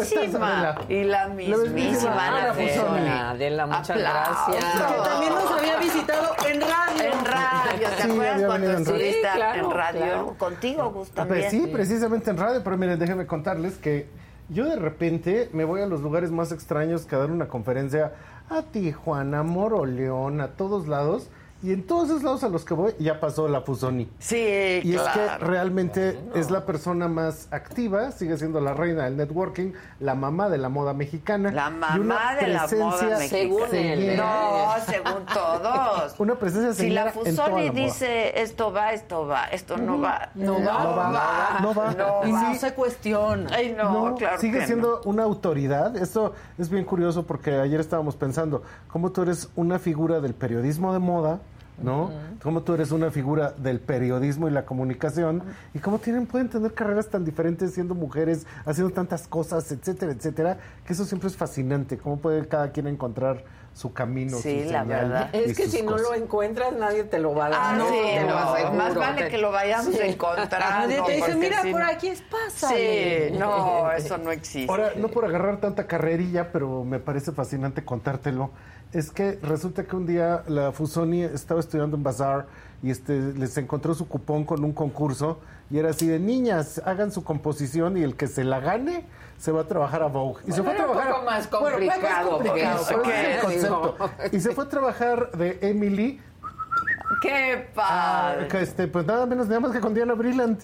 estás, 0.00 0.18
mismísima. 0.24 0.70
Adela? 0.70 0.80
y 0.88 1.04
la 1.04 1.28
mismísima. 1.28 2.26
Ana 2.26 2.54
Fusoni. 2.54 3.08
Adela, 3.08 3.66
muchas 3.66 3.90
Aplausos. 3.90 4.46
gracias. 4.48 4.92
Que 4.92 5.08
también 5.08 5.34
nos 5.34 5.50
había 5.50 5.76
visitado 5.78 6.34
en 6.48 6.60
radio. 6.60 7.12
En 7.12 7.24
radio, 7.24 7.88
¿te 7.96 8.02
Sí, 8.02 8.10
acuerdas 8.10 8.34
había 8.34 8.46
cuando 8.46 8.66
venido 8.68 8.78
en 8.78 8.84
radio. 8.84 8.96
estuviste 8.96 9.28
Sí, 9.30 9.36
claro, 9.36 9.64
en 9.64 9.70
radio? 9.70 10.00
claro. 10.00 10.34
Contigo, 10.38 10.90
Gus, 10.90 11.10
Pues 11.10 11.50
sí, 11.50 11.66
precisamente 11.72 12.30
en 12.30 12.36
radio, 12.36 12.60
pero 12.64 12.76
miren, 12.76 12.98
déjenme 12.98 13.26
contarles 13.26 13.78
que 13.78 14.08
yo 14.48 14.64
de 14.64 14.76
repente 14.76 15.48
me 15.52 15.64
voy 15.64 15.80
a 15.80 15.86
los 15.86 16.00
lugares 16.00 16.32
más 16.32 16.50
extraños 16.52 17.06
que 17.06 17.14
a 17.14 17.18
dar 17.18 17.30
una 17.30 17.46
conferencia 17.46 18.12
a 18.50 18.62
Tijuana, 18.62 19.44
Moroleón, 19.44 20.40
a 20.40 20.48
todos 20.48 20.88
lados. 20.88 21.30
Y 21.62 21.72
en 21.72 21.86
todos 21.86 22.08
esos 22.08 22.22
lados 22.22 22.42
a 22.42 22.48
los 22.48 22.64
que 22.64 22.72
voy 22.72 22.94
ya 22.98 23.20
pasó 23.20 23.46
la 23.46 23.60
Fusoni. 23.60 24.08
Sí, 24.18 24.36
Y 24.82 24.94
es 24.94 25.00
que 25.02 25.12
claro. 25.12 25.46
realmente 25.46 26.18
es 26.34 26.50
la 26.50 26.64
persona 26.64 27.06
más 27.06 27.48
activa, 27.50 28.12
sigue 28.12 28.38
siendo 28.38 28.60
la 28.60 28.72
reina 28.72 29.04
del 29.04 29.16
networking, 29.18 29.72
la 29.98 30.14
mamá 30.14 30.48
de 30.48 30.56
la 30.58 30.70
moda 30.70 30.94
mexicana. 30.94 31.50
La 31.52 31.70
y 31.96 32.00
una 32.00 32.14
mamá 32.14 32.34
de 32.36 32.48
la 32.48 32.66
moda 32.66 33.18
mexicana. 33.18 33.28
Según 33.28 33.74
él. 33.74 34.16
No, 34.16 34.72
según 34.86 35.26
todos. 35.34 36.14
Una 36.18 36.34
presencia 36.36 36.72
Si 36.72 36.90
la 36.90 37.12
Fusoni 37.12 37.66
la 37.66 37.72
dice 37.72 38.40
esto 38.40 38.72
va, 38.72 38.92
esto 38.92 39.26
va, 39.26 39.44
esto 39.46 39.76
no 39.76 40.00
va. 40.00 40.30
No 40.34 40.54
va. 40.54 40.62
No 40.62 40.96
va, 40.96 41.58
no 41.60 41.74
va. 41.74 41.94
no 41.94 42.26
Y 42.26 42.32
va. 42.32 42.42
no 42.42 42.54
se 42.54 42.72
cuestiona. 42.74 43.50
Ay, 43.54 43.74
no, 43.76 44.08
No, 44.10 44.14
claro 44.14 44.40
sigue 44.40 44.60
que 44.60 44.66
siendo 44.66 45.02
una 45.04 45.24
autoridad. 45.24 45.94
Esto 45.96 46.32
es 46.58 46.70
bien 46.70 46.84
curioso 46.84 47.26
porque 47.26 47.52
ayer 47.58 47.80
estábamos 47.80 48.16
pensando 48.16 48.62
cómo 48.88 49.10
tú 49.12 49.22
eres 49.22 49.50
una 49.56 49.78
figura 49.78 50.20
del 50.20 50.34
periodismo 50.34 50.92
de 50.92 50.98
moda, 51.00 51.40
¿no? 51.82 52.10
Cómo 52.42 52.62
tú 52.62 52.74
eres 52.74 52.90
una 52.92 53.10
figura 53.10 53.52
del 53.52 53.80
periodismo 53.80 54.48
y 54.48 54.50
la 54.50 54.64
comunicación 54.64 55.42
y 55.74 55.78
cómo 55.78 55.98
tienen 55.98 56.26
pueden 56.26 56.48
tener 56.48 56.74
carreras 56.74 57.08
tan 57.08 57.24
diferentes 57.24 57.72
siendo 57.72 57.94
mujeres, 57.94 58.46
haciendo 58.64 58.92
tantas 58.92 59.28
cosas, 59.28 59.70
etcétera, 59.72 60.12
etcétera, 60.12 60.58
que 60.86 60.92
eso 60.92 61.04
siempre 61.04 61.28
es 61.28 61.36
fascinante. 61.36 61.98
Cómo 61.98 62.18
puede 62.18 62.46
cada 62.46 62.70
quien 62.72 62.86
encontrar 62.86 63.44
su 63.80 63.94
camino, 63.94 64.36
Sí, 64.36 64.64
su 64.66 64.72
la 64.72 64.82
señal 64.82 65.08
verdad. 65.08 65.30
Es 65.34 65.56
que 65.56 65.66
si 65.66 65.82
no 65.82 65.96
lo 65.96 66.12
encuentras, 66.14 66.74
nadie 66.74 67.04
te 67.04 67.18
lo 67.18 67.34
va 67.34 67.46
a 67.46 67.48
dar. 67.48 67.60
Ah, 67.62 67.74
No, 67.78 67.88
sí, 67.88 67.94
te 68.14 68.20
lo 68.20 68.26
no, 68.28 68.36
aseguro. 68.38 68.74
más 68.74 68.94
vale 68.94 69.28
que 69.28 69.38
lo 69.38 69.50
vayamos 69.50 69.94
Sí. 69.94 70.00
encontrando. 70.02 70.56
Nadie 70.58 71.00
te 71.06 71.12
dice, 71.12 71.34
mira, 71.36 71.62
si 71.62 71.70
por 71.72 71.80
no- 71.80 71.86
aquí 71.86 72.08
es 72.08 72.20
pasa. 72.20 72.68
Sí, 72.68 73.30
no, 73.38 73.90
eso 73.92 74.18
no 74.18 74.32
existe. 74.32 74.70
Ahora, 74.70 74.92
no 74.96 75.08
por 75.08 75.24
agarrar 75.24 75.60
tanta 75.60 75.86
carrerilla, 75.86 76.52
pero 76.52 76.84
me 76.84 76.98
parece 76.98 77.32
fascinante 77.32 77.82
contártelo. 77.82 78.50
Es 78.92 79.10
que 79.10 79.38
resulta 79.42 79.84
que 79.84 79.96
un 79.96 80.04
día 80.06 80.42
la 80.46 80.72
Fusoni 80.72 81.22
estaba 81.22 81.60
estudiando 81.60 81.96
en 81.96 82.02
Bazar 82.02 82.46
y 82.82 82.90
este 82.90 83.32
les 83.34 83.56
encontró 83.58 83.94
su 83.94 84.08
cupón 84.08 84.44
con 84.44 84.64
un 84.64 84.72
concurso 84.72 85.38
y 85.70 85.78
era 85.78 85.90
así 85.90 86.06
de 86.08 86.18
niñas, 86.18 86.80
hagan 86.84 87.12
su 87.12 87.22
composición 87.22 87.96
y 87.96 88.02
el 88.02 88.16
que 88.16 88.26
se 88.26 88.44
la 88.44 88.60
gane 88.60 89.06
se 89.38 89.52
va 89.52 89.62
a 89.62 89.64
trabajar 89.64 90.02
a 90.02 90.06
Vogue. 90.06 90.42
Y 90.46 90.52
se 90.52 90.62
fue 90.62 90.72
a 90.72 90.86
Bueno, 90.86 90.86
era 90.86 90.86
un 90.86 90.92
trabajar. 90.92 91.12
poco 91.12 91.24
más 91.24 91.50
Bueno, 91.50 91.76
fue 91.76 91.86
más 91.86 91.96
complicado, 91.96 92.30
complicado, 92.30 92.86
porque 92.92 93.10
es 93.10 93.44
el 93.44 93.52
eso, 93.52 93.96
concepto. 93.96 94.36
Y 94.36 94.40
se 94.40 94.50
fue 94.52 94.64
a 94.64 94.68
trabajar 94.68 95.30
de 95.32 95.58
Emily, 95.62 96.20
¡Qué 97.22 97.68
ah, 97.68 97.72
padre! 97.74 98.48
que, 98.48 98.60
este, 98.62 98.88
pues 98.88 99.06
nada 99.06 99.26
menos 99.26 99.48
nada 99.48 99.60
más 99.60 99.72
que 99.72 99.80
con 99.80 99.94
Diana 99.94 100.14
Brillant. 100.14 100.62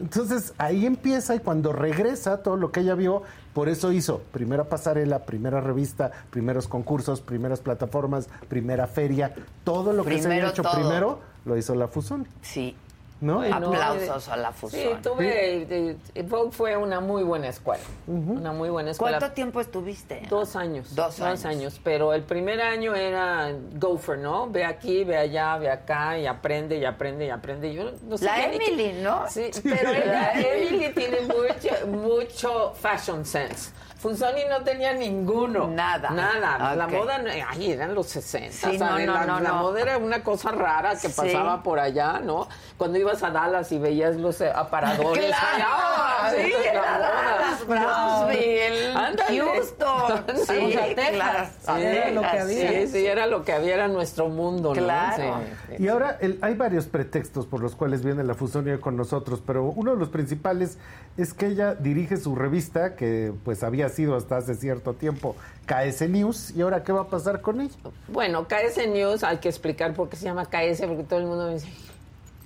Entonces 0.00 0.54
ahí 0.56 0.86
empieza 0.86 1.34
y 1.34 1.40
cuando 1.40 1.72
regresa 1.72 2.42
todo 2.42 2.56
lo 2.56 2.72
que 2.72 2.80
ella 2.80 2.94
vio, 2.94 3.22
por 3.52 3.68
eso 3.68 3.92
hizo 3.92 4.22
primera 4.32 4.64
pasarela, 4.64 5.20
primera 5.26 5.60
revista, 5.60 6.10
primeros 6.30 6.68
concursos, 6.68 7.20
primeras 7.20 7.60
plataformas, 7.60 8.28
primera 8.48 8.86
feria, 8.86 9.34
todo 9.62 9.92
lo 9.92 10.04
que 10.04 10.22
se 10.22 10.28
había 10.28 10.48
hecho 10.48 10.62
todo. 10.62 10.72
primero 10.72 11.18
lo 11.44 11.56
hizo 11.56 11.74
la 11.74 11.88
Fusión. 11.88 12.26
Sí. 12.42 12.76
¿No? 13.22 13.34
Bueno, 13.34 13.54
Aplausos 13.66 14.28
eh, 14.28 14.30
a 14.32 14.36
la 14.38 14.48
Sí, 14.50 14.58
fusión. 14.60 15.02
tuve. 15.02 15.56
eh, 15.62 15.96
eh, 16.14 16.22
Vogue 16.22 16.52
fue 16.52 16.74
una 16.78 17.00
muy 17.00 17.22
buena 17.22 17.48
escuela. 17.48 17.82
Una 18.06 18.50
muy 18.52 18.70
buena 18.70 18.92
escuela. 18.92 19.18
¿Cuánto 19.18 19.34
tiempo 19.34 19.60
estuviste? 19.60 20.22
Dos 20.30 20.56
años. 20.56 20.94
Dos 20.94 21.20
años. 21.20 21.78
Pero 21.84 22.14
el 22.14 22.22
primer 22.22 22.62
año 22.62 22.94
era 22.94 23.52
gopher, 23.74 24.16
¿no? 24.18 24.48
Ve 24.48 24.64
aquí, 24.64 25.04
ve 25.04 25.18
allá, 25.18 25.58
ve 25.58 25.68
acá 25.70 26.18
y 26.18 26.24
aprende 26.26 26.78
y 26.78 26.86
aprende 26.86 27.26
y 27.26 27.28
aprende. 27.28 27.74
Yo 27.74 27.90
no 28.08 28.16
sé 28.16 28.24
La 28.24 28.36
qué- 28.36 28.56
Emily, 28.56 29.02
¿no? 29.02 29.28
Sí, 29.28 29.50
pero 29.64 29.90
ella, 29.90 30.32
Emily 30.40 30.88
tiene 30.94 31.20
mucho, 31.20 31.86
mucho 31.88 32.72
fashion 32.74 33.26
sense. 33.26 33.70
Funzoni 34.00 34.40
no 34.48 34.62
tenía 34.64 34.94
ninguno. 34.94 35.66
Nada. 35.68 36.10
Nada. 36.10 36.74
La 36.74 36.86
Ok. 36.86 36.92
moda, 36.92 37.18
no- 37.18 37.30
ay, 37.48 37.72
eran 37.72 37.94
los 37.94 38.06
60. 38.06 38.70
Sí, 38.70 38.78
no, 38.78 38.98
no, 38.98 38.98
la, 38.98 39.26
no, 39.26 39.40
la 39.40 39.48
no. 39.50 39.54
moda 39.62 39.80
era 39.82 39.98
una 39.98 40.22
cosa 40.22 40.50
rara 40.52 40.92
que 40.92 41.08
Sí. 41.10 41.14
pasaba 41.16 41.62
por 41.62 41.78
allá, 41.78 42.18
¿no? 42.20 42.48
Cuando 42.78 42.98
ibas 42.98 43.22
a 43.22 43.30
Dallas 43.30 43.70
y 43.72 43.78
veías 43.78 44.16
los 44.16 44.40
eh, 44.40 44.50
aparadores. 44.54 45.26
¡Claro! 45.36 45.36
ay, 45.52 45.62
¡ah! 45.66 46.30
Sí, 46.34 46.52
la 46.64 46.70
era. 46.70 46.98
Dallas, 46.98 47.66
Brownsville. 47.66 48.94
Houston. 49.28 50.24
Sí, 50.46 50.64
O 50.64 50.70
sea, 50.70 50.94
Texas. 50.94 51.10
claro. 51.12 51.48
Sí, 51.60 51.82
era 51.84 52.10
lo 52.10 52.20
que 52.22 52.26
había. 52.26 52.70
Sí, 52.70 52.86
sí, 52.88 53.06
era 53.06 53.26
lo 53.26 53.44
que 53.44 53.52
había, 53.52 53.74
era 53.74 53.88
nuestro 53.88 54.28
mundo. 54.28 54.72
Claro. 54.72 55.40
Y 55.78 55.88
ahora 55.88 56.16
el- 56.20 56.38
hay 56.42 56.54
varios 56.54 56.86
pretextos 56.86 57.46
por 57.46 57.60
los 57.60 57.76
cuales 57.76 58.02
viene 58.02 58.24
la 58.24 58.34
Fusonia 58.34 58.80
con 58.80 58.96
nosotros, 58.96 59.42
pero 59.46 59.64
uno 59.64 59.92
de 59.92 59.98
los 59.98 60.08
principales 60.08 60.78
es 61.16 61.34
que 61.34 61.46
ella 61.48 61.74
dirige 61.74 62.16
su 62.16 62.34
revista, 62.34 62.96
que 62.96 63.32
pues 63.44 63.62
había 63.62 63.88
sido 63.90 64.16
hasta 64.16 64.38
hace 64.38 64.54
cierto 64.54 64.94
tiempo 64.94 65.36
KS 65.66 66.08
News, 66.08 66.50
y 66.56 66.62
ahora 66.62 66.82
qué 66.82 66.92
va 66.92 67.02
a 67.02 67.08
pasar 67.08 67.40
con 67.40 67.60
ella. 67.60 67.74
Bueno, 68.08 68.48
KS 68.48 68.88
News, 68.88 69.22
hay 69.22 69.38
que 69.38 69.48
explicar 69.48 69.94
por 69.94 70.08
qué 70.08 70.16
se 70.16 70.24
llama 70.24 70.46
KS, 70.46 70.82
porque 70.86 71.04
todo 71.04 71.20
el 71.20 71.26
mundo 71.26 71.46
me 71.46 71.54
dice, 71.54 71.68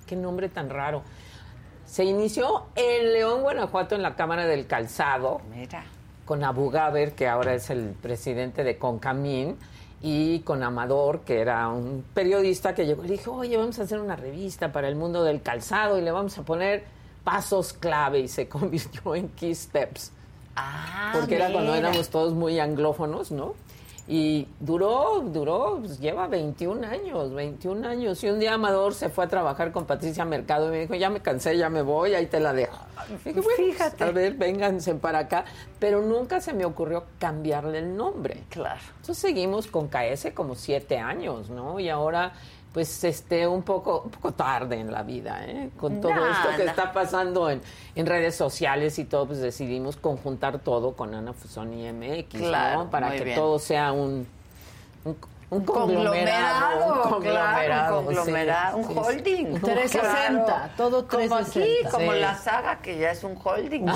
qué 0.05 0.15
nombre 0.15 0.49
tan 0.49 0.69
raro. 0.69 1.01
Se 1.85 2.03
inició 2.03 2.65
en 2.75 3.13
León, 3.13 3.41
Guanajuato, 3.41 3.95
en 3.95 4.03
la 4.03 4.15
Cámara 4.15 4.45
del 4.45 4.67
Calzado, 4.67 5.41
Mira. 5.55 5.85
con 6.25 6.43
Abu 6.43 6.69
Gaber, 6.69 7.13
que 7.13 7.27
ahora 7.27 7.53
es 7.53 7.69
el 7.69 7.95
presidente 8.01 8.63
de 8.63 8.77
Concamín, 8.77 9.57
y 10.01 10.41
con 10.41 10.61
Amador, 10.61 11.21
que 11.21 11.39
era 11.39 11.67
un 11.69 12.05
periodista 12.13 12.75
que 12.75 12.85
llegó 12.85 13.03
y 13.05 13.07
le 13.07 13.13
dijo, 13.13 13.31
oye, 13.33 13.57
vamos 13.57 13.79
a 13.79 13.83
hacer 13.83 13.99
una 13.99 14.15
revista 14.15 14.71
para 14.71 14.87
el 14.87 14.95
mundo 14.95 15.23
del 15.23 15.41
calzado 15.41 15.97
y 15.97 16.01
le 16.01 16.11
vamos 16.11 16.37
a 16.37 16.43
poner 16.43 16.83
pasos 17.23 17.73
clave, 17.73 18.19
y 18.19 18.27
se 18.27 18.47
convirtió 18.49 19.15
en 19.15 19.29
Key 19.29 19.55
Steps 19.55 20.11
Ah, 20.55 21.11
porque 21.13 21.35
era 21.35 21.51
cuando 21.51 21.73
éramos 21.75 22.09
todos 22.09 22.33
muy 22.33 22.59
anglófonos, 22.59 23.31
¿no? 23.31 23.53
Y 24.07 24.47
duró, 24.59 25.21
duró, 25.21 25.79
pues 25.79 25.99
lleva 25.99 26.27
21 26.27 26.85
años, 26.85 27.33
21 27.33 27.87
años. 27.87 28.23
Y 28.23 28.29
un 28.29 28.39
día 28.39 28.53
Amador 28.53 28.93
se 28.93 29.09
fue 29.09 29.25
a 29.25 29.27
trabajar 29.27 29.71
con 29.71 29.85
Patricia 29.85 30.23
Mercado 30.25 30.67
y 30.67 30.71
me 30.71 30.79
dijo, 30.81 30.93
ya 30.93 31.09
me 31.09 31.21
cansé, 31.21 31.57
ya 31.57 31.69
me 31.69 31.81
voy, 31.81 32.13
ahí 32.13 32.27
te 32.27 32.39
la 32.39 32.53
dejo. 32.53 32.77
Dije, 33.25 33.41
bueno, 33.41 33.57
Fíjate. 33.57 34.03
A 34.03 34.11
ver, 34.11 34.35
vénganse 34.35 34.93
para 34.93 35.19
acá. 35.19 35.45
Pero 35.79 36.03
nunca 36.03 36.39
se 36.39 36.53
me 36.53 36.65
ocurrió 36.65 37.05
cambiarle 37.17 37.79
el 37.79 37.97
nombre. 37.97 38.43
Claro. 38.49 38.79
Entonces 38.97 39.17
seguimos 39.17 39.65
con 39.65 39.87
KS 39.87 40.27
como 40.35 40.53
siete 40.53 40.99
años, 40.99 41.49
¿no? 41.49 41.79
Y 41.79 41.89
ahora 41.89 42.33
pues 42.75 43.05
esté 43.05 43.47
un 43.47 43.63
poco 43.63 44.01
un 44.03 44.11
poco 44.11 44.33
tarde 44.33 44.77
en 44.77 44.91
la 44.91 45.01
vida, 45.01 45.45
¿eh? 45.45 45.69
con 45.77 46.01
todo 46.01 46.11
esto 46.11 46.49
que 46.57 46.65
está 46.65 46.91
pasando 46.91 47.49
en, 47.49 47.61
en, 47.95 48.05
redes 48.05 48.35
sociales 48.35 48.99
y 48.99 49.05
todo, 49.05 49.27
pues 49.27 49.39
decidimos 49.39 49.95
conjuntar 49.95 50.59
todo 50.59 50.91
con 50.91 51.15
Ana 51.15 51.31
Fusoni 51.31 51.89
MX, 51.89 52.41
¿no? 52.41 52.89
Para 52.91 53.15
que 53.15 53.33
todo 53.33 53.59
sea 53.59 53.93
un, 53.93 54.27
un 55.05 55.15
un 55.49 55.63
conglomerado, 55.63 56.87
un 56.87 57.11
conglomerado, 57.11 57.99
un, 57.99 58.05
conglomerado, 58.05 58.77
un 58.77 58.97
holding. 58.97 59.59
360, 59.59 60.71
todo 60.75 61.05
360. 61.05 61.19
Como 61.19 61.35
aquí, 61.35 61.75
como 61.91 62.13
la 62.13 62.35
saga, 62.35 62.79
que 62.81 62.97
ya 62.97 63.11
es 63.11 63.23
un 63.23 63.37
holding. 63.41 63.83
Un 63.83 63.89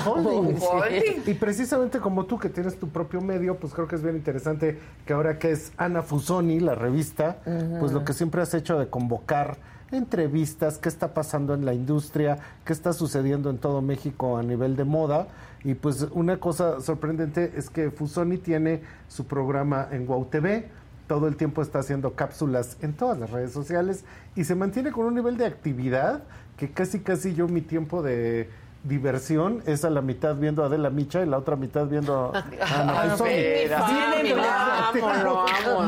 holding. 0.60 1.22
Y 1.26 1.34
precisamente 1.34 1.98
como 1.98 2.24
tú, 2.24 2.38
que 2.38 2.48
tienes 2.48 2.78
tu 2.78 2.88
propio 2.88 3.20
medio, 3.20 3.56
pues 3.56 3.72
creo 3.74 3.88
que 3.88 3.96
es 3.96 4.02
bien 4.02 4.16
interesante 4.16 4.78
que 5.04 5.12
ahora 5.12 5.38
que 5.38 5.50
es 5.50 5.72
Ana 5.76 6.02
Fusoni, 6.02 6.60
la 6.60 6.74
revista, 6.74 7.38
pues 7.80 7.92
lo 7.92 8.04
que 8.04 8.12
siempre 8.12 8.42
has 8.42 8.54
hecho 8.54 8.78
de 8.78 8.88
convocar 8.88 9.58
entrevistas, 9.92 10.78
qué 10.78 10.88
está 10.88 11.14
pasando 11.14 11.52
en 11.54 11.64
la 11.64 11.74
industria, 11.74 12.38
qué 12.64 12.72
está 12.72 12.92
sucediendo 12.92 13.50
en 13.50 13.58
todo 13.58 13.82
México 13.82 14.36
a 14.36 14.42
nivel 14.42 14.76
de 14.76 14.84
moda. 14.84 15.26
Y 15.64 15.74
pues 15.74 16.06
una 16.12 16.38
cosa 16.38 16.80
sorprendente 16.80 17.52
es 17.56 17.68
que 17.68 17.90
Fusoni 17.90 18.38
tiene 18.38 18.82
su 19.08 19.26
programa 19.26 19.88
en 19.90 20.06
Wow 20.06 20.26
TV 20.26 20.70
todo 21.10 21.26
el 21.26 21.34
tiempo 21.34 21.60
está 21.60 21.80
haciendo 21.80 22.14
cápsulas 22.14 22.76
en 22.82 22.92
todas 22.92 23.18
las 23.18 23.30
redes 23.30 23.50
sociales 23.50 24.04
y 24.36 24.44
se 24.44 24.54
mantiene 24.54 24.92
con 24.92 25.06
un 25.06 25.16
nivel 25.16 25.36
de 25.36 25.44
actividad 25.44 26.22
que 26.56 26.70
casi 26.70 27.00
casi 27.00 27.34
yo 27.34 27.48
mi 27.48 27.62
tiempo 27.62 28.00
de 28.00 28.48
diversión 28.84 29.60
es 29.66 29.84
a 29.84 29.90
la 29.90 30.02
mitad 30.02 30.36
viendo 30.36 30.62
a 30.62 30.66
Adela 30.66 30.88
Micha 30.88 31.20
y 31.24 31.26
la 31.26 31.38
otra 31.38 31.56
mitad 31.56 31.88
viendo 31.88 32.30
a 32.32 32.44
Ana 32.80 33.16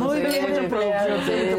Muy 0.01 0.23
bien, 0.23 0.69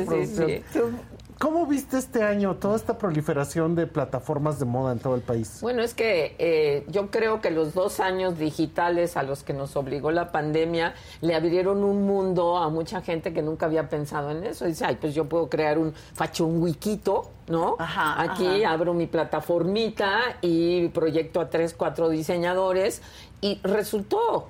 producción. 0.06 1.13
¿Cómo 1.44 1.66
viste 1.66 1.98
este 1.98 2.24
año 2.24 2.56
toda 2.56 2.78
esta 2.78 2.98
proliferación 2.98 3.76
de 3.76 3.86
plataformas 3.86 4.60
de 4.60 4.66
moda 4.66 4.94
en 4.94 5.00
todo 5.00 5.16
el 5.16 5.22
país? 5.22 5.58
Bueno, 5.60 5.82
es 5.82 5.94
que 5.94 6.38
eh, 6.40 6.86
yo 6.88 7.12
creo 7.12 7.42
que 7.42 7.52
los 7.52 7.74
dos 7.74 8.00
años 8.00 8.40
digitales 8.40 9.18
a 9.18 9.24
los 9.24 9.44
que 9.44 9.52
nos 9.52 9.76
obligó 9.76 10.10
la 10.12 10.32
pandemia 10.32 10.94
le 11.20 11.36
abrieron 11.36 11.84
un 11.84 12.04
mundo 12.08 12.56
a 12.56 12.70
mucha 12.70 13.02
gente 13.02 13.34
que 13.34 13.42
nunca 13.42 13.66
había 13.66 13.90
pensado 13.90 14.32
en 14.32 14.46
eso. 14.46 14.64
Dice, 14.64 14.86
ay, 14.86 14.96
pues 15.02 15.14
yo 15.14 15.26
puedo 15.26 15.50
crear 15.50 15.78
un 15.78 15.94
fashion 16.14 16.64
wikito, 16.64 17.30
¿no? 17.48 17.76
Ajá, 17.78 18.22
Aquí 18.22 18.64
abro 18.64 18.94
mi 18.94 19.08
plataformita 19.08 20.38
y 20.40 20.88
proyecto 20.88 21.42
a 21.42 21.50
tres, 21.50 21.74
cuatro 21.74 22.08
diseñadores 22.08 23.02
y 23.42 23.60
resultó 23.64 24.48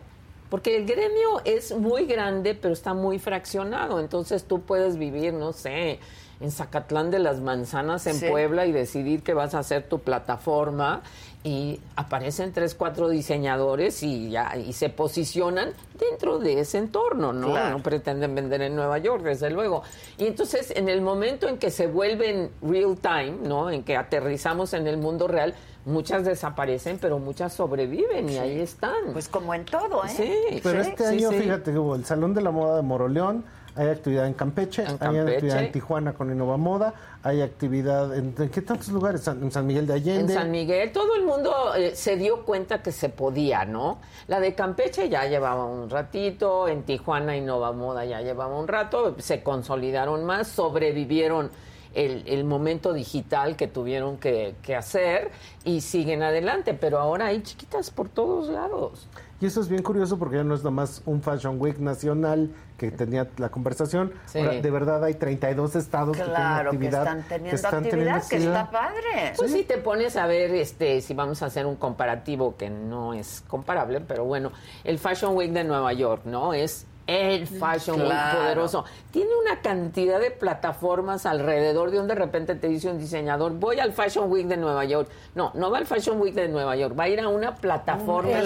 porque 0.53 0.77
el 0.77 0.85
gremio 0.85 1.41
es 1.45 1.75
muy 1.75 2.05
grande, 2.05 2.53
pero 2.53 2.75
está 2.75 2.93
muy 2.93 3.17
fraccionado. 3.17 3.99
Entonces 3.99 4.43
tú 4.43 4.61
puedes 4.61 4.97
vivir, 4.97 5.33
no 5.33 5.51
sé, 5.51 5.99
en 6.43 6.51
Zacatlán 6.51 7.09
de 7.09 7.19
las 7.19 7.39
Manzanas, 7.39 8.05
en 8.05 8.19
Puebla, 8.29 8.65
y 8.65 8.73
decidir 8.73 9.23
que 9.23 9.33
vas 9.33 9.55
a 9.55 9.59
hacer 9.59 9.87
tu 9.87 9.99
plataforma. 9.99 11.01
Y 11.45 11.79
aparecen 11.97 12.53
tres, 12.53 12.73
cuatro 12.73 13.09
diseñadores 13.09 14.01
y 14.01 14.29
ya 14.29 14.55
y 14.55 14.71
se 14.71 14.87
posicionan 14.87 15.71
dentro 15.99 16.39
de 16.39 16.59
ese 16.59 16.77
entorno, 16.77 17.33
¿no? 17.33 17.69
No 17.69 17.83
pretenden 17.83 18.33
vender 18.33 18.61
en 18.61 18.75
Nueva 18.75 18.97
York, 18.97 19.23
desde 19.23 19.49
luego. 19.49 19.83
Y 20.17 20.25
entonces, 20.27 20.71
en 20.71 20.87
el 20.87 21.01
momento 21.01 21.49
en 21.49 21.57
que 21.57 21.69
se 21.69 21.87
vuelven 21.87 22.49
real 22.61 22.97
time, 22.97 23.37
¿no? 23.45 23.69
En 23.69 23.83
que 23.83 23.97
aterrizamos 23.97 24.73
en 24.73 24.87
el 24.87 24.97
mundo 24.97 25.27
real, 25.27 25.53
muchas 25.85 26.23
desaparecen, 26.23 26.97
pero 26.97 27.19
muchas 27.19 27.53
sobreviven 27.53 28.29
y 28.29 28.37
ahí 28.37 28.59
están. 28.61 29.11
Pues 29.11 29.27
como 29.27 29.53
en 29.53 29.65
todo, 29.65 30.03
¿eh? 30.05 30.09
Sí. 30.15 30.61
Pero 30.63 30.81
este 30.81 31.05
año, 31.05 31.31
fíjate, 31.31 31.77
hubo 31.77 31.95
el 31.95 32.05
Salón 32.05 32.33
de 32.33 32.41
la 32.41 32.51
Moda 32.51 32.77
de 32.77 32.83
Moroleón, 32.83 33.43
hay 33.75 33.87
actividad 33.87 34.27
en 34.27 34.33
Campeche, 34.33 34.85
hay 34.99 35.17
actividad 35.17 35.63
en 35.63 35.71
Tijuana 35.71 36.13
con 36.13 36.31
Innova 36.31 36.57
Moda, 36.57 36.93
hay 37.23 37.41
actividad 37.41 38.15
en, 38.15 38.33
qué 38.33 38.61
tantos 38.61 38.89
lugares? 38.89 39.27
En 39.27 39.51
San 39.51 39.65
Miguel 39.65 39.87
de 39.87 39.93
Allende. 39.93 40.33
En 40.33 40.39
San 40.39 40.51
Miguel, 40.51 40.91
todo 40.91 41.15
el 41.15 41.23
mundo 41.23 41.73
eh, 41.75 41.95
se 41.95 42.15
dio 42.15 42.45
cuenta 42.45 42.83
que 42.83 42.91
se 42.91 43.09
podía, 43.09 43.65
¿no? 43.65 43.99
La 44.27 44.39
de 44.39 44.53
Campeche 44.53 45.09
ya 45.09 45.25
llevaba 45.25 45.65
un 45.65 45.89
ratito, 45.89 46.67
en 46.67 46.83
Tijuana 46.83 47.35
Innova 47.35 47.71
Moda 47.71 48.05
ya 48.05 48.21
llevaba 48.21 48.57
un 48.57 48.67
rato, 48.67 49.15
se 49.19 49.41
consolidaron 49.41 50.23
más, 50.23 50.47
sobrevivieron 50.47 51.49
el, 51.93 52.23
el, 52.27 52.43
momento 52.43 52.93
digital 52.93 53.55
que 53.55 53.67
tuvieron 53.67 54.17
que, 54.17 54.55
que, 54.63 54.75
hacer 54.75 55.31
y 55.63 55.81
siguen 55.81 56.23
adelante, 56.23 56.73
pero 56.73 56.99
ahora 56.99 57.27
hay 57.27 57.41
chiquitas 57.43 57.91
por 57.91 58.09
todos 58.09 58.49
lados. 58.49 59.07
Y 59.41 59.45
eso 59.45 59.59
es 59.59 59.67
bien 59.67 59.83
curioso 59.83 60.17
porque 60.17 60.37
ya 60.37 60.43
no 60.43 60.53
es 60.53 60.61
nada 60.61 60.71
más 60.71 61.01
un 61.05 61.21
Fashion 61.21 61.59
Week 61.59 61.77
nacional 61.79 62.49
que 62.77 62.91
tenía 62.91 63.27
la 63.37 63.49
conversación. 63.49 64.13
Ahora, 64.35 64.61
de 64.61 64.71
verdad 64.71 65.03
hay 65.03 65.15
32 65.15 65.75
estados 65.75 66.15
que 66.15 66.23
tienen 66.23 66.41
actividad. 66.41 67.03
Que 67.27 67.49
están 67.55 67.83
teniendo 67.83 68.15
actividad, 68.15 68.27
que 68.29 68.37
está 68.37 68.71
padre. 68.71 69.33
Pues 69.35 69.51
si 69.51 69.63
te 69.63 69.77
pones 69.79 70.15
a 70.15 70.27
ver, 70.27 70.51
este, 70.51 71.01
si 71.01 71.13
vamos 71.13 71.43
a 71.43 71.47
hacer 71.47 71.65
un 71.65 71.75
comparativo 71.75 72.55
que 72.55 72.69
no 72.69 73.13
es 73.13 73.43
comparable, 73.47 73.99
pero 74.01 74.25
bueno, 74.25 74.51
el 74.83 74.97
Fashion 74.97 75.35
Week 75.35 75.51
de 75.51 75.63
Nueva 75.63 75.91
York, 75.93 76.21
¿no? 76.25 76.53
Es 76.53 76.85
el 77.07 77.47
Fashion 77.47 78.01
Week 78.01 78.31
poderoso. 78.33 78.85
Tiene 79.11 79.31
una 79.35 79.61
cantidad 79.61 80.19
de 80.19 80.31
plataformas 80.31 81.25
alrededor 81.25 81.91
de 81.91 81.97
donde 81.97 82.15
de 82.15 82.19
repente 82.19 82.55
te 82.55 82.67
dice 82.67 82.89
un 82.89 82.97
diseñador, 82.97 83.53
voy 83.53 83.79
al 83.79 83.91
Fashion 83.91 84.31
Week 84.31 84.47
de 84.47 84.57
Nueva 84.57 84.85
York. 84.85 85.09
No, 85.35 85.51
no 85.55 85.69
va 85.69 85.79
al 85.79 85.85
Fashion 85.85 86.19
Week 86.19 86.33
de 86.33 86.47
Nueva 86.47 86.75
York, 86.75 86.97
va 86.97 87.03
a 87.03 87.09
ir 87.09 87.19
a 87.19 87.27
una 87.27 87.55
plataforma 87.55 88.29
de 88.29 88.41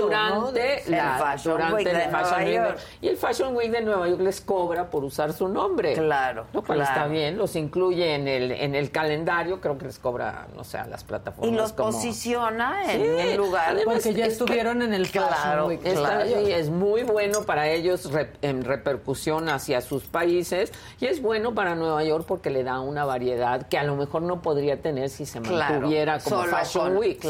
durante, 0.00 0.82
la, 0.88 1.18
Fashion 1.18 1.72
Week 1.72 1.86
de 1.86 2.08
Nueva 2.08 2.44
York. 2.44 2.78
Y 3.00 3.08
el 3.08 3.16
Fashion 3.16 3.54
Week 3.54 3.70
de 3.70 3.82
Nueva 3.82 4.08
York 4.08 4.20
les 4.20 4.40
cobra 4.40 4.90
por 4.90 5.04
usar 5.04 5.32
su 5.32 5.48
nombre. 5.48 5.94
Claro. 5.94 6.46
Lo 6.52 6.62
cual 6.62 6.80
está 6.80 7.06
bien, 7.06 7.36
los 7.36 7.56
incluye 7.56 8.14
en 8.14 8.26
el, 8.28 8.52
en 8.52 8.74
el 8.74 8.90
calendario, 8.90 9.60
creo 9.60 9.76
que 9.78 9.86
les 9.86 9.98
cobra, 9.98 10.46
no 10.56 10.64
sé, 10.64 10.78
a 10.78 10.86
las 10.86 11.04
plataformas. 11.04 11.52
Y 11.52 11.56
los 11.56 11.72
posiciona 11.72 12.92
en 12.92 13.18
el 13.20 13.36
lugar. 13.36 13.76
Porque 13.84 14.14
ya 14.14 14.26
estuvieron 14.26 14.82
en 14.82 14.94
el 14.94 15.06
Fashion 15.06 15.66
Week. 15.66 15.80
es 15.84 16.70
muy 16.70 16.85
bueno 17.02 17.42
para 17.42 17.68
ellos 17.68 18.10
en 18.42 18.64
repercusión 18.64 19.48
hacia 19.48 19.80
sus 19.80 20.04
países 20.04 20.72
y 21.00 21.06
es 21.06 21.20
bueno 21.20 21.54
para 21.54 21.74
Nueva 21.74 22.02
York 22.04 22.24
porque 22.26 22.50
le 22.50 22.64
da 22.64 22.80
una 22.80 23.04
variedad 23.04 23.66
que 23.68 23.78
a 23.78 23.84
lo 23.84 23.96
mejor 23.96 24.22
no 24.22 24.42
podría 24.42 24.80
tener 24.80 25.10
si 25.10 25.26
se 25.26 25.40
mantuviera 25.40 26.18
como 26.18 26.44
Fashion 26.44 26.96
Week. 26.96 27.24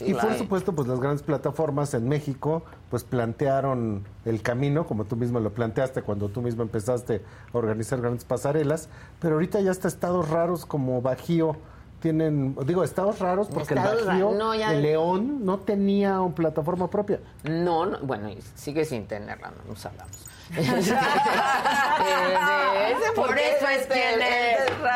y 0.00 0.14
por 0.14 0.34
supuesto, 0.34 0.72
pues 0.72 0.88
las 0.88 1.00
grandes 1.00 1.22
plataformas 1.22 1.94
en 1.94 2.08
México 2.08 2.62
pues 2.90 3.04
plantearon 3.04 4.04
el 4.24 4.42
camino, 4.42 4.86
como 4.86 5.04
tú 5.04 5.16
mismo 5.16 5.38
lo 5.40 5.52
planteaste 5.52 6.02
cuando 6.02 6.28
tú 6.28 6.42
mismo 6.42 6.62
empezaste 6.62 7.22
a 7.52 7.58
organizar 7.58 8.00
grandes 8.00 8.24
pasarelas, 8.24 8.88
pero 9.20 9.34
ahorita 9.34 9.60
ya 9.60 9.70
está 9.70 9.88
estados 9.88 10.28
raros 10.28 10.66
como 10.66 11.00
Bajío 11.00 11.56
tienen, 12.00 12.56
digo, 12.66 12.82
estados 12.82 13.18
raros 13.18 13.48
porque 13.48 13.74
el 13.74 13.80
Bajío, 13.80 14.52
el 14.52 14.82
León, 14.82 15.44
no 15.44 15.58
tenía 15.60 16.20
una 16.20 16.34
plataforma 16.34 16.88
propia. 16.88 17.20
No, 17.44 17.86
no 17.86 17.98
bueno, 18.00 18.30
sigue 18.54 18.84
sin 18.84 19.06
tenerla, 19.06 19.50
no 19.50 19.64
nos 19.68 19.86
hablamos. 19.86 20.26
por 23.14 23.38
eso 23.38 23.68
es 23.68 23.86
quien 23.86 24.20
es. 24.20 24.68
Por 24.70 24.88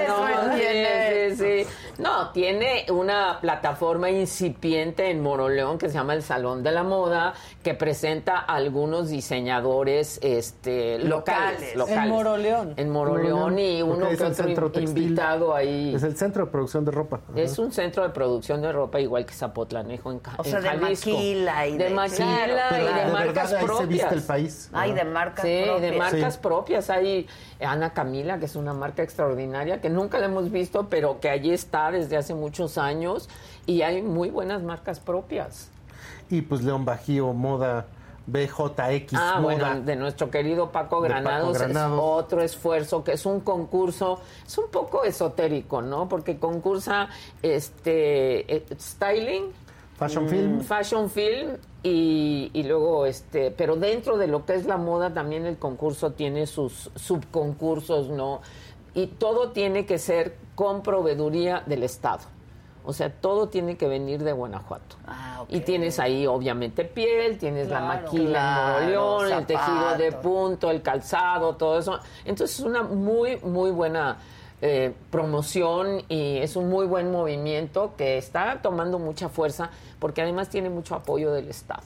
eso 0.00 0.26
es 0.28 0.60
quien 0.60 0.76
No, 2.02 2.30
tiene 2.30 2.86
una 2.90 3.38
plataforma 3.40 4.10
incipiente 4.10 5.10
en 5.10 5.22
Moroleón 5.22 5.78
que 5.78 5.88
se 5.88 5.94
llama 5.94 6.14
el 6.14 6.22
Salón 6.22 6.64
de 6.64 6.72
la 6.72 6.82
Moda, 6.82 7.34
que 7.62 7.74
presenta 7.74 8.38
algunos 8.38 9.08
diseñadores 9.08 10.18
este, 10.20 10.98
locales, 10.98 11.74
En 11.88 12.08
Moroleón. 12.08 12.74
En 12.76 12.90
Moroleón 12.90 13.58
y 13.58 13.82
uno 13.82 14.08
que 14.08 14.24
otro 14.24 14.80
invitado 14.80 15.54
ahí. 15.54 15.94
Es 15.94 16.02
el 16.02 16.16
centro 16.16 16.46
de 16.46 16.50
producción 16.50 16.84
de 16.84 16.90
ropa. 16.90 17.20
Es 17.36 17.58
un 17.58 17.70
centro 17.70 18.02
de 18.02 18.10
producción 18.10 18.60
de 18.62 18.72
ropa 18.72 19.00
igual 19.00 19.24
que 19.24 19.34
Zapotlanejo 19.34 20.10
en, 20.10 20.20
o 20.38 20.44
sea, 20.44 20.60
de 20.60 20.76
maquila 20.76 21.66
y 21.68 21.78
de, 21.78 21.90
maquila 21.90 22.68
y 22.72 23.06
de, 23.06 23.12
marcas 23.12 23.54
propias. 23.54 24.12
el 24.12 24.22
país. 24.22 24.70
Hay 24.72 24.92
de 24.92 25.04
marcas 25.04 25.44
sí, 25.44 25.62
propias. 25.64 25.82
de 25.82 25.98
marcas 25.98 26.38
propias. 26.38 26.90
Hay 26.90 27.28
Ana 27.64 27.92
Camila, 27.92 28.38
que 28.38 28.46
es 28.46 28.56
una 28.56 28.74
marca 28.74 29.02
extraordinaria, 29.02 29.80
que 29.80 29.90
nunca 29.90 30.18
la 30.18 30.26
hemos 30.26 30.50
visto, 30.50 30.88
pero 30.88 31.20
que 31.20 31.28
allí 31.28 31.52
está 31.52 31.90
desde 31.90 32.16
hace 32.16 32.34
muchos 32.34 32.78
años. 32.78 33.28
Y 33.66 33.82
hay 33.82 34.02
muy 34.02 34.30
buenas 34.30 34.62
marcas 34.62 35.00
propias. 35.00 35.70
Y 36.30 36.42
pues 36.42 36.62
León 36.62 36.84
Bajío, 36.84 37.32
moda... 37.32 37.86
BJX 38.26 39.14
ah, 39.14 39.40
Moda. 39.40 39.40
bueno, 39.40 39.80
de 39.80 39.96
nuestro 39.96 40.30
querido 40.30 40.70
Paco 40.70 41.00
Granados, 41.00 41.60
es 41.60 41.76
otro 41.76 42.42
esfuerzo 42.42 43.02
que 43.02 43.12
es 43.12 43.26
un 43.26 43.40
concurso, 43.40 44.20
es 44.46 44.56
un 44.58 44.70
poco 44.70 45.04
esotérico, 45.04 45.82
¿no? 45.82 46.08
Porque 46.08 46.38
concursa 46.38 47.08
este 47.42 48.56
eh, 48.56 48.64
styling, 48.78 49.46
Fashion 50.02 50.28
film. 50.28 50.60
Fashion 50.60 51.10
film 51.10 51.56
y, 51.82 52.50
y 52.52 52.62
luego 52.64 53.06
este, 53.06 53.50
pero 53.50 53.76
dentro 53.76 54.16
de 54.18 54.26
lo 54.26 54.44
que 54.44 54.54
es 54.54 54.66
la 54.66 54.76
moda 54.76 55.12
también 55.12 55.46
el 55.46 55.58
concurso 55.58 56.12
tiene 56.12 56.46
sus 56.46 56.90
subconcursos, 56.94 58.08
¿no? 58.08 58.40
Y 58.94 59.06
todo 59.06 59.50
tiene 59.50 59.86
que 59.86 59.98
ser 59.98 60.36
con 60.54 60.82
proveeduría 60.82 61.62
del 61.66 61.82
Estado. 61.82 62.20
O 62.84 62.92
sea, 62.92 63.12
todo 63.12 63.48
tiene 63.48 63.76
que 63.76 63.86
venir 63.86 64.24
de 64.24 64.32
Guanajuato. 64.32 64.96
Ah, 65.06 65.44
Y 65.48 65.60
tienes 65.60 66.00
ahí, 66.00 66.26
obviamente, 66.26 66.84
piel, 66.84 67.38
tienes 67.38 67.68
la 67.68 67.80
maquila, 67.80 68.30
claro, 68.40 68.78
el 68.78 68.96
moroleón, 68.96 69.32
el 69.38 69.46
tejido 69.46 69.96
de 69.98 70.12
punto, 70.12 70.68
el 70.68 70.82
calzado, 70.82 71.54
todo 71.54 71.78
eso. 71.78 72.00
Entonces, 72.24 72.58
es 72.58 72.64
una 72.64 72.82
muy, 72.82 73.38
muy 73.38 73.70
buena 73.70 74.18
eh, 74.62 74.92
promoción 75.10 76.02
y 76.08 76.38
es 76.38 76.56
un 76.56 76.68
muy 76.70 76.86
buen 76.86 77.10
movimiento 77.10 77.94
que 77.96 78.16
está 78.16 78.60
tomando 78.62 78.98
mucha 78.98 79.28
fuerza 79.28 79.70
porque 79.98 80.22
además 80.22 80.48
tiene 80.48 80.70
mucho 80.70 80.94
apoyo 80.94 81.32
del 81.32 81.48
Estado. 81.48 81.82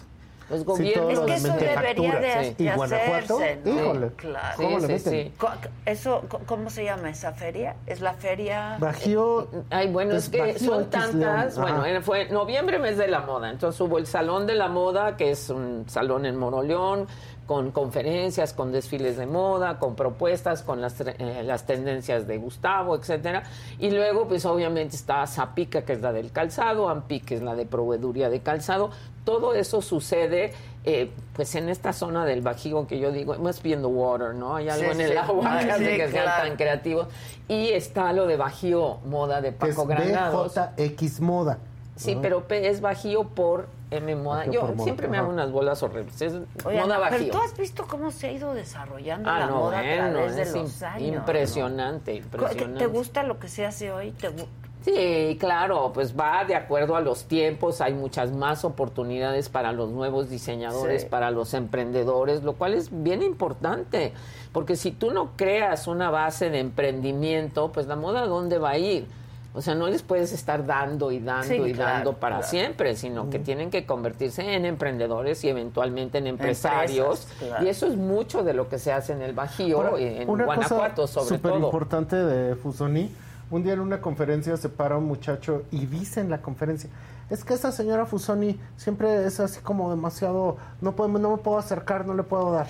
Los 0.48 0.64
gobiernos... 0.64 1.12
Es 1.12 1.20
que 1.20 1.34
eso 1.34 1.52
debería 1.56 2.20
de, 2.20 2.54
Sí. 2.56 2.64
de 2.64 2.70
hacerse, 2.70 3.58
¿no? 3.64 3.70
híjole, 3.74 4.08
Claro. 4.14 4.56
¿cómo 4.56 4.78
le 4.78 4.86
Sí, 4.86 4.98
sí, 5.00 5.10
meten? 5.10 5.12
sí. 5.26 5.32
Co- 5.38 5.50
Eso, 5.84 6.22
¿Cómo 6.46 6.70
se 6.70 6.84
llama 6.84 7.10
esa 7.10 7.32
feria? 7.32 7.74
¿Es 7.84 8.00
la 8.00 8.12
feria? 8.14 8.76
Bajío. 8.78 9.48
Ay, 9.70 9.88
bueno, 9.88 10.14
es, 10.14 10.24
es 10.24 10.30
que 10.30 10.38
Bajío 10.38 10.58
son 10.58 10.88
tantas. 10.88 11.58
Bueno, 11.58 12.00
fue 12.02 12.28
noviembre, 12.28 12.78
mes 12.78 12.96
de 12.96 13.08
la 13.08 13.20
moda. 13.22 13.50
Entonces 13.50 13.80
hubo 13.80 13.98
el 13.98 14.06
Salón 14.06 14.46
de 14.46 14.54
la 14.54 14.68
Moda, 14.68 15.16
que 15.16 15.30
es 15.32 15.50
un 15.50 15.84
salón 15.88 16.26
en 16.26 16.36
Moroleón, 16.36 17.08
con 17.46 17.70
conferencias, 17.70 18.52
con 18.52 18.72
desfiles 18.72 19.16
de 19.16 19.26
moda, 19.26 19.78
con 19.78 19.94
propuestas, 19.94 20.62
con 20.62 20.80
las, 20.80 20.98
tre- 21.00 21.14
eh, 21.18 21.42
las 21.44 21.64
tendencias 21.64 22.26
de 22.26 22.38
Gustavo, 22.38 22.96
etcétera. 22.96 23.44
Y 23.78 23.90
luego, 23.90 24.26
pues 24.26 24.44
obviamente 24.44 24.96
está 24.96 25.26
Zapica, 25.26 25.82
que 25.82 25.92
es 25.94 26.00
la 26.00 26.12
del 26.12 26.32
calzado, 26.32 26.88
Ampi, 26.88 27.20
que 27.20 27.36
es 27.36 27.42
la 27.42 27.54
de 27.54 27.64
proveeduría 27.66 28.28
de 28.30 28.40
calzado. 28.40 28.90
Todo 29.24 29.54
eso 29.54 29.80
sucede, 29.82 30.52
eh, 30.84 31.10
pues 31.34 31.54
en 31.56 31.68
esta 31.68 31.92
zona 31.92 32.24
del 32.24 32.42
Bajío 32.42 32.86
que 32.86 32.98
yo 32.98 33.10
digo, 33.12 33.34
más 33.38 33.62
bien 33.62 33.80
the 33.80 33.86
water, 33.86 34.34
¿no? 34.34 34.56
Hay 34.56 34.68
algo 34.68 34.84
Sí, 34.86 34.90
en 34.92 35.00
el 35.00 35.10
sí. 35.12 35.16
agua 35.16 35.44
Ah, 35.58 35.60
sí, 35.78 35.84
que 35.84 35.96
sean 36.08 36.10
claro. 36.10 36.48
tan 36.48 36.56
creativos. 36.56 37.06
Y 37.48 37.68
está 37.70 38.12
lo 38.12 38.26
de 38.26 38.36
Bajío 38.36 38.98
Moda 39.06 39.40
de 39.40 39.54
Que 39.54 39.68
es 39.68 39.74
Paco 39.76 39.86
Granados. 39.86 40.54
BJX 40.76 41.20
Moda. 41.20 41.58
Sí, 41.96 42.14
¿no? 42.14 42.22
pero 42.22 42.44
P 42.46 42.68
es 42.68 42.80
Bajío 42.80 43.24
por 43.24 43.68
M 43.90 44.16
Moda. 44.16 44.38
Bajío 44.38 44.52
Yo 44.52 44.62
moda, 44.62 44.82
siempre 44.84 45.08
me 45.08 45.16
hago 45.18 45.30
unas 45.30 45.50
bolas 45.52 45.82
horribles. 45.82 46.20
Es 46.20 46.32
Oye, 46.64 46.80
moda 46.80 46.96
pero 47.08 47.16
Bajío. 47.18 47.32
tú 47.32 47.38
has 47.38 47.56
visto 47.56 47.86
cómo 47.86 48.10
se 48.10 48.26
ha 48.28 48.32
ido 48.32 48.52
desarrollando 48.54 49.30
Ah, 49.30 49.38
la 49.40 49.46
no, 49.46 49.56
moda 49.56 49.78
a 49.78 49.82
bueno, 49.82 50.10
través 50.12 50.36
de 50.36 50.42
es 50.42 50.54
los 50.54 50.82
años. 50.82 51.08
impresionante, 51.18 52.12
¿no? 52.20 52.26
¿Te- 52.30 52.36
impresionante. 52.38 52.78
¿Te 52.80 52.86
gusta 52.86 53.22
lo 53.22 53.38
que 53.38 53.48
se 53.48 53.64
hace 53.64 53.92
hoy? 53.92 54.10
¿Te 54.12 54.28
gu- 54.30 54.46
Sí, 54.82 55.36
claro, 55.40 55.90
pues 55.92 56.16
va 56.16 56.44
de 56.44 56.54
acuerdo 56.54 56.94
a 56.94 57.00
los 57.00 57.24
tiempos, 57.24 57.80
hay 57.80 57.92
muchas 57.92 58.30
más 58.30 58.64
oportunidades 58.64 59.48
para 59.48 59.72
los 59.72 59.90
nuevos 59.90 60.30
diseñadores, 60.30 61.02
Sí. 61.02 61.08
para 61.08 61.32
los 61.32 61.54
emprendedores, 61.54 62.44
lo 62.44 62.52
cual 62.52 62.74
es 62.74 62.90
bien 63.02 63.20
importante, 63.22 64.12
porque 64.52 64.76
si 64.76 64.92
tú 64.92 65.10
no 65.10 65.30
creas 65.36 65.88
una 65.88 66.10
base 66.10 66.50
de 66.50 66.60
emprendimiento, 66.60 67.72
pues 67.72 67.88
la 67.88 67.96
moda, 67.96 68.22
¿a 68.22 68.26
¿dónde 68.26 68.58
va 68.58 68.70
a 68.70 68.78
ir? 68.78 69.08
O 69.56 69.62
sea, 69.62 69.74
no 69.74 69.88
les 69.88 70.02
puedes 70.02 70.32
estar 70.32 70.66
dando 70.66 71.10
y 71.10 71.18
dando 71.18 71.48
Sí, 71.48 71.54
y 71.54 71.72
claro, 71.72 71.92
dando 71.94 72.12
para 72.12 72.36
claro. 72.36 72.50
siempre, 72.50 72.94
sino 72.94 73.30
que 73.30 73.38
tienen 73.38 73.70
que 73.70 73.86
convertirse 73.86 74.54
en 74.54 74.66
emprendedores 74.66 75.42
y 75.44 75.48
eventualmente 75.48 76.18
en 76.18 76.26
empresarios. 76.26 77.22
Empresas, 77.22 77.48
claro. 77.48 77.64
Y 77.64 77.68
eso 77.70 77.86
es 77.86 77.96
mucho 77.96 78.44
de 78.44 78.52
lo 78.52 78.68
que 78.68 78.78
se 78.78 78.92
hace 78.92 79.14
en 79.14 79.22
el 79.22 79.32
Bajío, 79.32 79.78
Ahora, 79.78 79.98
y 79.98 80.04
en 80.18 80.28
una 80.28 80.44
Guanajuato 80.44 81.02
cosa 81.02 81.14
sobre 81.14 81.36
súper 81.36 81.52
todo. 81.52 81.64
importante 81.64 82.16
de 82.16 82.54
Fusoni, 82.54 83.10
un 83.50 83.62
día 83.62 83.72
en 83.72 83.80
una 83.80 84.00
conferencia 84.02 84.58
se 84.58 84.68
para 84.68 84.98
un 84.98 85.06
muchacho 85.06 85.62
y 85.70 85.86
dice 85.86 86.20
en 86.20 86.28
la 86.28 86.42
conferencia, 86.42 86.90
es 87.30 87.42
que 87.42 87.54
esa 87.54 87.72
señora 87.72 88.04
Fusoni 88.04 88.60
siempre 88.76 89.24
es 89.24 89.40
así 89.40 89.60
como 89.60 89.88
demasiado, 89.88 90.58
no, 90.82 90.92
podemos, 90.92 91.20
no 91.22 91.30
me 91.30 91.38
puedo 91.38 91.56
acercar, 91.56 92.06
no 92.06 92.12
le 92.12 92.24
puedo 92.24 92.52
dar. 92.52 92.66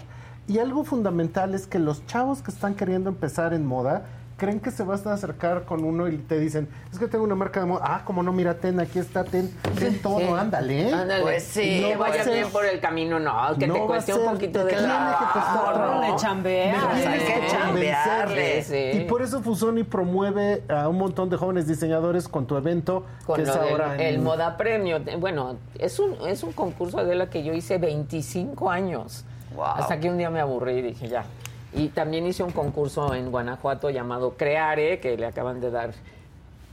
Y 0.48 0.60
algo 0.60 0.84
fundamental 0.84 1.54
es 1.54 1.66
que 1.66 1.80
los 1.80 2.06
chavos 2.06 2.42
que 2.42 2.52
están 2.52 2.74
queriendo 2.74 3.10
empezar 3.10 3.52
en 3.52 3.66
moda, 3.66 4.06
creen 4.36 4.60
que 4.60 4.70
se 4.70 4.82
van 4.82 5.00
a 5.06 5.12
acercar 5.14 5.64
con 5.64 5.82
uno 5.84 6.08
y 6.08 6.18
te 6.18 6.38
dicen, 6.38 6.68
es 6.92 6.98
que 6.98 7.08
tengo 7.08 7.24
una 7.24 7.34
marca 7.34 7.60
de 7.60 7.66
moda, 7.66 7.80
ah, 7.84 8.02
como 8.04 8.22
no, 8.22 8.32
mira, 8.32 8.54
ten, 8.58 8.78
aquí 8.80 8.98
está, 8.98 9.24
ten, 9.24 9.50
ten 9.78 10.00
todo, 10.02 10.18
Sí. 10.20 10.26
ándale. 10.26 10.88
¿eh? 10.88 10.92
Ándale. 10.92 11.22
Pues 11.22 11.42
sí, 11.44 11.80
no 11.90 11.98
vaya 11.98 12.22
ser- 12.22 12.34
bien 12.34 12.50
por 12.50 12.66
el 12.66 12.78
camino, 12.80 13.18
no, 13.18 13.32
que 13.58 13.66
no 13.66 13.74
te 13.74 13.80
cueste 13.80 14.12
un 14.14 14.32
poquito 14.32 14.58
te 14.60 14.64
de 14.66 14.70
tiene 14.72 14.82
que 14.86 15.24
costar 15.32 15.74
trabajo. 15.74 16.00
que 16.02 16.06
que 16.16 17.46
chambearle, 17.48 18.62
sí. 18.62 18.98
Y 18.98 19.04
por 19.04 19.22
eso 19.22 19.42
Fusoni 19.42 19.84
promueve 19.84 20.62
a 20.68 20.88
un 20.88 20.98
montón 20.98 21.30
de 21.30 21.36
jóvenes 21.36 21.66
diseñadores 21.66 22.28
con 22.28 22.46
tu 22.46 22.56
evento, 22.56 23.04
con 23.24 23.36
que 23.36 23.42
es 23.42 23.48
del- 23.52 23.58
ahora 23.70 23.94
en- 23.94 24.00
el 24.00 24.18
Moda 24.20 24.56
Premio. 24.56 24.98
Bueno, 25.18 25.56
es 25.78 25.98
un, 25.98 26.14
es 26.28 26.42
un 26.42 26.52
concurso 26.52 27.04
de 27.04 27.14
la 27.14 27.30
que 27.30 27.42
yo 27.42 27.52
hice 27.52 27.78
25 27.78 28.70
años. 28.70 29.24
Wow. 29.54 29.64
Hasta 29.64 29.98
que 29.98 30.10
un 30.10 30.18
día 30.18 30.28
me 30.28 30.40
aburrí 30.40 30.74
y 30.74 30.82
dije 30.82 31.08
ya. 31.08 31.24
Y 31.72 31.88
también 31.88 32.26
hice 32.26 32.42
un 32.42 32.52
concurso 32.52 33.14
en 33.14 33.30
Guanajuato 33.30 33.90
llamado 33.90 34.36
Creare, 34.36 35.00
que 35.00 35.16
le 35.16 35.26
acaban 35.26 35.60
de 35.60 35.70
dar 35.70 35.92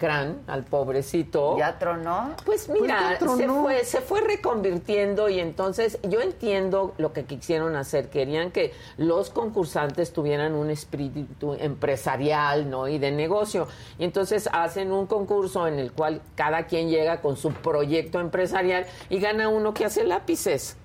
crán 0.03 0.41
al 0.47 0.63
pobrecito. 0.63 1.57
¿Ya 1.57 1.79
tronó? 1.79 2.35
Pues 2.45 2.67
mira, 2.67 3.17
se 3.17 3.47
fue, 3.47 3.85
se 3.85 4.01
fue 4.01 4.19
reconvirtiendo 4.19 5.29
y 5.29 5.39
entonces 5.39 5.97
yo 6.03 6.19
entiendo 6.19 6.93
lo 6.97 7.13
que 7.13 7.23
quisieron 7.23 7.77
hacer. 7.77 8.09
Querían 8.09 8.51
que 8.51 8.73
los 8.97 9.29
concursantes 9.29 10.11
tuvieran 10.11 10.55
un 10.55 10.69
espíritu 10.69 11.53
empresarial, 11.53 12.69
¿no? 12.69 12.89
Y 12.89 12.99
de 12.99 13.11
negocio. 13.11 13.67
Y 13.97 14.03
entonces 14.03 14.49
hacen 14.51 14.91
un 14.91 15.05
concurso 15.05 15.67
en 15.67 15.79
el 15.79 15.93
cual 15.93 16.21
cada 16.35 16.65
quien 16.65 16.89
llega 16.89 17.21
con 17.21 17.37
su 17.37 17.53
proyecto 17.53 18.19
empresarial 18.19 18.85
y 19.09 19.19
gana 19.19 19.47
uno 19.47 19.73
que 19.73 19.85
hace 19.85 20.03
lápices. 20.03 20.75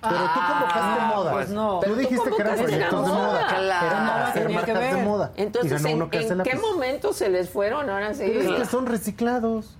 Pero 0.00 0.14
tú 0.14 0.40
convocaste 0.48 1.00
moda. 1.16 1.32
pues 1.32 1.48
no. 1.48 1.80
Tú 1.80 1.94
dijiste 1.96 2.30
que 2.30 2.42
eran 2.42 2.56
proyectos 2.56 3.06
de 3.06 3.12
moda. 3.12 3.46
Claro. 3.48 3.86
Eran 3.86 4.06
para 4.08 4.26
hacer 4.28 4.48
marcas 4.50 4.74
de 4.78 4.94
ver. 4.94 4.96
moda. 5.04 5.32
Entonces, 5.36 5.84
¿en, 5.84 6.02
en 6.02 6.10
qué 6.10 6.20
lápiz. 6.34 6.54
momento 6.60 7.12
se 7.12 7.28
les 7.28 7.50
fueron? 7.50 7.90
Ahora 7.90 8.14
sí. 8.14 8.22
Es 8.24 8.46
que 8.48 8.64
son 8.66 8.86
reciclados. 8.86 9.76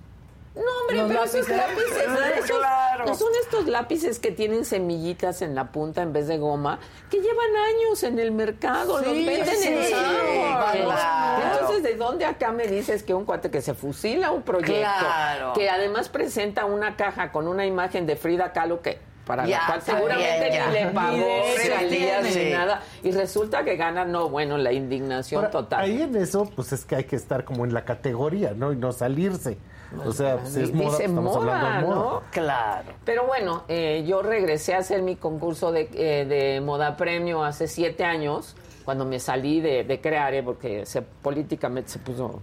No, 0.55 0.61
hombre, 0.81 0.97
Los 0.97 1.07
pero 1.07 1.23
esos 1.23 1.47
lápices. 1.49 2.07
lápices, 2.07 2.43
esos- 2.43 2.57
Claro. 2.57 3.15
son 3.15 3.29
estos 3.41 3.65
lápices 3.67 4.19
que 4.19 4.31
tienen 4.31 4.65
semillitas 4.65 5.41
en 5.41 5.55
la 5.55 5.71
punta 5.71 6.01
en 6.01 6.11
vez 6.11 6.27
de 6.27 6.37
goma, 6.37 6.79
que 7.09 7.21
llevan 7.21 7.55
años 7.55 8.03
en 8.03 8.19
el 8.19 8.33
mercado, 8.33 8.97
los 8.99 9.07
Sí, 9.13 9.25
venden 9.25 9.47
en 9.47 9.55
sí, 9.55 9.89
sándwiches. 9.93 10.85
claro. 10.85 11.43
Entonces, 11.53 11.83
¿de 11.83 11.95
dónde 11.95 12.25
acá 12.25 12.51
me 12.51 12.67
dices 12.67 13.03
que 13.03 13.13
un 13.13 13.23
cuate 13.23 13.49
que 13.49 13.61
se 13.61 13.73
fusila 13.73 14.31
un 14.31 14.41
proyecto, 14.41 14.73
Claro. 14.81 15.53
que 15.53 15.69
además 15.69 16.09
presenta 16.09 16.65
una 16.65 16.97
caja 16.97 17.31
con 17.31 17.47
una 17.47 17.65
imagen 17.65 18.05
de 18.05 18.17
Frida 18.17 18.51
Kahlo 18.51 18.81
que 18.81 18.99
para 19.29 19.45
Ya, 19.45 19.59
la 19.59 19.65
cual 19.67 19.81
seguramente 19.83 20.49
bien, 20.49 20.53
ya. 20.53 20.67
ni 20.67 20.73
le 20.73 20.85
pagó 20.87 21.27
regalías 21.55 22.35
ni 22.35 22.49
nada, 22.49 22.81
y 23.03 23.11
resulta 23.11 23.63
que 23.63 23.75
gana, 23.75 24.03
no, 24.03 24.27
bueno, 24.27 24.57
la 24.57 24.73
indignación 24.73 25.37
Ahora, 25.37 25.51
total. 25.51 25.81
Ahí 25.81 26.01
en 26.01 26.15
eso, 26.15 26.49
pues 26.55 26.73
es 26.73 26.83
que 26.83 26.95
hay 26.95 27.03
que 27.03 27.15
estar 27.15 27.43
como 27.43 27.63
en 27.63 27.71
la 27.75 27.85
categoría, 27.85 28.53
¿no? 28.55 28.73
Y 28.73 28.75
no 28.75 28.91
salirse. 28.91 29.59
O 30.03 30.11
sea, 30.11 30.43
si 30.47 30.61
es 30.63 30.73
moda, 30.73 30.85
Dice 30.85 30.97
pues 30.97 30.99
estamos 31.01 31.35
moda, 31.35 31.59
hablando 31.59 31.79
de 31.79 31.95
moda. 31.95 32.11
¿no? 32.11 32.23
Claro. 32.31 32.89
Pero 33.05 33.27
bueno, 33.27 33.63
eh, 33.67 34.03
yo 34.07 34.23
regresé 34.23 34.73
a 34.73 34.79
hacer 34.79 35.03
mi 35.03 35.15
concurso 35.15 35.71
de, 35.71 35.89
eh, 35.93 36.25
de 36.25 36.59
moda 36.61 36.97
premio 36.97 37.43
hace 37.43 37.67
siete 37.67 38.03
años, 38.03 38.55
cuando 38.83 39.05
me 39.05 39.19
salí 39.19 39.61
de, 39.61 39.83
de 39.83 40.01
Creare, 40.01 40.41
porque 40.41 40.87
se, 40.87 41.03
políticamente 41.03 41.91
se 41.91 41.99
puso... 41.99 42.39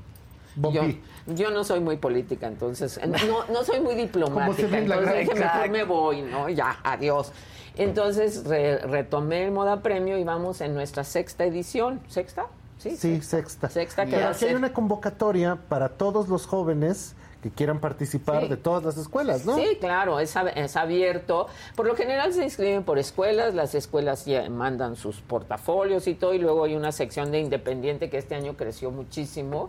Yo. 0.73 0.83
Yo 1.27 1.51
no 1.51 1.65
soy 1.65 1.81
muy 1.81 1.97
política, 1.97 2.47
entonces, 2.47 3.01
no, 3.29 3.45
no 3.53 3.65
soy 3.65 3.81
muy 3.81 3.95
diplomática, 3.95 4.79
entonces 4.79 5.19
dije, 5.29 5.35
mejor 5.35 5.71
me 5.71 5.85
voy, 5.85 6.23
¿no? 6.23 6.49
Ya, 6.49 6.79
adiós. 6.85 7.33
Entonces 7.77 8.45
re- 8.45 8.79
retomé 8.79 9.45
el 9.45 9.51
Moda 9.53 9.83
Premio 9.83 10.17
y 10.19 10.25
vamos 10.25 10.61
en 10.61 10.75
nuestra 10.75 11.05
sexta 11.05 11.45
edición. 11.45 12.01
¿Sexta? 12.09 12.47
Sí, 12.79 12.97
Sí, 12.97 13.21
sexta. 13.21 13.69
Sexta 13.69 14.07
que 14.07 14.17
va 14.17 14.29
a 14.29 14.33
hay 14.33 14.55
una 14.55 14.73
convocatoria 14.73 15.57
para 15.69 15.89
todos 15.91 16.29
los 16.29 16.47
jóvenes 16.47 17.15
que 17.43 17.51
quieran 17.51 17.79
participar 17.81 18.43
Sí. 18.45 18.49
de 18.49 18.57
todas 18.57 18.83
las 18.83 18.97
escuelas, 18.97 19.45
¿no? 19.45 19.57
Sí, 19.57 19.77
claro, 19.79 20.21
es, 20.21 20.35
es 20.55 20.77
abierto. 20.77 21.49
Por 21.75 21.87
lo 21.87 21.95
general 21.97 22.33
se 22.33 22.45
inscriben 22.45 22.83
por 22.83 22.99
escuelas, 22.99 23.55
las 23.55 23.75
escuelas 23.75 24.25
ya 24.25 24.49
mandan 24.49 24.97
sus 24.97 25.21
portafolios 25.21 26.07
y 26.07 26.15
todo, 26.15 26.33
y 26.35 26.39
luego 26.39 26.65
hay 26.65 26.75
una 26.77 26.93
sección 26.93 27.31
de 27.31 27.41
independiente 27.41 28.09
que 28.09 28.17
este 28.19 28.35
año 28.35 28.57
creció 28.57 28.91
muchísimo. 28.91 29.69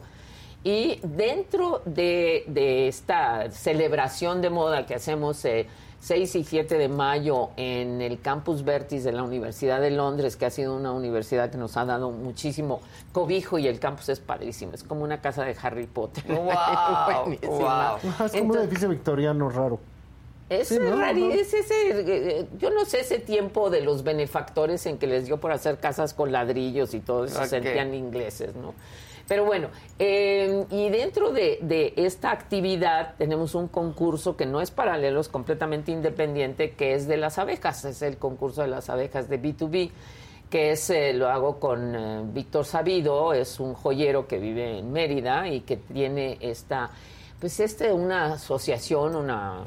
Y 0.63 0.99
dentro 1.03 1.81
de, 1.85 2.43
de 2.47 2.87
esta 2.87 3.49
celebración 3.51 4.41
de 4.41 4.49
moda 4.49 4.85
que 4.85 4.95
hacemos 4.95 5.43
eh, 5.45 5.67
6 6.01 6.35
y 6.35 6.43
7 6.43 6.77
de 6.77 6.89
mayo 6.89 7.49
en 7.57 8.01
el 8.01 8.21
Campus 8.21 8.63
Vertis 8.63 9.03
de 9.03 9.11
la 9.11 9.23
Universidad 9.23 9.81
de 9.81 9.91
Londres, 9.91 10.35
que 10.35 10.45
ha 10.45 10.49
sido 10.49 10.75
una 10.75 10.91
universidad 10.91 11.49
que 11.49 11.57
nos 11.57 11.75
ha 11.77 11.85
dado 11.85 12.11
muchísimo 12.11 12.81
cobijo 13.11 13.57
y 13.57 13.67
el 13.67 13.79
campus 13.79 14.09
es 14.09 14.19
padrísimo, 14.19 14.73
es 14.73 14.83
como 14.83 15.03
una 15.03 15.21
casa 15.21 15.43
de 15.43 15.55
Harry 15.61 15.87
Potter. 15.87 16.23
Wow, 16.27 16.45
wow. 17.41 18.25
Es 18.25 18.31
como 18.31 18.53
un 18.53 18.59
edificio 18.59 18.89
victoriano 18.89 19.49
raro. 19.49 19.79
Es 20.49 20.69
Sí, 20.69 20.79
¿no? 20.79 20.95
raro, 20.95 21.17
¿no? 21.17 21.31
es 21.31 21.53
ese, 21.53 22.39
eh, 22.39 22.47
yo 22.57 22.69
no 22.69 22.85
sé 22.85 23.01
ese 23.01 23.19
tiempo 23.19 23.69
de 23.69 23.81
los 23.81 24.03
benefactores 24.03 24.85
en 24.85 24.97
que 24.97 25.07
les 25.07 25.25
dio 25.25 25.41
por 25.41 25.51
hacer 25.51 25.77
casas 25.79 26.13
con 26.13 26.31
ladrillos 26.31 26.93
y 26.93 27.01
todo 27.01 27.25
eso, 27.25 27.43
sentían 27.45 27.93
ingleses, 27.93 28.55
¿no? 28.55 28.73
Pero 29.27 29.45
bueno, 29.45 29.69
eh, 29.99 30.65
y 30.69 30.89
dentro 30.89 31.31
de, 31.31 31.59
de 31.61 31.93
esta 31.97 32.31
actividad 32.31 33.15
tenemos 33.17 33.55
un 33.55 33.67
concurso 33.67 34.37
que 34.37 34.45
no 34.45 34.61
es 34.61 34.71
paralelo, 34.71 35.19
es 35.19 35.27
completamente 35.27 35.91
independiente, 35.91 36.71
que 36.71 36.93
es 36.93 37.07
de 37.07 37.17
las 37.17 37.37
abejas, 37.37 37.83
es 37.83 38.01
el 38.01 38.17
concurso 38.17 38.61
de 38.61 38.69
las 38.69 38.89
abejas 38.89 39.27
de 39.27 39.41
B2B, 39.41 39.91
que 40.49 40.71
es, 40.71 40.89
eh, 40.89 41.13
lo 41.13 41.27
hago 41.27 41.59
con 41.59 41.95
eh, 41.95 42.21
Víctor 42.33 42.63
Sabido, 42.63 43.33
es 43.33 43.59
un 43.59 43.73
joyero 43.73 44.27
que 44.27 44.37
vive 44.37 44.79
en 44.79 44.91
Mérida 44.91 45.47
y 45.49 45.61
que 45.61 45.77
tiene 45.77 46.37
esta, 46.39 46.89
pues 47.39 47.59
este, 47.59 47.91
una 47.91 48.33
asociación, 48.33 49.15
una 49.15 49.63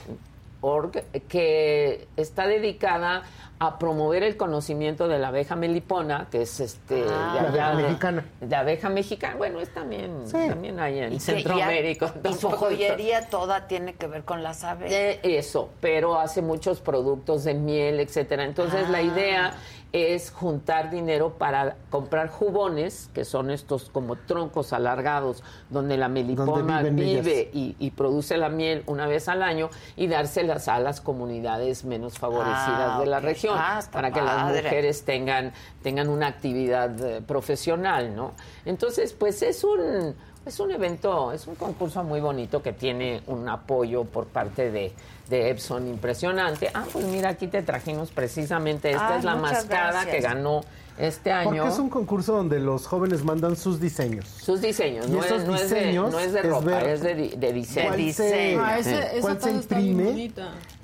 org 0.60 1.02
que 1.28 2.06
está 2.16 2.46
dedicada 2.46 3.22
a 3.62 3.78
promover 3.78 4.22
el 4.22 4.38
conocimiento 4.38 5.06
de 5.06 5.18
la 5.18 5.28
abeja 5.28 5.54
melipona, 5.54 6.28
que 6.30 6.42
es 6.42 6.60
este 6.60 7.04
Ah. 7.06 7.34
de 7.50 7.56
La 7.58 7.68
abeja 7.68 7.76
de- 7.76 7.82
mexicana. 7.82 8.24
de 8.40 8.56
abeja 8.56 8.88
mexicana, 8.88 9.36
bueno, 9.36 9.60
es 9.60 9.72
también, 9.74 10.24
también 10.30 10.80
hay 10.80 10.98
en 11.00 11.20
Centroamérica. 11.20 12.14
Y 12.28 12.32
su 12.34 12.48
joyería 12.50 13.28
toda 13.28 13.66
tiene 13.68 13.94
que 13.94 14.06
ver 14.06 14.24
con 14.24 14.42
las 14.42 14.64
aves. 14.64 14.90
Eh, 14.90 15.20
eso, 15.22 15.68
pero 15.80 16.18
hace 16.18 16.40
muchos 16.40 16.80
productos 16.80 17.44
de 17.44 17.52
miel, 17.54 18.00
etcétera. 18.00 18.44
Entonces 18.44 18.88
la 18.88 18.98
Ah. 18.98 19.02
idea 19.02 19.54
es 19.92 20.30
juntar 20.30 20.90
dinero 20.90 21.34
para 21.38 21.76
comprar 21.90 22.28
jubones, 22.28 23.10
que 23.12 23.24
son 23.24 23.50
estos 23.50 23.90
como 23.90 24.16
troncos 24.16 24.72
alargados, 24.72 25.42
donde 25.68 25.96
la 25.96 26.08
melipona 26.08 26.82
viven 26.82 26.96
vive 26.96 27.50
y, 27.52 27.74
y 27.78 27.90
produce 27.90 28.36
la 28.36 28.48
miel 28.48 28.84
una 28.86 29.06
vez 29.06 29.28
al 29.28 29.42
año 29.42 29.68
y 29.96 30.06
dárselas 30.06 30.68
a 30.68 30.78
las 30.78 31.00
comunidades 31.00 31.84
menos 31.84 32.18
favorecidas 32.18 32.60
Ah, 32.60 33.00
de 33.00 33.06
la 33.06 33.20
región, 33.20 33.56
Ah, 33.58 33.78
está 33.80 33.90
para 33.90 34.12
que 34.12 34.22
las 34.22 34.46
mujeres 34.46 35.04
tengan, 35.04 35.52
tengan 35.82 36.08
una 36.08 36.28
actividad 36.28 36.98
eh, 37.04 37.20
profesional, 37.20 38.14
¿no? 38.14 38.32
Entonces, 38.64 39.12
pues 39.12 39.42
es 39.42 39.64
un, 39.64 40.14
es 40.46 40.60
un 40.60 40.70
evento, 40.70 41.32
es 41.32 41.46
un 41.46 41.56
concurso 41.56 42.04
muy 42.04 42.20
bonito 42.20 42.62
que 42.62 42.72
tiene 42.72 43.22
un 43.26 43.48
apoyo 43.48 44.04
por 44.04 44.26
parte 44.26 44.70
de, 44.70 44.92
de 45.30 45.48
Epson 45.50 45.88
impresionante. 45.88 46.70
Ah, 46.74 46.84
pues 46.92 47.06
mira, 47.06 47.30
aquí 47.30 47.46
te 47.46 47.62
trajimos 47.62 48.10
precisamente, 48.10 48.90
esta 48.90 49.12
Ay, 49.14 49.18
es 49.20 49.24
la 49.24 49.36
mascada 49.36 49.92
gracias. 49.92 50.14
que 50.16 50.20
ganó 50.20 50.60
este 50.98 51.30
Porque 51.44 51.60
año. 51.60 51.66
es 51.68 51.78
un 51.78 51.88
concurso 51.88 52.34
donde 52.34 52.60
los 52.60 52.86
jóvenes 52.86 53.24
mandan 53.24 53.56
sus 53.56 53.80
diseños. 53.80 54.26
Sus 54.26 54.60
diseños, 54.60 55.06
Y 55.08 55.12
no, 55.12 55.24
esos 55.24 55.40
es, 55.42 55.48
no, 55.48 55.54
es 55.54 55.70
de, 55.70 55.92
no 55.94 56.18
es 56.18 56.32
de 56.34 56.40
es 56.40 56.46
ropa, 56.46 56.82
es 56.82 57.00
de, 57.00 57.14
di- 57.14 57.36
de 57.36 57.52
diseño. 57.54 57.88
cuál 57.88 58.12
se- 58.12 58.56
Ah, 58.60 58.78
ese- 58.78 59.20
cuál 59.22 59.40
se 59.40 59.50
imprime 59.50 60.32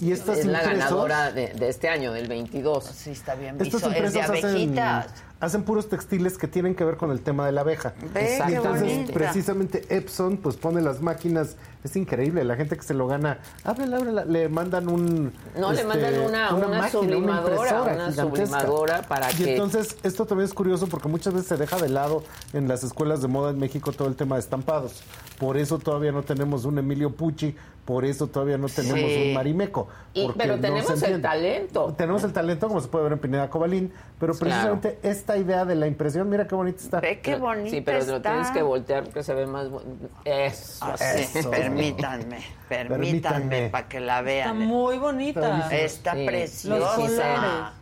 y 0.01 0.13
estas 0.13 0.39
es 0.39 0.47
la 0.47 0.61
impresos- 0.63 0.79
ganadora 0.79 1.33
de, 1.33 1.49
de 1.53 1.69
este 1.69 1.89
año, 1.91 2.13
del 2.13 2.29
22. 2.29 2.85
Sí, 2.85 3.11
está 3.11 3.35
bien. 3.35 3.57
Estos 3.61 3.83
Hizo- 3.83 3.89
es 3.91 3.93
de 3.93 3.99
impresos 4.21 4.31
hacen, 4.31 4.45
abejitas. 4.51 5.07
hacen 5.41 5.63
puros 5.65 5.89
textiles 5.91 6.39
que 6.39 6.49
tienen 6.49 6.75
que 6.75 6.85
ver 6.85 6.97
con 6.97 7.11
el 7.11 7.21
tema 7.21 7.45
de 7.45 7.53
la 7.53 7.61
abeja. 7.61 7.93
Ve, 8.15 8.39
y 8.49 8.55
entonces, 8.55 8.83
bonita. 8.89 9.13
precisamente 9.13 9.85
Epson, 9.91 10.39
pues 10.39 10.57
pone 10.57 10.81
las 10.81 11.03
máquinas. 11.03 11.57
Es 11.87 11.95
increíble, 11.95 12.43
la 12.43 12.57
gente 12.57 12.77
que 12.77 12.83
se 12.83 12.95
lo 12.95 13.07
gana, 13.07 13.39
ábrela, 13.63 13.99
ábrela, 13.99 14.25
le 14.25 14.49
mandan 14.49 14.89
un. 14.89 15.33
No, 15.57 15.71
le 15.73 15.77
este, 15.83 15.87
mandan 15.87 16.21
una- 16.21 16.53
una 16.55 16.91
sublimadora, 16.91 17.41
impresora 17.55 17.83
una 17.95 18.11
gigantesca. 18.11 18.23
sublimadora 18.61 19.03
para 19.03 19.31
y 19.31 19.35
que- 19.37 19.53
entonces, 19.53 19.97
esto 20.03 20.27
también 20.27 20.47
es 20.49 20.53
curioso 20.55 20.89
porque 20.89 21.07
muchas 21.07 21.33
veces 21.33 21.47
se 21.49 21.57
deja 21.57 21.77
de 21.79 21.89
lado 21.89 22.25
en 22.53 22.67
las 22.67 22.83
escuelas 22.83 23.23
de 23.23 23.29
moda 23.29 23.51
en 23.51 23.59
México 23.61 23.93
todo 23.93 24.09
el 24.09 24.17
tema 24.17 24.35
de 24.35 24.41
estampados. 24.41 25.05
Por 25.39 25.57
eso 25.57 25.79
todavía 25.79 26.11
no 26.11 26.25
tenemos 26.25 26.65
un 26.65 26.79
Emilio 26.79 27.15
Pucci, 27.15 27.55
por 27.87 28.05
eso 28.05 28.27
todavía 28.27 28.59
no 28.59 28.69
tenemos 28.69 28.99
Sí. 29.11 29.29
un 29.29 29.35
Marimeco. 29.35 29.89
Y- 30.13 30.29
pero 30.37 30.57
no 30.57 30.61
tenemos 30.61 30.99
se 30.99 31.07
el 31.07 31.23
talento. 31.23 31.95
Tenemos 31.97 32.25
el 32.25 32.33
talento, 32.33 32.67
como 32.69 32.81
se 32.81 32.89
puede 32.89 33.05
ver 33.05 33.13
en 33.15 33.19
Pineda 33.21 33.49
Cobalín, 33.49 33.93
pero 34.19 34.35
Claro. 34.35 34.39
precisamente 34.81 34.99
esta 35.09 35.37
idea 35.39 35.65
de 35.65 35.77
la 35.77 35.87
impresión, 35.87 36.29
mira 36.29 36.47
qué 36.49 36.55
bonita 36.57 36.83
está. 36.83 37.01
Ve 37.01 37.21
qué 37.21 37.37
bonita 37.37 37.71
Sí, 37.71 37.81
pero 37.81 37.99
lo 38.05 38.17
está. 38.17 38.31
tienes 38.33 38.51
que 38.51 38.63
voltear 38.63 39.05
porque 39.05 39.23
se 39.23 39.35
ve 39.35 39.47
más 39.47 39.71
bonito. 39.71 40.09
Eso, 40.25 40.85
Ah, 40.85 40.97
permítanme, 41.51 42.39
permítanme 42.69 42.89
Permítanme. 42.89 43.69
para 43.71 43.89
que 43.89 44.01
la 44.01 44.15
Está 44.15 44.23
vean. 44.23 44.59
muy 44.59 44.99
bonita. 44.99 45.69
Está 45.71 46.15
Sí. 46.15 46.27
preciosa. 46.27 47.73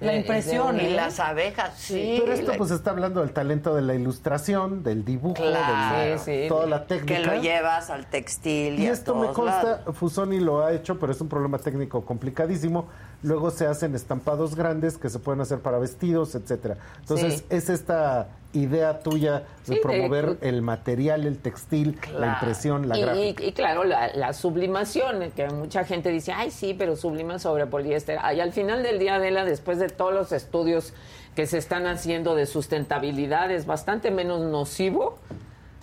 La 0.00 0.12
Eh, 0.12 0.18
impresión, 0.18 0.80
Y 0.80 0.86
¿eh? 0.86 0.90
las 0.90 1.20
abejas, 1.20 1.74
sí. 1.78 2.18
Pero 2.20 2.32
esto 2.32 2.50
la- 2.52 2.58
pues 2.58 2.70
está 2.72 2.90
hablando 2.90 3.20
del 3.20 3.32
talento 3.32 3.74
de 3.74 3.82
la 3.82 3.94
ilustración, 3.94 4.82
del 4.82 5.04
dibujo, 5.04 5.34
Claro. 5.34 5.96
de 5.98 6.18
Sí, 6.18 6.42
sí. 6.42 6.48
toda 6.48 6.66
la 6.66 6.84
técnica. 6.86 7.14
que 7.14 7.24
lo 7.26 7.40
llevas 7.40 7.90
al 7.90 8.06
textil 8.06 8.78
y, 8.78 8.82
Y 8.82 8.86
a 8.88 8.92
esto 8.92 9.14
me 9.14 9.28
consta, 9.28 9.62
lados. 9.62 9.96
Fusoni 9.96 10.40
lo 10.40 10.64
ha 10.64 10.72
hecho, 10.72 10.98
pero 10.98 11.12
es 11.12 11.20
un 11.20 11.28
problema 11.28 11.58
técnico 11.58 12.04
complicadísimo. 12.04 12.86
Luego 13.24 13.50
se 13.50 13.66
hacen 13.66 13.94
estampados 13.94 14.54
grandes 14.54 14.98
que 14.98 15.08
se 15.08 15.18
pueden 15.18 15.40
hacer 15.40 15.58
para 15.60 15.78
vestidos, 15.78 16.34
etcétera. 16.34 16.76
Entonces, 17.00 17.38
Sí. 17.38 17.44
es 17.48 17.70
esta 17.70 18.28
idea 18.52 19.00
tuya 19.00 19.40
de 19.40 19.44
Sí, 19.64 19.74
de- 19.76 19.80
promover 19.80 20.36
el 20.42 20.60
material, 20.60 21.26
el 21.26 21.38
textil, 21.38 21.98
la 22.18 22.34
impresión, 22.34 22.86
la 22.88 22.98
y, 22.98 23.00
gráfica. 23.00 23.42
y- 23.42 23.46
y 23.48 23.52
claro, 23.52 23.82
la, 23.84 24.14
la 24.14 24.32
sublimación, 24.34 25.30
que 25.34 25.48
mucha 25.48 25.84
gente 25.84 26.10
dice, 26.10 26.32
ay, 26.32 26.50
sí, 26.50 26.74
pero 26.78 26.96
sublima 26.96 27.38
sobre 27.38 27.66
poliéster. 27.66 28.18
Y 28.36 28.40
al 28.40 28.52
final 28.52 28.82
del 28.82 28.98
día, 28.98 29.14
Adela, 29.16 29.44
después 29.44 29.78
de 29.78 29.88
todos 29.88 30.12
los 30.12 30.30
estudios 30.32 30.92
que 31.34 31.46
se 31.46 31.56
están 31.58 31.86
haciendo 31.86 32.34
de 32.36 32.44
sustentabilidad, 32.46 33.50
es 33.50 33.64
bastante 33.66 34.10
menos 34.10 34.42
nocivo 34.42 35.18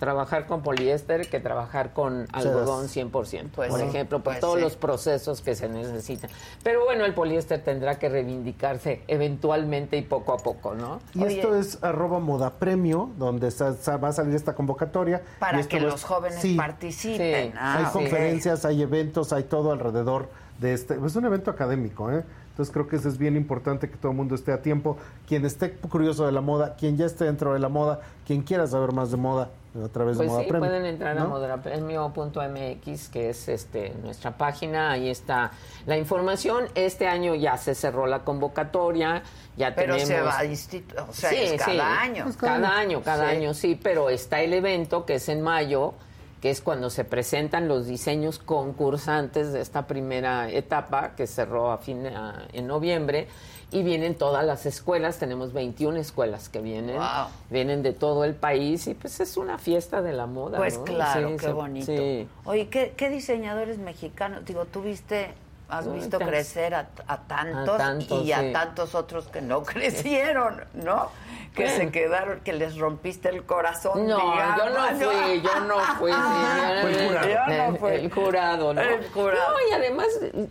trabajar 0.06 0.46
con 0.48 0.62
poliéster 0.62 1.28
que 1.28 1.38
trabajar 1.38 1.92
con 1.92 2.26
algodón 2.32 2.86
100%. 2.88 3.50
Pues 3.54 3.70
por 3.70 3.80
ejemplo, 3.80 4.18
por 4.18 4.32
pues 4.32 4.40
todos 4.40 4.56
sí. 4.56 4.60
los 4.62 4.74
procesos 4.74 5.40
que 5.42 5.54
se 5.54 5.68
necesitan. 5.68 6.28
Pero 6.64 6.82
bueno, 6.82 7.04
el 7.04 7.14
poliéster 7.14 7.62
tendrá 7.62 8.00
que 8.00 8.08
reivindicarse 8.08 9.04
eventualmente 9.06 9.96
y 9.96 10.02
poco 10.02 10.32
a 10.32 10.38
poco, 10.38 10.74
¿no? 10.74 10.98
Y 11.14 11.22
Oye. 11.22 11.34
esto 11.36 11.54
es 11.54 11.78
arroba 11.84 12.18
moda 12.18 12.50
premio, 12.50 13.10
donde 13.16 13.52
sa- 13.52 13.74
sa- 13.74 13.96
va 13.96 14.08
a 14.08 14.12
salir 14.12 14.34
esta 14.34 14.56
convocatoria. 14.56 15.22
Para 15.38 15.60
Y 15.60 15.66
que 15.66 15.78
los 15.78 16.02
jóvenes 16.02 16.40
Sí, 16.40 16.56
participen. 16.56 17.52
Sí. 17.52 17.56
Ah, 17.56 17.78
hay 17.78 17.92
conferencias, 17.92 18.64
hay 18.64 18.82
eventos, 18.82 19.32
hay 19.32 19.44
todo 19.44 19.70
alrededor 19.70 20.28
de 20.58 20.72
este. 20.74 20.98
Es 21.06 21.14
un 21.14 21.26
evento 21.26 21.48
académico, 21.52 22.10
¿eh? 22.10 22.24
Entonces 22.50 22.72
creo 22.72 22.88
que 22.88 22.96
eso 22.96 23.08
es 23.08 23.18
bien 23.18 23.36
importante 23.36 23.88
que 23.88 23.96
todo 23.96 24.10
el 24.10 24.18
mundo 24.18 24.34
esté 24.34 24.52
a 24.52 24.62
tiempo. 24.62 24.96
Quien 25.28 25.44
esté 25.46 25.74
curioso 25.74 26.26
de 26.26 26.32
la 26.32 26.40
moda, 26.40 26.74
quien 26.74 26.96
ya 26.96 27.06
esté 27.06 27.24
dentro 27.26 27.52
de 27.52 27.60
la 27.60 27.68
moda, 27.68 28.00
quien 28.26 28.42
quiera 28.42 28.66
saber 28.66 28.92
más 28.92 29.12
de 29.12 29.16
moda 29.16 29.50
a 29.74 29.88
través 29.88 30.16
Pues 30.18 30.28
de 30.28 30.34
Moda 30.34 30.44
sí, 30.44 30.52
pueden 30.52 30.84
entrar 30.84 31.16
a 31.16 31.20
¿no? 31.22 31.28
moderapremio.mx, 31.30 33.08
que 33.08 33.30
es 33.30 33.48
este 33.48 33.94
nuestra 34.02 34.32
página, 34.36 34.90
ahí 34.92 35.08
está 35.08 35.50
la 35.86 35.96
información. 35.96 36.66
Este 36.74 37.06
año 37.08 37.34
ya 37.34 37.56
se 37.56 37.74
cerró 37.74 38.06
la 38.06 38.20
convocatoria, 38.20 39.22
ya 39.56 39.74
Pero 39.74 39.96
tenemos... 39.96 40.08
se 40.08 40.20
va 40.20 40.38
a 40.38 40.44
institu- 40.44 41.08
o 41.08 41.12
sea, 41.12 41.30
Sí, 41.30 41.36
es 41.40 41.52
cada 41.62 41.72
sí. 41.72 41.80
año. 41.80 42.24
Pues 42.24 42.36
cada 42.36 42.76
año, 42.76 43.02
cada 43.02 43.30
Sí. 43.30 43.36
año, 43.36 43.54
sí, 43.54 43.80
pero 43.82 44.10
está 44.10 44.40
el 44.42 44.52
evento 44.52 45.06
que 45.06 45.14
es 45.14 45.28
en 45.28 45.40
mayo, 45.40 45.94
que 46.42 46.50
es 46.50 46.60
cuando 46.60 46.90
se 46.90 47.04
presentan 47.04 47.68
los 47.68 47.86
diseños 47.86 48.38
concursantes 48.40 49.52
de 49.52 49.60
esta 49.60 49.86
primera 49.86 50.50
etapa 50.50 51.14
que 51.16 51.26
cerró 51.26 51.70
a 51.70 51.78
fin 51.78 52.06
a- 52.08 52.46
en 52.52 52.66
noviembre 52.66 53.28
y 53.72 53.82
vienen 53.82 54.14
todas 54.14 54.44
las 54.44 54.66
escuelas, 54.66 55.18
tenemos 55.18 55.52
21 55.52 55.96
escuelas 55.98 56.48
que 56.50 56.60
vienen, 56.60 56.96
Wow. 56.96 57.26
vienen 57.50 57.82
de 57.82 57.92
todo 57.92 58.24
el 58.24 58.34
país 58.34 58.86
y 58.86 58.94
pues 58.94 59.18
es 59.20 59.36
una 59.36 59.58
fiesta 59.58 60.02
de 60.02 60.12
la 60.12 60.26
moda. 60.26 60.58
Pues 60.58 60.78
¿no? 60.78 60.84
claro, 60.84 61.30
Sí, 61.30 61.36
qué 61.38 61.52
bonito. 61.52 61.86
sí. 61.86 62.28
Oye, 62.44 62.68
¿qué, 62.68 62.92
qué 62.96 63.08
diseñadores 63.08 63.78
mexicanos? 63.78 64.44
Digo, 64.44 64.66
tú 64.66 64.82
viste, 64.82 65.32
has 65.72 65.92
visto 65.92 66.18
crecer 66.18 66.74
a, 66.74 66.86
a 67.06 67.16
tantos, 67.22 67.74
a 67.74 67.78
tantos, 67.78 68.24
y 68.24 68.32
a 68.32 68.52
tantos 68.52 68.94
otros 68.94 69.28
que 69.28 69.40
no 69.40 69.62
crecieron, 69.64 70.62
¿no? 70.74 71.10
Que 71.54 71.64
Bueno. 71.64 71.78
se 71.78 71.90
quedaron, 71.90 72.40
que 72.40 72.54
les 72.54 72.78
rompiste 72.78 73.28
el 73.28 73.44
corazón. 73.44 74.06
No, 74.06 74.16
digamos, 74.16 74.58
yo 74.58 74.70
no 74.70 75.10
fui, 75.10 75.42
yo 75.42 75.60
no 75.60 75.78
fui. 75.98 76.12
sí, 76.12 76.18
el 76.86 77.08
jurado. 77.08 77.28
Yo 77.28 77.70
no 77.70 77.76
fui. 77.76 77.90
El 77.90 78.10
jurado, 78.10 78.74
¿no? 78.74 78.80
El 78.80 79.10
jurado. 79.10 79.50
No, 79.52 79.56
y 79.68 79.72
además 79.74 80.06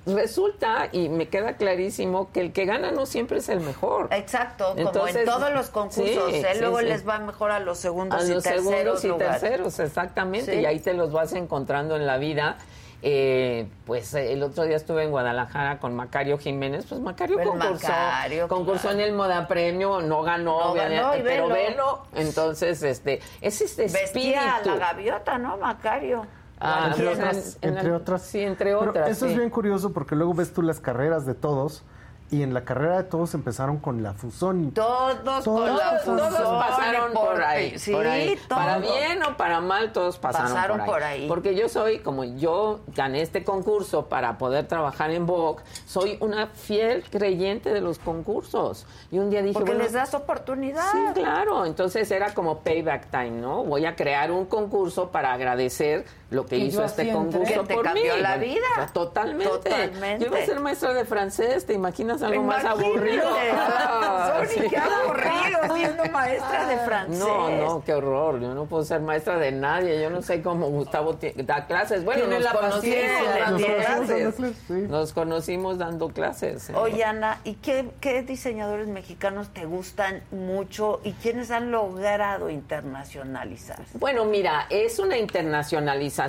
resulta, 0.05 0.89
y 0.91 1.09
me 1.09 1.27
queda 1.27 1.53
clarísimo, 1.53 2.31
que 2.31 2.41
el 2.41 2.53
que 2.53 2.65
gana 2.65 2.91
no 2.91 3.05
siempre 3.07 3.39
es 3.39 3.49
el 3.49 3.61
mejor. 3.61 4.09
Exacto, 4.11 4.69
como 4.75 4.87
Entonces, 4.87 5.15
en 5.17 5.25
todos 5.25 5.51
los 5.51 5.69
concursos, 5.69 6.29
sí, 6.31 6.35
¿eh? 6.35 6.47
sí, 6.53 6.59
luego 6.59 6.79
sí. 6.79 6.85
les 6.85 7.07
va 7.07 7.19
mejor 7.19 7.51
a 7.51 7.59
los 7.59 7.77
segundos 7.79 8.21
A 8.21 8.25
y 8.25 8.33
los 8.33 8.43
terceros 8.43 8.65
segundos 8.71 9.03
y 9.03 9.07
lugares. 9.07 9.41
terceros, 9.41 9.79
exactamente. 9.79 10.53
Sí. 10.53 10.59
Y 10.61 10.65
ahí 10.65 10.79
te 10.79 10.93
los 10.93 11.11
vas 11.11 11.33
encontrando 11.33 11.95
en 11.95 12.05
la 12.05 12.17
vida. 12.17 12.57
Eh, 13.03 13.67
pues 13.85 14.13
eh, 14.13 14.31
el 14.33 14.43
otro 14.43 14.63
día 14.63 14.75
estuve 14.75 15.03
en 15.03 15.09
Guadalajara 15.09 15.79
con 15.79 15.95
Macario 15.95 16.37
Jiménez, 16.37 16.85
pues 16.87 17.01
Macario 17.01 17.37
concursó, 17.41 17.87
Macario, 17.87 18.47
concursó 18.47 18.81
claro. 18.89 18.99
en 18.99 19.05
el 19.05 19.13
Moda 19.13 19.47
Premio, 19.47 20.01
no 20.01 20.21
ganó, 20.21 20.67
No 20.67 20.73
ganó, 20.75 21.11
pero 21.23 21.47
velo. 21.47 21.53
velo. 21.53 22.01
Entonces, 22.13 22.83
este, 22.83 23.19
es 23.41 23.59
este 23.61 23.85
espíritu. 23.85 24.13
Vestía 24.13 24.55
a 24.57 24.61
la 24.65 24.75
gaviota, 24.75 25.37
¿no, 25.39 25.57
Macario? 25.57 26.25
Ah, 26.59 26.89
entre 26.91 27.07
otras, 27.07 27.57
en- 27.61 27.69
en 27.71 27.77
entre 27.77 27.89
el- 27.89 27.95
otras. 27.95 28.21
Sí, 28.21 28.41
entre 28.41 28.65
Pero 28.75 28.89
otras. 28.91 29.09
eso 29.09 29.25
es 29.25 29.35
bien 29.35 29.49
curioso 29.49 29.91
porque 29.93 30.15
luego 30.15 30.35
ves 30.35 30.53
tú 30.53 30.61
las 30.61 30.79
carreras 30.79 31.25
de 31.25 31.33
todos 31.33 31.83
y 32.31 32.43
en 32.43 32.53
la 32.53 32.63
carrera 32.63 32.97
de 32.97 33.03
todos 33.03 33.33
empezaron 33.33 33.77
con 33.77 34.01
la 34.01 34.13
fusón. 34.13 34.71
Todos, 34.71 35.43
con 35.43 35.77
la 35.77 36.01
Todos, 36.03 36.29
todos 36.33 36.65
pasaron 36.65 37.11
por 37.13 37.43
ahí. 37.43 37.77
Sí, 37.77 37.91
por 37.91 38.07
ahí. 38.07 38.39
Para 38.47 38.79
bien 38.79 39.21
o 39.23 39.35
para 39.35 39.59
mal, 39.59 39.91
todos 39.91 40.17
pasaron, 40.17 40.53
Pasaron 40.53 40.77
por, 40.77 40.85
ahí. 40.85 40.89
por 40.89 41.03
ahí. 41.03 41.27
Porque 41.27 41.55
yo 41.55 41.67
soy, 41.67 41.99
como 41.99 42.23
yo 42.23 42.79
gané 42.95 43.21
este 43.21 43.43
concurso 43.43 44.07
para 44.07 44.37
poder 44.37 44.65
trabajar 44.67 45.11
en 45.11 45.25
Vogue, 45.25 45.61
soy 45.85 46.17
una 46.21 46.47
fiel 46.47 47.03
creyente 47.09 47.73
de 47.73 47.81
los 47.81 47.99
concursos. 47.99 48.85
Y 49.11 49.19
un 49.19 49.29
día 49.29 49.41
dije, 49.41 49.53
Porque 49.53 49.71
bueno, 49.71 49.83
les 49.83 49.93
das 49.93 50.13
oportunidad. 50.13 50.89
Sí, 50.89 50.99
claro. 51.13 51.65
Entonces 51.65 52.09
era 52.11 52.33
como 52.33 52.59
payback 52.59 53.11
time, 53.11 53.31
¿no? 53.31 53.65
Voy 53.65 53.85
a 53.85 53.97
crear 53.97 54.31
un 54.31 54.45
concurso 54.45 55.11
para 55.11 55.33
agradecer 55.33 56.05
lo 56.31 56.45
que, 56.45 56.57
Que 56.57 56.57
hizo 56.65 56.83
este 56.83 57.11
concurso 57.11 57.43
Que 57.61 57.67
te 57.67 57.73
por 57.75 57.83
cambió 57.83 58.15
mí. 58.15 58.21
la 58.21 58.37
vida. 58.37 58.55
o 58.71 58.75
sea, 58.77 58.87
totalmente. 58.87 59.45
Totalmente. 59.51 60.23
Yo 60.25 60.31
iba 60.31 60.39
a 60.41 60.45
ser 60.45 60.59
maestra 60.61 60.93
de 60.93 61.03
francés, 61.03 61.65
¿te 61.65 61.73
imaginas 61.73 62.21
algo 62.23 62.41
más 62.41 62.63
Imagínate, 62.63 62.85
aburrido? 62.87 63.23
a 63.35 64.39
la 64.39 64.45
Sony, 64.45 64.47
Sí. 64.61 64.69
qué 64.69 64.77
aburrido 64.77 65.75
siendo 65.75 66.05
maestra 66.05 66.67
de 66.67 66.77
francés. 66.77 67.19
No, 67.19 67.49
no, 67.49 67.83
qué 67.83 67.93
horror. 67.93 68.39
Yo 68.39 68.53
no 68.53 68.63
puedo 68.65 68.83
ser 68.85 69.01
maestra 69.01 69.37
de 69.37 69.51
nadie. 69.51 70.01
Yo 70.01 70.09
no 70.09 70.21
sé 70.21 70.41
cómo 70.41 70.67
Gustavo 70.69 71.17
da 71.35 71.67
clases. 71.67 72.05
Bueno, 72.05 72.27
nos 72.27 72.41
la 72.41 72.53
conocimos 72.53 72.95
clases. 72.95 73.39
dando 73.41 73.67
clases, 73.75 74.35
sí. 74.67 74.73
Nos 74.73 75.11
conocimos 75.13 75.77
dando 75.79 76.07
clases. 76.09 76.69
¿eh? 76.69 76.73
Oye, 76.77 77.03
Ana, 77.03 77.39
¿y 77.43 77.55
qué, 77.55 77.89
qué 77.99 78.21
diseñadores 78.21 78.87
mexicanos 78.87 79.49
te 79.49 79.65
gustan 79.65 80.23
mucho 80.31 81.01
y 81.03 81.11
quiénes 81.11 81.51
han 81.51 81.71
logrado 81.71 82.49
internacionalizar? 82.49 83.79
Bueno, 83.95 84.23
mira, 84.23 84.67
es 84.69 84.97
una 84.97 85.17
internacionalización 85.17 86.20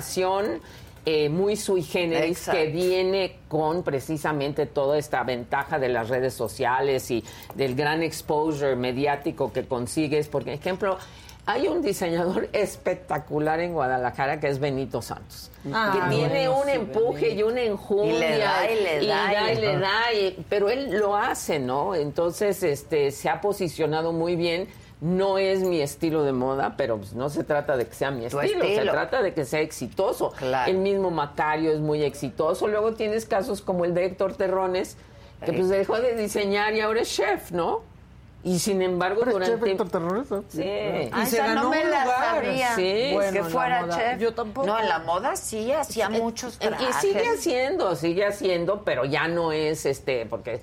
eh, 1.05 1.27
muy 1.27 1.57
sui 1.57 1.83
generis 1.83 2.37
Exacto. 2.37 2.59
que 2.61 2.67
viene 2.67 3.35
con 3.49 3.83
precisamente 3.83 4.65
toda 4.65 4.97
esta 4.97 5.23
ventaja 5.23 5.77
de 5.77 5.89
las 5.89 6.07
redes 6.09 6.33
sociales 6.33 7.11
y 7.11 7.23
del 7.55 7.75
gran 7.75 8.01
exposure 8.03 8.75
mediático 8.77 9.51
que 9.51 9.65
consigues. 9.65 10.29
Por 10.29 10.47
ejemplo, 10.47 10.97
hay 11.45 11.67
un 11.67 11.81
diseñador 11.81 12.47
espectacular 12.53 13.59
en 13.59 13.73
Guadalajara 13.73 14.39
que 14.39 14.47
es 14.47 14.59
Benito 14.59 15.01
Santos. 15.01 15.51
Ah, 15.73 15.91
que 16.09 16.15
tiene 16.15 16.47
bueno, 16.47 16.59
un 16.61 16.65
sí, 16.67 16.71
empuje 16.71 17.29
y 17.31 17.43
una 17.43 17.61
enjundia. 17.63 18.13
Y 18.15 18.19
le 18.19 18.37
da, 18.37 18.71
y 18.71 18.75
le 19.01 19.07
da, 19.07 19.51
y 19.51 19.57
y 19.57 19.61
le 19.61 19.77
da, 19.79 20.13
y- 20.13 20.45
pero 20.49 20.69
él 20.69 20.89
lo 20.97 21.17
hace, 21.17 21.59
¿no? 21.59 21.95
Entonces, 21.95 22.63
este, 22.63 23.11
se 23.11 23.27
ha 23.29 23.41
posicionado 23.41 24.13
muy 24.13 24.37
bien. 24.37 24.67
No 25.03 25.37
es 25.37 25.59
mi 25.59 25.81
estilo 25.81 26.23
de 26.23 26.31
moda, 26.31 26.75
pero 26.77 26.97
pues, 26.97 27.11
no 27.13 27.27
se 27.29 27.43
trata 27.43 27.75
de 27.75 27.85
que 27.87 27.93
sea 27.93 28.09
mi 28.09 28.23
estilo, 28.23 28.63
se 28.63 28.85
trata 28.85 29.21
de 29.21 29.33
que 29.33 29.43
sea 29.43 29.59
exitoso. 29.59 30.31
Claro. 30.37 30.71
El 30.71 30.77
mismo 30.77 31.11
Macario 31.11 31.73
es 31.73 31.79
muy 31.81 32.01
exitoso. 32.03 32.69
Luego 32.69 32.93
tienes 32.93 33.25
casos 33.25 33.61
como 33.61 33.83
el 33.83 33.93
de 33.93 34.05
Héctor 34.05 34.35
Terrones, 34.35 34.95
que 35.45 35.51
pues 35.51 35.67
dejó 35.67 35.99
de 35.99 36.15
diseñar 36.15 36.73
y 36.73 36.79
ahora 36.79 37.01
es 37.01 37.13
chef, 37.13 37.51
¿no? 37.51 37.81
Y 38.45 38.59
sin 38.59 38.81
embargo, 38.81 39.23
¿Eres 39.23 39.33
chef 39.35 39.45
durante... 39.59 39.71
Héctor 39.71 39.89
Terrones? 39.89 40.31
¿no? 40.31 40.43
Sí. 40.47 41.09
Ah, 41.11 41.25
se 41.25 41.35
esa 41.35 41.47
ganó 41.47 41.63
no 41.63 41.69
me 41.71 41.83
un 41.83 41.91
la 41.91 42.03
lugar. 42.05 42.35
sabía. 42.45 42.75
Sí. 42.75 43.09
Bueno, 43.13 43.31
que 43.33 43.43
fuera 43.43 43.81
moda. 43.81 43.97
chef. 43.97 44.19
Yo 44.21 44.33
tampoco. 44.33 44.67
No, 44.67 44.79
en 44.79 44.87
la 44.87 44.99
moda 44.99 45.35
sí, 45.35 45.69
hacía 45.73 46.07
muchos 46.09 46.55
Eh, 46.61 46.67
trajes. 46.69 46.87
Y 47.03 47.07
sigue 47.07 47.25
haciendo, 47.27 47.95
sigue 47.97 48.25
haciendo, 48.25 48.83
pero 48.83 49.03
ya 49.03 49.27
no 49.27 49.51
es 49.51 49.85
este, 49.85 50.25
porque 50.27 50.61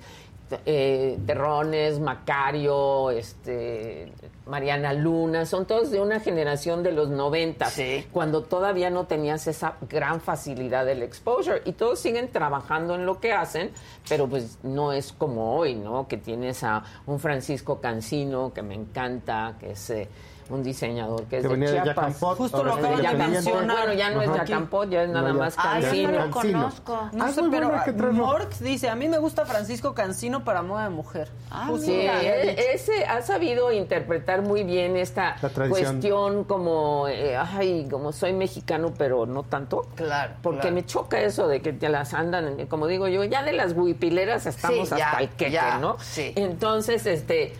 eh, 0.65 1.17
Terrones, 1.25 1.99
Macario, 1.99 3.11
este, 3.11 4.11
Mariana 4.45 4.93
Luna, 4.93 5.45
son 5.45 5.65
todos 5.65 5.91
de 5.91 5.99
una 6.01 6.19
generación 6.19 6.83
de 6.83 6.91
los 6.91 7.09
90, 7.09 7.65
Sí. 7.69 8.05
cuando 8.11 8.43
todavía 8.43 8.89
no 8.89 9.05
tenías 9.05 9.47
esa 9.47 9.75
gran 9.89 10.21
facilidad 10.21 10.85
del 10.85 11.03
exposure. 11.03 11.61
Y 11.65 11.73
todos 11.73 11.99
siguen 11.99 12.29
trabajando 12.31 12.95
en 12.95 13.05
lo 13.05 13.19
que 13.19 13.33
hacen, 13.33 13.71
pero 14.09 14.27
pues 14.27 14.57
no 14.63 14.91
es 14.93 15.13
como 15.13 15.55
hoy, 15.55 15.75
¿no? 15.75 16.07
Que 16.07 16.17
tienes 16.17 16.63
a 16.63 16.83
un 17.05 17.19
Francisco 17.19 17.79
Cancino, 17.81 18.51
que 18.53 18.61
me 18.61 18.75
encanta, 18.75 19.55
que 19.59 19.71
es... 19.71 19.89
eh, 19.89 20.07
un 20.53 20.63
diseñador 20.63 21.23
que 21.25 21.37
es 21.37 21.43
de 21.43 21.49
venía 21.49 21.69
de 21.69 21.73
Chiapas. 21.83 21.95
Yacampot, 21.95 22.37
Justo 22.37 22.63
lo 22.63 22.71
es 22.71 22.77
acaban 22.77 23.01
de 23.17 23.27
mencionar. 23.27 23.77
Bueno, 23.77 23.93
ya 23.93 24.09
no 24.11 24.21
es. 24.21 24.33
Yacampot, 24.33 24.89
ya 24.89 25.03
es 25.03 25.09
nada 25.09 25.29
No, 25.29 25.33
ya. 25.35 25.39
más 25.39 25.55
Ah, 25.57 25.79
yo 25.79 25.85
Cancino. 25.87 26.11
no 26.11 26.25
lo 26.25 26.31
Cancino. 26.31 26.59
conozco. 26.59 27.09
No 27.13 27.23
Ah, 27.25 27.31
sé, 27.31 27.41
muy 27.41 27.51
pero. 27.51 28.13
Morx 28.13 28.59
dice, 28.59 28.89
a 28.89 28.95
mí 28.95 29.07
me 29.07 29.17
gusta 29.17 29.45
Francisco 29.45 29.93
Cancino 29.93 30.43
para 30.43 30.61
moda 30.61 30.83
de 30.85 30.89
mujer. 30.89 31.29
Ah, 31.49 31.65
Justo 31.67 31.85
Sí, 31.87 32.03
lo 32.05 32.11
ese 32.13 33.05
ha 33.05 33.21
sabido 33.21 33.71
interpretar 33.71 34.41
muy 34.41 34.63
bien 34.63 34.95
esta 34.97 35.35
cuestión 35.69 36.43
como, 36.43 37.07
eh, 37.07 37.35
ay, 37.37 37.87
como 37.89 38.11
soy 38.11 38.33
mexicano, 38.33 38.93
pero 38.97 39.25
no 39.25 39.43
tanto. 39.43 39.87
Claro, 39.95 40.33
Porque 40.41 40.61
claro. 40.61 40.75
me 40.75 40.85
choca 40.85 41.19
eso 41.21 41.47
de 41.47 41.61
que 41.61 41.73
te 41.73 41.89
las 41.89 42.13
andan, 42.13 42.67
como 42.67 42.87
digo 42.87 43.07
yo, 43.07 43.23
ya 43.23 43.43
de 43.43 43.53
las 43.53 43.73
huipileras 43.73 44.45
estamos 44.45 44.89
Sí, 44.89 44.95
ya, 44.97 45.07
hasta 45.09 45.21
el 45.21 45.29
queque, 45.29 45.51
ya, 45.51 45.77
¿no? 45.77 45.97
sí. 45.99 46.33
Entonces, 46.35 47.05
este... 47.05 47.53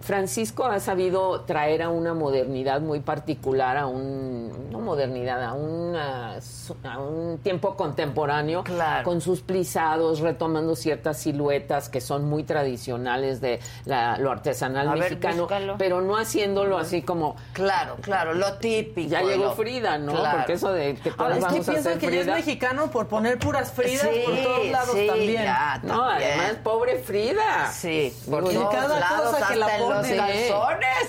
Francisco 0.00 0.64
ha 0.64 0.80
sabido 0.80 1.42
traer 1.42 1.82
a 1.82 1.88
una 1.90 2.14
modernidad 2.14 2.80
muy 2.80 3.00
particular, 3.00 3.76
a 3.76 3.86
un, 3.86 4.70
no 4.70 4.78
modernidad, 4.80 5.42
a, 5.44 5.52
una- 5.54 6.38
a 6.84 6.98
un 6.98 7.38
tiempo 7.38 7.74
contemporáneo, 7.76 8.62
Claro. 8.64 9.04
con 9.04 9.20
sus 9.20 9.40
plisados, 9.40 10.20
retomando 10.20 10.76
ciertas 10.76 11.18
siluetas 11.18 11.88
que 11.88 12.00
son 12.00 12.24
muy 12.24 12.44
tradicionales 12.44 13.40
de 13.40 13.60
la- 13.84 14.16
lo 14.18 14.30
artesanal 14.30 14.88
A 14.88 14.94
mexicano, 14.96 15.46
pero 15.78 16.00
no 16.00 16.16
haciéndolo 16.16 16.78
así 16.78 17.02
como... 17.02 17.36
Claro, 17.52 17.96
claro, 18.00 18.34
lo 18.34 18.54
típico. 18.58 19.08
Ya 19.10 19.22
llegó 19.22 19.44
lo- 19.46 19.52
Frida, 19.54 19.98
¿no? 19.98 20.12
Claro. 20.12 20.38
Porque 20.38 20.52
eso 20.54 20.72
de 20.72 20.94
que 20.94 21.10
todas 21.10 21.20
Ahora, 21.20 21.34
es 21.34 21.38
que 21.44 21.50
vamos 21.50 21.68
a 21.68 21.72
piensan 21.72 21.98
que 21.98 22.06
ya 22.06 22.12
es 22.18 22.22
Frida... 22.22 22.34
mexicano 22.36 22.90
por 22.90 23.08
poner 23.08 23.38
puras 23.38 23.72
Fridas 23.72 24.08
Sí, 24.12 24.20
por 24.24 24.36
todos 24.42 24.66
lados 24.68 24.94
sí, 24.94 25.06
también. 25.06 25.42
ya, 25.42 25.80
No, 25.82 26.06
también. 26.08 26.30
además, 26.32 26.56
pobre 26.62 26.98
Frida. 26.98 27.70
Sí, 27.72 28.12
por 28.30 28.48
Digo, 28.48 28.62
todos 28.62 28.74
cada 28.74 29.00
lados, 29.00 29.34
cosa 29.34 29.48
que 29.48 29.56
la 29.56 29.66
los. 29.88 30.06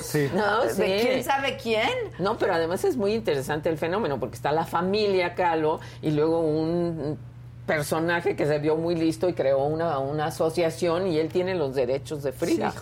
Sí. 0.01 0.30
No, 0.34 0.64
¿De 0.64 0.73
sí. 0.73 1.07
quién 1.07 1.23
sabe 1.23 1.57
quién? 1.61 1.89
No, 2.19 2.38
pero 2.38 2.53
además 2.53 2.84
es 2.84 2.95
muy 2.97 3.14
interesante 3.14 3.69
el 3.69 3.77
fenómeno 3.77 4.19
porque 4.19 4.35
está 4.35 4.51
la 4.51 4.65
familia 4.65 5.35
Calo 5.35 5.80
y 6.01 6.11
luego 6.11 6.39
un 6.41 7.18
personaje 7.65 8.35
que 8.35 8.45
se 8.47 8.57
vio 8.60 8.76
muy 8.76 8.95
listo 8.95 9.30
y 9.30 9.34
creó 9.34 9.64
una, 9.65 9.99
una 9.99 10.26
asociación 10.26 11.07
y 11.07 11.19
él 11.19 11.30
tiene 11.30 11.53
los 11.56 11.76
derechos 11.76 12.23
de 12.23 12.31
Frida. 12.31 12.73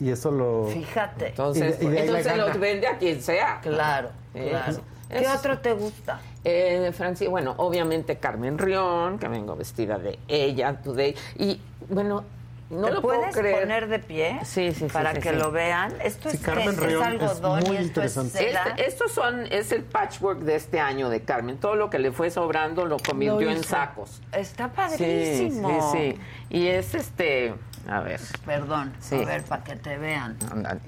Y 0.00 0.10
eso 0.10 0.30
lo... 0.30 0.66
Fíjate. 0.72 1.28
Entonces, 1.28 1.76
Y 1.80 1.86
de- 1.86 1.94
y 1.96 1.98
entonces 1.98 2.36
los 2.36 2.58
vende 2.58 2.86
a 2.86 2.96
quien 2.98 3.20
sea. 3.22 3.60
Claro, 3.60 4.08
Eh, 4.34 4.48
claro. 4.50 4.78
¿Qué 5.10 5.28
otro 5.28 5.58
te 5.58 5.74
gusta? 5.74 6.18
Eh, 6.42 6.90
Franci, 6.94 7.26
bueno, 7.26 7.52
obviamente 7.58 8.16
Carmen 8.16 8.56
Rión, 8.56 9.18
que 9.18 9.28
vengo 9.28 9.54
vestida 9.54 9.98
de 9.98 10.18
ella 10.26 10.80
today. 10.82 11.14
Y 11.38 11.60
bueno, 11.90 12.24
no 12.72 12.88
¿Te 12.88 12.94
lo 12.94 13.02
puedo 13.02 13.20
puedes 13.20 13.36
creer. 13.36 13.60
poner 13.60 13.88
de 13.88 13.98
pie? 13.98 14.38
Sí, 14.44 14.72
sí, 14.72 14.80
sí, 14.80 14.86
Para 14.86 15.14
sí, 15.14 15.20
que 15.20 15.30
sí. 15.30 15.36
lo 15.36 15.52
vean. 15.52 15.94
Esto 16.02 16.30
Sí, 16.30 16.36
es, 16.38 16.42
Carmen 16.42 16.68
es, 16.70 16.74
es 16.74 16.80
Rión 16.80 17.02
es 17.02 17.22
algodón 17.22 17.60
muy 17.66 17.76
y 17.76 17.78
esto 17.78 18.02
es 18.02 18.16
interesante. 18.16 18.38
seda. 18.38 18.62
Este- 18.70 18.86
estos 18.88 19.12
son, 19.12 19.46
es 19.52 19.72
el 19.72 19.82
patchwork 19.84 20.40
de 20.40 20.56
este 20.56 20.80
año 20.80 21.08
de 21.10 21.22
Carmen. 21.22 21.58
Todo 21.58 21.74
lo 21.76 21.90
que 21.90 21.98
le 21.98 22.12
fue 22.12 22.30
sobrando 22.30 22.84
lo 22.86 22.96
convirtió 22.98 23.40
en 23.50 23.58
hizo. 23.58 23.68
sacos. 23.68 24.20
Está 24.32 24.72
padrísimo. 24.72 25.92
sí, 25.92 26.14
sí. 26.14 26.20
Y 26.50 26.66
es 26.68 26.94
este, 26.94 27.54
a 27.88 28.00
ver, 28.00 28.20
Perdón, 28.44 28.92
Sí. 29.00 29.16
a 29.16 29.24
ver, 29.24 29.42
para 29.44 29.62
que 29.64 29.76
te 29.76 29.96
vean. 29.98 30.36
ándale. 30.50 30.80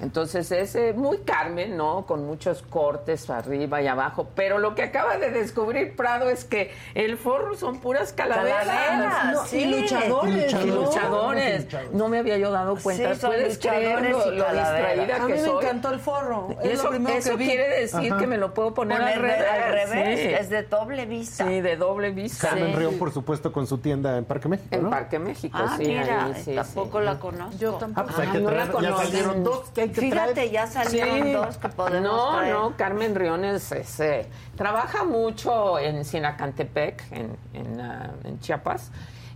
Entonces 0.00 0.50
es 0.52 0.74
eh, 0.74 0.92
muy 0.94 1.18
Carmen, 1.18 1.76
¿no? 1.76 2.06
Con 2.06 2.26
muchos 2.26 2.62
cortes 2.62 3.28
arriba 3.30 3.82
y 3.82 3.86
abajo. 3.86 4.28
Pero 4.34 4.58
lo 4.58 4.74
que 4.74 4.82
acaba 4.82 5.16
de 5.18 5.30
descubrir 5.30 5.94
Prado 5.96 6.30
es 6.30 6.44
que 6.44 6.72
el 6.94 7.16
forro 7.18 7.54
son 7.56 7.80
puras 7.80 8.12
calaveras. 8.12 8.66
Calaveras, 8.66 9.32
No, 9.34 9.44
sí. 9.46 9.58
Y 9.58 9.80
luchadores. 9.82 10.52
Y 10.52 10.66
¿no? 10.66 10.74
luchadores. 10.76 11.66
No 11.92 12.08
me 12.08 12.18
había 12.18 12.38
yo 12.38 12.50
dado 12.50 12.76
cuenta. 12.76 13.14
Sí, 13.14 13.26
¿Puedes 13.26 13.58
creer 13.58 14.02
lo, 14.10 14.30
lo 14.30 14.44
distraída 14.52 15.16
A 15.16 15.26
que 15.26 15.34
mí 15.34 15.40
me 15.40 15.48
encantó 15.48 15.90
el 15.92 16.00
forro. 16.00 16.48
Es 16.62 16.72
eso 16.72 16.84
lo 16.84 16.90
primero 16.90 17.16
eso 17.18 17.30
que 17.32 17.36
vi. 17.36 17.46
quiere 17.46 17.80
decir 17.80 18.14
que 18.16 18.26
me 18.26 18.36
lo 18.38 18.54
puedo 18.54 18.74
poner 18.74 18.98
Poner 18.98 19.14
al 19.14 19.20
revés. 19.22 19.46
al 19.50 19.72
revés, 19.72 20.20
Sí. 20.20 20.26
es 20.40 20.50
de 20.50 20.62
doble 20.64 21.06
vista. 21.06 21.46
Sí, 21.46 21.60
de 21.60 21.76
doble 21.76 22.10
vista. 22.10 22.48
Carmen 22.48 22.70
Sí. 22.72 22.76
Rión, 22.76 22.94
por 22.98 23.12
supuesto, 23.12 23.52
con 23.52 23.66
su 23.66 23.78
tienda 23.78 24.16
en 24.16 24.24
Parque 24.24 24.48
México, 24.48 24.68
En. 24.74 24.90
Parque 24.90 25.18
México, 25.18 25.58
Ah, 25.60 25.74
sí. 25.76 25.84
mira, 25.86 26.24
ahí, 26.26 26.42
sí, 26.42 26.54
tampoco 26.54 26.98
sí. 27.00 27.04
la 27.04 27.18
conozco. 27.18 27.58
Yo 27.58 27.76
Ah, 27.76 27.78
tampoco. 27.80 28.06
pues 28.08 28.18
hay 28.20 28.26
Ah, 28.28 28.32
que 28.32 28.38
no 28.40 28.50
la 28.50 28.56
traer, 28.56 28.66
ya 28.66 28.72
conocen. 28.90 29.06
salieron 29.06 29.44
dos 29.44 29.70
que 29.92 30.00
Fíjate, 30.00 30.32
traer. 30.34 30.50
ya 30.50 30.66
salieron 30.66 31.22
Sí. 31.22 31.32
dos 31.32 31.58
que 31.58 31.68
podemos 31.68 32.02
No, 32.10 32.36
traer. 32.38 32.54
no, 32.54 32.76
Carmen 32.76 33.14
Riones 33.14 33.72
es, 33.72 34.00
eh, 34.00 34.26
trabaja 34.56 35.04
mucho 35.04 35.78
en 35.78 36.04
Sinacantepec, 36.04 37.02
en, 37.12 37.36
en, 37.54 37.80
ah, 37.80 38.10
en 38.24 38.38
Chiapas. 38.40 38.90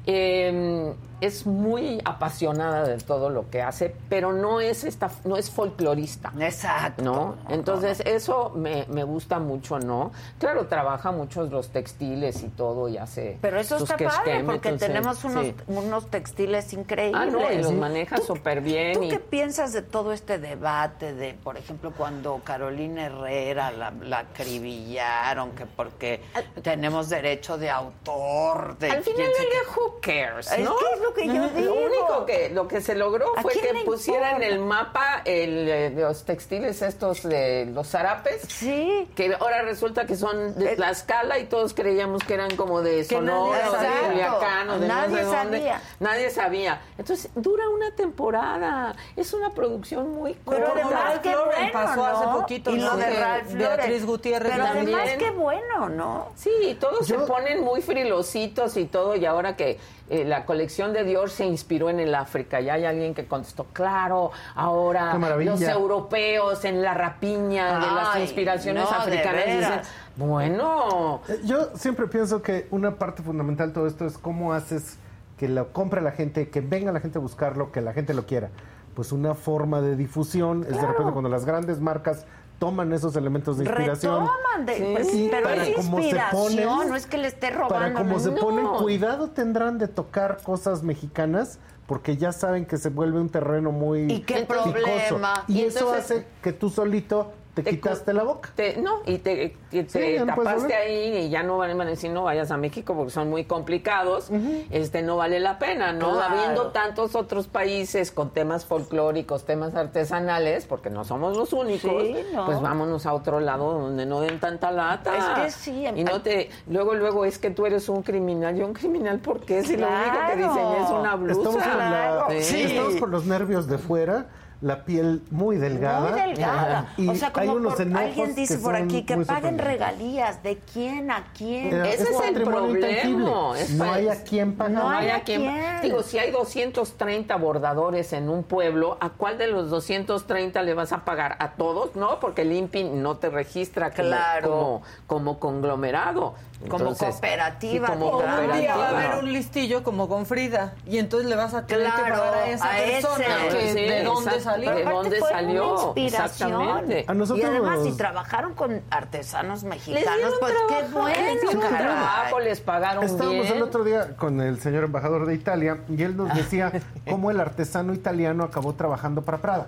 Eh, 0.07 0.95
es 1.25 1.47
muy 1.47 2.01
apasionada 2.05 2.85
de 2.85 2.99
todo 2.99 3.31
lo 3.31 3.49
que 3.51 3.63
hace, 3.63 3.95
pero 4.09 4.33
no 4.33 4.61
es 4.61 4.85
esta, 4.85 5.11
no 5.25 5.37
es 5.37 5.51
folclorista. 5.51 6.33
Exacto. 6.39 7.03
¿no? 7.03 7.37
Entonces, 7.49 8.01
eso 8.05 8.51
me, 8.55 8.85
me 8.89 9.05
gusta 9.05 9.39
mucho, 9.39 9.79
¿no? 9.79 10.13
Claro, 10.39 10.67
trabaja 10.67 11.13
muchos 11.13 11.51
los 11.51 11.69
textiles 11.71 12.43
y 12.43 12.49
todo 12.49 12.89
y 12.89 12.99
hace. 12.99 13.39
Pero 13.41 13.59
eso 13.59 13.77
está 13.79 13.97
padre 13.97 14.07
quesquem, 14.07 14.47
porque 14.47 14.69
entonces, 14.69 14.89
tenemos 14.89 15.25
unos, 15.25 15.47
sí. 15.47 15.55
unos 15.69 16.11
textiles 16.11 16.73
increíbles. 16.73 17.21
Ah, 17.23 17.27
no, 17.27 17.51
y 17.51 17.57
los 17.63 17.73
maneja 17.73 18.17
¿Tú- 18.17 18.23
súper 18.25 18.61
bien. 18.61 18.95
¿Tú 18.95 19.03
y- 19.05 19.09
qué 19.09 19.19
piensas 19.21 19.73
de 19.73 19.83
todo 19.83 20.13
este 20.13 20.39
debate 20.39 21.15
de, 21.15 21.35
por 21.35 21.57
ejemplo, 21.57 21.93
cuando 21.97 22.41
Carolina 22.45 23.07
Herrera 23.07 23.71
la, 23.71 23.91
la 23.91 24.19
acribillaron, 24.21 25.53
que 25.53 25.67
porque 25.67 26.21
tenemos 26.63 27.09
derecho 27.09 27.57
de 27.59 27.71
autor? 27.71 28.77
De 28.79 28.91
Al 28.91 29.03
final 29.03 29.17
del 29.17 29.33
día, 29.33 29.61
who 29.77 29.99
cares, 30.01 30.51
Es 30.53 30.65
¿no? 30.65 30.77
que 30.77 30.85
es 30.95 31.01
lo 31.01 31.14
que 31.15 31.27
yo 31.27 31.49
digo. 31.51 31.75
Lo 31.75 31.87
único 31.87 32.27
que, 32.27 32.51
lo 32.51 32.69
que 32.69 32.81
se 32.81 32.95
logró 32.95 33.37
¿A 33.39 33.43
fue 33.43 33.53
que 33.53 33.73
le 33.73 33.85
pusiera 33.85 34.33
en 34.37 34.43
el 34.43 34.59
mapa 34.59 35.23
el, 35.25 35.69
eh, 35.69 35.91
los 35.91 36.25
textiles 36.25 36.83
estos 36.83 37.23
de 37.23 37.67
los 37.67 37.89
zarapes. 37.89 38.43
Sí. 38.49 39.09
Que 39.17 39.35
ahora 39.39 39.63
resulta 39.63 40.05
que 40.07 40.17
son 40.17 40.59
de 40.59 40.77
Tlaxcala 40.77 41.39
y 41.39 41.45
todos 41.47 41.73
creíamos 41.75 42.23
que 42.25 42.35
eran 42.35 42.55
como 42.57 42.83
de 42.83 42.99
Que 42.99 43.05
Sonora 43.05 43.71
o 43.71 43.77
de. 43.79 43.89
Culiacán 44.09 44.71
o 44.71 44.79
de 44.79 44.89
no 44.89 44.95
Nadie 44.95 45.17
sé 45.19 45.23
dónde. 45.25 45.59
sabía. 45.59 45.83
Nadie 46.01 46.31
sabía. 46.31 46.83
Entonces, 46.99 47.31
dura 47.35 47.69
una 47.69 47.95
temporada. 47.95 48.95
Es 49.17 49.33
una 49.33 49.51
producción 49.51 50.11
muy 50.13 50.35
Pero 50.49 50.67
corta. 50.67 50.83
además 50.85 51.19
qué 51.23 51.35
bueno, 51.37 51.73
pasó 51.73 51.97
¿no? 51.97 52.05
hace 52.07 52.27
poquito, 52.41 52.71
y 52.71 52.79
¿no? 52.79 52.87
lo 52.91 52.97
de 52.97 53.05
Que 53.07 53.21
Ralph 53.21 53.53
Beatriz. 53.53 54.05
Gutiérrez 54.05 54.53
Pero 54.53 54.65
también. 54.65 54.99
además 54.99 55.17
qué 55.19 55.31
bueno, 55.31 55.89
¿no? 55.89 56.29
Sí, 56.37 56.77
todos 56.81 57.07
se 57.07 57.15
ponen 57.21 57.63
muy 57.63 57.81
frilositos 57.83 58.77
y 58.77 58.87
todo, 58.87 59.17
y 59.17 59.25
ahora 59.27 59.57
que 59.57 59.79
eh, 60.11 60.25
la 60.25 60.45
colección 60.45 60.93
de 60.93 61.03
Dior 61.05 61.31
se 61.31 61.47
inspiró 61.47 61.89
en 61.89 61.99
el 61.99 62.15
África, 62.15 62.61
ya 62.61 62.75
hay 62.75 62.85
alguien 62.85 63.15
que 63.15 63.27
contestó, 63.27 63.65
claro, 63.73 64.33
ahora 64.55 65.17
los 65.39 65.63
europeos 65.63 66.65
en 66.67 66.83
la 66.83 66.93
rapiña 66.93 67.81
de 67.81 67.87
las 67.87 68.17
inspiraciones 68.19 68.85
no, 68.85 68.91
africanas 68.91 69.47
dicen, 69.47 69.81
bueno, 70.17 71.21
Eh, 71.29 71.41
Yo 71.45 71.71
siempre 71.75 72.07
pienso 72.07 72.43
que 72.43 72.69
una 72.71 72.97
parte 72.97 73.23
fundamental 73.23 73.69
de 73.69 73.75
todo 73.75 73.87
esto 73.87 74.05
es 74.05 74.19
cómo 74.19 74.53
haces 74.53 74.99
que 75.39 75.49
lo 75.49 75.73
compre 75.73 76.01
la 76.01 76.13
gente, 76.13 76.49
que 76.51 76.61
venga 76.61 76.93
la 76.93 77.01
gente 77.01 77.19
a 77.19 77.21
buscarlo, 77.21 77.73
que 77.73 77.81
la 77.81 77.93
gente 77.93 78.15
lo 78.15 78.27
quiera. 78.27 78.51
Pues 78.95 79.11
una 79.11 79.35
forma 79.35 79.81
de 79.81 79.97
difusión 79.97 80.65
es 80.69 80.81
de 80.81 80.87
repente 80.87 81.13
cuando 81.13 81.29
las 81.29 81.45
grandes 81.45 81.81
marcas 81.81 82.27
toman 82.65 82.93
esos 82.93 83.15
elementos 83.17 83.59
de 83.59 83.65
inspiración. 83.65 84.21
Retoman, 84.21 84.67
de- 84.67 84.93
pues, 84.95 85.09
pero 85.31 85.43
para 85.49 85.67
es 85.67 85.77
como 85.77 85.97
se 85.99 86.03
inspiración, 86.05 86.43
ponen- 86.79 86.89
no 86.89 86.97
es 86.97 87.07
que 87.07 87.19
le 87.19 87.29
esté 87.29 87.51
robando. 87.51 87.75
Para 87.75 87.93
como 87.95 88.13
no. 88.15 88.19
se 88.21 88.31
ponen, 88.33 88.67
cuidado 88.67 89.31
tendrán 89.31 89.79
de 89.79 89.89
tocar 89.89 90.39
cosas 90.43 90.83
mexicanas 90.83 91.59
porque 91.87 92.17
ya 92.17 92.33
saben 92.33 92.65
que 92.65 92.79
se 92.79 92.89
vuelve 92.89 93.21
un 93.21 93.29
terreno 93.29 93.71
muy 93.71 94.11
¿Y 94.11 94.21
qué 94.21 94.41
picoso. 94.43 94.73
problema? 94.73 95.45
Y, 95.49 95.59
Y 95.59 95.63
eso 95.65 95.93
hace 95.93 96.27
que 96.43 96.53
tú 96.53 96.71
solito 96.71 97.33
te, 97.55 97.63
Te 97.63 97.71
quitaste 97.71 98.13
la 98.13 98.25
boca. 98.25 98.51
te- 98.55 98.77
no, 98.79 99.01
y 99.07 99.19
te, 99.19 99.57
te- 99.71 99.89
Sí, 99.89 100.17
tapaste 100.27 100.75
ahí 100.75 101.17
y 101.27 101.31
ya 101.31 101.43
no 101.43 101.57
van 101.59 101.81
a 101.81 101.85
decir 101.85 102.11
no 102.11 102.25
vayas 102.25 102.51
a 102.51 102.57
México 102.57 102.95
porque 102.95 103.11
son 103.13 103.31
muy 103.31 103.45
complicados, 103.45 104.31
este 104.71 105.03
no 105.03 105.17
vale 105.17 105.39
la 105.41 105.59
pena, 105.59 105.93
¿no? 105.93 106.13
Claro. 106.15 106.35
Habiendo 106.35 106.69
tantos 106.73 107.15
otros 107.15 107.47
países 107.47 108.11
con 108.11 108.31
temas 108.31 108.65
folclóricos, 108.65 109.45
temas 109.45 109.75
artesanales, 109.75 110.67
porque 110.67 110.91
no 110.91 111.05
somos 111.05 111.37
los 111.37 111.53
únicos, 111.53 112.03
Sí, 112.03 112.17
no. 112.33 112.47
pues 112.47 112.61
vámonos 112.61 113.07
a 113.07 113.15
otro 113.15 113.39
lado 113.41 113.73
donde 113.79 114.05
no 114.07 114.21
den 114.21 114.41
tanta 114.41 114.71
lata. 114.71 115.17
Es 115.17 115.25
que 115.27 115.51
sí, 115.51 115.87
em- 115.87 115.97
Y 115.99 116.05
no 116.05 116.21
te, 116.23 116.51
luego, 116.69 116.95
luego 116.95 117.25
es 117.25 117.39
que 117.39 117.51
tú 117.51 117.67
eres 117.67 117.89
un 117.89 118.03
criminal. 118.03 118.57
Yo 118.57 118.67
un 118.67 118.73
criminal, 118.75 119.19
¿por 119.21 119.41
qué? 119.41 119.63
Si 119.63 119.77
lo 119.77 119.87
único 119.87 120.19
que 120.31 120.37
diseñé 120.37 120.83
es 120.85 120.91
una 120.91 121.15
blusa. 121.17 121.41
Estamos 121.41 121.67
la- 121.67 122.27
Sí. 122.41 122.63
estamos 122.63 122.97
con 122.97 123.11
los 123.11 123.27
nervios 123.27 123.67
de 123.67 123.79
fuera, 123.79 124.27
la 124.61 124.85
piel 124.85 125.23
muy 125.31 125.57
delgada. 125.57 126.11
Muy 126.11 126.21
delgada. 126.21 126.93
Y 126.97 127.09
o 127.09 127.15
sea, 127.15 127.33
hay 127.35 127.47
como 127.47 127.59
unos 127.59 127.75
por- 127.75 127.83
enojos 127.83 128.07
alguien 128.07 128.35
dice 128.35 128.59
por 128.59 128.77
aquí 128.77 129.03
que 129.05 129.17
paguen 129.19 129.59
regalías. 129.59 130.43
¿De 130.43 130.59
quién 130.73 131.11
a 131.11 131.25
quién? 131.37 131.73
Eh, 131.85 131.91
Ese 131.95 132.05
es, 132.05 132.21
el 132.29 132.43
problema. 132.43 133.59
Es 133.59 133.71
no 133.71 133.93
hay 133.93 134.09
a 134.09 134.23
quién 134.25 134.55
pagar. 134.55 134.73
No 134.73 134.89
hay 134.89 135.11
a 135.11 135.23
quien- 135.23 135.43
quién. 135.43 135.81
Digo, 135.83 136.03
si 136.03 136.19
hay 136.19 136.31
230 136.31 137.37
bordadores 137.37 138.13
en 138.13 138.29
un 138.29 138.43
pueblo, 138.45 138.97
¿a 139.01 139.11
cuál 139.11 139.39
de 139.39 139.49
los 139.49 139.71
230 139.71 140.63
le 140.63 140.75
vas 140.75 140.93
a 140.93 141.05
pagar? 141.05 141.37
¿A 141.41 141.53
todos? 141.53 141.95
No, 141.97 142.21
porque 142.21 142.43
el 142.43 142.53
INPI 142.53 142.85
no 142.85 143.17
te 143.19 143.29
registra 143.31 143.91
Claro. 143.91 144.49
como, 144.51 144.83
como 145.07 145.39
conglomerado. 145.39 146.35
Como 146.69 146.91
Entonces, 146.91 147.09
cooperativa, 147.11 147.87
sí, 147.89 147.93
como 147.93 148.07
O 148.07 148.19
un 148.19 148.53
día 148.59 148.77
va 148.77 148.87
a 148.87 148.91
haber 148.91 149.25
un 149.25 149.33
listillo 149.33 149.83
como 149.85 150.09
con 150.09 150.25
Frida 150.25 150.73
y 150.87 150.99
entonces 150.99 151.29
le 151.29 151.37
vas 151.37 151.53
a 151.55 151.67
tener 151.67 151.87
que 151.93 152.03
pagar 152.03 152.35
a 152.35 152.47
esa 152.49 152.65
a 152.73 152.77
persona 152.77 153.25
ese. 153.49 153.57
que 153.59 153.73
Sí, 153.73 153.81
de 153.81 154.03
dónde 154.05 154.41
salió. 154.41 154.71
¿De 154.71 154.77
Pero 154.85 154.97
dónde 154.97 155.19
fue 155.19 155.29
salió? 155.31 155.73
Una 155.75 155.83
inspiración. 155.83 156.51
Exactamente. 156.53 157.05
A 157.07 157.15
nosotros- 157.15 157.45
Y 157.45 157.49
además, 157.51 157.81
si 157.83 157.93
trabajaron 157.97 158.55
con 158.55 158.81
artesanos 158.91 159.65
mexicanos, 159.65 160.35
pues 160.41 160.55
qué 160.69 160.85
bueno. 160.93 161.09
les 161.43 161.59
trabajo, 161.69 162.41
les 162.41 162.61
pagaron 162.61 163.05
Estábamos 163.05 163.43
bien. 163.43 163.57
el 163.57 163.63
otro 163.63 163.85
día 163.85 164.17
con 164.17 164.41
el 164.41 164.61
señor 164.61 164.85
embajador 164.85 165.27
de 165.27 165.35
Italia 165.35 165.79
y 165.89 166.03
él 166.03 166.17
nos 166.17 166.35
decía 166.35 166.73
cómo 167.11 167.31
el 167.31 167.41
artesano 167.41 167.93
italiano 167.95 168.45
acabó 168.45 168.73
trabajando 168.75 169.23
para 169.23 169.39
Prada 169.39 169.67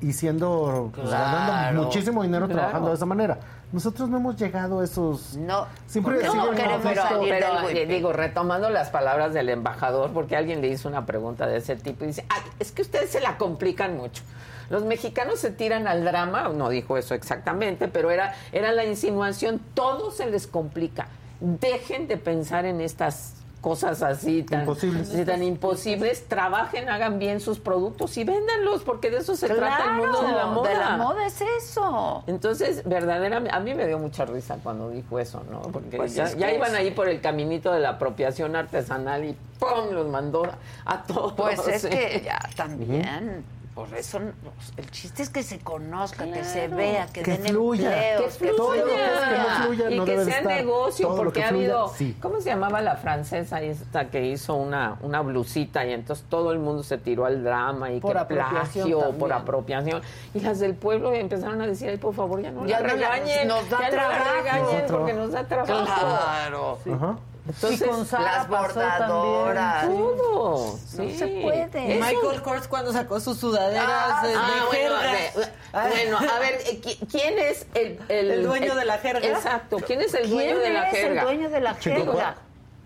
y 0.00 0.14
siendo 0.14 0.90
pues, 0.94 1.08
Claro. 1.08 1.36
ganando 1.36 1.82
muchísimo 1.84 2.22
dinero 2.22 2.46
Claro. 2.46 2.58
trabajando 2.60 2.88
de 2.88 2.94
esa 2.94 3.06
manera. 3.06 3.38
Nosotros 3.72 4.10
no 4.10 4.18
hemos 4.18 4.36
llegado 4.36 4.80
a 4.80 4.84
esos 4.84 5.36
No, 5.36 5.66
Siempre 5.86 6.22
no 6.22 6.50
queremos 6.50 6.80
pero, 6.82 7.02
salir 7.02 7.30
pero, 7.30 7.66
del 7.66 7.76
eh, 7.76 7.86
digo, 7.86 8.12
retomando 8.12 8.68
las 8.68 8.90
palabras 8.90 9.32
del 9.32 9.48
embajador, 9.48 10.12
porque 10.12 10.36
alguien 10.36 10.60
le 10.60 10.68
hizo 10.68 10.88
una 10.88 11.06
pregunta 11.06 11.46
de 11.46 11.56
ese 11.56 11.76
tipo 11.76 12.04
y 12.04 12.08
dice, 12.08 12.26
"Ay, 12.28 12.42
es 12.58 12.70
que 12.70 12.82
ustedes 12.82 13.10
se 13.10 13.20
la 13.20 13.38
complican 13.38 13.96
mucho. 13.96 14.22
Los 14.68 14.84
mexicanos 14.84 15.38
se 15.40 15.50
tiran 15.50 15.86
al 15.86 16.04
drama, 16.04 16.48
no 16.48 16.68
dijo 16.68 16.96
eso 16.96 17.14
exactamente, 17.14 17.88
pero 17.88 18.10
era, 18.10 18.34
era 18.52 18.72
la 18.72 18.84
insinuación, 18.84 19.60
todo 19.74 20.10
se 20.10 20.26
les 20.26 20.46
complica. 20.46 21.08
Dejen 21.40 22.08
de 22.08 22.16
pensar 22.16 22.64
en 22.66 22.80
estas 22.80 23.41
cosas 23.62 24.02
así 24.02 24.42
tan 24.42 24.60
Imposibles. 24.62 25.08
sí, 25.08 25.24
tan 25.24 25.42
imposibles, 25.42 26.28
trabajen, 26.28 26.90
hagan 26.90 27.18
bien 27.18 27.40
sus 27.40 27.60
productos 27.60 28.14
y 28.18 28.24
véndanlos, 28.24 28.82
porque 28.82 29.08
de 29.08 29.18
eso 29.18 29.36
se 29.36 29.48
trata 29.48 29.84
el 29.84 29.92
mundo 29.92 30.20
de 30.20 30.32
la 30.32 30.46
moda. 30.46 30.68
De 30.68 30.76
la 30.76 30.96
moda 30.96 31.26
es 31.26 31.40
eso. 31.40 32.24
Entonces, 32.26 32.82
verdaderamente, 32.84 33.56
a 33.56 33.60
mí 33.60 33.72
me 33.72 33.86
dio 33.86 33.98
mucha 33.98 34.24
risa 34.26 34.58
cuando 34.62 34.90
dijo 34.90 35.18
eso, 35.18 35.42
¿no? 35.50 35.62
Porque 35.62 35.96
Pues 35.96 36.14
ya, 36.14 36.24
es 36.24 36.36
ya 36.36 36.48
que 36.48 36.56
iban 36.56 36.74
ahí 36.74 36.90
por 36.90 37.08
el 37.08 37.20
caminito 37.20 37.72
de 37.72 37.80
la 37.80 37.90
apropiación 37.90 38.56
artesanal 38.56 39.24
y 39.24 39.36
¡pum! 39.60 39.92
los 39.92 40.08
mandó 40.08 40.42
a 40.84 41.02
todos. 41.04 41.32
Pues 41.34 41.66
es 41.68 41.84
¿eh? 41.84 41.88
que 41.88 42.22
ya 42.24 42.40
también. 42.56 43.44
Por 43.74 43.88
eso 43.94 44.20
no- 44.20 44.32
el 44.76 44.90
chiste 44.90 45.22
es 45.22 45.30
que 45.30 45.42
se 45.42 45.58
conozca, 45.58 46.24
que 46.30 46.44
se 46.44 46.68
vea, 46.68 47.06
que, 47.06 47.22
Que 47.22 47.38
den 47.38 47.52
fluya. 47.54 48.12
empleos, 48.12 48.36
que 48.36 48.48
Todo 48.48 48.74
lo 48.76 48.84
que 48.84 48.90
fluya. 48.90 49.14
es 49.14 49.20
que 49.22 49.38
no 49.38 49.64
fluya 49.64 49.90
y 49.90 49.96
no 49.98 50.04
que 50.04 50.10
debe 50.10 50.24
sea 50.26 50.38
estar. 50.40 50.56
negocio, 50.56 51.06
Todo 51.08 51.16
porque 51.16 51.40
que 51.40 51.44
ha 51.46 51.48
habido, 51.48 51.88
sí. 51.88 52.14
¿cómo 52.20 52.38
se 52.42 52.50
llamaba 52.50 52.82
la 52.82 52.96
francesa 52.96 53.62
esta 53.62 54.10
que 54.10 54.26
hizo 54.26 54.56
una, 54.56 54.98
una 55.00 55.22
blusita 55.22 55.86
y 55.86 55.92
entonces 55.94 56.26
todo 56.28 56.52
el 56.52 56.58
mundo 56.58 56.82
se 56.82 56.98
tiró 56.98 57.24
al 57.24 57.42
drama 57.42 57.90
y 57.90 58.00
Por 58.00 58.12
que 58.18 58.34
plagio, 58.34 58.98
también. 58.98 59.18
por 59.18 59.32
apropiación? 59.32 60.02
Y 60.34 60.40
las 60.40 60.60
del 60.60 60.74
pueblo 60.74 61.10
empezaron 61.14 61.62
a 61.62 61.66
decir, 61.66 61.88
ay, 61.88 61.96
por 61.96 62.12
favor, 62.14 62.42
ya 62.42 62.50
no 62.50 62.66
Ya 62.66 62.78
la 62.80 62.88
regañen, 62.88 63.48
nos 63.48 63.70
da 63.70 63.78
ya 63.80 63.88
no 63.90 63.96
la 63.96 64.02
trabajo. 64.08 64.30
regañen 64.34 64.84
porque 64.90 65.12
nos 65.14 65.32
da 65.32 65.44
trabajo. 65.44 65.84
Claro. 65.86 66.78
Ajá. 66.94 67.16
Entonces, 67.48 67.80
y 67.80 67.84
con 67.90 68.06
Sara 68.06 68.38
las 68.38 68.48
bordadoras. 68.48 69.86
todo. 69.86 70.66
No 70.72 70.78
sí. 70.86 71.18
se 71.18 71.26
puede. 71.26 71.64
Eso- 71.96 72.04
Michael 72.04 72.42
Kors 72.42 72.68
cuando 72.68 72.92
sacó 72.92 73.18
sus 73.20 73.38
sudaderas 73.38 73.84
Ah, 73.88 74.20
de, 74.22 74.28
de 74.28 74.34
Ah, 74.36 74.64
bueno, 74.68 74.96
jerga. 74.96 75.12
de- 75.12 75.52
Ay. 75.72 75.90
bueno, 75.92 76.18
a 76.32 76.38
ver, 76.38 76.60
¿qui- 76.80 76.98
¿quién 77.10 77.38
es 77.38 77.66
el, 77.74 77.98
¿El 78.08 78.44
dueño 78.44 78.74
de 78.76 78.84
la 78.84 78.98
jerga? 78.98 79.26
Exacto, 79.26 79.78
¿quién 79.84 80.00
es 80.02 80.14
el 80.14 80.22
¿Quién 80.22 80.34
dueño 80.34 80.58
de 80.58 80.70
la 80.70 80.88
es 80.88 80.96
jerga? 80.96 81.20
el 81.22 81.26
dueño 81.26 81.50
de 81.50 81.60
la 81.60 81.78
Chico 81.78 81.96
jerga? 81.96 82.36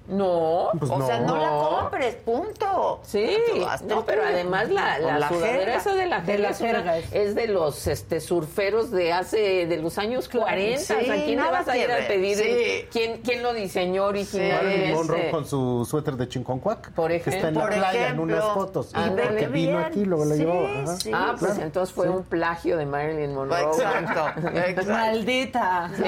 No, 0.09 0.71
Pues 0.79 0.91
o 0.91 1.05
sea, 1.07 1.21
no, 1.21 1.37
la 1.37 1.49
compres, 1.81 2.15
punto. 2.17 3.01
Sí, 3.03 3.37
hazte 3.69 3.87
no, 3.87 4.05
pero 4.05 4.23
además 4.25 4.71
la, 4.71 4.99
la, 4.99 5.29
sudadera 5.29 5.59
jerga. 5.59 5.77
esa 5.77 5.95
de 5.95 6.07
la 6.07 6.21
De 6.21 6.39
la 6.39 6.51
es, 6.51 6.61
una- 6.61 6.99
es. 6.99 7.35
de 7.35 7.47
los 7.49 7.87
este 7.87 8.21
surferos 8.21 8.91
de 8.91 9.13
hace 9.13 9.67
de 9.67 9.77
los 9.79 9.99
años 9.99 10.29
40. 10.29 10.79
Sí, 10.81 10.93
o 10.93 11.05
sea, 11.05 11.15
¿quién 11.25 11.43
le 11.43 11.51
vas 11.51 11.67
a 11.69 11.77
ir 11.77 11.91
a 11.91 12.07
pedir? 12.07 12.41
el- 12.41 12.47
Sí. 12.47 12.87
¿quién, 12.93 13.21
¿Quién 13.23 13.43
lo 13.43 13.53
diseñó 13.53 14.05
original? 14.07 14.65
Marilyn 14.65 14.95
Monroe 14.95 15.19
Este? 15.19 15.31
con 15.31 15.47
su 15.47 15.85
suéter 15.89 16.15
de 16.15 16.29
Chinconcuac. 16.29 16.93
Por 16.93 17.09
que 17.11 17.17
está 17.17 17.31
en 17.31 17.37
ejemplo. 17.39 17.61
la 17.63 17.67
Por 17.67 17.75
playa 17.77 17.99
en 17.99 18.05
ejemplo. 18.05 18.23
unas 18.23 18.45
fotos. 18.55 18.93
Y 18.95 19.11
ve 19.11 19.37
que 19.39 19.47
vino 19.49 19.79
aquí, 19.79 20.05
luego 20.05 20.25
la 20.25 20.35
Sí, 20.35 20.41
llevó. 20.41 20.97
Sí. 20.99 21.11
Ah, 21.13 21.35
pues 21.39 21.51
Claro, 21.53 21.67
entonces 21.67 21.95
fue 21.95 22.07
sí. 22.07 22.13
un 22.13 22.23
plagio 22.25 22.77
de 22.77 22.87
Marilyn 22.87 23.35
Monroe. 23.35 23.61
Exacto, 23.63 24.41
exacto. 24.57 24.91
Maldita. 24.93 25.91
Sí, 25.97 26.03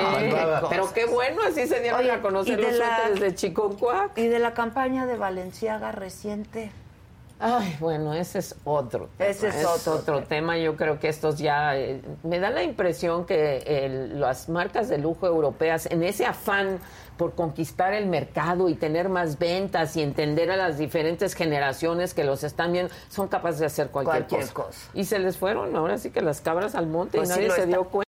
pero 0.71 0.93
qué 0.93 1.07
bueno, 1.07 1.43
así 1.49 1.67
se 1.67 1.81
dieron 1.81 2.01
Oye, 2.01 2.11
a 2.13 2.21
conocer 2.21 2.61
los 2.61 2.73
la- 2.75 2.97
suéteres 3.07 3.21
de 3.21 3.35
Y 4.17 4.27
de 4.29 4.39
la 4.39 4.55
campaña 4.55 5.07
de 5.07 5.17
Valenciaga 5.17 5.93
reciente. 5.93 6.71
Ay, 7.41 7.77
bueno, 7.79 8.15
ese 8.15 8.41
es 8.41 8.57
otro 8.65 9.09
tema. 9.17 9.31
Ese 9.31 9.49
es 9.49 9.65
otro 9.65 10.25
tema. 10.25 10.59
Yo 10.59 10.75
creo 10.75 10.99
que 10.99 11.09
estos 11.09 11.39
ya... 11.39 11.77
eh, 11.77 12.03
me 12.25 12.41
da 12.41 12.51
la 12.51 12.65
impresión 12.65 13.27
que 13.27 13.59
el- 13.59 14.19
las 14.21 14.49
marcas 14.49 14.89
de 14.89 14.99
lujo 14.99 15.25
europeas, 15.29 15.87
en 15.87 16.03
ese 16.03 16.27
afán 16.27 16.81
por 17.17 17.37
conquistar 17.37 17.93
el 17.95 18.07
mercado 18.07 18.69
y 18.69 18.75
tener 18.75 19.09
más 19.09 19.39
ventas 19.39 19.97
y 19.97 20.03
entender 20.03 20.51
a 20.51 20.57
las 20.57 20.79
diferentes 20.79 21.35
generaciones 21.35 22.13
que 22.13 22.25
los 22.25 22.43
están 22.43 22.73
viendo, 22.73 22.93
son 23.09 23.29
capaces 23.29 23.61
de 23.61 23.67
hacer 23.67 23.91
cualquier, 23.91 24.27
Cualquier 24.27 24.41
cosa. 24.53 24.55
cosa. 24.55 24.91
Y 24.95 25.05
se 25.05 25.21
les 25.21 25.37
fueron 25.37 25.77
ahora 25.77 25.99
sí 25.99 26.11
que 26.11 26.23
las 26.23 26.41
cabras 26.41 26.75
al 26.75 26.89
monte 26.89 27.19
Pues 27.19 27.31
y 27.31 27.33
sí 27.35 27.39
nadie 27.39 27.51
se 27.53 27.61
está- 27.61 27.67
dio 27.71 27.85
cuenta. 27.85 28.08